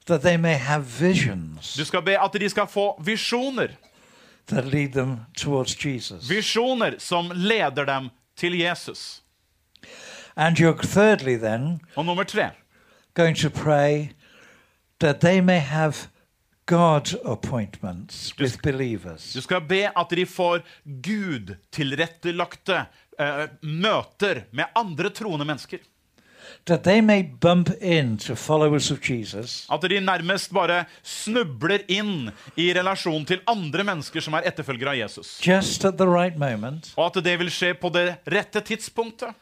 that 0.08 0.22
they 0.22 0.38
may 0.38 0.56
have 0.58 0.84
visions 1.00 1.74
Du 1.76 1.86
skal 1.86 2.02
be 2.02 2.18
at 2.24 2.34
de 2.34 2.50
skal 2.50 2.68
få 2.68 3.02
visjoner. 3.04 3.68
Visjoner 6.30 6.96
som 7.00 7.32
leder 7.36 7.86
dem 7.86 8.10
til 8.38 8.54
Jesus. 8.60 9.22
Thirdly 10.38 11.38
then 11.40 11.80
Og 11.96 12.06
nummer 12.06 12.24
tre 12.24 12.52
going 13.18 13.36
to 13.36 13.50
pray 13.50 14.10
that 15.00 15.22
they 15.22 15.42
may 15.42 15.60
have 15.60 16.08
God 16.68 17.16
appointments 17.26 18.34
with 18.40 18.62
believers. 18.62 19.34
Du 19.34 19.42
skal 19.42 19.62
be 19.62 19.88
at 19.88 20.10
de 20.10 20.26
får 20.26 20.62
Gud 20.84 21.56
tilrettelagte 21.72 22.82
uh, 23.20 23.46
møter 23.62 24.44
med 24.52 24.66
andre 24.76 25.10
troende 25.10 25.48
mennesker. 25.48 25.80
That 26.66 26.84
they 26.84 27.02
may 27.02 27.24
bump 27.24 27.70
into 27.82 28.36
followers 28.36 28.92
of 28.92 29.00
Jesus 29.02 29.66
At 29.72 29.82
de 29.82 30.00
nærmest 30.00 30.54
bare 30.54 30.86
snubler 31.04 31.84
inn 31.88 32.30
i 32.56 32.70
relasjon 32.74 33.26
til 33.26 33.42
andre 33.48 33.84
mennesker 33.84 34.22
som 34.22 34.34
er 34.34 34.48
etterfølgere 34.52 34.90
av 34.90 34.96
Jesus. 35.02 35.40
just 35.48 35.86
at 35.86 35.98
the 35.98 36.08
right 36.08 36.38
moment 36.38 36.94
Og 36.98 37.06
at 37.18 37.24
det 37.24 37.40
vil 37.40 37.50
skje 37.52 37.74
på 37.80 37.90
det 37.94 38.18
rette 38.28 38.62
tidspunktet. 38.62 39.34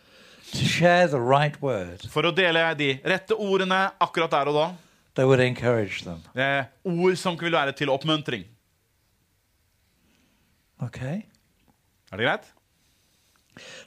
to 0.54 0.64
share 0.66 1.08
the 1.08 1.20
right 1.20 1.62
word 1.62 2.06
For 2.10 2.24
å 2.24 2.32
dele 2.36 2.74
de 2.78 3.00
rette 3.06 3.34
ordene 3.36 3.92
akkurat 4.00 4.32
der 4.32 4.48
og 4.48 4.54
da. 4.56 4.68
They 5.16 5.24
would 5.26 5.40
encourage 5.40 6.04
them. 6.04 6.22
Eh, 6.36 6.66
ord 6.84 7.16
som 7.16 7.38
vil 7.40 7.52
være 7.52 7.72
til 7.72 7.90
oppmuntring. 7.90 8.44
Okay? 10.84 11.22
Er 12.12 12.18
det 12.18 12.26
greit? 12.26 12.52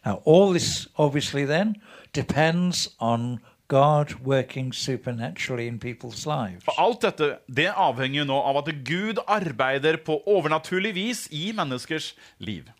Now, 0.06 0.22
all 0.26 0.52
this 0.52 0.88
obviously 0.96 1.44
then 1.44 1.76
depends 2.18 2.88
on 2.98 3.38
God 3.68 4.14
working 4.24 4.72
supernaturally 4.72 5.66
in 5.66 5.78
people's 5.78 6.26
lives. 6.26 6.64
For 6.64 6.74
alt 6.80 7.02
dette 7.02 7.38
det 7.52 7.68
avhenger 7.76 8.24
nå 8.24 8.38
av 8.40 8.62
at 8.62 8.70
Gud 8.84 9.20
arbeider 9.28 10.00
på 10.04 10.22
overnaturlig 10.26 10.94
vis 10.96 11.26
i 11.30 11.52
menneskers 11.52 12.14
liv. 12.38 12.70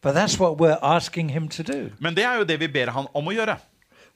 But 0.00 0.14
that's 0.14 0.38
what 0.40 0.58
we're 0.58 0.78
asking 0.82 1.30
Him 1.30 1.48
to 1.48 1.62
do 1.62 1.90
Men 1.98 2.14
det 2.16 2.24
er 2.24 2.38
jo 2.38 2.44
det 2.44 2.60
vi 2.60 2.68
ber 2.68 2.90
han 2.94 3.06
om 3.14 3.28
å 3.28 3.34
gjøre 3.34 3.58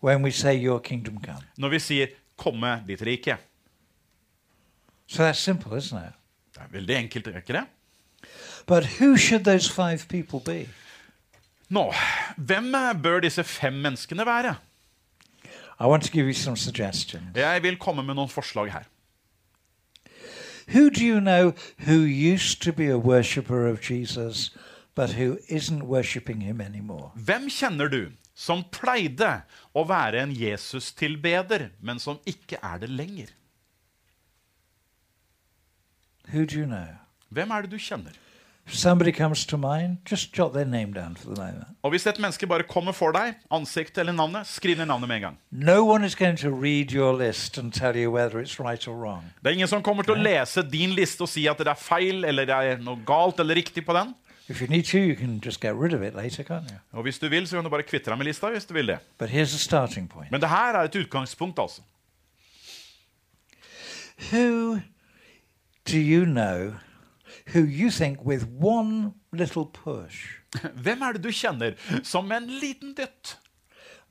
when 0.03 0.23
we 0.23 0.31
say, 0.31 0.57
Your 0.57 0.81
kingdom 0.81 1.21
come. 1.21 1.45
når 1.57 1.69
vi 1.69 1.79
sier 1.79 2.07
'komme 2.37 2.83
ditt 2.87 3.03
rike'. 3.03 3.37
So 5.07 5.23
that's 5.23 5.39
simple, 5.39 5.77
isn't 5.77 5.99
it? 5.99 6.15
Det 6.55 6.63
er 6.63 6.69
veldig 6.73 6.97
enkelt, 6.97 7.27
er 7.27 7.37
ikke 7.37 7.53
det? 7.53 7.67
But 8.67 8.85
who 9.01 9.17
should 9.17 9.45
those 9.45 9.69
five 9.71 10.09
people 10.09 10.41
be? 10.41 10.69
Nå, 11.69 11.93
hvem 12.37 12.75
bør 13.03 13.21
disse 13.21 13.45
fem 13.45 13.73
menneskene 13.73 14.27
være? 14.27 14.57
I 15.81 15.87
want 15.87 16.03
to 16.05 16.11
give 16.13 16.27
you 16.27 16.35
some 16.35 16.57
suggestions. 16.57 17.37
Jeg 17.37 17.63
vil 17.63 17.79
komme 17.79 18.03
med 18.03 18.15
noen 18.15 18.29
forslag 18.29 18.73
her. 18.73 18.85
Who 20.69 20.91
do 20.91 21.05
you 21.05 21.21
know 21.21 21.53
who 21.87 22.05
used 22.35 22.63
to 22.63 22.73
be 22.73 22.89
a 22.89 22.97
worshipper 22.97 23.67
of 23.67 23.81
Jesus 23.91 24.51
but 24.95 25.11
who 25.11 25.39
isn't 25.49 25.83
worshipping 25.83 26.41
him 26.41 26.61
anymore? 26.61 27.11
Hvem 27.15 27.49
kjenner 27.51 27.89
du 27.89 28.13
som 28.35 28.65
pleide 28.73 29.43
å 29.75 29.85
være 29.89 30.23
en 30.23 30.33
Jesus-tilbeder, 30.33 31.69
men 31.81 31.99
som 31.99 32.21
ikke 32.27 32.59
er 32.63 32.79
det 32.79 32.89
lenger? 32.89 33.33
Who 36.33 36.47
do 36.47 36.59
you 36.59 36.67
know? 36.67 36.97
Hvem 37.29 37.51
er 37.51 37.63
det 37.63 37.71
du 37.71 37.79
kjenner? 37.79 38.17
If 38.67 38.75
somebody 38.75 39.11
comes 39.11 39.45
to 39.47 39.57
mind, 39.57 39.99
just 40.11 40.39
jot 40.39 40.53
their 40.53 40.65
name 40.65 40.93
down 40.93 41.17
for 41.17 41.35
the 41.35 41.43
moment. 41.43 41.65
Og 41.83 41.91
hvis 41.91 42.07
et 42.07 42.19
menneske 42.19 42.47
bare 42.47 42.63
kommer 42.63 42.93
for 42.93 43.11
deg, 43.13 43.35
ansiktet 43.51 43.99
eller 43.99 44.13
navnet, 44.13 44.47
skriv 44.47 44.77
ned 44.77 44.87
navnet 44.87 45.09
med 45.09 45.17
en 45.17 45.23
gang. 45.23 45.39
No 45.51 45.83
one 45.83 46.07
is 46.07 46.15
going 46.15 46.39
to 46.39 46.49
read 46.49 46.93
your 46.93 47.13
list 47.13 47.59
and 47.59 47.73
tell 47.73 47.97
you 47.97 48.11
whether 48.11 48.39
it's 48.43 48.61
right. 48.61 48.81
Det 49.43 49.47
er 49.47 49.51
ingen 49.51 49.69
som 49.69 49.83
kommer 49.83 50.03
til 50.03 50.15
å 50.15 50.23
lese 50.23 50.63
din 50.63 50.91
liste 50.91 51.23
og 51.23 51.29
si 51.29 51.47
at 51.51 51.59
det 51.59 51.67
er 51.67 51.75
feil 51.79 52.25
eller 52.25 52.47
det 52.47 52.55
er 52.55 52.79
noe 52.79 53.03
galt 53.07 53.41
eller 53.41 53.55
riktig 53.55 53.85
på 53.85 53.93
den. 53.93 54.15
To, 54.49 54.99
you 54.99 55.15
can 55.17 55.41
just 55.45 55.61
get 55.61 55.75
rid 55.75 55.95
of 55.95 56.03
it 56.03 56.15
later. 56.15 56.63
Og 56.93 57.03
hvis 57.03 57.19
du 57.19 57.29
vil, 57.29 57.47
så 57.49 57.57
kan 57.57 57.65
du 57.65 57.71
bare 57.71 57.83
kvitte 57.83 58.11
deg 58.11 58.19
med 58.19 58.27
lista. 58.27 58.51
hvis 58.51 58.65
du 58.65 58.75
vil 58.75 58.87
det. 58.87 58.99
But 59.19 59.31
here's 59.31 59.55
a 59.55 59.59
starting 59.59 60.09
point. 60.09 60.31
Men 60.31 60.41
det 60.41 60.49
her 60.49 60.75
er 60.75 60.85
et 60.85 60.97
utgangspunkt, 60.97 61.59
altså. 61.59 61.83
Who 64.31 64.81
do 65.85 65.97
you 65.97 66.25
know 66.25 66.75
who 67.55 67.65
you 67.65 67.91
think 67.91 68.25
with 68.25 68.47
one 68.61 69.13
little 69.33 69.67
push 69.67 70.39
Hvem 70.85 71.03
er 71.03 71.13
det 71.13 71.25
du 71.25 71.31
kjenner 71.33 71.75
som 72.03 72.25
med 72.29 72.43
en 72.43 72.51
liten 72.61 72.95
dytt 72.95 73.39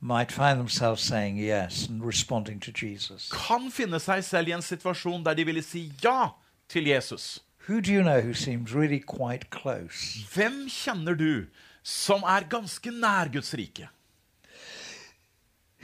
might 0.00 0.32
find 0.32 0.58
themselves 0.58 1.00
saying 1.00 1.38
yes 1.38 1.88
and 1.88 2.02
responding 2.04 2.60
to 2.60 2.72
Jesus? 2.72 3.30
kan 3.32 3.70
finne 3.70 4.00
seg 4.00 4.24
selv 4.24 4.48
i 4.48 4.52
en 4.52 4.62
situasjon 4.62 5.24
der 5.24 5.34
de 5.34 5.44
ville 5.46 5.62
si 5.62 5.92
ja 6.02 6.28
til 6.68 6.86
Jesus? 6.86 7.40
Who 7.68 7.80
do 7.80 7.92
you 7.92 8.02
know 8.02 8.20
who 8.20 8.34
seems 8.34 8.74
really 8.74 8.98
quite 8.98 9.50
close? 9.50 10.26
Hvem 10.34 10.68
kjenner 10.68 11.14
du 11.14 11.46
som 11.82 12.22
er 12.22 12.48
ganske 12.50 12.90
nær 12.90 13.30
Guds 13.32 13.54
rike? 13.54 13.88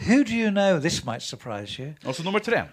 Who 0.07 0.25
do 0.25 0.35
you 0.35 0.51
know? 0.51 0.81
This 0.81 1.05
might 1.05 1.23
surprise 1.23 1.83
you. 1.83 1.95
Altså 2.05 2.23
nummer 2.23 2.39
tre. 2.39 2.65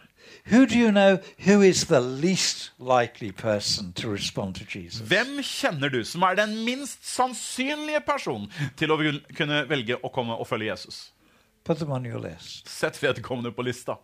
Who 0.52 0.66
do 0.66 0.78
you 0.78 0.92
know 0.92 1.20
who 1.46 1.62
is 1.62 1.86
the 1.86 2.00
least 2.00 2.72
likely 2.80 3.32
person 3.32 3.94
to 3.94 4.10
respond 4.12 4.56
to 4.56 4.66
Jesus? 4.80 5.02
Hvem 5.08 5.40
kjenner 5.44 5.90
du 5.90 6.04
som 6.04 6.22
er 6.24 6.36
den 6.36 6.56
minst 6.66 7.06
sannsynlige 7.08 8.02
personen 8.06 8.52
til 8.78 8.92
å 8.92 9.00
kunne 9.36 9.64
velge 9.70 9.98
å 10.02 10.12
komme 10.14 10.38
og 10.38 10.48
følge 10.48 10.72
Jesus? 10.72 11.12
Put 11.66 11.80
them 11.80 11.92
on 11.92 12.06
your 12.06 12.20
list. 12.20 12.70
Sett 12.70 13.04
vedkommende 13.04 13.52
på 13.52 13.66
lista. 13.66 13.98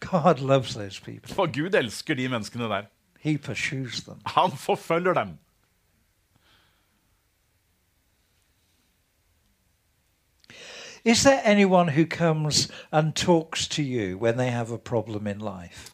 God 0.00 0.40
loves 0.40 0.74
those 0.74 1.00
people. 1.00 1.34
For 1.34 1.46
Gud 1.46 1.74
elsker 1.74 2.14
de 2.14 2.28
menneskene 2.28 2.68
der. 2.68 2.90
He 3.20 3.38
pursues 3.38 4.04
them. 4.04 4.20
Han 4.26 4.52
forfølger 4.52 5.14
dem. 5.14 5.38
Is 11.04 11.22
there 11.22 11.40
anyone 11.44 11.88
who 11.88 12.06
comes 12.06 12.70
and 12.90 13.14
talks 13.14 13.68
to 13.68 13.82
you 13.82 14.16
when 14.16 14.36
they 14.36 14.50
have 14.50 14.72
a 14.72 14.78
problem 14.78 15.26
in 15.26 15.38
life? 15.38 15.90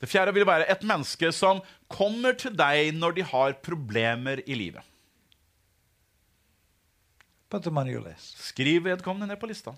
Det 0.00 0.08
fjerde 0.08 0.34
vil 0.34 0.46
være 0.46 0.70
et 0.70 0.82
menneske 0.82 1.32
som 1.32 1.60
kommer 1.88 2.32
til 2.32 2.56
deg 2.58 2.94
når 2.94 3.10
de 3.10 3.22
har 3.22 3.52
problemer 3.62 4.40
i 4.46 4.54
livet. 4.54 4.82
Put 7.50 7.62
them 7.62 7.76
on 7.76 7.88
your 7.88 8.08
list. 8.08 8.38
Skriv 8.44 8.84
vedkommende 8.84 9.26
ned 9.26 9.36
på 9.36 9.46
lista. 9.46 9.70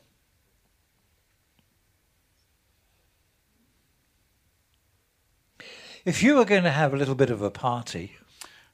If 6.05 6.23
you 6.23 6.35
were 6.35 6.45
going 6.45 6.65
to 6.65 6.71
have 6.71 6.93
a 6.93 6.97
little 6.97 7.15
bit 7.15 7.31
of 7.31 7.43
a 7.43 7.51
party, 7.51 8.09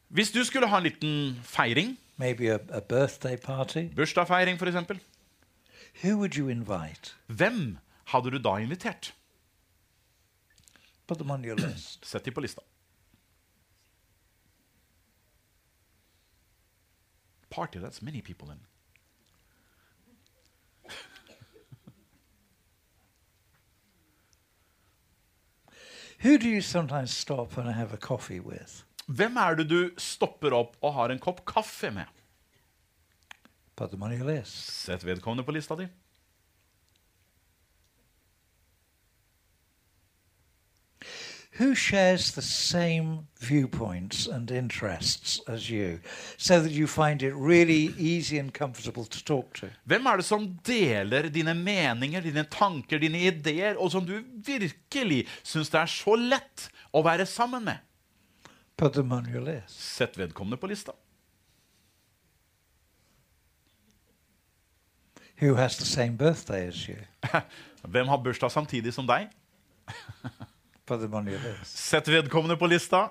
Hvis 0.09 0.31
du 0.31 0.45
skulle 0.45 0.69
ha 0.69 0.77
en 0.77 0.83
liten 0.83 1.41
feiring, 1.45 1.99
maybe 2.17 2.55
a, 2.55 2.59
a 2.71 2.81
birthday 2.81 3.37
party, 3.37 3.89
bursdagsfeiring 3.97 4.57
f.eks., 4.63 5.03
who 6.03 6.19
would 6.19 6.37
you 6.37 6.49
invite? 6.49 7.15
hvem 7.27 7.79
hadde 8.05 8.31
du 8.31 8.39
da 8.39 8.57
invitert? 8.57 9.15
Put 11.07 11.19
them 11.19 11.31
on 11.31 11.45
your 11.45 11.57
list. 11.57 12.05
Sett 12.11 12.25
de 12.25 12.31
på 12.31 12.41
lista. 12.41 12.63
Party, 17.51 17.79
that's 17.79 18.03
many 18.03 18.21
people 18.21 18.51
in. 18.51 18.59
Who 26.19 26.37
do 26.39 26.49
you 26.49 26.61
sometimes 26.61 27.11
stop 27.17 27.57
and 27.57 27.71
have 27.75 27.95
a 27.95 27.97
coffee 27.97 28.41
with? 28.41 28.85
Hvem 29.07 29.37
er 29.37 29.55
det 29.55 29.69
du 29.71 29.91
stopper 29.97 30.53
opp 30.53 30.77
og 30.83 30.93
har 30.95 31.09
en 31.11 31.19
kopp 31.19 31.45
kaffe 31.47 31.91
med? 31.91 32.05
Them 33.87 34.03
on 34.03 34.13
your 34.13 34.27
list. 34.27 34.85
Sett 34.85 35.05
vedkommende 35.05 35.45
på 35.45 35.53
lista 35.53 35.77
di. 35.77 35.87
who 41.59 41.75
shares 41.75 42.31
the 42.33 42.43
same 42.43 43.27
viewpoints 43.41 44.29
and 44.29 44.49
interests 44.51 45.41
as 45.49 45.69
you 45.69 45.99
so 46.37 46.61
that 46.63 46.71
you 46.71 46.87
find 46.87 47.23
it 47.23 47.35
really 47.35 47.93
easy 47.99 48.39
and 48.39 48.55
comfortable 48.55 49.05
to 49.05 49.25
talk 49.25 49.53
to? 49.55 49.67
Hvem 49.85 50.07
er 50.07 50.17
det 50.17 50.25
som 50.25 50.47
deler 50.67 51.29
dine 51.29 51.55
meninger, 51.55 52.23
dine 52.23 52.45
tanker, 52.45 52.99
dine 52.99 53.19
ideer, 53.27 53.75
og 53.75 53.91
som 53.91 54.07
du 54.07 54.21
virkelig 54.47 55.27
syns 55.43 55.71
det 55.75 55.81
er 55.81 55.91
så 55.91 56.15
lett 56.15 56.69
å 56.95 57.03
være 57.03 57.27
sammen 57.27 57.67
med? 57.67 57.83
Put 58.79 58.95
them 58.95 59.13
on 59.13 59.27
your 59.27 59.43
list. 59.43 59.75
Sett 59.75 60.19
vedkommende 60.19 60.61
på 60.63 60.71
lista. 60.71 60.95
Who 65.41 65.55
has 65.55 65.77
the 65.77 65.85
same 65.85 66.17
birthday 66.17 66.67
as 66.69 66.89
you? 66.89 66.97
Hvem 67.89 68.09
har 68.09 68.17
bursdag 68.17 68.51
samtidig 68.51 68.93
som 68.95 69.07
deg? 69.07 69.29
Put 70.87 71.01
them 71.01 71.15
on 71.15 71.29
your 71.29 71.39
list. 71.39 71.79
Sett 71.79 72.09
vedkommende 72.09 72.57
på 72.57 72.67
lista. 72.67 73.09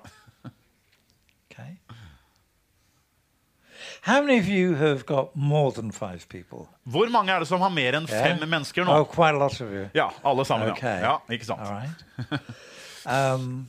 Okay. 1.50 1.76
How 4.02 4.20
many 4.20 4.38
of 4.38 4.46
you 4.48 4.74
have 4.74 5.06
got 5.06 5.36
more 5.36 5.72
than 5.72 5.92
five 5.92 6.28
people? 6.28 6.68
Hvor 6.84 7.08
mange 7.10 7.32
er 7.32 7.38
det 7.38 7.48
som 7.48 7.60
har 7.60 7.68
mer 7.68 7.96
enn 7.96 8.06
Yeah? 8.08 8.38
fem 8.38 8.48
mennesker 8.48 8.82
Oh, 8.82 8.98
nå? 8.98 9.04
quite 9.04 9.34
a 9.34 9.38
lot 9.38 9.60
of 9.60 9.70
you. 9.72 9.88
Ja, 9.94 10.08
alle 10.24 10.44
sammen. 10.44 10.70
Okay. 10.70 11.00
Ja, 11.00 11.10
ja 11.10 11.32
ikke 11.32 11.44
sant? 11.44 11.60
All 11.60 11.72
right. 11.72 12.40
um, 13.34 13.68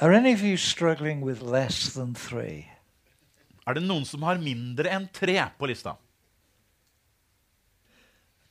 are 0.00 0.12
any 0.12 0.32
of 0.32 0.42
you 0.42 0.56
struggling 0.56 1.22
with 1.24 1.42
less 1.42 1.92
than 1.94 2.14
three? 2.14 2.70
Er 3.66 3.74
det 3.78 3.82
noen 3.86 4.04
som 4.04 4.22
har 4.28 4.36
mindre 4.42 4.90
enn 4.92 5.06
tre 5.12 5.38
på 5.58 5.68
lista? 5.70 5.96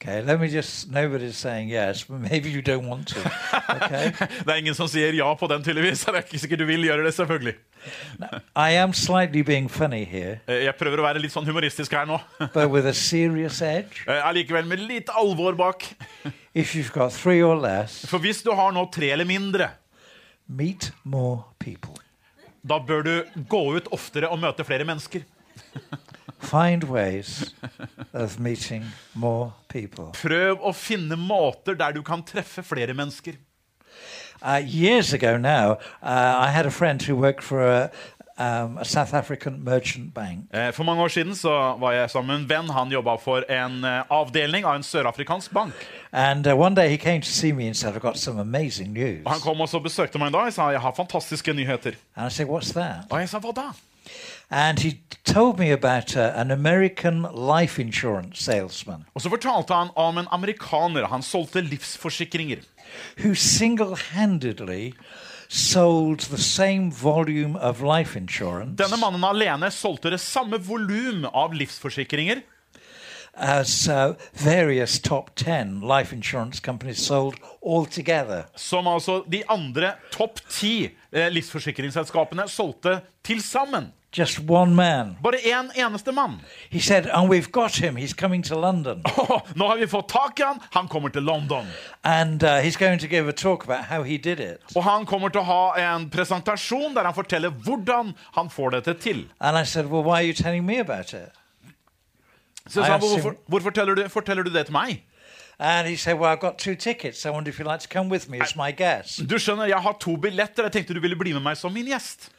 Okay, 0.01 0.21
let 0.21 0.37
me 0.37 0.47
just. 0.47 0.91
Nobody's 0.91 1.37
saying 1.37 1.69
yes, 1.69 2.03
but 2.03 2.19
maybe 2.19 2.49
you 2.49 2.61
don't 2.61 2.85
want 2.89 3.07
to. 3.07 3.19
Okay. 3.69 4.11
Det 4.43 4.49
er 4.51 4.55
ingen 4.59 4.75
som 4.75 4.89
sier 4.91 5.13
ja 5.15 5.29
på 5.39 5.47
den, 5.47 5.63
tydeligvis. 5.63 6.01
Det 6.03 6.11
er 6.17 6.25
ikke 6.25 6.41
sikkert 6.43 6.59
du 6.59 6.65
vil 6.67 6.83
gjøre 6.83 7.05
det, 7.05 7.13
selvfølgelig. 7.15 7.53
I 8.59 8.75
am 8.81 8.91
slightly 8.93 9.43
being 9.47 9.69
funny 9.71 10.03
here, 10.03 10.41
Eh, 10.47 10.65
Jeg 10.65 10.75
prøver 10.75 10.99
å 10.99 11.05
være 11.07 11.21
litt 11.23 11.31
sånn 11.31 11.47
humoristisk 11.47 11.95
her 11.95 12.03
nå. 12.09 12.19
but 12.53 12.67
with 12.73 12.85
a 12.85 12.93
serious 12.93 13.61
edge. 13.63 14.03
Eh, 14.07 14.19
Allikevel 14.27 14.67
med 14.67 14.83
litt 14.89 15.07
alvor 15.15 15.55
bak. 15.55 15.87
If 16.53 16.75
you've 16.75 16.91
got 16.91 17.13
three 17.15 17.39
or 17.41 17.55
less, 17.55 18.01
For 18.05 18.19
hvis 18.19 18.43
du 18.43 18.51
har 18.51 18.75
nå 18.75 18.83
tre 18.91 19.13
eller 19.15 19.25
mindre, 19.29 19.69
meet 20.51 20.91
more 21.05 21.45
people. 21.63 21.95
Da 22.63 22.79
bør 22.79 23.03
du 23.03 23.13
gå 23.49 23.63
ut 23.77 23.89
oftere 23.91 24.29
og 24.31 24.39
møte 24.39 24.65
flere 24.67 24.87
mennesker. 24.87 25.25
Find 26.43 26.83
ways 26.83 27.53
of 28.13 28.39
meeting 28.39 28.83
more 29.13 29.53
people. 29.69 30.11
Prøv 30.17 30.59
å 30.59 30.73
finne 30.75 31.15
måter 31.19 31.77
der 31.79 31.95
du 31.95 32.03
kan 32.03 32.23
treffe 32.23 32.63
flere 32.63 32.95
mennesker. 32.95 33.39
Uh, 34.43 34.61
years 34.65 35.13
ago 35.13 35.37
now, 35.37 35.77
uh, 36.01 36.35
I 36.37 36.49
had 36.51 36.65
a 36.65 36.71
friend 36.71 37.01
who 37.01 37.15
worked 37.15 37.43
for 37.43 37.61
a, 37.61 37.91
um. 38.39 38.77
Eh, 40.53 40.73
For 40.73 40.83
mange 40.83 41.03
år 41.03 41.07
siden 41.07 41.35
så 41.35 41.77
var 41.79 41.91
jeg 41.91 42.09
sammen 42.09 42.27
med 42.27 42.43
en 42.43 42.49
venn. 42.49 42.69
Han 42.69 42.91
jobba 42.91 43.15
for 43.15 43.43
en 43.49 43.83
eh, 43.83 44.03
avdeling 44.09 44.65
av 44.65 44.75
en 44.75 44.83
sørafrikansk 44.83 45.53
bank. 45.53 45.73
And 46.11 46.47
uh, 46.47 46.53
said. 47.33 47.55
Og 49.25 49.31
Han 49.31 49.39
kom 49.41 49.61
og 49.61 49.83
besøkte 49.83 50.19
meg 50.19 50.27
en 50.27 50.33
dag 50.33 50.45
og 50.45 50.53
sa 50.53 50.69
jeg 50.69 50.81
har 50.81 50.93
fantastiske 50.95 51.53
nyheter. 51.53 51.91
Said, 52.29 52.49
Og 52.49 53.19
jeg 53.19 53.29
sa 53.29 53.39
hva 53.39 53.51
da? 53.51 53.71
And 54.51 54.79
he 54.79 54.99
told 55.25 55.57
me 55.57 55.71
about 55.71 56.15
uh, 56.15 56.31
an 56.35 56.51
American 56.51 57.25
life 57.33 57.81
insurance 57.81 58.43
salesman 58.43 59.05
så 59.17 59.29
fortalte 59.29 59.73
han 59.73 59.89
om 59.95 60.17
en 60.17 60.27
amerikaner. 60.31 61.07
Han 61.07 61.21
solgte 61.21 61.61
livsforsikringer. 61.61 62.57
who 63.17 63.33
single 63.35 63.95
handedly 63.95 64.93
sold 65.53 66.25
the 66.33 66.41
same 66.41 66.89
volume 66.89 67.55
of 67.61 67.83
life 67.85 68.17
insurance 68.17 68.73
Denne 68.79 68.97
mannen 68.97 69.23
alene 69.27 69.69
solgte 69.71 70.09
det 70.09 70.21
samme 70.21 70.57
volum 70.57 71.27
av 71.29 71.53
livsforsikringer 71.53 72.41
as 73.33 73.87
uh, 73.87 74.13
various 74.33 74.99
top 74.99 75.33
10 75.35 75.81
life 75.81 76.13
insurance 76.13 76.59
companies 76.59 77.05
sold 77.05 77.35
altogether. 77.61 78.45
som 78.55 78.87
altså 78.87 79.23
de 79.27 79.43
andre 79.49 79.93
topp 80.11 80.39
ti 80.49 80.91
eh, 81.11 81.29
livsforsikringsselskapene 81.33 82.47
solgte 82.47 82.99
til 83.23 83.41
sammen. 83.41 83.91
Just 84.13 84.39
one 84.39 84.75
man. 84.75 85.17
Bare 85.23 85.37
én 85.37 85.71
eneste 85.75 86.11
mann. 86.11 86.41
He 86.69 86.79
said, 86.79 87.07
And 87.07 87.29
we've 87.29 87.51
got 87.51 87.75
him. 87.75 87.95
He's 87.95 88.13
coming 88.13 88.43
to 88.43 88.55
London. 88.55 89.01
Åh, 89.05 89.41
nå 89.55 89.67
har 89.67 89.77
vi 89.77 89.87
fått 89.87 90.09
tak 90.09 90.39
i 90.39 90.43
han. 90.43 90.59
Han 90.71 90.87
kommer 90.87 91.09
til 91.09 91.23
London. 91.23 91.65
And 92.03 92.43
uh, 92.43 92.61
he's 92.61 92.77
going 92.77 92.99
to 92.99 93.07
give 93.07 93.27
a 93.27 93.31
talk 93.31 93.63
about 93.63 93.85
how 93.85 94.03
he 94.03 94.17
did 94.17 94.39
it. 94.39 94.61
Og 94.75 94.83
han 94.83 95.05
kommer 95.05 95.29
til 95.29 95.41
å 95.41 95.43
ha 95.43 95.95
en 95.95 96.09
presentasjon 96.09 96.93
der 96.93 97.09
han 97.09 97.15
forteller 97.17 97.49
hvordan 97.49 98.13
han 98.35 98.49
får 98.53 98.69
dette 98.77 98.93
til. 99.01 99.25
And 99.39 99.57
I 99.57 99.63
said, 99.65 99.89
Well, 99.89 100.03
why 100.03 100.21
are 100.21 100.27
you 100.27 100.33
telling 100.33 100.65
me 100.65 100.77
about 100.79 101.13
it? 101.13 101.33
Så 102.67 102.85
sa, 102.85 102.97
hvorfor, 102.97 103.33
hvorfor, 103.47 103.63
forteller 103.63 103.95
du, 103.95 104.09
forteller 104.09 104.43
du 104.43 104.53
det 104.53 104.65
til 104.65 104.73
meg? 104.73 105.01
And 105.59 105.87
he 105.87 105.95
said, 105.97 106.19
Well, 106.19 106.29
I've 106.29 106.39
got 106.39 106.57
two 106.59 106.75
tickets. 106.75 107.25
I 107.25 107.29
wonder 107.31 107.49
if 107.49 107.57
you'd 107.59 107.67
like 107.67 107.81
to 107.81 107.89
come 107.89 108.09
with 108.09 108.29
me 108.29 108.39
as 108.41 108.55
my 108.55 108.71
guest. 108.71 109.25
Du 109.29 109.39
skjønner, 109.39 109.65
jeg 109.65 109.81
har 109.81 109.97
to 109.99 110.15
billetter. 110.17 110.63
Jeg 110.69 110.71
tenkte 110.71 110.93
du 110.93 111.01
ville 111.01 111.17
bli 111.17 111.33
med 111.33 111.41
meg 111.41 111.57
som 111.57 111.73
min 111.73 111.89
gjest. 111.89 112.29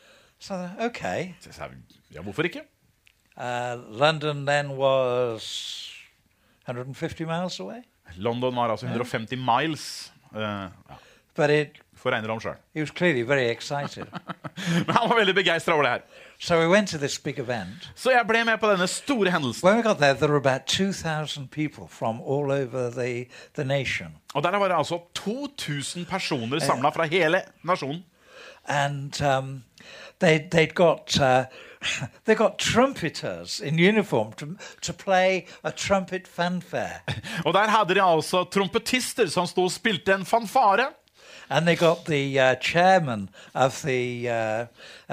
Så 0.44 1.52
sa, 1.52 1.68
ja, 2.14 2.20
hvorfor 2.20 2.42
ikke? 2.42 2.60
Uh, 3.36 3.98
London 3.98 4.46
then 4.46 4.76
was 4.76 5.90
150 6.68 7.24
miles 7.24 7.60
away. 7.60 7.80
London 8.16 8.56
var 8.56 8.70
altså 8.70 8.86
150 8.86 9.36
miles. 9.36 10.12
Uh, 10.34 10.40
ja, 10.40 10.68
But 11.36 11.50
it, 11.50 11.68
Får 11.96 12.10
regne 12.10 12.28
det 12.28 12.30
om 12.30 12.40
sjøl. 12.40 12.56
he 12.74 12.80
was 12.80 12.90
clearly 12.90 13.22
very 13.22 13.50
excited. 13.50 14.06
Men 14.86 14.94
han 14.96 15.10
var 15.10 15.16
veldig 15.16 15.34
begeistra 15.34 15.74
over 15.74 15.82
det 15.82 15.92
her. 15.92 16.00
so 16.38 16.58
we 16.58 16.68
went 16.68 16.88
to 16.88 16.98
this 16.98 17.18
big 17.18 17.38
event. 17.38 17.90
Så 17.94 18.10
jeg 18.10 18.26
ble 18.28 18.44
med 18.44 18.58
på 18.58 18.70
denne 18.70 18.86
store 18.86 19.30
hendelsen. 19.30 19.68
When 19.68 19.76
we 19.76 19.82
got 19.82 19.96
there, 19.98 20.14
there 20.14 20.28
were 20.28 20.36
about 20.36 20.66
2,000 20.66 21.48
people 21.48 21.88
from 21.88 22.20
all 22.20 22.50
over 22.52 22.90
the, 22.90 23.26
the 23.54 23.64
nation. 23.64 24.16
Og 24.34 24.42
der 24.42 24.56
var 24.56 24.68
det 24.68 24.76
altså 24.76 25.00
2000 25.14 26.06
personer 26.06 26.58
samla 26.58 26.88
fra 26.88 27.06
hele 27.06 27.42
nasjonen. 27.62 28.04
and 28.66 29.20
um, 29.22 29.62
they 30.20 30.48
they'd 30.50 30.74
got 30.74 31.20
uh, 31.20 31.44
they 32.24 32.34
got 32.34 32.58
trumpeters 32.58 33.60
in 33.60 33.78
uniform 33.78 34.32
to 34.32 34.56
to 34.80 34.92
play 34.92 35.46
a 35.62 35.70
trumpet 35.70 36.28
fanfare, 36.28 37.00
Og 37.46 37.54
der 37.54 37.68
hadde 37.68 37.94
de 37.94 38.02
altså 38.02 38.44
trompetister 38.44 39.26
som 39.26 39.46
sto 39.46 39.64
og 39.64 39.72
spilte 39.72 40.14
en 40.14 40.26
fanfare. 40.26 40.92
And 41.56 41.66
they 41.66 41.76
got 41.76 42.04
the 42.06 42.38
uh, 42.40 42.54
chairman 42.60 43.28
of 43.54 43.72
the 43.84 44.28
uh, 44.28 44.64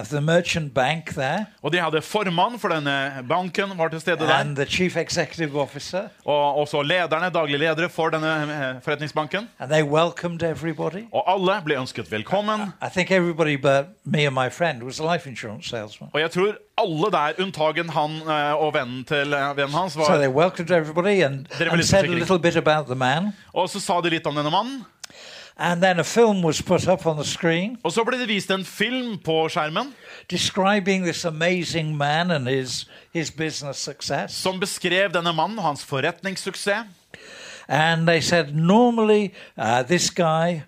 of 0.01 0.07
the 0.09 0.21
merchant 0.21 0.73
bank 0.73 1.05
there, 1.13 1.45
Og 1.63 1.71
de 1.73 1.77
hadde 1.81 2.01
formann 2.01 2.59
for 2.59 2.67
denne 2.69 3.25
banken 3.29 3.77
var 3.77 3.87
til 3.87 3.99
stede 4.01 4.17
der. 4.19 4.33
and 4.39 4.55
the 4.55 4.65
chief 4.65 4.97
executive 4.97 5.55
officer, 5.61 6.01
Og 6.25 6.55
også 6.57 6.81
lederne, 6.81 7.29
daglig 7.33 7.59
ledere 7.59 7.89
for 7.89 8.09
denne 8.09 8.27
eh, 8.41 8.81
forretningsbanken. 8.83 9.49
and 9.59 9.71
they 9.71 9.83
welcomed 9.83 10.43
everybody. 10.43 11.03
Og 11.13 11.23
alle 11.33 11.61
ble 11.65 11.75
ønsket 11.79 12.11
velkommen. 12.11 12.61
I 12.81 12.89
think 12.93 13.11
everybody 13.11 13.55
but 13.57 13.85
me 14.05 14.25
and 14.25 14.33
my 14.35 14.49
friend 14.49 14.83
was 14.83 14.99
a 14.99 15.13
life 15.13 15.29
insurance 15.29 15.69
salesman. 15.69 16.09
Og 16.13 16.19
jeg 16.21 16.31
tror 16.31 16.53
alle 16.77 17.11
der, 17.11 17.31
unntagen 17.43 17.89
han 17.89 18.11
eh, 18.27 18.53
og 18.63 18.73
vennen 18.73 19.03
til 19.05 19.33
eh, 19.33 19.57
vennen 19.57 19.73
hans, 19.75 19.93
So 19.93 19.99
var 19.99 20.17
they 20.17 20.27
welcomed 20.27 20.71
everybody 20.71 21.21
and, 21.23 21.45
and 21.71 21.83
said 21.83 22.05
a 22.05 22.07
little 22.07 22.39
bit 22.39 22.55
about 22.55 22.85
the 22.85 22.95
man. 22.95 23.33
Og 23.53 23.69
så 23.69 23.79
sa 23.79 24.01
de 24.01 24.09
litt 24.09 24.27
om 24.27 24.35
denne 24.35 24.49
mannen. 24.51 24.85
Og 27.83 27.91
så 27.93 28.03
ble 28.07 28.17
det 28.17 28.27
vist 28.29 28.51
en 28.51 28.65
film 28.65 29.17
på 29.21 29.35
skjermen 29.53 29.91
describing 30.31 31.03
this 31.05 31.25
amazing 31.25 31.97
man 31.97 32.31
and 32.31 32.47
his, 32.47 32.87
his 33.13 33.31
som 34.27 34.59
beskrev 34.59 35.13
denne 35.13 35.33
mannen 35.33 35.59
og 35.59 35.63
hans 35.63 35.85
forretningssuksess. 35.85 36.87
And 37.67 38.07
they 38.07 38.21
said 38.21 38.55
normally 38.55 39.33
uh, 39.57 39.83
this 39.83 40.09
guy 40.09 40.61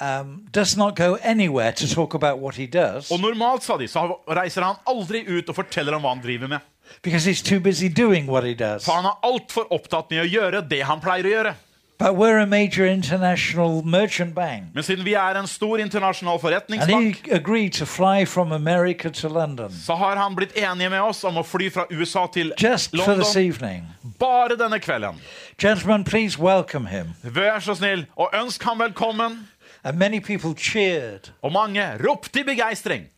um, 0.00 0.46
does 0.54 0.76
not 0.76 0.96
go 0.96 1.16
anywhere 1.22 1.72
to 1.72 1.86
talk 1.86 2.14
about 2.14 2.40
what 2.40 2.56
he 2.56 2.66
does 2.66 3.10
Og 3.10 3.20
normalt, 3.20 3.62
sa 3.62 3.76
de, 3.76 3.88
så 3.88 4.16
reiser 4.28 4.64
han 4.64 4.74
aldri 4.86 5.22
ut 5.28 5.48
og 5.48 5.54
forteller 5.54 5.94
om 5.94 6.02
hva 6.02 6.14
han 6.16 6.22
driver 6.24 6.48
med. 6.48 6.58
because 7.02 7.24
he's 7.24 7.42
too 7.42 7.60
busy 7.60 7.88
doing 7.88 8.26
what 8.26 8.44
he 8.44 8.54
does. 8.54 8.84
For 8.84 8.92
han 8.92 9.04
er 9.04 9.18
altfor 9.24 9.70
opptatt 9.72 10.10
med 10.10 10.24
å 10.24 10.28
gjøre 10.28 10.60
det 10.68 10.82
han 10.84 11.00
pleier 11.00 11.24
å 11.24 11.32
gjøre. 11.36 11.54
But 11.98 12.16
we're 12.16 12.38
a 12.38 12.46
major 12.46 12.86
international 12.86 13.82
merchant 13.84 14.34
bank. 14.34 14.62
Men 14.74 14.82
siden 14.82 15.04
vi 15.04 15.12
er 15.14 15.38
en 15.38 15.46
stor 15.46 15.78
internasjonal 15.78 16.40
forretningsbank, 16.40 17.26
he 17.26 17.34
agreed 17.34 17.72
to 17.72 17.84
fly 17.84 18.24
from 18.26 18.52
America 18.52 19.10
to 19.10 19.28
London 19.28 19.70
så 19.72 19.94
har 19.94 20.16
han 20.16 20.34
blitt 20.34 20.56
enige 20.56 20.90
med 20.90 21.00
oss 21.00 21.24
om 21.24 21.36
å 21.36 21.42
fly 21.46 21.70
fra 21.70 21.84
USA 21.90 22.26
til 22.26 22.52
just 22.60 22.96
for 23.04 23.14
this 23.14 23.34
London 23.34 23.86
bare 24.18 24.56
denne 24.56 24.78
kvelden. 24.80 25.20
Gentlemen, 25.58 26.04
please 26.04 26.38
welcome 26.38 26.88
him. 26.88 27.14
Vær 27.22 27.58
så 27.58 27.74
snill 27.74 28.06
og 28.16 28.34
ønsk 28.34 28.62
ham 28.62 28.78
velkommen. 28.78 29.48
And 29.84 29.98
many 29.98 30.20
people 30.20 30.54
cheered. 30.54 31.30
Og 31.42 31.52
mange 31.52 31.82
ropte 32.08 32.40
i 32.40 32.42
begeistring. 32.42 33.08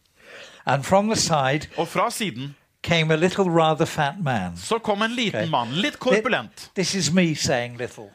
And 0.67 0.85
from 0.85 1.09
the 1.09 1.17
side, 1.17 1.69
Og 1.77 1.89
fra 1.89 2.11
siden 2.11 2.57
came 2.85 3.15
a 3.15 3.17
little 3.17 3.49
rather 3.51 3.87
fat 3.87 4.21
man. 4.21 4.57
så 4.57 4.79
kom 4.79 5.03
en 5.03 5.15
liten 5.15 5.41
okay. 5.41 5.51
mann, 5.51 5.73
litt 5.81 5.97
korpulent. 5.99 6.71
This 6.75 6.95
is 6.95 7.11
me 7.13 7.35
saying 7.35 7.79
little. 7.81 8.11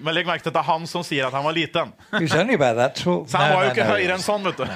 Men 0.00 0.14
legg 0.14 0.26
merke 0.28 0.44
til 0.44 0.52
at 0.52 0.56
det 0.58 0.62
er 0.62 0.68
han 0.68 0.86
som 0.86 1.04
sier 1.06 1.26
at 1.26 1.34
han 1.34 1.44
var 1.44 1.56
liten. 1.56 1.92
He 2.12 2.28
only 2.38 2.54
about 2.54 2.76
that 2.78 2.94
tall. 2.94 3.24
Så 3.28 3.40
han 3.40 3.54
var 3.56 3.66
jo 3.66 3.74
ikke 3.74 3.86
no, 3.88 3.96
høyere 3.96 4.18
enn 4.18 4.24
sånn, 4.24 4.46
vet 4.46 4.60
du. 4.60 4.66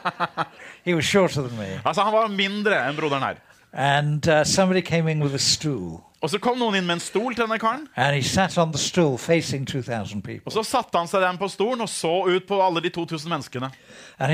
He 0.86 0.94
was 0.98 1.06
shorter 1.06 1.46
than 1.46 1.56
me. 1.58 1.80
Altså, 1.84 2.02
Han 2.02 2.12
var 2.12 2.28
mindre 2.28 2.80
enn 2.88 2.98
broderen 2.98 3.22
her. 3.22 3.42
And 3.72 4.26
uh, 4.28 4.44
somebody 4.44 4.82
came 4.82 5.08
in 5.08 5.22
with 5.22 5.34
a 5.34 5.38
stool. 5.38 6.02
Og 6.22 6.30
så 6.30 6.38
kom 6.38 6.54
noen 6.54 6.76
inn 6.78 6.84
med 6.86 7.00
en 7.00 7.02
stol 7.02 7.34
til 7.34 7.42
denne 7.42 7.56
karen. 7.58 7.88
And 7.98 8.14
he 8.14 8.22
sat 8.22 8.54
on 8.58 8.70
the 8.70 8.78
stool 8.78 9.18
Og 9.18 10.52
så 10.52 10.62
satte 10.62 10.98
han 10.98 11.08
seg 11.10 11.20
den 11.24 11.38
på 11.38 11.48
stolen 11.50 11.80
og 11.82 11.88
så 11.90 12.12
ut 12.28 12.44
på 12.46 12.60
alle 12.62 12.80
de 12.80 12.90
2000 12.94 13.30
menneskene. 13.30 13.70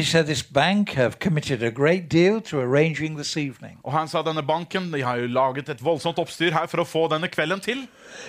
Said, 0.04 0.26
This 0.26 0.42
bank 0.42 0.92
have 0.92 1.18
committed 1.18 1.62
a 1.62 1.70
great 1.70 2.12
deal 2.12 2.42
to 2.42 2.60
arranging 2.60 3.16
this 3.16 3.36
evening. 3.36 3.78
Og 3.84 3.92
han 3.92 4.08
sa 4.08 4.20
denne 4.22 4.42
banken 4.42 4.92
de 4.92 5.00
har 5.02 5.16
jo 5.16 5.26
laget 5.26 5.68
et 5.68 5.84
voldsomt 5.84 6.18
oppstyr 6.18 6.52
her 6.52 6.66
for 6.68 6.82
å 6.82 6.84
få 6.84 7.06
denne 7.08 7.30
kvelden 7.32 7.60
til. 7.64 7.86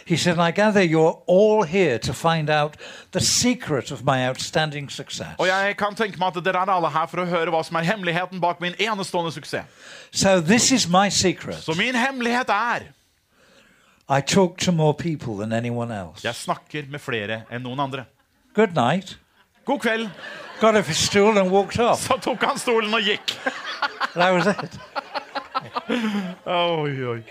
He 0.08 0.16
said, 0.18 0.40
I 0.40 0.52
gather 0.52 0.82
you're 0.82 1.20
all 1.28 1.64
here 1.68 1.98
to 1.98 2.14
find 2.14 2.50
out 2.50 2.78
the 3.12 3.20
secret 3.20 3.92
of 3.92 4.06
my 4.06 4.28
outstanding 4.30 4.90
success. 4.92 5.36
Og 5.38 5.48
jeg 5.48 5.76
kan 5.78 5.96
tenke 5.96 6.20
meg 6.20 6.38
at 6.38 6.46
dere 6.46 6.64
er 6.64 6.72
alle 6.78 6.94
her 6.96 7.12
for 7.12 7.26
å 7.26 7.28
høre 7.28 7.52
hva 7.52 7.64
som 7.68 7.76
er 7.76 7.90
hemmeligheten 7.92 8.40
bak 8.40 8.64
min 8.64 8.78
enestående 8.80 9.36
suksess. 9.36 9.68
So, 10.12 10.40
this 10.40 10.72
is 10.72 10.88
my 10.88 11.10
secret. 11.10 11.60
Så 11.60 11.76
min 11.76 11.96
hemmelighet 11.96 12.56
er 12.56 12.88
I 14.10 14.22
talk 14.22 14.58
to 14.60 14.72
more 14.72 14.94
people 14.94 15.36
than 15.38 15.54
anyone 15.54 15.92
else. 15.92 16.24
jeg 16.26 16.36
snakker 16.36 16.88
med 16.90 17.00
flere 17.00 17.44
enn 17.52 17.62
noen 17.62 17.80
andre. 17.80 18.06
Good 18.56 18.74
night. 18.76 19.18
God 19.66 19.80
kveld. 19.80 20.10
Got 20.60 20.76
off 20.76 20.88
his 20.88 20.98
stool 20.98 21.38
and 21.38 21.52
walked 21.52 21.80
off. 21.80 22.02
Så 22.08 22.18
tok 22.22 22.42
han 22.44 22.58
stolen 22.58 22.94
og 22.94 23.02
gikk. 23.06 23.36
That 24.16 24.34
was 24.34 24.48
it. 24.48 24.80
Oi, 26.48 27.06
oi. 27.06 27.24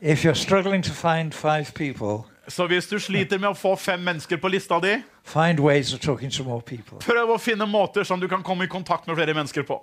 If 0.00 0.24
you're 0.24 0.34
struggling 0.34 0.82
to 0.82 0.92
find 0.92 1.34
five 1.34 1.74
people, 1.74 2.24
Så 2.48 2.66
hvis 2.66 2.86
du 2.86 2.98
sliter 2.98 3.38
med 3.38 3.50
å 3.50 3.54
få 3.54 3.74
fem 3.76 4.00
mennesker 4.00 4.36
på 4.40 4.48
lista 4.48 4.78
di, 4.80 4.94
find 5.24 5.60
ways 5.60 5.92
of 5.94 6.00
talking 6.00 6.30
to 6.30 6.44
more 6.44 6.62
people. 6.62 6.98
prøv 6.98 7.34
å 7.34 7.38
finne 7.38 7.66
måter 7.66 8.04
som 8.04 8.20
du 8.20 8.28
kan 8.28 8.42
komme 8.42 8.64
i 8.64 8.66
kontakt 8.68 9.06
med 9.06 9.16
flere 9.16 9.34
mennesker 9.34 9.62
på. 9.68 9.76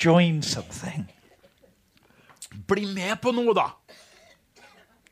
Join 0.00 0.42
something. 0.42 1.04
Bli 2.66 2.86
med 2.94 3.20
på 3.20 3.32
noe, 3.36 3.54
da. 3.54 3.68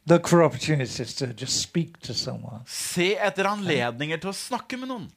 Look 0.08 0.28
for 0.28 0.42
opportunities 0.42 1.14
to 1.14 1.26
just 1.26 1.60
speak 1.60 1.98
to 2.00 2.14
someone. 2.14 2.62
Se 2.66 3.12
etter 3.20 3.44
anledninger 3.50 4.22
til 4.22 4.30
å 4.32 4.36
snakke 4.36 4.78
med 4.80 4.88
noen. 4.88 5.10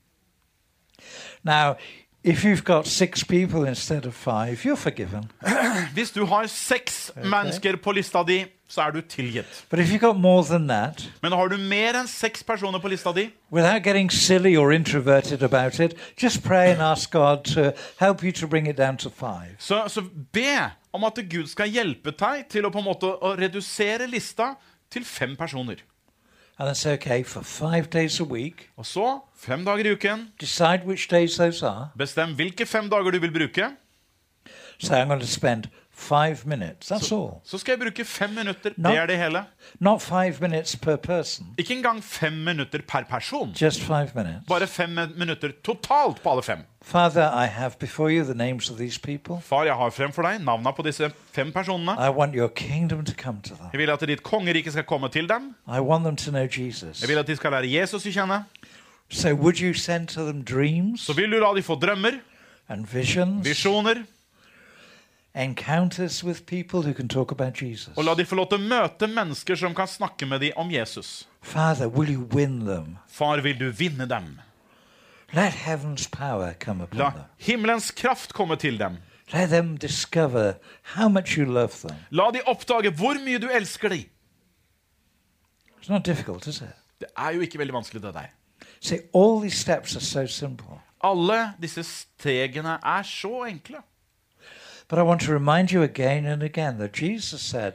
Now, 1.48 1.78
if 2.24 2.44
you've 2.46 2.64
got 2.64 2.88
six 2.88 3.24
people 3.24 3.68
instead 3.68 4.06
of 4.06 4.14
five. 4.14 4.62
Hvis 5.94 6.12
du 6.12 6.26
har 6.26 6.48
seks 6.48 7.12
mennesker 7.16 7.76
på 7.76 7.92
lista 7.92 8.24
di, 8.24 8.46
så 8.68 8.82
er 8.82 8.92
du 8.92 9.02
tilgitt. 9.02 9.66
But 9.70 9.80
if 9.80 9.92
you've 9.92 10.00
got 10.00 10.18
more 10.18 10.44
than 10.44 10.68
that, 10.68 11.10
Men 11.22 11.32
har 11.32 11.48
du 11.48 11.58
mer 11.58 11.98
enn 12.00 12.08
seks 12.08 12.44
personer 12.44 12.80
på 12.80 12.88
lista 12.88 13.12
di, 13.12 13.30
without 13.52 13.84
getting 13.84 14.12
silly 14.12 14.56
or 14.56 14.72
introverted 14.72 15.44
about 15.44 15.80
it, 15.80 15.94
just 16.22 16.44
pray 16.44 16.72
and 16.72 16.82
ask 16.82 17.12
God 17.12 17.44
to 17.44 17.74
to 18.32 18.48
bring 18.48 18.68
it 18.68 18.78
down 18.78 18.98
to 18.98 19.10
five. 19.10 19.56
så, 19.60 19.88
så 19.88 20.02
be 20.32 20.72
om 20.94 21.04
at 21.04 21.20
Gud 21.30 21.48
skal 21.48 21.68
hjelpe 21.68 22.12
deg 22.12 22.48
til 22.50 22.66
å 22.66 22.72
på 22.72 22.80
en 22.80 22.86
måte 22.86 23.12
redusere 23.40 24.08
lista 24.08 24.56
til 24.92 25.06
fem 25.06 25.36
personer. 25.36 25.76
And 26.60 26.86
okay, 26.86 27.24
for 27.24 27.42
five 27.42 27.90
days 27.90 28.20
a 28.20 28.24
week, 28.24 28.70
Og 28.78 28.86
så, 28.86 29.20
fem 29.38 29.66
dager 29.66 29.86
i 29.86 29.92
uken, 29.92 30.28
decide 30.42 30.82
which 30.86 31.08
days 31.12 31.36
those 31.36 31.66
are. 31.68 31.88
bestem 31.98 32.36
hvilke 32.36 32.66
fem 32.66 32.90
dager 32.90 33.12
du 33.12 33.20
vil 33.20 33.32
bruke. 33.34 33.70
So 34.80 34.94
I'm 34.96 35.08
going 35.08 35.22
to 35.22 35.28
spend 35.28 35.64
five 35.92 36.38
minutes. 36.46 36.92
That's 36.92 37.12
all. 37.12 37.32
Så 37.44 37.58
skal 37.58 37.72
jeg 37.72 37.80
bruke 37.80 38.06
fem 38.06 38.30
minutter. 38.30 38.72
No. 38.78 38.90
Det 38.90 38.98
er 38.98 39.06
det 39.06 39.18
hele. 39.18 39.44
Not 39.80 40.02
five 40.02 40.34
minutes 40.42 40.76
per 40.76 40.96
person, 40.96 41.48
Ikke 41.58 41.74
engang 41.74 42.04
fem 42.04 42.34
minutter 42.34 42.80
per 42.88 43.04
person. 43.10 43.56
just 43.62 43.82
five 43.82 44.10
minutes. 44.16 44.48
Bare 44.48 44.68
fem 44.68 44.90
minutter 45.18 45.52
totalt 45.64 46.22
på 46.24 46.30
alle 46.32 46.44
fem. 46.44 46.58
Father, 46.84 47.30
I 47.34 47.46
have 47.46 47.78
before 47.80 48.10
you 48.10 48.24
the 48.24 48.34
names 48.34 48.70
of 48.70 48.78
these 48.78 48.98
people. 49.00 49.40
Far, 49.42 49.64
jeg 49.64 49.76
har 49.76 49.90
fremfor 49.90 50.26
deg 50.26 50.42
navnene 50.42 50.74
på 50.76 50.82
disse 50.84 51.12
fem 51.32 51.52
personene. 51.54 51.94
I 51.94 52.10
want 52.10 52.36
your 52.36 52.48
kingdom 52.50 53.06
to 53.06 53.14
come 53.14 53.38
to 53.44 53.56
them. 53.56 53.70
Jeg 53.74 53.80
vil 53.80 53.90
at 53.94 54.02
ditt 54.08 54.24
kongerike 54.24 54.72
skal 54.72 54.84
komme 54.84 55.10
til 55.10 55.30
dem. 55.30 55.56
I 55.68 55.80
want 55.80 56.04
them 56.04 56.16
to 56.16 56.32
know 56.32 56.48
Jesus. 56.48 57.02
Jeg 57.02 57.10
vil 57.10 57.18
at 57.18 57.28
de 57.28 57.36
skal 57.36 57.52
lære 57.52 57.70
Jesus 57.72 58.06
å 58.06 58.12
kjenne. 58.12 58.44
So, 59.10 59.34
would 59.36 59.60
you 59.60 59.74
send 59.74 60.08
to 60.08 60.26
them 60.26 60.44
dreams 60.44 61.02
Så 61.02 61.14
vil 61.14 61.32
du 61.32 61.38
la 61.40 61.54
de 61.56 61.62
få 61.62 61.76
drømmer, 61.76 62.20
and 62.70 62.86
visions, 62.88 63.46
visjoner, 63.48 64.04
encounters 65.36 66.24
with 66.24 66.46
people 66.46 66.82
who 66.82 66.94
can 66.94 67.08
talk 67.10 67.32
about 67.32 67.62
Jesus? 67.62 67.94
og 67.98 68.04
la 68.04 68.14
de 68.16 68.26
få 68.26 68.36
lov 68.36 68.50
til 68.50 68.58
å 68.60 68.68
møte 68.68 69.08
mennesker 69.08 69.56
som 69.56 69.76
kan 69.76 69.88
snakke 69.88 70.26
med 70.26 70.40
dem 70.42 70.52
om 70.58 70.72
Jesus. 70.72 71.28
Father, 71.42 71.88
will 71.88 72.10
you 72.10 72.28
win 72.34 72.66
them? 72.66 72.98
Far, 73.08 73.42
vil 73.42 73.60
du 73.60 73.70
vinne 73.72 74.06
dem? 74.10 74.40
Let 75.34 75.54
heaven's 75.54 76.08
power 76.08 76.54
come 76.60 76.82
upon 76.84 77.00
La 77.00 77.10
them. 77.10 77.22
himmelens 77.38 77.92
kraft 77.92 78.34
komme 78.34 78.56
til 78.56 78.80
dem. 78.80 78.98
Let 79.34 79.50
them 79.50 79.78
discover 79.78 80.54
how 80.84 81.08
much 81.10 81.38
you 81.38 81.46
love 81.46 81.70
them. 81.88 81.98
La 82.10 82.32
de 82.32 82.40
oppdage 82.48 82.90
hvor 82.92 83.14
mye 83.26 83.38
du 83.40 83.48
elsker 83.48 83.90
dem. 83.90 84.04
It's 85.82 85.90
not 85.90 86.06
difficult, 86.06 86.48
is 86.48 86.62
it? 86.62 86.68
Det 87.00 87.08
er 87.18 87.30
jo 87.32 87.40
ikke 87.40 87.58
veldig 87.60 87.74
vanskelig, 87.74 88.04
det 88.04 88.14
der. 88.14 88.26
See, 88.82 89.00
all 89.16 89.40
these 89.42 89.58
steps 89.58 89.96
are 89.96 90.02
so 90.02 90.26
simple. 90.28 90.80
Alle 91.04 91.54
disse 91.62 91.84
stegene 91.84 92.70
er 92.84 93.02
så 93.04 93.44
enkle. 93.44 93.78
But 94.90 95.00
I 95.00 95.02
want 95.02 95.22
to 95.22 95.34
remind 95.34 95.72
you 95.72 95.84
again 95.84 96.26
and 96.26 96.44
again 96.44 96.78
that 96.78 97.02
Jesus 97.02 97.42
said, 97.42 97.72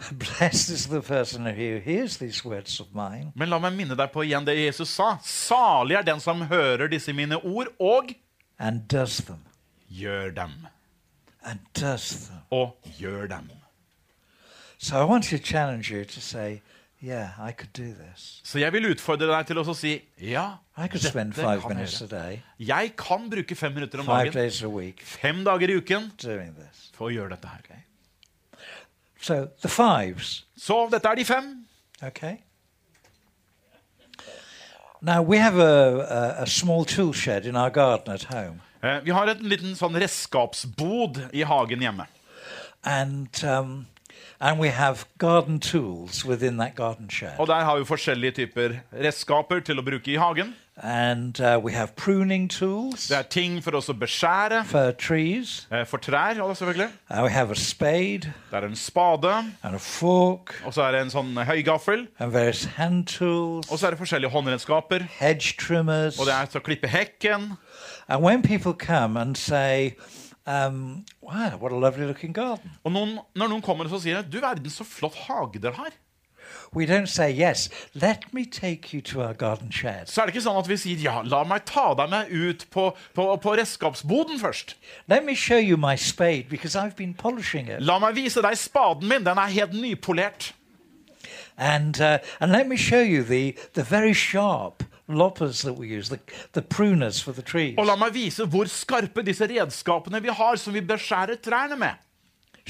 Men 3.36 3.50
la 3.52 3.58
meg 3.60 3.74
minne 3.76 3.96
deg 3.98 4.12
på 4.14 4.24
igjen 4.24 4.46
det 4.46 4.56
Jesus 4.56 4.94
sa. 4.96 5.10
Salig 5.24 5.98
er 6.00 6.06
den 6.06 6.20
som 6.24 6.40
hører 6.48 6.88
disse 6.88 7.12
mine 7.12 7.36
ord, 7.44 7.68
og 7.78 8.14
gjør 9.92 10.32
dem. 10.36 10.54
Og 12.50 12.76
gjør 12.98 13.26
dem. 13.28 13.50
So 14.78 14.96
I 14.96 15.04
want 15.04 15.24
to 15.28 15.36
challenge 15.38 15.90
you 15.92 16.04
to 16.04 16.20
say, 16.20 16.62
Yeah, 17.02 17.30
I 17.40 17.52
could 17.52 17.72
do 17.72 17.94
this. 17.96 18.40
Så 18.44 18.58
jeg 18.58 18.72
vil 18.72 18.90
utfordre 18.90 19.24
deg 19.30 19.46
til 19.48 19.56
å 19.56 19.62
si 19.72 19.94
ja, 20.20 20.58
dette 21.32 21.40
kan 21.62 21.78
jeg. 21.80 21.88
Jeg 22.60 22.90
kan 23.00 23.30
bruke 23.32 23.56
fem 23.56 23.72
minutter 23.72 24.02
om 24.02 24.04
dagen, 24.26 24.34
fem 25.08 25.40
dager 25.44 25.72
i 25.72 25.78
uken, 25.80 26.10
for 26.92 27.08
å 27.08 27.14
gjøre 27.14 27.32
dette 27.36 27.48
her. 27.48 27.62
So 29.20 29.48
the 29.62 29.68
fives, 29.68 30.44
Så 30.56 30.88
dette 30.90 31.08
er 31.08 31.14
de 31.14 31.24
fem. 31.24 31.66
okay? 32.02 32.36
Now 35.02 35.22
we 35.22 35.38
have 35.38 35.58
a, 35.58 36.00
a, 36.00 36.42
a 36.42 36.46
small 36.46 36.84
tool 36.84 37.12
shed 37.12 37.46
in 37.46 37.56
our 37.56 37.70
garden 37.70 38.12
at 38.14 38.24
home. 38.24 38.60
Eh, 38.82 39.00
Vi 39.04 39.10
har 39.10 39.26
en 39.28 39.38
liten 39.48 39.74
sånn 39.76 39.96
redskapsbod 40.00 41.22
i 41.32 41.42
hagen 41.42 41.80
hjemme. 41.80 42.06
And, 42.84 43.28
um, 43.44 43.86
and 44.40 44.58
we 44.60 44.68
have 44.70 45.04
garden 45.18 45.58
tools 45.60 46.24
within 46.24 46.56
that 46.58 46.74
garden 46.76 47.08
shed. 47.10 47.38
Og 47.38 47.46
der 47.48 47.64
har 47.64 47.78
vi 47.78 47.84
forskjellige 47.84 48.32
typer 48.42 48.78
redskaper 48.92 49.60
til 49.64 49.80
å 49.80 49.84
bruke 49.84 50.12
i 50.12 50.16
hagen. 50.20 50.54
And 50.82 51.38
uh, 51.40 51.60
we 51.62 51.72
have 51.72 51.94
pruning 51.94 52.48
tools 52.48 53.08
Det 53.08 53.16
er 53.18 53.22
ting 53.28 53.60
for 53.62 53.76
oss 53.76 53.88
å 53.88 53.92
beskjære. 53.92 54.64
for 54.66 54.92
trees. 54.92 55.66
eh, 55.70 55.84
For 55.84 55.98
trær, 55.98 56.34
ja, 56.36 56.46
selvfølgelig. 56.54 56.88
Uh, 57.10 57.22
we 57.24 57.30
have 57.30 57.50
a 57.50 57.54
spade 57.54 58.32
Det 58.50 58.52
er 58.52 58.64
en 58.66 58.76
spade. 58.76 59.28
and 59.62 59.74
a 59.74 59.78
fork 59.78 60.54
Og 60.64 60.72
så 60.72 60.82
er 60.82 60.92
det 60.92 61.00
en 61.02 61.10
sånn 61.10 61.44
høygaffel. 61.44 62.06
and 62.18 62.32
various 62.32 62.64
hand 62.64 63.06
tools, 63.06 63.68
Og 63.70 63.78
så 63.78 63.86
er 63.86 63.90
det 63.90 63.98
forskjellige 63.98 64.30
håndredskaper. 64.30 65.02
hedge 65.18 65.54
trimmers. 65.58 66.18
Og 66.18 66.26
det 66.26 66.34
er 66.34 66.44
til 66.46 66.60
å 66.60 66.64
klippe 66.64 66.88
hekken. 66.88 67.56
And 68.08 68.22
when 68.22 68.42
people 68.42 68.72
come 68.72 69.16
and 69.20 69.36
say, 69.36 69.96
um, 70.46 71.04
wow, 71.20 71.58
what 71.60 71.72
a 71.72 71.76
lovely 71.76 72.06
looking 72.06 72.32
garden, 72.34 72.70
Og 72.84 72.92
noen, 72.92 73.18
når 73.36 73.48
noen 73.48 73.62
kommer 73.62 73.84
og 73.84 73.90
så 73.90 74.00
sier 74.00 74.22
du 74.22 74.40
verden 74.40 74.64
så 74.70 74.84
flott 74.84 75.14
hage 75.28 75.60
dere 75.60 75.72
har, 75.74 75.90
we 76.72 76.86
don't 76.86 77.08
say, 77.08 77.30
yes, 77.30 77.68
let 77.94 78.32
me 78.32 78.44
take 78.44 78.92
you 78.92 79.00
to 79.00 79.22
our 79.22 79.34
garden 79.34 79.70
shed. 79.70 80.06
så 80.06 80.22
er 80.22 80.26
det 80.26 80.34
ikke 80.34 80.44
sånn 80.44 80.60
at 80.60 80.68
vi 80.70 80.76
sier 80.78 81.02
ja, 81.02 81.16
la 81.26 81.42
meg 81.44 81.64
ta 81.66 81.90
deg 81.98 82.10
med 82.12 82.30
ut 82.30 82.66
på, 82.70 82.90
på, 83.16 83.26
på 83.42 83.56
redskapsboden 83.58 84.38
først. 84.38 84.76
Let 85.08 85.24
me 85.24 85.34
show 85.34 85.58
you 85.58 85.76
my 85.76 85.96
spade 85.96 86.48
because 86.48 86.76
I've 86.76 86.96
been 86.96 87.14
polishing 87.14 87.68
it. 87.68 87.82
La 87.82 87.98
meg 87.98 88.14
vise 88.18 88.42
deg 88.42 88.58
spaden 88.58 89.08
min, 89.10 89.26
den 89.26 89.38
er 89.38 89.50
helt 89.50 89.74
nypolert. 89.74 90.52
And, 91.56 92.00
uh, 92.00 92.18
and 92.40 92.52
let 92.52 92.68
me 92.68 92.76
show 92.76 93.02
you 93.02 93.22
the, 93.22 93.56
the 93.74 93.82
very 93.82 94.14
sharp 94.14 94.82
loppers 95.08 95.62
that 95.62 95.74
we 95.74 95.88
use, 95.88 96.08
the, 96.08 96.20
the 96.52 96.62
pruners 96.62 97.20
for 97.20 97.32
the 97.32 97.42
trees. 97.42 97.74
Og 97.78 97.86
la 97.86 97.96
meg 97.98 98.14
vise 98.14 98.46
hvor 98.46 98.70
skarpe 98.70 99.24
disse 99.26 99.46
redskapene 99.50 100.22
vi 100.22 100.32
har 100.32 100.56
som 100.56 100.74
vi 100.74 100.80
beskjærer 100.86 101.42
trærne 101.42 101.76
med. 101.76 101.98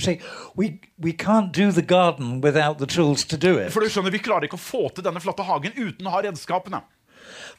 See, 0.01 0.21
we, 0.57 0.81
we 0.99 1.13
can't 1.13 1.53
do 1.53 1.71
the 1.73 1.83
garden 1.83 2.41
without 2.41 2.79
the 2.79 2.87
tools 2.87 3.25
to 3.27 3.37
do 3.37 3.59
it. 3.59 3.73
For 3.73 3.85
du 3.85 3.93
skjønner, 3.93 4.11
vi 4.15 4.23
klarer 4.25 4.49
ikke 4.49 4.57
å 4.57 4.63
få 4.63 4.89
til 4.95 5.05
denne 5.05 5.21
flotte 5.21 5.45
hagen 5.45 5.77
uten 5.77 6.09
å 6.09 6.15
ha 6.15 6.25
redskapene. 6.25 6.81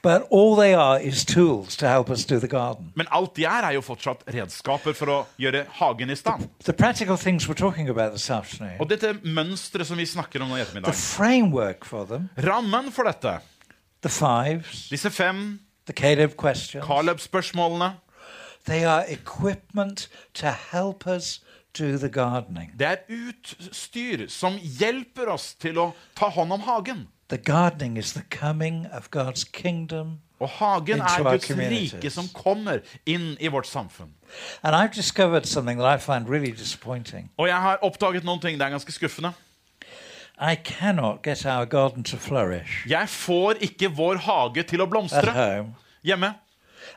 But 0.02 0.28
all 0.32 0.56
they 0.56 0.74
are 0.74 1.00
is 1.00 1.24
tools 1.24 1.76
to 1.78 1.88
help 1.88 2.10
us 2.10 2.26
do 2.26 2.40
the 2.40 2.48
garden. 2.48 2.92
Men 2.96 3.08
alt 3.12 3.36
de 3.36 3.46
er, 3.46 3.64
er 3.64 3.76
jo 3.78 3.82
fortsatt 3.86 4.24
redskaper 4.34 4.96
for 4.98 5.14
å 5.14 5.18
gjøre 5.42 5.66
hagen 5.78 6.10
i 6.10 6.18
stand. 6.18 6.50
The 6.66 6.74
practical 6.74 7.18
things 7.18 7.48
we're 7.48 7.60
talking 7.60 7.90
about 7.90 8.12
this 8.12 8.30
afternoon, 8.30 8.80
Og 8.82 8.90
dette 8.90 9.14
mønstret 9.24 9.88
som 9.88 9.98
vi 9.98 10.06
snakker 10.10 10.42
om 10.42 10.50
nå 10.50 10.58
i 10.58 10.66
the 10.82 10.94
framework 10.94 11.86
for 11.86 12.06
them, 12.06 12.30
rammen 12.38 12.92
for 12.92 13.06
dette, 13.06 13.40
the 14.02 14.10
fives, 14.10 14.90
disse 14.90 15.10
fem 15.10 15.60
the 15.86 15.94
Caleb 15.94 16.36
questions, 16.36 16.86
Caleb-spørsmålene, 16.86 17.94
they 18.66 18.84
are 18.84 19.06
equipment 19.08 20.10
to 20.34 20.50
help 20.50 21.08
us 21.08 21.40
the. 21.40 21.51
Det 21.74 22.88
er 22.88 22.98
utstyr 23.08 24.28
som 24.30 24.58
hjelper 24.60 25.32
oss 25.32 25.54
til 25.56 25.78
å 25.80 25.92
ta 26.16 26.30
hånd 26.30 26.52
om 26.54 26.62
hagen. 26.68 27.08
The 27.30 27.38
gardening 27.38 27.98
is 27.98 28.14
the 28.14 28.24
coming 28.30 28.88
of 28.92 29.10
God's 29.12 29.44
kingdom. 29.44 30.20
Og 30.40 30.50
hagen 30.50 31.00
er 31.00 31.24
Guds 31.24 31.52
rike 31.52 32.10
som 32.10 32.28
kommer 32.34 32.82
inn 33.06 33.38
i 33.40 33.48
vårt 33.48 33.68
samfunn. 33.68 34.12
And 34.64 34.76
I've 34.76 34.94
discovered 34.96 35.46
something 35.46 35.78
that 35.78 35.88
I 35.88 35.98
find 35.98 36.28
really. 36.30 36.54
Og 37.38 37.48
jeg 37.48 37.62
har 37.62 37.78
oppdaget 37.82 38.24
noen 38.24 38.42
ting. 38.42 38.60
Det 38.60 38.66
er 38.66 38.70
ganske 38.70 38.92
skuffende. 38.92 39.34
I 40.42 40.56
cannot 40.56 41.22
get 41.24 41.46
our 41.46 41.66
garden 41.66 42.04
to 42.04 42.18
flourish 42.18 42.88
Jeg 42.90 43.10
får 43.10 43.54
ikke 43.62 43.92
vår 43.94 44.16
hage 44.16 44.64
til 44.64 44.82
å 44.82 44.88
blomstre 44.90 45.68
hjemme 46.04 46.34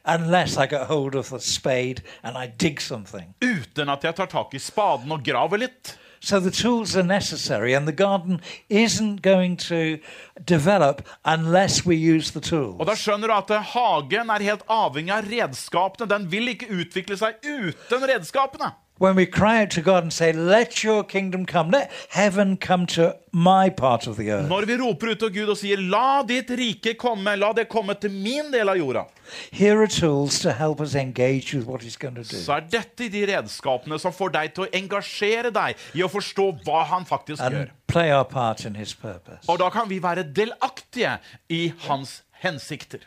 unless 0.05 0.57
I 0.57 0.66
get 0.66 0.87
hold 0.87 1.15
of 1.15 1.29
the 1.29 1.41
spade 1.41 2.03
and 2.23 2.37
I 2.37 2.47
dig 2.61 2.81
something. 2.81 3.35
uten 3.43 3.89
at 3.89 4.05
jeg 4.05 4.15
tar 4.15 4.27
tak 4.27 4.55
i 4.55 4.59
spaden 4.59 5.12
og 5.12 5.25
graver 5.25 5.57
litt. 5.57 5.99
So 6.25 6.41
the 6.41 6.51
tools 6.51 6.97
are 6.97 7.03
necessary, 7.03 7.75
and 7.75 7.87
the 7.87 7.93
garden 7.93 8.41
isn't 8.71 9.21
going 9.21 9.59
to 9.59 9.99
develop 10.43 11.03
unless 11.23 11.85
we 11.85 11.97
use 11.97 12.33
the 12.33 12.41
tools. 12.41 12.81
Og 12.81 12.87
da 12.87 12.95
skjønner 12.97 13.29
du 13.29 13.35
at 13.35 13.51
hagen 13.75 14.31
er 14.33 14.47
helt 14.47 14.65
avhengig 14.73 15.12
av 15.12 15.29
redskapene. 15.29 16.09
Den 16.09 16.31
vil 16.33 16.49
ikke 16.55 16.71
utvikle 16.73 17.19
seg 17.21 17.45
uten 17.45 18.09
redskapene. 18.09 18.73
When 18.97 19.16
we 19.16 19.27
cry 19.27 19.62
out 19.62 19.71
to 19.71 19.83
God 19.83 20.05
and 20.05 20.12
say, 20.12 20.33
Let 20.33 20.85
your 20.85 21.03
kingdom 21.03 21.47
come, 21.47 21.71
let 21.71 21.91
heaven 22.11 22.57
come 22.57 22.87
to 22.95 23.16
my 23.33 23.69
part 23.69 24.07
of 24.07 24.16
the 24.16 24.31
earth, 24.31 24.49
Når 24.49 24.66
vi 24.66 24.77
roper 24.77 25.11
ut 25.11 25.19
til 25.19 25.33
Gud 25.35 25.49
og 25.49 25.57
sier 25.59 25.77
'La 25.77 26.23
ditt 26.23 26.51
rike 26.51 26.95
komme', 26.95 27.35
la 27.37 27.53
det 27.53 27.69
komme 27.69 27.95
til 27.95 28.11
min 28.11 28.53
del 28.53 28.69
av 28.69 28.77
jorda, 28.79 29.03
here 29.51 29.83
are 29.83 29.89
tools 29.89 30.39
to 30.41 30.53
help 30.53 30.81
us 30.81 30.95
engage 30.95 31.55
with 31.55 31.66
what 31.66 31.83
He's 31.83 31.97
going 31.97 32.15
to 32.15 32.23
do. 32.23 32.37
så 32.39 32.53
er 32.53 32.61
dette 32.71 33.09
de 33.11 33.27
redskapene 33.27 33.99
som 33.99 34.12
får 34.12 34.29
deg 34.31 34.55
til 34.55 34.65
å 34.65 34.69
engasjere 34.73 35.51
deg 35.51 35.75
i 35.95 36.03
å 36.03 36.09
forstå 36.09 36.62
hva 36.65 36.85
han 36.85 37.05
faktisk 37.05 37.43
gjør. 37.43 37.71
Play 37.89 38.12
our 38.12 38.25
part 38.25 38.65
in 38.65 38.77
His 38.77 38.95
purpose. 38.95 39.43
Og 39.49 39.59
da 39.59 39.71
kan 39.71 39.91
vi 39.91 39.99
være 40.03 40.23
delaktige 40.23 41.19
i 41.49 41.73
hans 41.89 42.23
hensikter. 42.45 42.99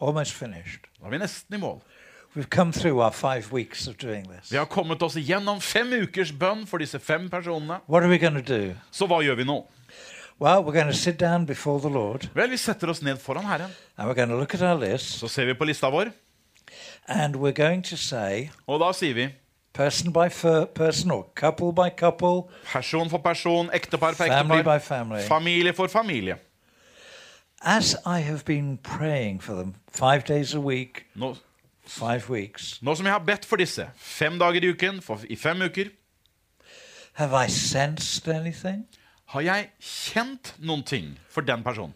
Almost 0.00 0.32
finished. 0.32 0.88
Da 1.00 1.06
er 1.06 1.10
vi 1.10 1.18
nesten 1.18 1.54
i 1.54 1.60
mål. 1.60 1.82
We've 2.36 2.50
come 2.50 2.72
through 2.72 3.00
our 3.00 3.12
five 3.12 3.52
weeks 3.52 3.86
of 3.86 3.96
doing 3.96 4.24
this. 4.28 4.50
Vi 4.50 4.56
har 4.56 4.64
kommet 4.66 5.02
oss 5.02 5.14
igjennom 5.16 5.60
fem 5.62 5.92
ukers 5.92 6.32
bønn 6.32 6.66
for 6.66 6.78
disse 6.82 6.98
fem 6.98 7.28
personene. 7.30 7.80
What 7.86 8.02
are 8.02 8.08
we 8.10 8.18
going 8.18 8.34
to 8.34 8.42
do? 8.58 8.74
Så 8.90 9.06
hva 9.06 9.20
gjør 9.22 9.36
vi 9.38 9.44
nå? 9.44 9.60
Well, 10.40 10.64
we're 10.64 10.72
going 10.72 10.90
to 10.90 10.98
sit 10.98 11.16
down 11.20 11.44
before 11.46 11.78
the 11.80 11.88
Lord 11.88 12.26
Vel, 12.34 12.50
vi 12.50 12.56
setter 12.56 12.90
oss 12.90 13.02
ned 13.02 13.20
foran 13.22 13.44
Herren. 13.46 13.70
and 13.96 14.08
we're 14.08 14.14
going 14.14 14.28
to 14.28 14.36
look 14.36 14.54
at 14.54 14.62
our 14.62 14.74
list 14.74 15.20
Så 15.20 15.28
ser 15.28 15.44
vi 15.46 15.54
på 15.54 15.64
lista 15.64 15.86
vår, 15.90 16.10
and 17.06 17.36
we're 17.36 17.52
going 17.52 17.84
to 17.84 17.96
say, 17.96 18.50
og 18.66 18.80
da 18.80 18.90
sier 18.92 19.14
vi 19.14 19.28
person 19.72 20.12
by 20.12 20.28
person 20.74 21.10
or 21.10 21.22
couple 21.36 21.72
by 21.72 21.88
couple, 21.96 22.48
person 22.72 23.10
for 23.10 23.18
person, 23.18 23.70
ektepar 23.70 24.14
for 24.14 24.24
ektepar, 24.24 24.78
family. 24.78 25.22
familie 25.22 25.72
for 25.72 25.86
familie. 25.86 26.36
As 27.62 27.96
I 28.04 28.18
have 28.20 28.44
been 28.44 28.78
praying 28.78 29.40
for 29.40 29.54
them 29.54 29.74
five 29.92 30.24
days 30.24 30.54
a 30.54 30.60
week, 30.60 31.06
Nå, 31.14 31.28
weeks, 31.28 31.40
nå 32.82 32.94
som 32.96 33.06
jeg 33.06 33.12
har 33.12 33.24
bedt 33.24 33.44
for 33.44 33.60
disse, 33.60 33.86
fem 33.96 34.38
dager 34.38 34.64
i 34.64 34.72
uken, 34.72 35.02
for, 35.02 35.20
i 35.28 35.36
fem 35.36 35.62
uker, 35.62 35.92
have 37.14 37.44
I 37.44 37.50
sensed 37.50 38.28
anything? 38.28 38.86
har 39.34 39.42
jeg 39.42 39.70
kjent 39.82 40.54
noen 40.62 40.82
ting 40.86 41.14
for 41.30 41.42
den 41.46 41.64
personen. 41.66 41.94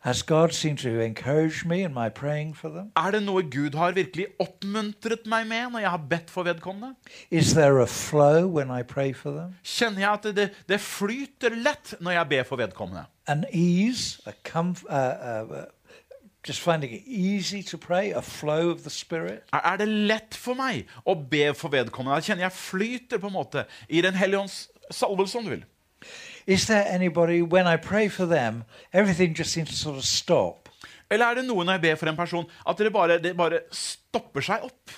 Has 0.00 0.22
God 0.22 0.54
seemed 0.56 0.78
to 0.78 0.88
encourage 1.04 1.66
me 1.66 1.82
in 1.82 1.92
my 1.92 2.08
praying 2.08 2.54
for 2.56 2.70
them? 2.72 2.86
Er 2.96 3.10
det 3.12 3.20
noe 3.20 3.42
Gud 3.42 3.74
har 3.76 3.92
virkelig 3.92 4.30
oppmuntret 4.40 5.26
meg 5.28 5.44
med 5.50 5.74
når 5.74 5.82
jeg 5.84 5.90
har 5.92 6.06
bedt 6.08 6.30
for 6.32 6.48
vedkommende? 6.48 6.94
Is 7.30 7.52
there 7.52 7.82
a 7.82 7.86
flow 7.86 8.48
when 8.48 8.72
I 8.72 8.80
pray 8.80 9.12
for 9.12 9.36
them? 9.36 9.58
Kjenner 9.60 10.06
jeg 10.06 10.10
at 10.10 10.30
det, 10.38 10.46
det 10.72 10.80
flyter 10.80 11.58
lett 11.60 11.92
når 12.00 12.16
jeg 12.16 12.30
ber 12.32 12.48
for 12.48 12.62
vedkommende? 12.62 13.04
An 13.28 13.44
ease, 13.52 14.22
a 14.24 14.32
comf- 14.48 14.88
uh, 14.88 15.44
uh, 15.44 15.68
just 16.42 16.60
finding 16.60 16.92
it 16.92 17.02
easy 17.06 17.62
to 17.62 17.78
pray, 17.78 18.10
a 18.10 18.22
flow 18.22 18.70
of 18.70 18.82
the 18.82 18.90
Spirit? 18.90 19.42
Er 19.52 19.76
det 19.76 19.88
lett 19.88 20.34
for 20.34 20.54
meg 20.54 20.88
å 21.04 21.14
be 21.14 21.52
for 21.54 21.68
vedkommende? 21.68 22.20
Jeg 22.20 22.30
kjenner 22.30 22.48
jeg 22.48 22.52
flyter 22.52 23.18
på 23.18 23.26
en 23.26 23.36
måte 23.36 23.66
i 23.88 24.00
Den 24.00 24.14
hellige 24.14 24.40
ånds 24.40 24.68
salvelse, 24.90 25.38
om 25.38 25.44
du 25.44 25.50
vil. 25.50 25.64
Is 26.46 26.66
there 26.66 26.84
anybody, 26.84 27.42
when 27.42 27.66
I 27.66 27.76
pray 27.76 28.08
for 28.08 28.26
them, 28.26 28.64
everything 28.92 29.34
just 29.34 29.52
seems 29.52 29.70
to 29.70 29.76
sort 29.76 29.98
of 29.98 30.04
stop? 30.04 30.68
Eller 31.10 31.26
er 31.26 31.34
det 31.34 31.44
noe 31.44 31.64
når 31.64 31.72
jeg 31.72 31.80
ber 31.80 31.94
for 31.94 32.08
en 32.08 32.16
person, 32.16 32.46
at 32.68 32.78
det 32.78 32.92
bare, 32.92 33.18
det 33.18 33.36
bare 33.36 33.60
stopper 33.72 34.40
seg 34.40 34.64
opp? 34.64 34.90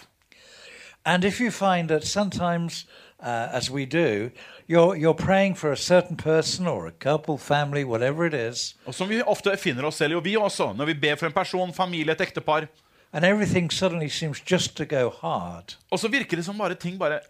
And 1.05 1.25
if 1.25 1.41
you 1.41 1.51
find 1.51 1.89
that 1.89 2.07
sometimes, 2.07 2.87
uh, 3.19 3.49
as 3.53 3.71
we 3.71 3.87
do, 3.87 4.31
you're, 4.73 4.97
you're 4.97 5.15
praying 5.15 5.55
for 5.55 5.73
a 5.73 5.77
certain 5.77 6.17
person 6.17 6.67
or 6.67 6.87
a 6.87 6.93
couple, 6.93 7.37
family, 7.39 7.85
whatever 7.85 8.27
it 8.27 8.35
is, 8.35 8.75
Og 8.87 8.95
som 8.95 9.09
vi 9.09 9.21
ofte 9.23 9.57
finner 9.57 9.85
oss 9.85 9.97
selv 10.01 10.17
og 10.17 10.25
vi 10.25 10.37
også, 10.37 10.73
når 10.77 10.85
vi 10.93 10.95
ber 10.95 11.17
for 11.21 11.27
en 11.27 11.33
person, 11.37 11.73
familie, 11.73 12.13
et 12.13 12.21
ektepar, 12.21 12.67
and 13.13 13.25
everything 13.25 13.71
suddenly 13.71 14.09
seems 14.09 14.41
just 14.51 14.77
to 14.77 14.85
go 14.85 15.11
hard, 15.21 15.77
og 15.91 15.99
så 15.99 16.09
virker 16.09 16.37
det 16.37 16.45
som 16.45 16.59
bare 16.59 16.75
ting 16.75 16.99
bare 16.99 17.21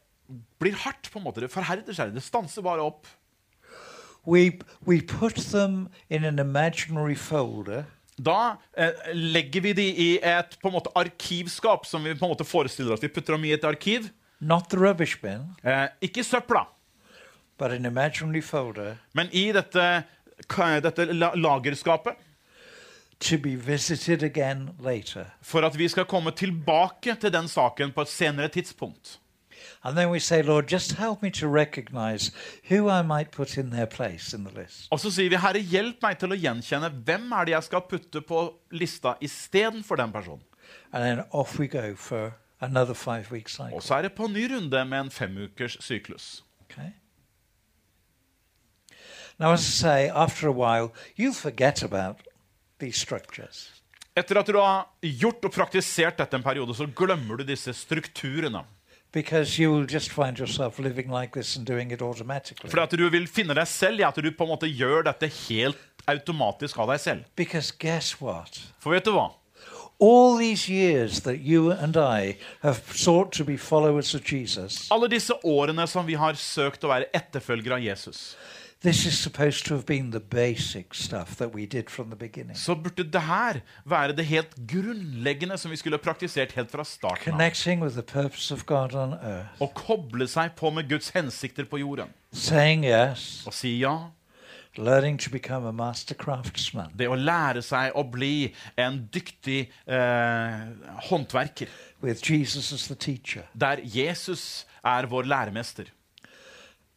blir 0.60 0.73
hardt, 0.85 1.10
på 1.12 1.19
en 1.19 1.24
måte. 1.27 1.40
Det 1.43 1.51
forherder 1.51 1.93
seg. 1.93 2.14
Det 2.14 2.23
stanser 2.23 2.62
bare 2.62 2.81
opp. 2.81 3.06
we, 4.24 4.59
we 4.86 5.01
put 5.01 5.35
them 5.51 5.89
in 6.09 6.24
an 6.24 6.39
imaginary 6.39 7.16
folder 7.16 7.85
Da 8.16 8.56
eh, 8.78 8.93
legger 9.14 9.60
vi 9.60 9.73
de 9.73 9.86
i 9.90 10.19
et 10.23 10.59
på 10.62 10.69
en 10.69 10.74
måte 10.77 10.93
arkivskap 10.94 11.86
som 11.86 12.05
vi 12.05 12.14
på 12.14 12.24
en 12.24 12.31
måte 12.31 12.44
forestiller 12.47 12.93
oss. 12.94 13.02
Vi 13.02 13.09
putter 13.09 13.35
dem 13.35 13.44
i 13.44 13.52
et 13.52 13.64
arkiv. 13.64 14.10
not 14.40 14.69
the 14.70 14.77
rubbish 14.77 15.16
bin, 15.23 15.56
Eh, 15.64 15.89
ikke 16.02 16.23
søpla, 16.24 16.64
but 16.64 16.69
an 16.69 16.69
imaginary 16.69 16.69
folder 16.69 16.70
men 19.14 19.28
i 19.32 19.52
dette, 19.52 20.05
dette 20.82 21.05
lagerskapet. 21.14 22.16
to 23.22 23.39
be 23.39 23.55
visited 23.55 24.22
again 24.22 24.70
later. 24.80 25.26
For 25.43 25.62
at 25.62 25.78
vi 25.78 25.89
skal 25.89 26.05
komme 26.05 26.30
tilbake 26.30 27.14
til 27.20 27.32
den 27.32 27.48
saken 27.48 27.93
på 27.93 28.01
et 28.02 28.09
senere 28.09 28.48
tidspunkt. 28.48 29.18
And 29.84 29.97
then 29.97 30.10
we 30.10 30.20
say, 30.20 30.43
Lord, 30.43 30.72
just 30.72 30.93
help 30.93 31.22
me 31.22 31.30
to 31.30 31.48
recognize 31.48 32.32
who 32.70 32.89
I 32.90 33.02
might 33.02 33.30
put 33.30 33.56
in 33.56 33.70
their 33.70 33.86
place 33.86 34.36
in 34.36 34.44
the 34.44 34.60
list. 34.60 34.89
Og 34.90 35.01
så 35.01 35.10
sier 35.10 35.30
vi, 35.30 35.39
Herre, 35.39 35.59
hjelp 35.59 36.02
meg 36.02 36.18
til 36.18 36.34
å 36.34 36.39
gjenkjenne 36.39 36.90
hvem 37.06 37.32
er 37.32 37.47
det 37.47 37.55
jeg 37.55 37.68
skal 37.68 37.84
putte 37.90 38.22
på 38.26 38.44
lista 38.74 39.14
istedenfor 39.20 40.02
den 40.02 40.12
personen. 40.12 40.43
And 40.93 41.05
then 41.05 41.24
off 41.30 41.59
we 41.59 41.68
for 41.97 42.32
another 42.60 42.94
five. 42.94 43.26
Og 43.72 43.82
så 43.82 43.94
er 43.94 44.02
det 44.02 44.12
på 44.12 44.24
en 44.24 44.32
ny 44.32 44.48
runde 44.51 44.84
med 44.84 45.01
en 45.01 45.10
femukers 45.10 45.76
syklus. 45.80 46.44
Now, 49.39 49.53
as 49.53 49.61
I 49.61 49.71
say, 49.71 50.09
after 50.09 50.49
a 50.49 50.53
while, 50.53 50.93
you 51.17 51.33
forget 51.33 51.83
about 51.83 52.21
these 52.79 52.99
structures. 52.99 53.71
Etter 54.17 54.39
at 54.39 54.47
du 54.47 54.59
har 54.59 54.87
gjort 55.01 55.45
og 55.49 55.53
praktisert 55.55 56.19
dette 56.21 56.37
en 56.37 56.45
periode, 56.45 56.75
så 56.77 56.87
glemmer 56.87 57.41
du 57.41 57.47
disse 57.49 57.73
strukturene. 57.73 58.65
Because 59.13 59.61
you 59.61 59.73
will 59.73 59.87
just 59.87 60.13
find 60.13 60.39
yourself 60.39 60.79
living 60.79 61.11
like 61.11 61.33
this 61.33 61.57
and 61.57 61.67
doing 61.67 61.93
it 61.93 62.03
automatically. 62.03 62.71
For 62.71 62.81
at 62.81 62.93
du 62.97 63.09
vil 63.13 63.27
finne 63.29 63.55
deg 63.57 63.69
selv 63.69 64.01
i 64.01 64.07
at 64.09 64.17
du 64.17 64.31
på 64.33 64.45
en 64.45 64.53
måte 64.55 64.69
gjør 64.69 65.05
dette 65.09 65.29
helt 65.49 65.81
automatisk 66.09 66.81
av 66.81 66.93
deg 66.93 67.01
selv. 67.01 67.25
Because 67.37 67.73
guess 67.79 68.21
what? 68.21 68.57
For 68.81 68.97
vet 68.97 69.05
du 69.05 69.13
hva? 69.17 69.31
All 70.03 70.39
these 70.39 70.69
years 70.69 71.21
that 71.23 71.39
you 71.41 71.71
and 71.71 71.97
I 71.97 72.39
have 72.63 72.81
sought 72.97 73.33
to 73.37 73.45
be 73.45 73.57
followers 73.57 74.15
of 74.15 74.25
Jesus, 74.25 74.89
Alle 74.91 75.09
disse 75.09 75.37
årene 75.45 75.87
som 75.87 76.09
vi 76.09 76.17
har 76.19 76.35
søkt 76.35 76.83
å 76.83 76.91
være 76.91 77.13
etterfølgere 77.15 77.79
av 77.79 77.85
Jesus, 77.85 78.35
this 78.83 79.07
is 79.07 79.15
supposed 79.15 79.65
to 79.67 79.75
have 79.75 79.85
been 79.87 80.11
the 80.11 80.21
basic 80.21 80.95
stuff 80.95 81.37
that 81.37 81.55
we 81.55 81.67
did 81.67 81.91
from 81.91 82.07
the 82.11 82.17
beginning. 82.17 82.57
så 82.59 82.75
burde 82.75 83.05
det 83.13 83.23
her 83.23 83.61
være 83.85 84.17
det 84.17 84.27
helt 84.27 84.55
grunnleggende 84.73 85.59
som 85.59 85.71
vi 85.71 85.77
skulle 85.77 85.99
praktisert 85.99 86.53
helt 86.53 86.71
fra 86.71 86.85
starten 86.85 87.33
av. 87.33 87.39
Connecting 87.39 87.83
with 87.83 87.95
the 87.95 88.03
purpose 88.03 88.55
of 88.55 88.67
God 88.67 88.95
on 88.95 89.13
earth, 89.13 89.49
Å 89.61 89.67
koble 89.75 90.27
seg 90.29 90.51
på 90.57 90.71
med 90.71 90.89
Guds 90.89 91.11
hensikter 91.11 91.65
på 91.65 91.79
jorden. 91.79 92.09
saying 92.33 92.85
yes, 92.85 93.43
Og 93.47 93.55
si 93.55 93.79
ja. 93.79 93.99
learning 94.77 95.19
to 95.21 95.31
become 95.31 95.69
a 95.69 95.73
master 95.73 96.15
craftsman, 96.15 96.91
Det 96.99 97.09
å 97.09 97.15
lære 97.15 97.63
seg 97.63 97.93
å 97.95 98.03
bli 98.11 98.55
en 98.77 99.09
dyktig 99.15 99.69
eh, 99.87 100.67
håndverker. 101.11 101.69
with 102.03 102.31
Jesus 102.31 102.73
as 102.73 102.89
the 102.89 102.95
teacher. 102.95 103.43
Der 103.61 103.77
Jesus 103.85 104.67
er 104.85 105.07
vår 105.07 105.23
læremester. 105.23 105.85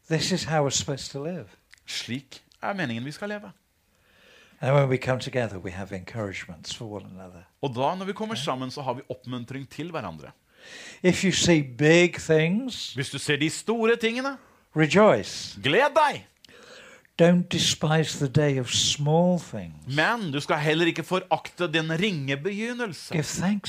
This 0.10 0.32
is 0.32 0.44
how 0.44 0.64
we're 0.64 0.70
supposed 0.72 1.12
to 1.12 1.24
live. 1.24 1.46
Slik 1.88 2.42
er 2.62 2.74
meningen 2.74 3.06
vi 3.06 3.12
skal 3.12 3.30
leve. 3.30 3.52
And 4.62 4.74
when 4.76 4.90
we 4.90 4.98
come 4.98 5.20
together, 5.20 5.58
we 5.58 5.72
have 5.72 5.92
encouragements 5.96 6.76
for 6.76 6.86
one 6.86 7.06
another. 7.06 7.44
Og 7.62 7.76
da 7.76 7.96
når 7.96 8.06
vi 8.06 8.14
kommer 8.14 8.36
sammen, 8.36 8.72
så 8.72 8.82
har 8.82 8.94
vi 8.94 9.02
oppmuntring 9.10 9.70
til 9.70 9.92
hverandre. 9.92 10.32
If 11.04 11.24
you 11.24 11.32
see 11.32 11.62
big 11.62 12.14
things, 12.16 12.94
Hvis 12.94 13.10
du 13.10 13.18
ser 13.18 13.36
de 13.36 13.50
store 13.50 13.96
tingene, 13.96 14.38
rejoice. 14.76 15.60
gled 15.64 15.92
deg! 15.96 16.26
Don't 17.22 17.48
the 18.18 18.28
day 18.28 18.60
of 18.60 18.70
small. 18.70 19.40
Men 19.88 20.32
du 20.32 20.40
skal 20.40 20.58
heller 20.60 20.86
ikke 20.86 21.04
forakte 21.04 21.68
den 21.72 21.92
ringe 22.00 22.38
begynnelse. 22.38 23.14
Give 23.14 23.24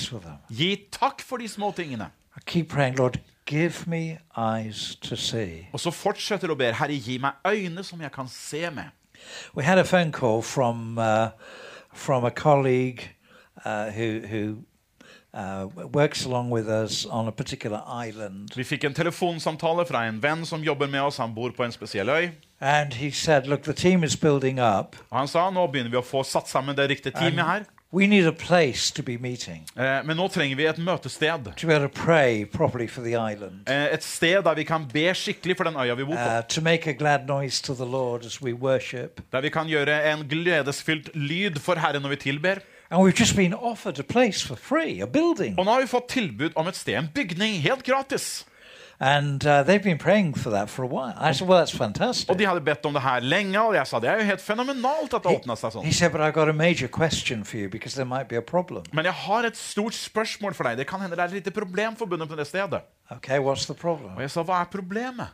for 0.09 0.19
them. 0.19 0.37
Gi 0.51 0.77
takk 0.93 1.23
for 1.23 1.37
de 1.37 1.49
små 1.49 1.73
tingene. 1.77 2.11
I 2.37 2.41
keep 2.47 2.69
praying, 2.69 2.99
Lord, 2.99 3.21
give 3.47 3.87
me 3.87 4.19
eyes 4.37 4.97
to 5.03 5.17
see. 5.17 5.69
Og 5.73 5.81
så 5.81 5.91
fortsetter 5.91 6.47
du 6.47 6.53
å 6.53 6.59
be. 6.59 6.73
Herre, 6.75 6.93
gi 6.99 7.19
meg 7.19 7.33
øyne 7.47 7.85
som 7.85 8.01
jeg 8.01 8.13
kan 8.13 8.29
se 8.29 8.71
med. 8.71 8.91
We 9.55 9.65
had 9.65 9.79
a 9.79 9.85
phone 9.85 10.13
call 10.13 10.43
from 10.43 10.99
uh, 10.99 11.29
from 11.93 12.25
a 12.25 12.31
colleague 12.31 13.11
uh, 13.65 13.91
who 13.91 14.21
who 14.27 14.57
uh, 15.35 15.67
works 15.93 16.27
along 16.27 16.51
with 16.51 16.69
us 16.69 17.07
on 17.07 17.29
a 17.29 17.33
particular 17.33 17.83
island, 18.09 18.51
Vi 18.57 18.65
fikk 18.65 18.85
en 18.85 18.95
telefonsamtale 18.95 19.87
fra 19.87 20.07
en 20.09 20.23
venn 20.23 20.47
som 20.47 20.63
jobber 20.63 20.87
med 20.89 21.01
oss. 21.03 21.17
Han 21.17 21.35
bor 21.35 21.51
på 21.57 21.65
en 21.65 21.73
spesiell 21.73 22.09
øy. 22.09 22.31
and 22.61 22.95
he 22.95 23.11
said, 23.11 23.47
"Look, 23.47 23.63
the 23.63 23.73
team 23.73 24.05
is 24.05 24.17
building 24.17 24.59
up. 24.59 24.97
Og 25.11 25.19
han 25.19 25.29
sa 25.29 25.51
nå 25.51 25.67
begynner 25.67 25.91
vi 25.91 25.97
å 25.97 26.05
få 26.05 26.23
satt 26.25 26.49
sammen 26.49 26.77
det 26.77 26.89
riktige 26.91 27.13
teamet 27.13 27.45
her. 27.45 27.65
We 27.93 28.07
need 28.07 28.27
a 28.27 28.33
place 28.33 28.91
to 28.95 29.03
be 29.03 29.17
meeting 29.19 29.67
Eh, 29.79 30.01
Men 30.05 30.17
nå 30.17 30.29
trenger 30.29 30.57
vi 30.57 30.67
et 30.67 30.79
møtested. 30.79 31.45
to 31.57 31.67
be 31.67 31.75
able 31.75 31.89
to 31.89 31.95
pray 32.05 32.45
properly 32.45 32.89
for 32.89 33.01
the 33.03 33.11
island." 33.33 33.69
Eh, 33.69 33.93
Et 33.95 34.05
sted 34.05 34.43
der 34.43 34.55
vi 34.55 34.63
kan 34.65 34.85
be 34.93 35.15
skikkelig 35.15 35.57
for 35.57 35.65
den 35.65 35.75
øya 35.77 35.95
vi 35.95 36.05
bor 36.05 36.15
på. 36.15 36.21
Uh, 36.39 36.43
to 36.49 36.61
make 36.61 36.91
a 36.91 36.93
glad 36.93 37.27
noise 37.29 37.63
to 37.63 37.75
the 37.75 37.85
Lord 37.85 38.25
as 38.27 38.43
we 38.43 38.53
worship. 38.55 39.21
Der 39.33 39.41
vi 39.41 39.49
kan 39.49 39.67
gjøre 39.67 40.13
en 40.13 40.29
gledesfylt 40.29 41.11
lyd 41.15 41.59
for 41.61 41.75
Herren 41.75 42.03
når 42.03 42.09
vi 42.09 42.17
tilber. 42.17 42.55
And 42.91 43.03
we've 43.03 43.21
just 43.21 43.37
been 43.37 43.55
offered 43.55 43.99
a 43.99 44.03
place 44.03 44.47
for 44.47 44.55
free, 44.55 45.01
a 45.03 45.07
building. 45.07 45.59
Og 45.59 45.65
nå 45.65 45.71
har 45.73 45.81
vi 45.81 45.87
fått 45.87 46.09
tilbud 46.09 46.51
om 46.57 46.67
et 46.69 46.77
sted, 46.77 46.95
en 46.99 47.09
bygning, 47.15 47.55
helt 47.63 47.83
gratis. 47.85 48.47
And 48.99 49.45
uh, 49.45 49.63
they've 49.63 49.83
been 49.83 49.99
praying 49.99 50.35
for 50.35 50.49
that 50.51 50.71
for 50.71 50.83
a 50.83 50.87
while. 50.87 51.15
I 51.19 51.33
said, 51.33 51.47
Well, 51.49 51.59
that's 51.59 51.77
fantastic. 51.77 52.35
de 52.37 52.45
hadde 52.47 52.61
bedt 52.65 52.87
om 52.87 52.95
det 52.95 53.03
her 53.03 53.21
lenge, 53.21 53.61
og 53.61 53.75
jeg 53.75 53.87
sa 53.87 53.99
det 54.01 54.09
er 54.09 54.17
jo 54.23 54.25
helt 54.25 54.41
fenomenalt 54.41 55.13
at 55.15 55.23
det 55.23 55.31
He, 55.33 55.41
åpna 55.43 55.57
sånn. 55.57 55.85
he 55.85 55.93
said, 55.93 56.13
But 56.13 56.23
I've 56.23 56.33
got 56.33 56.49
a 56.49 56.53
major 56.55 56.89
question 56.89 57.45
for 57.45 57.59
you 57.59 57.69
because 57.69 57.95
there 57.95 58.07
might 58.09 58.29
be 58.29 58.37
a 58.37 58.43
problem. 58.43 58.85
Men 58.93 59.05
jeg 59.05 59.13
har 59.13 59.45
et 59.45 59.57
stort 59.57 59.93
spørsmål 59.95 60.55
for 60.55 60.65
deg. 60.65 60.79
Det 60.79 60.87
kan 60.89 61.01
hende 61.05 61.17
det 61.17 61.25
et 61.29 61.33
lite 61.43 61.51
problem 61.53 61.97
forbundet 61.97 62.29
med 62.31 62.39
det 62.39 62.47
stedet. 62.47 62.81
Okay, 63.11 63.39
what's 63.39 63.67
the 63.67 63.75
problem? 63.75 64.17
Sa, 64.29 64.43
hva 64.43 64.63
er 64.65 64.71
problemet? 64.73 65.29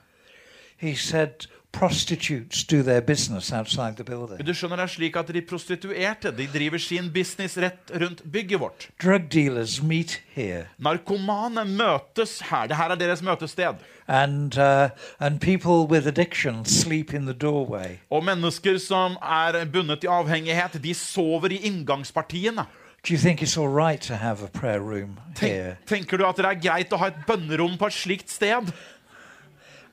He 0.76 0.97
said, 0.97 1.47
Prostitutes 1.73 2.65
do 2.65 2.82
their 2.82 3.01
business 3.01 3.53
outside 3.53 3.97
the 3.97 4.05
building. 4.05 4.47
Du 4.47 4.53
skjønner 4.55 4.77
det 4.77 4.85
er 4.85 4.93
slik 4.93 5.16
at 5.16 5.32
De 5.32 5.40
prostituerte 5.40 6.32
de 6.36 6.47
driver 6.53 6.78
sin 6.78 7.09
business 7.12 7.57
rett 7.59 7.90
rundt 8.01 8.23
bygget 8.32 8.61
vårt. 8.61 8.89
Drug 9.03 9.31
dealers 9.32 9.81
meet 9.82 10.20
here. 10.35 10.66
Narkomane 10.78 11.65
møtes 11.65 12.40
her. 12.51 12.66
Det 12.66 12.77
her 12.77 12.90
er 12.90 13.01
deres 13.01 13.23
møtested. 13.23 13.81
And, 14.09 14.59
uh, 14.59 14.90
and 15.20 15.40
people 15.40 15.86
with 15.89 16.07
addiction 16.07 16.65
sleep 16.65 17.15
in 17.15 17.27
the 17.27 17.35
doorway. 17.35 17.99
Og 18.11 18.24
mennesker 18.24 18.78
som 18.78 19.16
er 19.23 19.65
bundet 19.65 20.05
i 20.05 20.07
avhengighet, 20.07 20.82
de 20.82 20.94
sover 20.94 21.49
i 21.51 21.57
inngangspartiene. 21.57 22.66
Do 23.03 23.15
you 23.15 23.19
think 23.19 23.43
it's 23.43 23.57
all 23.57 23.69
right 23.69 24.01
to 24.03 24.15
have 24.15 24.44
a 24.44 24.47
prayer 24.47 24.81
room 24.81 25.19
here? 25.40 25.77
Tenk, 25.86 26.07
tenker 26.07 26.16
du 26.16 26.27
at 26.27 26.36
det 26.36 26.44
er 26.47 26.61
greit 26.61 26.93
å 26.93 27.01
ha 27.01 27.09
et 27.11 27.24
bønnerom 27.27 27.74
på 27.78 27.89
et 27.90 27.97
slikt 27.97 28.31
sted? 28.31 28.70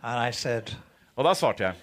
And 0.03 0.19
I 0.19 0.31
said, 0.31 0.75
Og 1.19 1.25
da 1.27 1.35
svarte 1.35 1.63
jeg, 1.63 1.73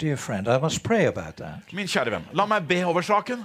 Dear 0.00 0.16
friend, 0.16 0.46
I 0.46 0.58
must 0.60 0.82
pray 0.82 1.06
about 1.06 1.34
that. 1.36 1.72
min 1.72 1.86
kjære 1.88 2.12
venn, 2.12 2.26
la 2.32 2.44
meg 2.46 2.68
be 2.68 2.82
over 2.86 3.02
saken. 3.02 3.42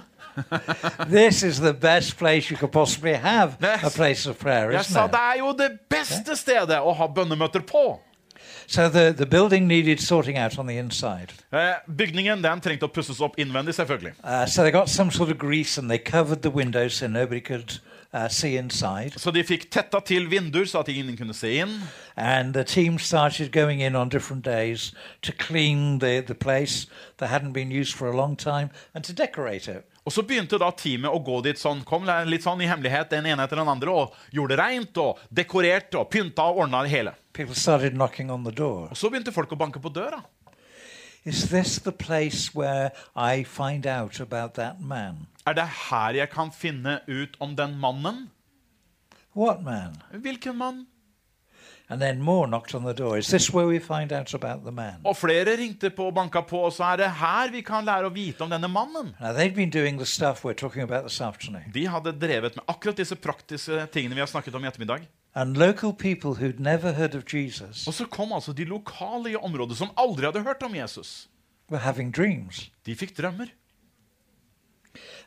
This 1.10 1.42
is 1.42 1.58
the 1.60 1.72
best 1.72 2.16
place 2.18 2.50
you 2.50 2.56
could 2.56 2.72
possibly 2.72 3.14
have 3.14 3.56
a 3.60 3.90
place 3.90 4.30
of 4.30 4.38
prayer, 4.38 4.70
Jeg 4.70 4.84
sa 4.84 5.06
isn't 5.06 5.10
det 5.12 5.20
er 5.20 5.38
jo 5.38 5.52
det 5.58 5.70
beste 5.90 6.36
stedet 6.36 6.78
å 6.78 6.92
ha 6.92 7.06
bønnemøter 7.06 7.60
på. 7.66 8.00
So 8.66 8.88
the, 8.88 9.12
the 9.12 9.26
building 9.26 9.66
needed 9.66 9.98
sorting 10.00 10.38
out 10.38 10.58
on 10.58 10.66
the 10.66 10.78
inside. 10.78 11.32
Eh, 11.52 11.74
bygningen 11.96 12.42
den 12.44 12.60
trengte 12.60 12.86
å 12.86 12.92
pusses 12.92 13.20
opp 13.20 13.38
innvendig, 13.38 13.74
selvfølgelig. 13.74 14.14
Uh, 14.24 14.46
so 14.46 14.62
they 14.62 14.70
got 14.70 14.88
some 14.88 15.10
sort 15.10 15.30
of 15.30 15.38
grease 15.38 15.78
and 15.78 15.90
they 15.90 15.98
covered 15.98 16.42
the 16.42 16.50
windows 16.50 16.94
so 16.94 17.06
nobody 17.06 17.40
could 17.40 17.80
uh, 18.12 18.28
see 18.28 18.56
inside. 18.56 19.18
Så 19.18 19.30
de 19.30 19.44
fikk 19.44 19.70
tetta 19.72 20.00
til 20.04 20.28
vinduer 20.30 20.68
så 20.68 20.82
at 20.82 20.88
ingen 20.88 21.16
kunne 21.16 21.34
se 21.34 21.54
inn. 21.62 21.78
And 22.16 22.54
the 22.54 22.64
team 22.64 22.98
started 22.98 23.52
going 23.52 23.82
in 23.82 23.96
on 23.96 24.08
different 24.08 24.44
days 24.44 24.92
to 25.22 25.32
clean 25.32 25.98
the, 25.98 26.20
the 26.20 26.34
place 26.34 26.86
that 27.18 27.30
hadn't 27.30 27.52
been 27.52 27.70
used 27.70 27.94
for 27.94 28.08
a 28.08 28.16
long 28.16 28.36
time 28.36 28.70
and 28.94 29.04
to 29.04 29.12
decorate 29.12 29.68
it. 29.68 29.84
Og 30.04 30.12
så 30.12 30.24
begynte 30.26 30.58
da 30.58 30.72
teamet 30.74 31.14
å 31.14 31.20
gå 31.22 31.36
dit 31.46 31.58
sånn, 31.58 31.84
kom 31.86 32.08
litt 32.26 32.42
sånn 32.42 32.62
i 32.64 32.66
hemmelighet, 32.66 33.12
den 33.12 33.28
ene 33.30 33.44
etter 33.46 33.60
den 33.60 33.70
andre, 33.70 33.92
og 33.94 34.34
gjorde 34.34 34.56
det 34.56 34.64
rent 34.64 34.98
og 34.98 35.20
dekorerte 35.30 36.00
og 36.00 36.08
pynta 36.10 36.48
og 36.50 36.64
ordna 36.64 36.82
det 36.82 36.90
hele. 36.90 37.12
People 37.32 37.54
started 37.54 37.94
knocking 37.94 38.32
on 38.34 38.42
the 38.42 38.50
door. 38.50 38.90
Og 38.90 38.98
så 38.98 39.12
begynte 39.12 39.32
folk 39.32 39.54
å 39.54 39.60
banke 39.60 39.80
på 39.80 39.92
døra. 39.94 40.18
Is 41.24 41.48
this 41.50 41.78
the 41.78 41.92
place 41.92 42.50
where 42.54 42.90
I 43.14 43.44
find 43.44 43.86
out 43.86 44.20
about 44.20 44.54
that 44.54 44.80
man? 44.80 45.26
Er 45.46 45.52
det 45.52 45.68
her 45.90 46.14
jeg 46.14 46.30
kan 46.30 46.50
finne 46.52 47.00
ut 47.08 47.36
om 47.40 47.56
den 47.56 47.78
mannen? 47.78 48.30
What 49.36 49.62
man? 49.62 50.02
Hvilken 50.10 50.58
mann? 50.58 50.86
And 51.88 52.00
then 52.00 52.22
more 52.22 52.46
knocked 52.46 52.74
on 52.74 52.84
the 52.84 52.94
door. 52.94 53.18
Is 53.18 53.26
this 53.26 53.52
where 53.52 53.66
we 53.66 53.78
find 53.78 54.12
out 54.12 54.34
about 54.34 54.64
the 54.64 54.72
man? 54.72 54.94
Og 55.04 55.16
flere 55.16 55.56
ringte 55.56 55.90
på 55.90 56.06
og 56.06 56.14
banka 56.14 56.40
på, 56.40 56.58
og 56.58 56.72
så 56.72 56.84
er 56.84 56.96
det 56.96 57.10
her 57.10 57.50
vi 57.52 57.60
kan 57.60 57.84
lære 57.84 58.08
å 58.08 58.14
vite 58.14 58.42
om 58.42 58.50
denne 58.50 58.68
mannen. 58.68 59.14
Now, 59.20 59.32
they've 59.32 59.54
been 59.54 59.70
doing 59.70 59.98
the 59.98 60.06
stuff 60.06 60.44
we're 60.44 60.58
talking 60.58 60.82
about 60.82 61.06
this 61.06 61.20
afternoon. 61.20 61.70
De 61.74 61.86
hadde 61.86 62.12
drevet 62.18 62.56
med 62.56 62.64
akkurat 62.66 62.96
disse 62.96 63.16
praktiske 63.16 63.86
tingene 63.92 64.14
vi 64.14 64.24
har 64.24 64.30
snakket 64.30 64.54
om 64.54 64.64
i 64.64 64.68
ettermiddag. 64.68 65.06
And 65.34 65.56
local 65.56 65.92
people 65.94 66.34
who'd 66.34 66.60
never 66.60 66.92
heard 66.92 67.14
of 67.14 67.22
Jesus 67.34 67.86
Og 67.86 67.94
så 67.94 68.04
kom 68.06 68.32
altså 68.32 68.52
de 68.52 68.64
lokale 68.64 69.30
i 69.32 69.36
området 69.36 69.76
som 69.78 69.90
aldri 69.96 70.24
hadde 70.26 70.42
hørt 70.42 70.62
om 70.62 70.74
Jesus. 70.74 71.28
were 71.70 71.80
having 71.80 72.12
dreams. 72.16 72.70
De 72.86 72.94
fikk 72.96 73.16
drømmer. 73.18 73.46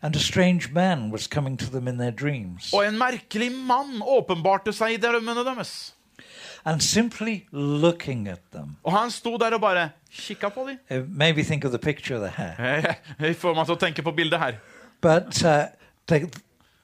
And 0.01 0.15
a 0.15 0.19
strange 0.19 0.69
man 0.71 1.09
was 1.11 1.27
coming 1.27 1.57
to 1.57 1.65
them 1.65 1.87
in 1.87 1.97
their 1.97 2.11
dreams. 2.11 2.73
Og 2.73 2.85
en 2.87 2.97
merkelig 2.97 3.51
mann 3.51 4.01
åpenbarte 4.05 4.73
seg 4.73 4.93
i 4.93 4.97
drømmene 5.01 5.41
deres. 5.47 5.95
And 6.65 6.81
simply 6.81 7.39
looking 7.51 8.27
at 8.27 8.39
them, 8.53 8.75
Og 8.83 8.91
han 8.93 9.11
sto 9.11 9.37
der 9.37 9.53
og 9.53 9.61
bare 9.61 9.89
kikka 10.11 10.49
på 10.49 10.67
dem. 10.67 10.77
it 10.89 11.09
made 11.09 11.33
me 11.35 11.43
think 11.43 11.65
of 11.65 11.71
the 11.71 11.79
picture 11.79 12.19
they 12.19 12.29
had. 12.29 12.95
Jeg 13.19 13.35
får 13.35 13.55
meg 13.55 13.65
til 13.65 13.75
å 13.75 13.79
tenke 13.79 14.01
på 14.03 14.11
bildet 14.11 14.39
her. 14.39 14.53
But 15.01 15.43
uh, 15.45 15.65
they, 16.07 16.25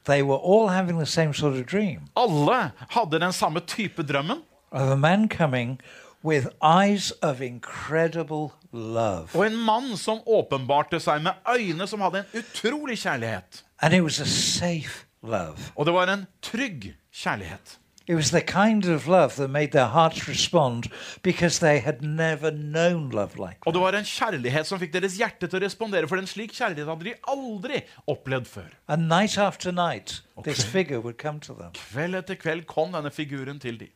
they 0.05 0.21
were 0.21 0.37
all 0.37 0.67
having 0.69 0.97
the 0.99 1.05
same 1.05 1.33
sort 1.33 1.53
of 1.53 1.73
Alle 2.15 2.71
hadde 2.89 3.19
den 3.19 3.31
samme 3.33 3.59
type 3.59 4.03
drømmen. 4.03 4.41
of 4.71 4.89
a 4.89 4.95
man 4.95 5.27
coming 5.27 5.79
with 6.23 6.47
eyes 6.61 7.11
of 7.21 7.41
incredible 7.41 8.51
love. 8.71 9.27
Og 9.35 9.45
en 9.47 9.57
mann 9.57 9.97
som 9.97 10.19
åpenbarte 10.27 10.99
seg 10.99 11.21
med 11.21 11.31
øyne 11.57 11.87
som 11.87 12.01
hadde 12.01 12.17
en 12.23 12.39
utrolig 12.39 12.97
kjærlighet. 12.97 13.63
And 13.81 13.93
it 13.93 14.01
was 14.03 14.19
a 14.19 14.25
safe 14.25 15.05
love. 15.23 15.57
Og 15.75 15.85
det 15.85 15.93
var 15.93 16.07
en 16.13 16.27
trygg 16.41 16.93
kjærlighet. 17.13 17.77
It 18.07 18.15
was 18.15 18.31
the 18.31 18.41
kind 18.41 18.85
of 18.85 19.07
love 19.07 19.35
that 19.35 19.49
made 19.49 19.71
their 19.71 19.85
hearts 19.85 20.27
respond 20.27 20.87
because 21.23 21.59
they 21.59 21.79
had 21.79 22.01
never 22.01 22.51
known 22.51 23.09
love 23.11 23.37
like 23.37 23.57
Og 23.65 23.73
that. 23.73 23.73
det 23.73 23.81
var 23.81 23.91
en 23.99 24.05
kjærlighet 24.05 24.65
som 24.67 24.79
fikk 24.79 24.93
deres 24.93 25.17
hjerte 25.17 25.47
til 25.47 25.59
å 25.59 25.63
respondere, 25.63 26.07
for 26.07 26.17
en 26.17 26.27
slik 26.27 26.51
kjærlighet 26.51 26.89
hadde 26.89 27.03
de 27.05 27.13
aldri 27.29 27.81
opplevd 28.07 28.45
før. 28.45 28.69
And 28.87 29.07
night 29.07 29.37
after 29.37 29.71
night, 29.71 30.23
this 30.43 30.63
figure 30.65 30.99
would 30.99 31.17
come 31.17 31.39
to 31.39 31.53
them. 31.53 31.71
Kveld 31.77 32.15
etter 32.15 32.35
kveld 32.35 32.65
kom 32.67 32.91
denne 32.91 33.11
figuren 33.11 33.59
til 33.59 33.77
dem. 33.79 33.93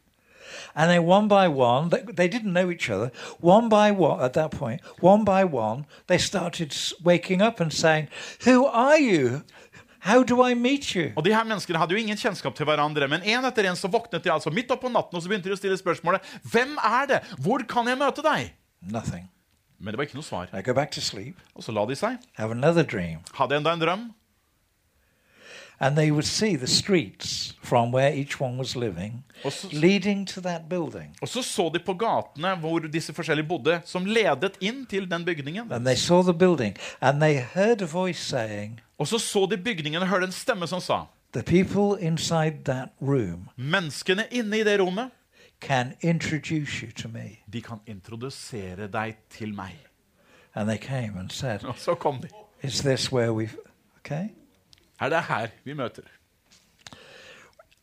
And 0.75 0.91
then 0.91 1.03
one 1.03 1.27
by 1.27 1.47
one, 1.47 1.89
they, 1.89 2.03
they 2.13 2.27
didn't 2.29 2.53
know 2.53 2.69
each 2.69 2.87
other. 2.89 3.09
One 3.41 3.67
by 3.67 3.89
one, 3.91 4.21
at 4.23 4.33
that 4.33 4.51
point, 4.51 4.81
one 5.01 5.25
by 5.25 5.43
one, 5.43 5.85
they 6.07 6.19
started 6.19 6.71
waking 7.03 7.41
up 7.41 7.59
and 7.59 7.73
saying, 7.73 8.07
Who 8.45 8.65
are 8.67 8.97
you? 8.99 9.41
How 10.05 10.21
do 10.23 10.37
I 10.45 10.53
meet 10.53 10.91
you? 10.93 11.07
Og 11.17 11.23
de 11.25 11.31
her 11.33 11.45
menneskene 11.47 11.79
hadde 11.81 11.95
jo 11.95 12.01
ingen 12.01 12.17
kjennskap 12.19 12.53
til 12.57 12.67
hverandre, 12.69 13.07
men 13.09 13.23
en 13.25 13.47
etter 13.49 13.65
en 13.65 13.77
så 13.79 13.89
våknet 13.89 14.21
de 14.21 14.29
altså 14.29 14.51
midt 14.53 14.69
opp 14.75 14.83
på 14.85 14.91
natten 14.93 15.17
og 15.17 15.23
så 15.25 15.31
begynte 15.31 15.49
de 15.49 15.55
å 15.55 15.57
stille 15.57 15.77
spørsmålet 15.81 16.21
Hvem 16.45 16.75
er 16.77 17.07
det? 17.09 17.19
Hvor 17.41 17.65
kan 17.65 17.89
jeg 17.89 17.97
møte 17.97 18.21
deg? 18.25 18.51
Nothing. 18.85 19.25
Men 19.81 19.91
det 19.95 19.99
var 19.99 20.05
ikke 20.07 20.19
noe 20.19 20.27
svar. 20.27 20.51
They 20.53 20.61
go 20.63 20.75
back 20.77 20.93
to 20.95 21.01
sleep, 21.01 21.41
Og 21.57 21.65
så 21.65 21.73
la 21.73 21.87
de 21.89 21.97
seg. 21.97 22.21
have 22.37 22.51
another 22.53 22.83
dream, 22.85 23.25
Hadde 23.33 23.57
enda 23.57 23.73
en 23.73 23.81
drøm. 23.81 24.05
And 25.79 25.95
they 25.97 26.11
would 26.11 26.25
see 26.25 26.55
the 26.57 26.67
streets 26.67 27.55
from 27.63 27.93
where 27.93 28.13
each 28.17 28.41
one 28.41 28.57
was 28.57 28.75
living 28.75 29.23
så, 29.49 29.67
leading 29.71 30.27
to 30.27 30.41
that 30.41 30.61
building. 30.69 31.15
og 31.21 31.27
så 31.27 31.41
så 31.41 31.69
de 31.73 31.79
på 31.85 31.93
gatene 31.93 32.55
hvor 32.55 32.79
disse 32.79 33.13
forskjellige 33.13 33.47
bodde, 33.47 33.81
som 33.85 34.05
ledet 34.05 34.51
inn 34.61 34.85
til 34.85 35.11
den 35.11 35.25
bygningen. 35.25 35.71
And 35.71 35.85
they 35.85 35.95
saw 35.95 36.21
the 36.23 36.33
building, 36.33 36.77
and 37.01 37.21
they 37.21 37.35
heard 37.53 37.81
a 37.81 37.85
voice 37.85 38.19
saying, 38.19 38.79
Og 38.97 39.07
så 39.07 39.17
så 39.19 39.47
de 39.51 39.57
bygningen 39.57 40.01
og 40.01 40.07
hørte 40.07 40.25
en 40.25 40.31
stemme 40.31 40.67
som 40.67 40.81
sa 40.81 40.99
The 41.33 41.43
people 41.43 42.05
inside 42.07 42.53
that 42.65 42.89
room 43.01 43.49
Menneskene 43.57 44.23
inne 44.31 44.59
i 44.59 44.63
det 44.63 44.79
rommet, 44.81 45.09
can 45.61 45.93
introduce 46.01 46.85
you 46.85 46.91
to 46.91 47.07
me. 47.07 47.29
de 47.53 47.61
kan 47.61 47.77
introdusere 47.87 48.87
deg 48.87 49.15
til 49.29 49.53
meg. 49.53 49.71
And 50.55 50.69
they 50.69 50.77
came 50.77 51.19
and 51.19 51.29
said, 51.29 51.63
Og 51.65 51.75
så 51.77 51.95
kom 51.95 52.17
de. 52.21 52.27
Is 52.63 52.79
this 52.79 53.11
where 53.13 53.31
we've. 53.33 53.57
Okay? 53.99 54.27
Er 55.01 55.09
det 55.09 55.23
her 55.27 55.47
vi 55.65 55.73
møter? 55.73 56.01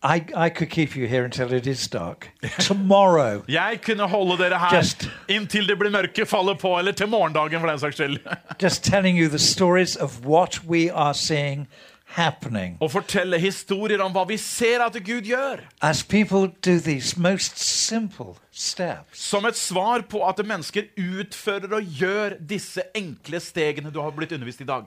I, 0.04 0.16
I 0.34 0.48
could 0.50 0.68
keep 0.70 0.96
you 0.96 1.06
here 1.06 1.24
until 1.24 1.52
it 1.52 1.66
is 1.66 1.86
dark. 1.88 2.30
Tomorrow, 2.58 3.44
Jeg 3.48 3.78
kunne 3.84 4.08
holde 4.08 4.38
dere 4.42 4.58
her 4.58 4.78
Just- 4.80 5.08
inntil 5.28 5.68
det 5.68 5.78
blir 5.78 5.90
mørke 5.94 6.26
faller 6.26 6.54
på, 6.58 6.78
eller 6.78 6.92
til 6.92 7.06
morgendagen 7.08 7.60
for 7.60 7.68
den 7.70 7.78
saks 7.78 7.94
skyld. 7.96 8.18
just 8.62 8.82
telling 8.84 9.16
you 9.18 9.28
the 9.28 9.38
stories 9.38 9.96
of 9.96 10.18
what 10.26 10.64
we 10.64 10.90
are 10.92 11.14
seeing 11.14 11.68
happening 12.06 12.76
Og 12.80 12.90
fortelle 12.90 13.38
historier 13.38 14.02
om 14.02 14.12
hva 14.12 14.24
vi 14.28 14.36
ser 14.36 14.82
at 14.84 14.92
Gud 15.06 15.22
gjør. 15.22 15.62
as 15.82 16.02
people 16.02 16.50
do 16.66 16.78
these 16.80 17.20
most 17.20 17.58
simple 17.58 18.34
steps. 18.50 19.18
Som 19.22 19.44
et 19.44 19.56
svar 19.56 20.00
på 20.10 20.26
at 20.28 20.42
mennesker 20.46 20.82
utfører 20.98 21.72
og 21.78 21.82
gjør 21.82 22.34
disse 22.48 22.82
enkle 22.94 23.40
stegene 23.40 23.90
du 23.94 24.00
har 24.00 24.10
blitt 24.10 24.32
undervist 24.32 24.60
i 24.60 24.64
dag. 24.64 24.82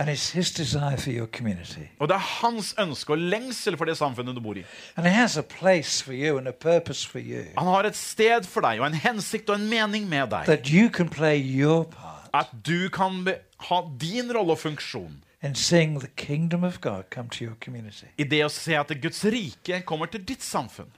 And 0.00 0.08
it's 0.08 0.30
His 0.32 0.50
desire 0.50 0.96
for 0.96 1.10
your 1.12 1.26
community. 1.26 1.84
Og 1.98 2.08
det 2.08 2.14
er 2.14 2.24
hans 2.40 2.74
ønske 2.80 3.12
og 3.12 3.18
lengsel 3.18 3.76
for 3.76 3.84
det 3.84 3.96
samfunnet 3.98 4.32
du 4.36 4.40
bor 4.40 4.56
i. 4.56 4.62
And 4.96 5.06
He 5.06 5.12
has 5.12 5.36
a 5.36 5.42
place 5.42 6.00
for 6.04 6.12
you 6.16 6.38
and 6.38 6.48
a 6.48 6.52
purpose 6.56 7.04
for 7.08 7.18
you 7.20 7.42
Han 7.58 7.66
har 7.68 7.84
et 7.84 7.96
sted 7.96 8.46
for 8.48 8.64
deg 8.64 8.80
og 8.80 8.86
en 8.86 8.94
hensikt 9.02 9.50
og 9.52 9.60
en 9.60 9.68
mening 9.68 10.08
med 10.08 10.30
deg. 10.32 10.46
that 10.46 10.70
you 10.72 10.88
can 10.88 11.08
play 11.08 11.36
your 11.38 11.84
part 11.84 12.30
At 12.32 12.46
du 12.66 12.88
kan 12.88 13.26
ha 13.68 13.80
din 14.00 14.32
rolle 14.36 14.52
og 14.52 14.58
funksjon 14.58 15.20
in 15.42 15.54
seeing 15.54 15.98
the 16.00 16.08
kingdom 16.16 16.64
of 16.64 16.80
God 16.80 17.02
come 17.10 17.28
to 17.28 17.44
your 17.44 17.54
community. 17.64 18.06
i 18.18 18.24
det 18.24 18.44
å 18.44 18.48
se 18.48 18.74
at 18.78 18.92
Guds 19.02 19.24
rike 19.24 19.82
kommer 19.86 20.06
til 20.06 20.24
ditt 20.28 20.42
samfunn. 20.42 20.88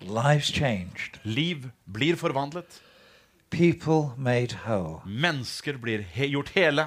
Liv 1.24 1.70
blir 1.93 2.16
forvandlet. 2.16 2.81
people 3.51 4.12
made 4.16 4.53
whole, 4.66 5.01
Mennesker 5.07 5.77
blir 5.79 6.03
he 6.03 6.27
gjort 6.27 6.49
hele. 6.55 6.87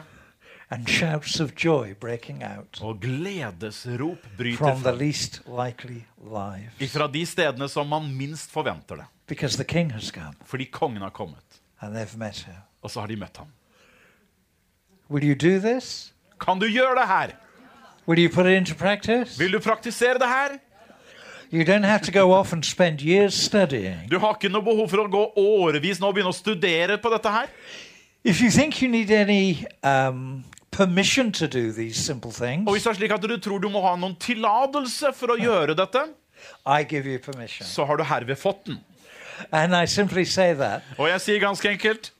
And 0.76 0.88
shouts 0.88 1.40
of 1.40 1.56
joy 1.56 1.94
breaking 2.00 2.44
out 2.44 2.82
Og 2.82 3.00
gledesrop 3.02 4.18
bryter 4.38 4.58
from 4.58 4.78
the 4.78 4.90
frem 4.90 4.98
least 4.98 5.42
likely 5.48 6.02
lives. 6.20 7.14
de 7.14 7.26
stedene 7.26 7.70
som 7.70 7.88
man 7.88 8.16
minst 8.16 8.52
forventer 8.52 8.96
det. 8.96 9.06
Because 9.28 9.58
the 9.58 9.64
king 9.64 9.92
has 9.92 10.12
come 10.12 10.34
Fordi 10.46 10.64
kongen 10.64 11.02
har 11.02 11.10
kommet. 11.10 11.62
and 11.82 11.96
they've 11.96 12.18
met 12.18 12.38
him. 12.38 12.56
Og 12.82 12.92
så 12.92 13.00
har 13.00 13.08
de 13.08 13.16
møtt 13.16 13.38
ham. 13.38 13.48
Will 15.10 15.24
you 15.24 15.36
do 15.36 15.60
this? 15.60 16.14
Kan 16.40 16.60
du 16.60 16.66
gjøre 16.66 16.96
det 16.96 17.08
her? 17.08 17.28
Will 18.08 18.20
you 18.20 18.30
put 18.30 18.46
it 18.46 18.58
into 18.58 18.76
practice? 18.76 19.40
Vil 19.40 19.54
du 19.54 19.60
praktisere 19.60 20.14
det 20.14 20.28
her? 20.28 20.58
You 21.54 21.64
don't 21.64 21.86
have 21.86 22.00
to 22.00 22.12
go 22.12 22.32
off 22.34 22.54
and 22.54 22.64
spend 22.64 23.02
years 23.02 23.34
studying. 23.34 24.12
Du 24.12 24.20
har 24.20 24.34
ikke 24.34 24.50
noe 24.50 24.64
behov 24.66 24.90
for 24.90 24.98
å 24.98 25.08
gå 25.08 25.22
årevis 25.38 26.00
nå 26.02 26.10
og 26.10 26.18
begynne 26.18 26.34
å 26.34 26.36
studere 26.36 26.98
på 26.98 27.12
dette 27.14 27.32
her. 27.32 27.48
If 28.24 28.42
you 28.42 28.50
think 28.50 28.82
you 28.82 28.90
need 28.90 29.12
any 29.12 29.66
um, 29.84 30.44
permission 30.76 31.32
to 31.32 31.48
do 31.48 31.72
these 31.72 31.96
simple 32.04 32.32
things, 32.32 32.68
Og 32.68 32.74
hvis 32.76 32.84
det 32.84 32.90
er 32.92 32.94
slik 33.00 33.12
at 33.16 33.22
du 33.24 33.38
tror 33.38 33.60
du 33.64 33.70
må 33.70 33.82
ha 33.86 33.96
noen 33.96 34.16
tillatelse 34.20 35.14
for 35.16 35.34
å 35.36 35.38
gjøre 35.40 35.76
dette, 35.80 36.02
I 36.68 36.84
give 36.84 37.06
you 37.08 37.20
permission. 37.20 37.66
så 37.68 37.86
har 37.86 37.98
du 37.98 38.04
herved 38.04 38.36
fått 38.38 38.66
den. 38.68 38.80
And 39.52 39.74
I 39.76 39.86
simply 39.86 40.24
say 40.26 40.54
that 40.56 40.82
Og 40.98 41.10
jeg 41.10 41.22
sier 41.22 41.40
ganske 41.40 41.70
enkelt 41.70 42.12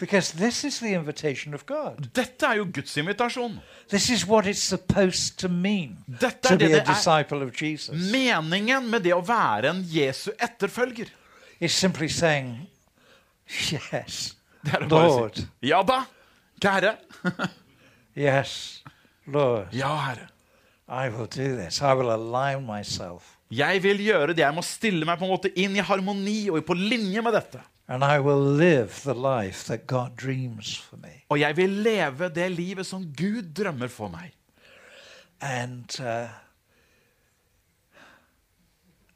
because 0.00 0.32
this 0.36 0.64
is 0.64 0.78
the 0.80 0.94
invitation 0.94 1.54
of 1.54 1.64
God. 1.66 2.08
dette 2.16 2.46
er 2.46 2.56
jo 2.56 2.64
Guds 2.74 2.96
invitasjon. 2.96 3.58
This 3.88 4.08
is 4.10 4.26
what 4.26 4.46
it's 4.46 4.62
supposed 4.62 5.36
to 5.38 5.48
mean 5.48 5.98
Dette 6.20 6.40
to 6.48 6.54
er 6.54 6.58
det 6.58 6.68
be 6.70 6.74
a 6.76 6.78
det 6.78 6.88
er. 6.88 6.94
disciple 6.94 7.42
of 7.46 7.62
Jesus. 7.62 8.10
Meningen 8.12 8.90
med 8.90 9.00
det 9.04 9.14
å 9.14 9.20
være 9.26 9.70
en 9.70 9.84
Jesu 9.88 10.30
etterfølger. 10.40 11.06
It's 11.60 11.76
simply 11.78 12.08
saying, 12.08 12.68
Yes, 13.72 14.34
Det 14.64 14.72
er 14.74 14.84
å 14.86 14.88
bare 14.88 15.08
Lord. 15.08 15.36
si 15.36 15.68
Ja 15.68 15.82
da, 15.82 16.04
kjære. 16.62 16.94
yes, 18.16 18.82
Lord, 19.26 19.72
Ja, 19.72 19.96
Herre. 20.08 20.28
I 20.88 21.08
will 21.08 21.26
do 21.26 21.56
this. 21.56 21.80
I 21.80 21.94
will 21.94 22.10
align 22.10 22.66
myself 22.66 23.36
Jeg 23.50 23.82
vil 23.82 23.98
gjøre 24.04 24.26
det. 24.32 24.38
Jeg 24.38 24.54
må 24.54 24.62
stille 24.62 25.04
meg 25.04 25.18
på 25.18 25.24
en 25.24 25.30
måte 25.30 25.50
inn 25.60 25.76
i 25.76 25.80
harmoni 25.84 26.48
og 26.50 26.64
på 26.64 26.74
linje 26.74 27.22
med 27.22 27.32
dette. 27.32 27.60
and 27.88 28.04
I 28.04 28.18
will 28.20 28.56
live 28.56 28.88
the 29.04 29.12
life 29.14 29.64
that 29.66 29.86
God 29.86 30.10
dreams 30.16 30.78
for 30.78 30.96
me. 30.96 31.22
Og 31.28 31.40
jeg 31.40 31.56
vil 31.56 31.70
leve 31.70 32.28
det 32.28 32.50
livet 32.52 32.86
som 32.86 33.02
Gud 33.18 33.42
drømmer 33.54 33.88
for 33.88 34.08
meg. 34.08 34.32
And 35.40 35.84
uh, 36.00 36.28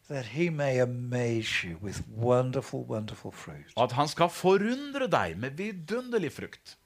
wonderful, 2.17 2.85
wonderful 2.89 3.31
at 3.83 3.91
han 3.91 4.07
skal 4.07 4.29
forundre 4.29 5.07
deg 5.11 5.37
med 5.37 5.51
vidunderlig 5.57 6.31
frukt. 6.31 6.77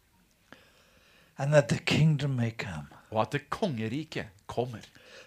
and 1.37 1.51
that 1.51 1.67
the 1.69 1.79
kingdom 1.85 2.31
may 2.31 2.51
come, 2.51 2.87
Og 3.11 3.21
at 3.21 3.31
det 3.31 3.49
kongeriket 3.49 4.25
kommer. 4.47 4.79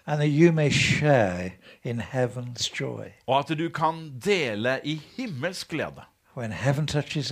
and 0.05 0.19
that 0.21 0.29
you 0.29 0.51
may 0.51 0.69
share 0.71 1.51
in 1.83 2.01
heaven's 2.01 2.67
joy. 2.79 3.11
Og 3.27 3.39
at 3.39 3.57
du 3.57 3.69
kan 3.69 4.19
dele 4.25 4.79
i 4.83 5.01
himmelsk 5.17 5.67
glede 5.69 6.03
When 6.37 6.51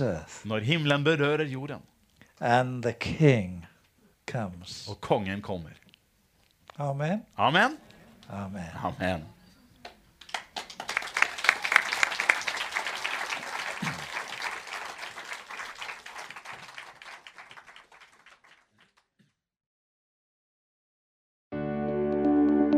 earth 0.02 0.46
når 0.46 0.58
himmelen 0.60 1.04
berører 1.04 1.44
jorden, 1.44 1.82
and 2.40 2.82
the 2.82 2.92
King 2.92 3.66
comes. 4.26 4.88
og 4.88 5.00
kongen 5.00 5.42
kommer. 5.42 5.70
Amen. 6.78 7.22
Amen? 7.36 7.78
Amen. 8.28 8.62
Amen. 8.84 9.37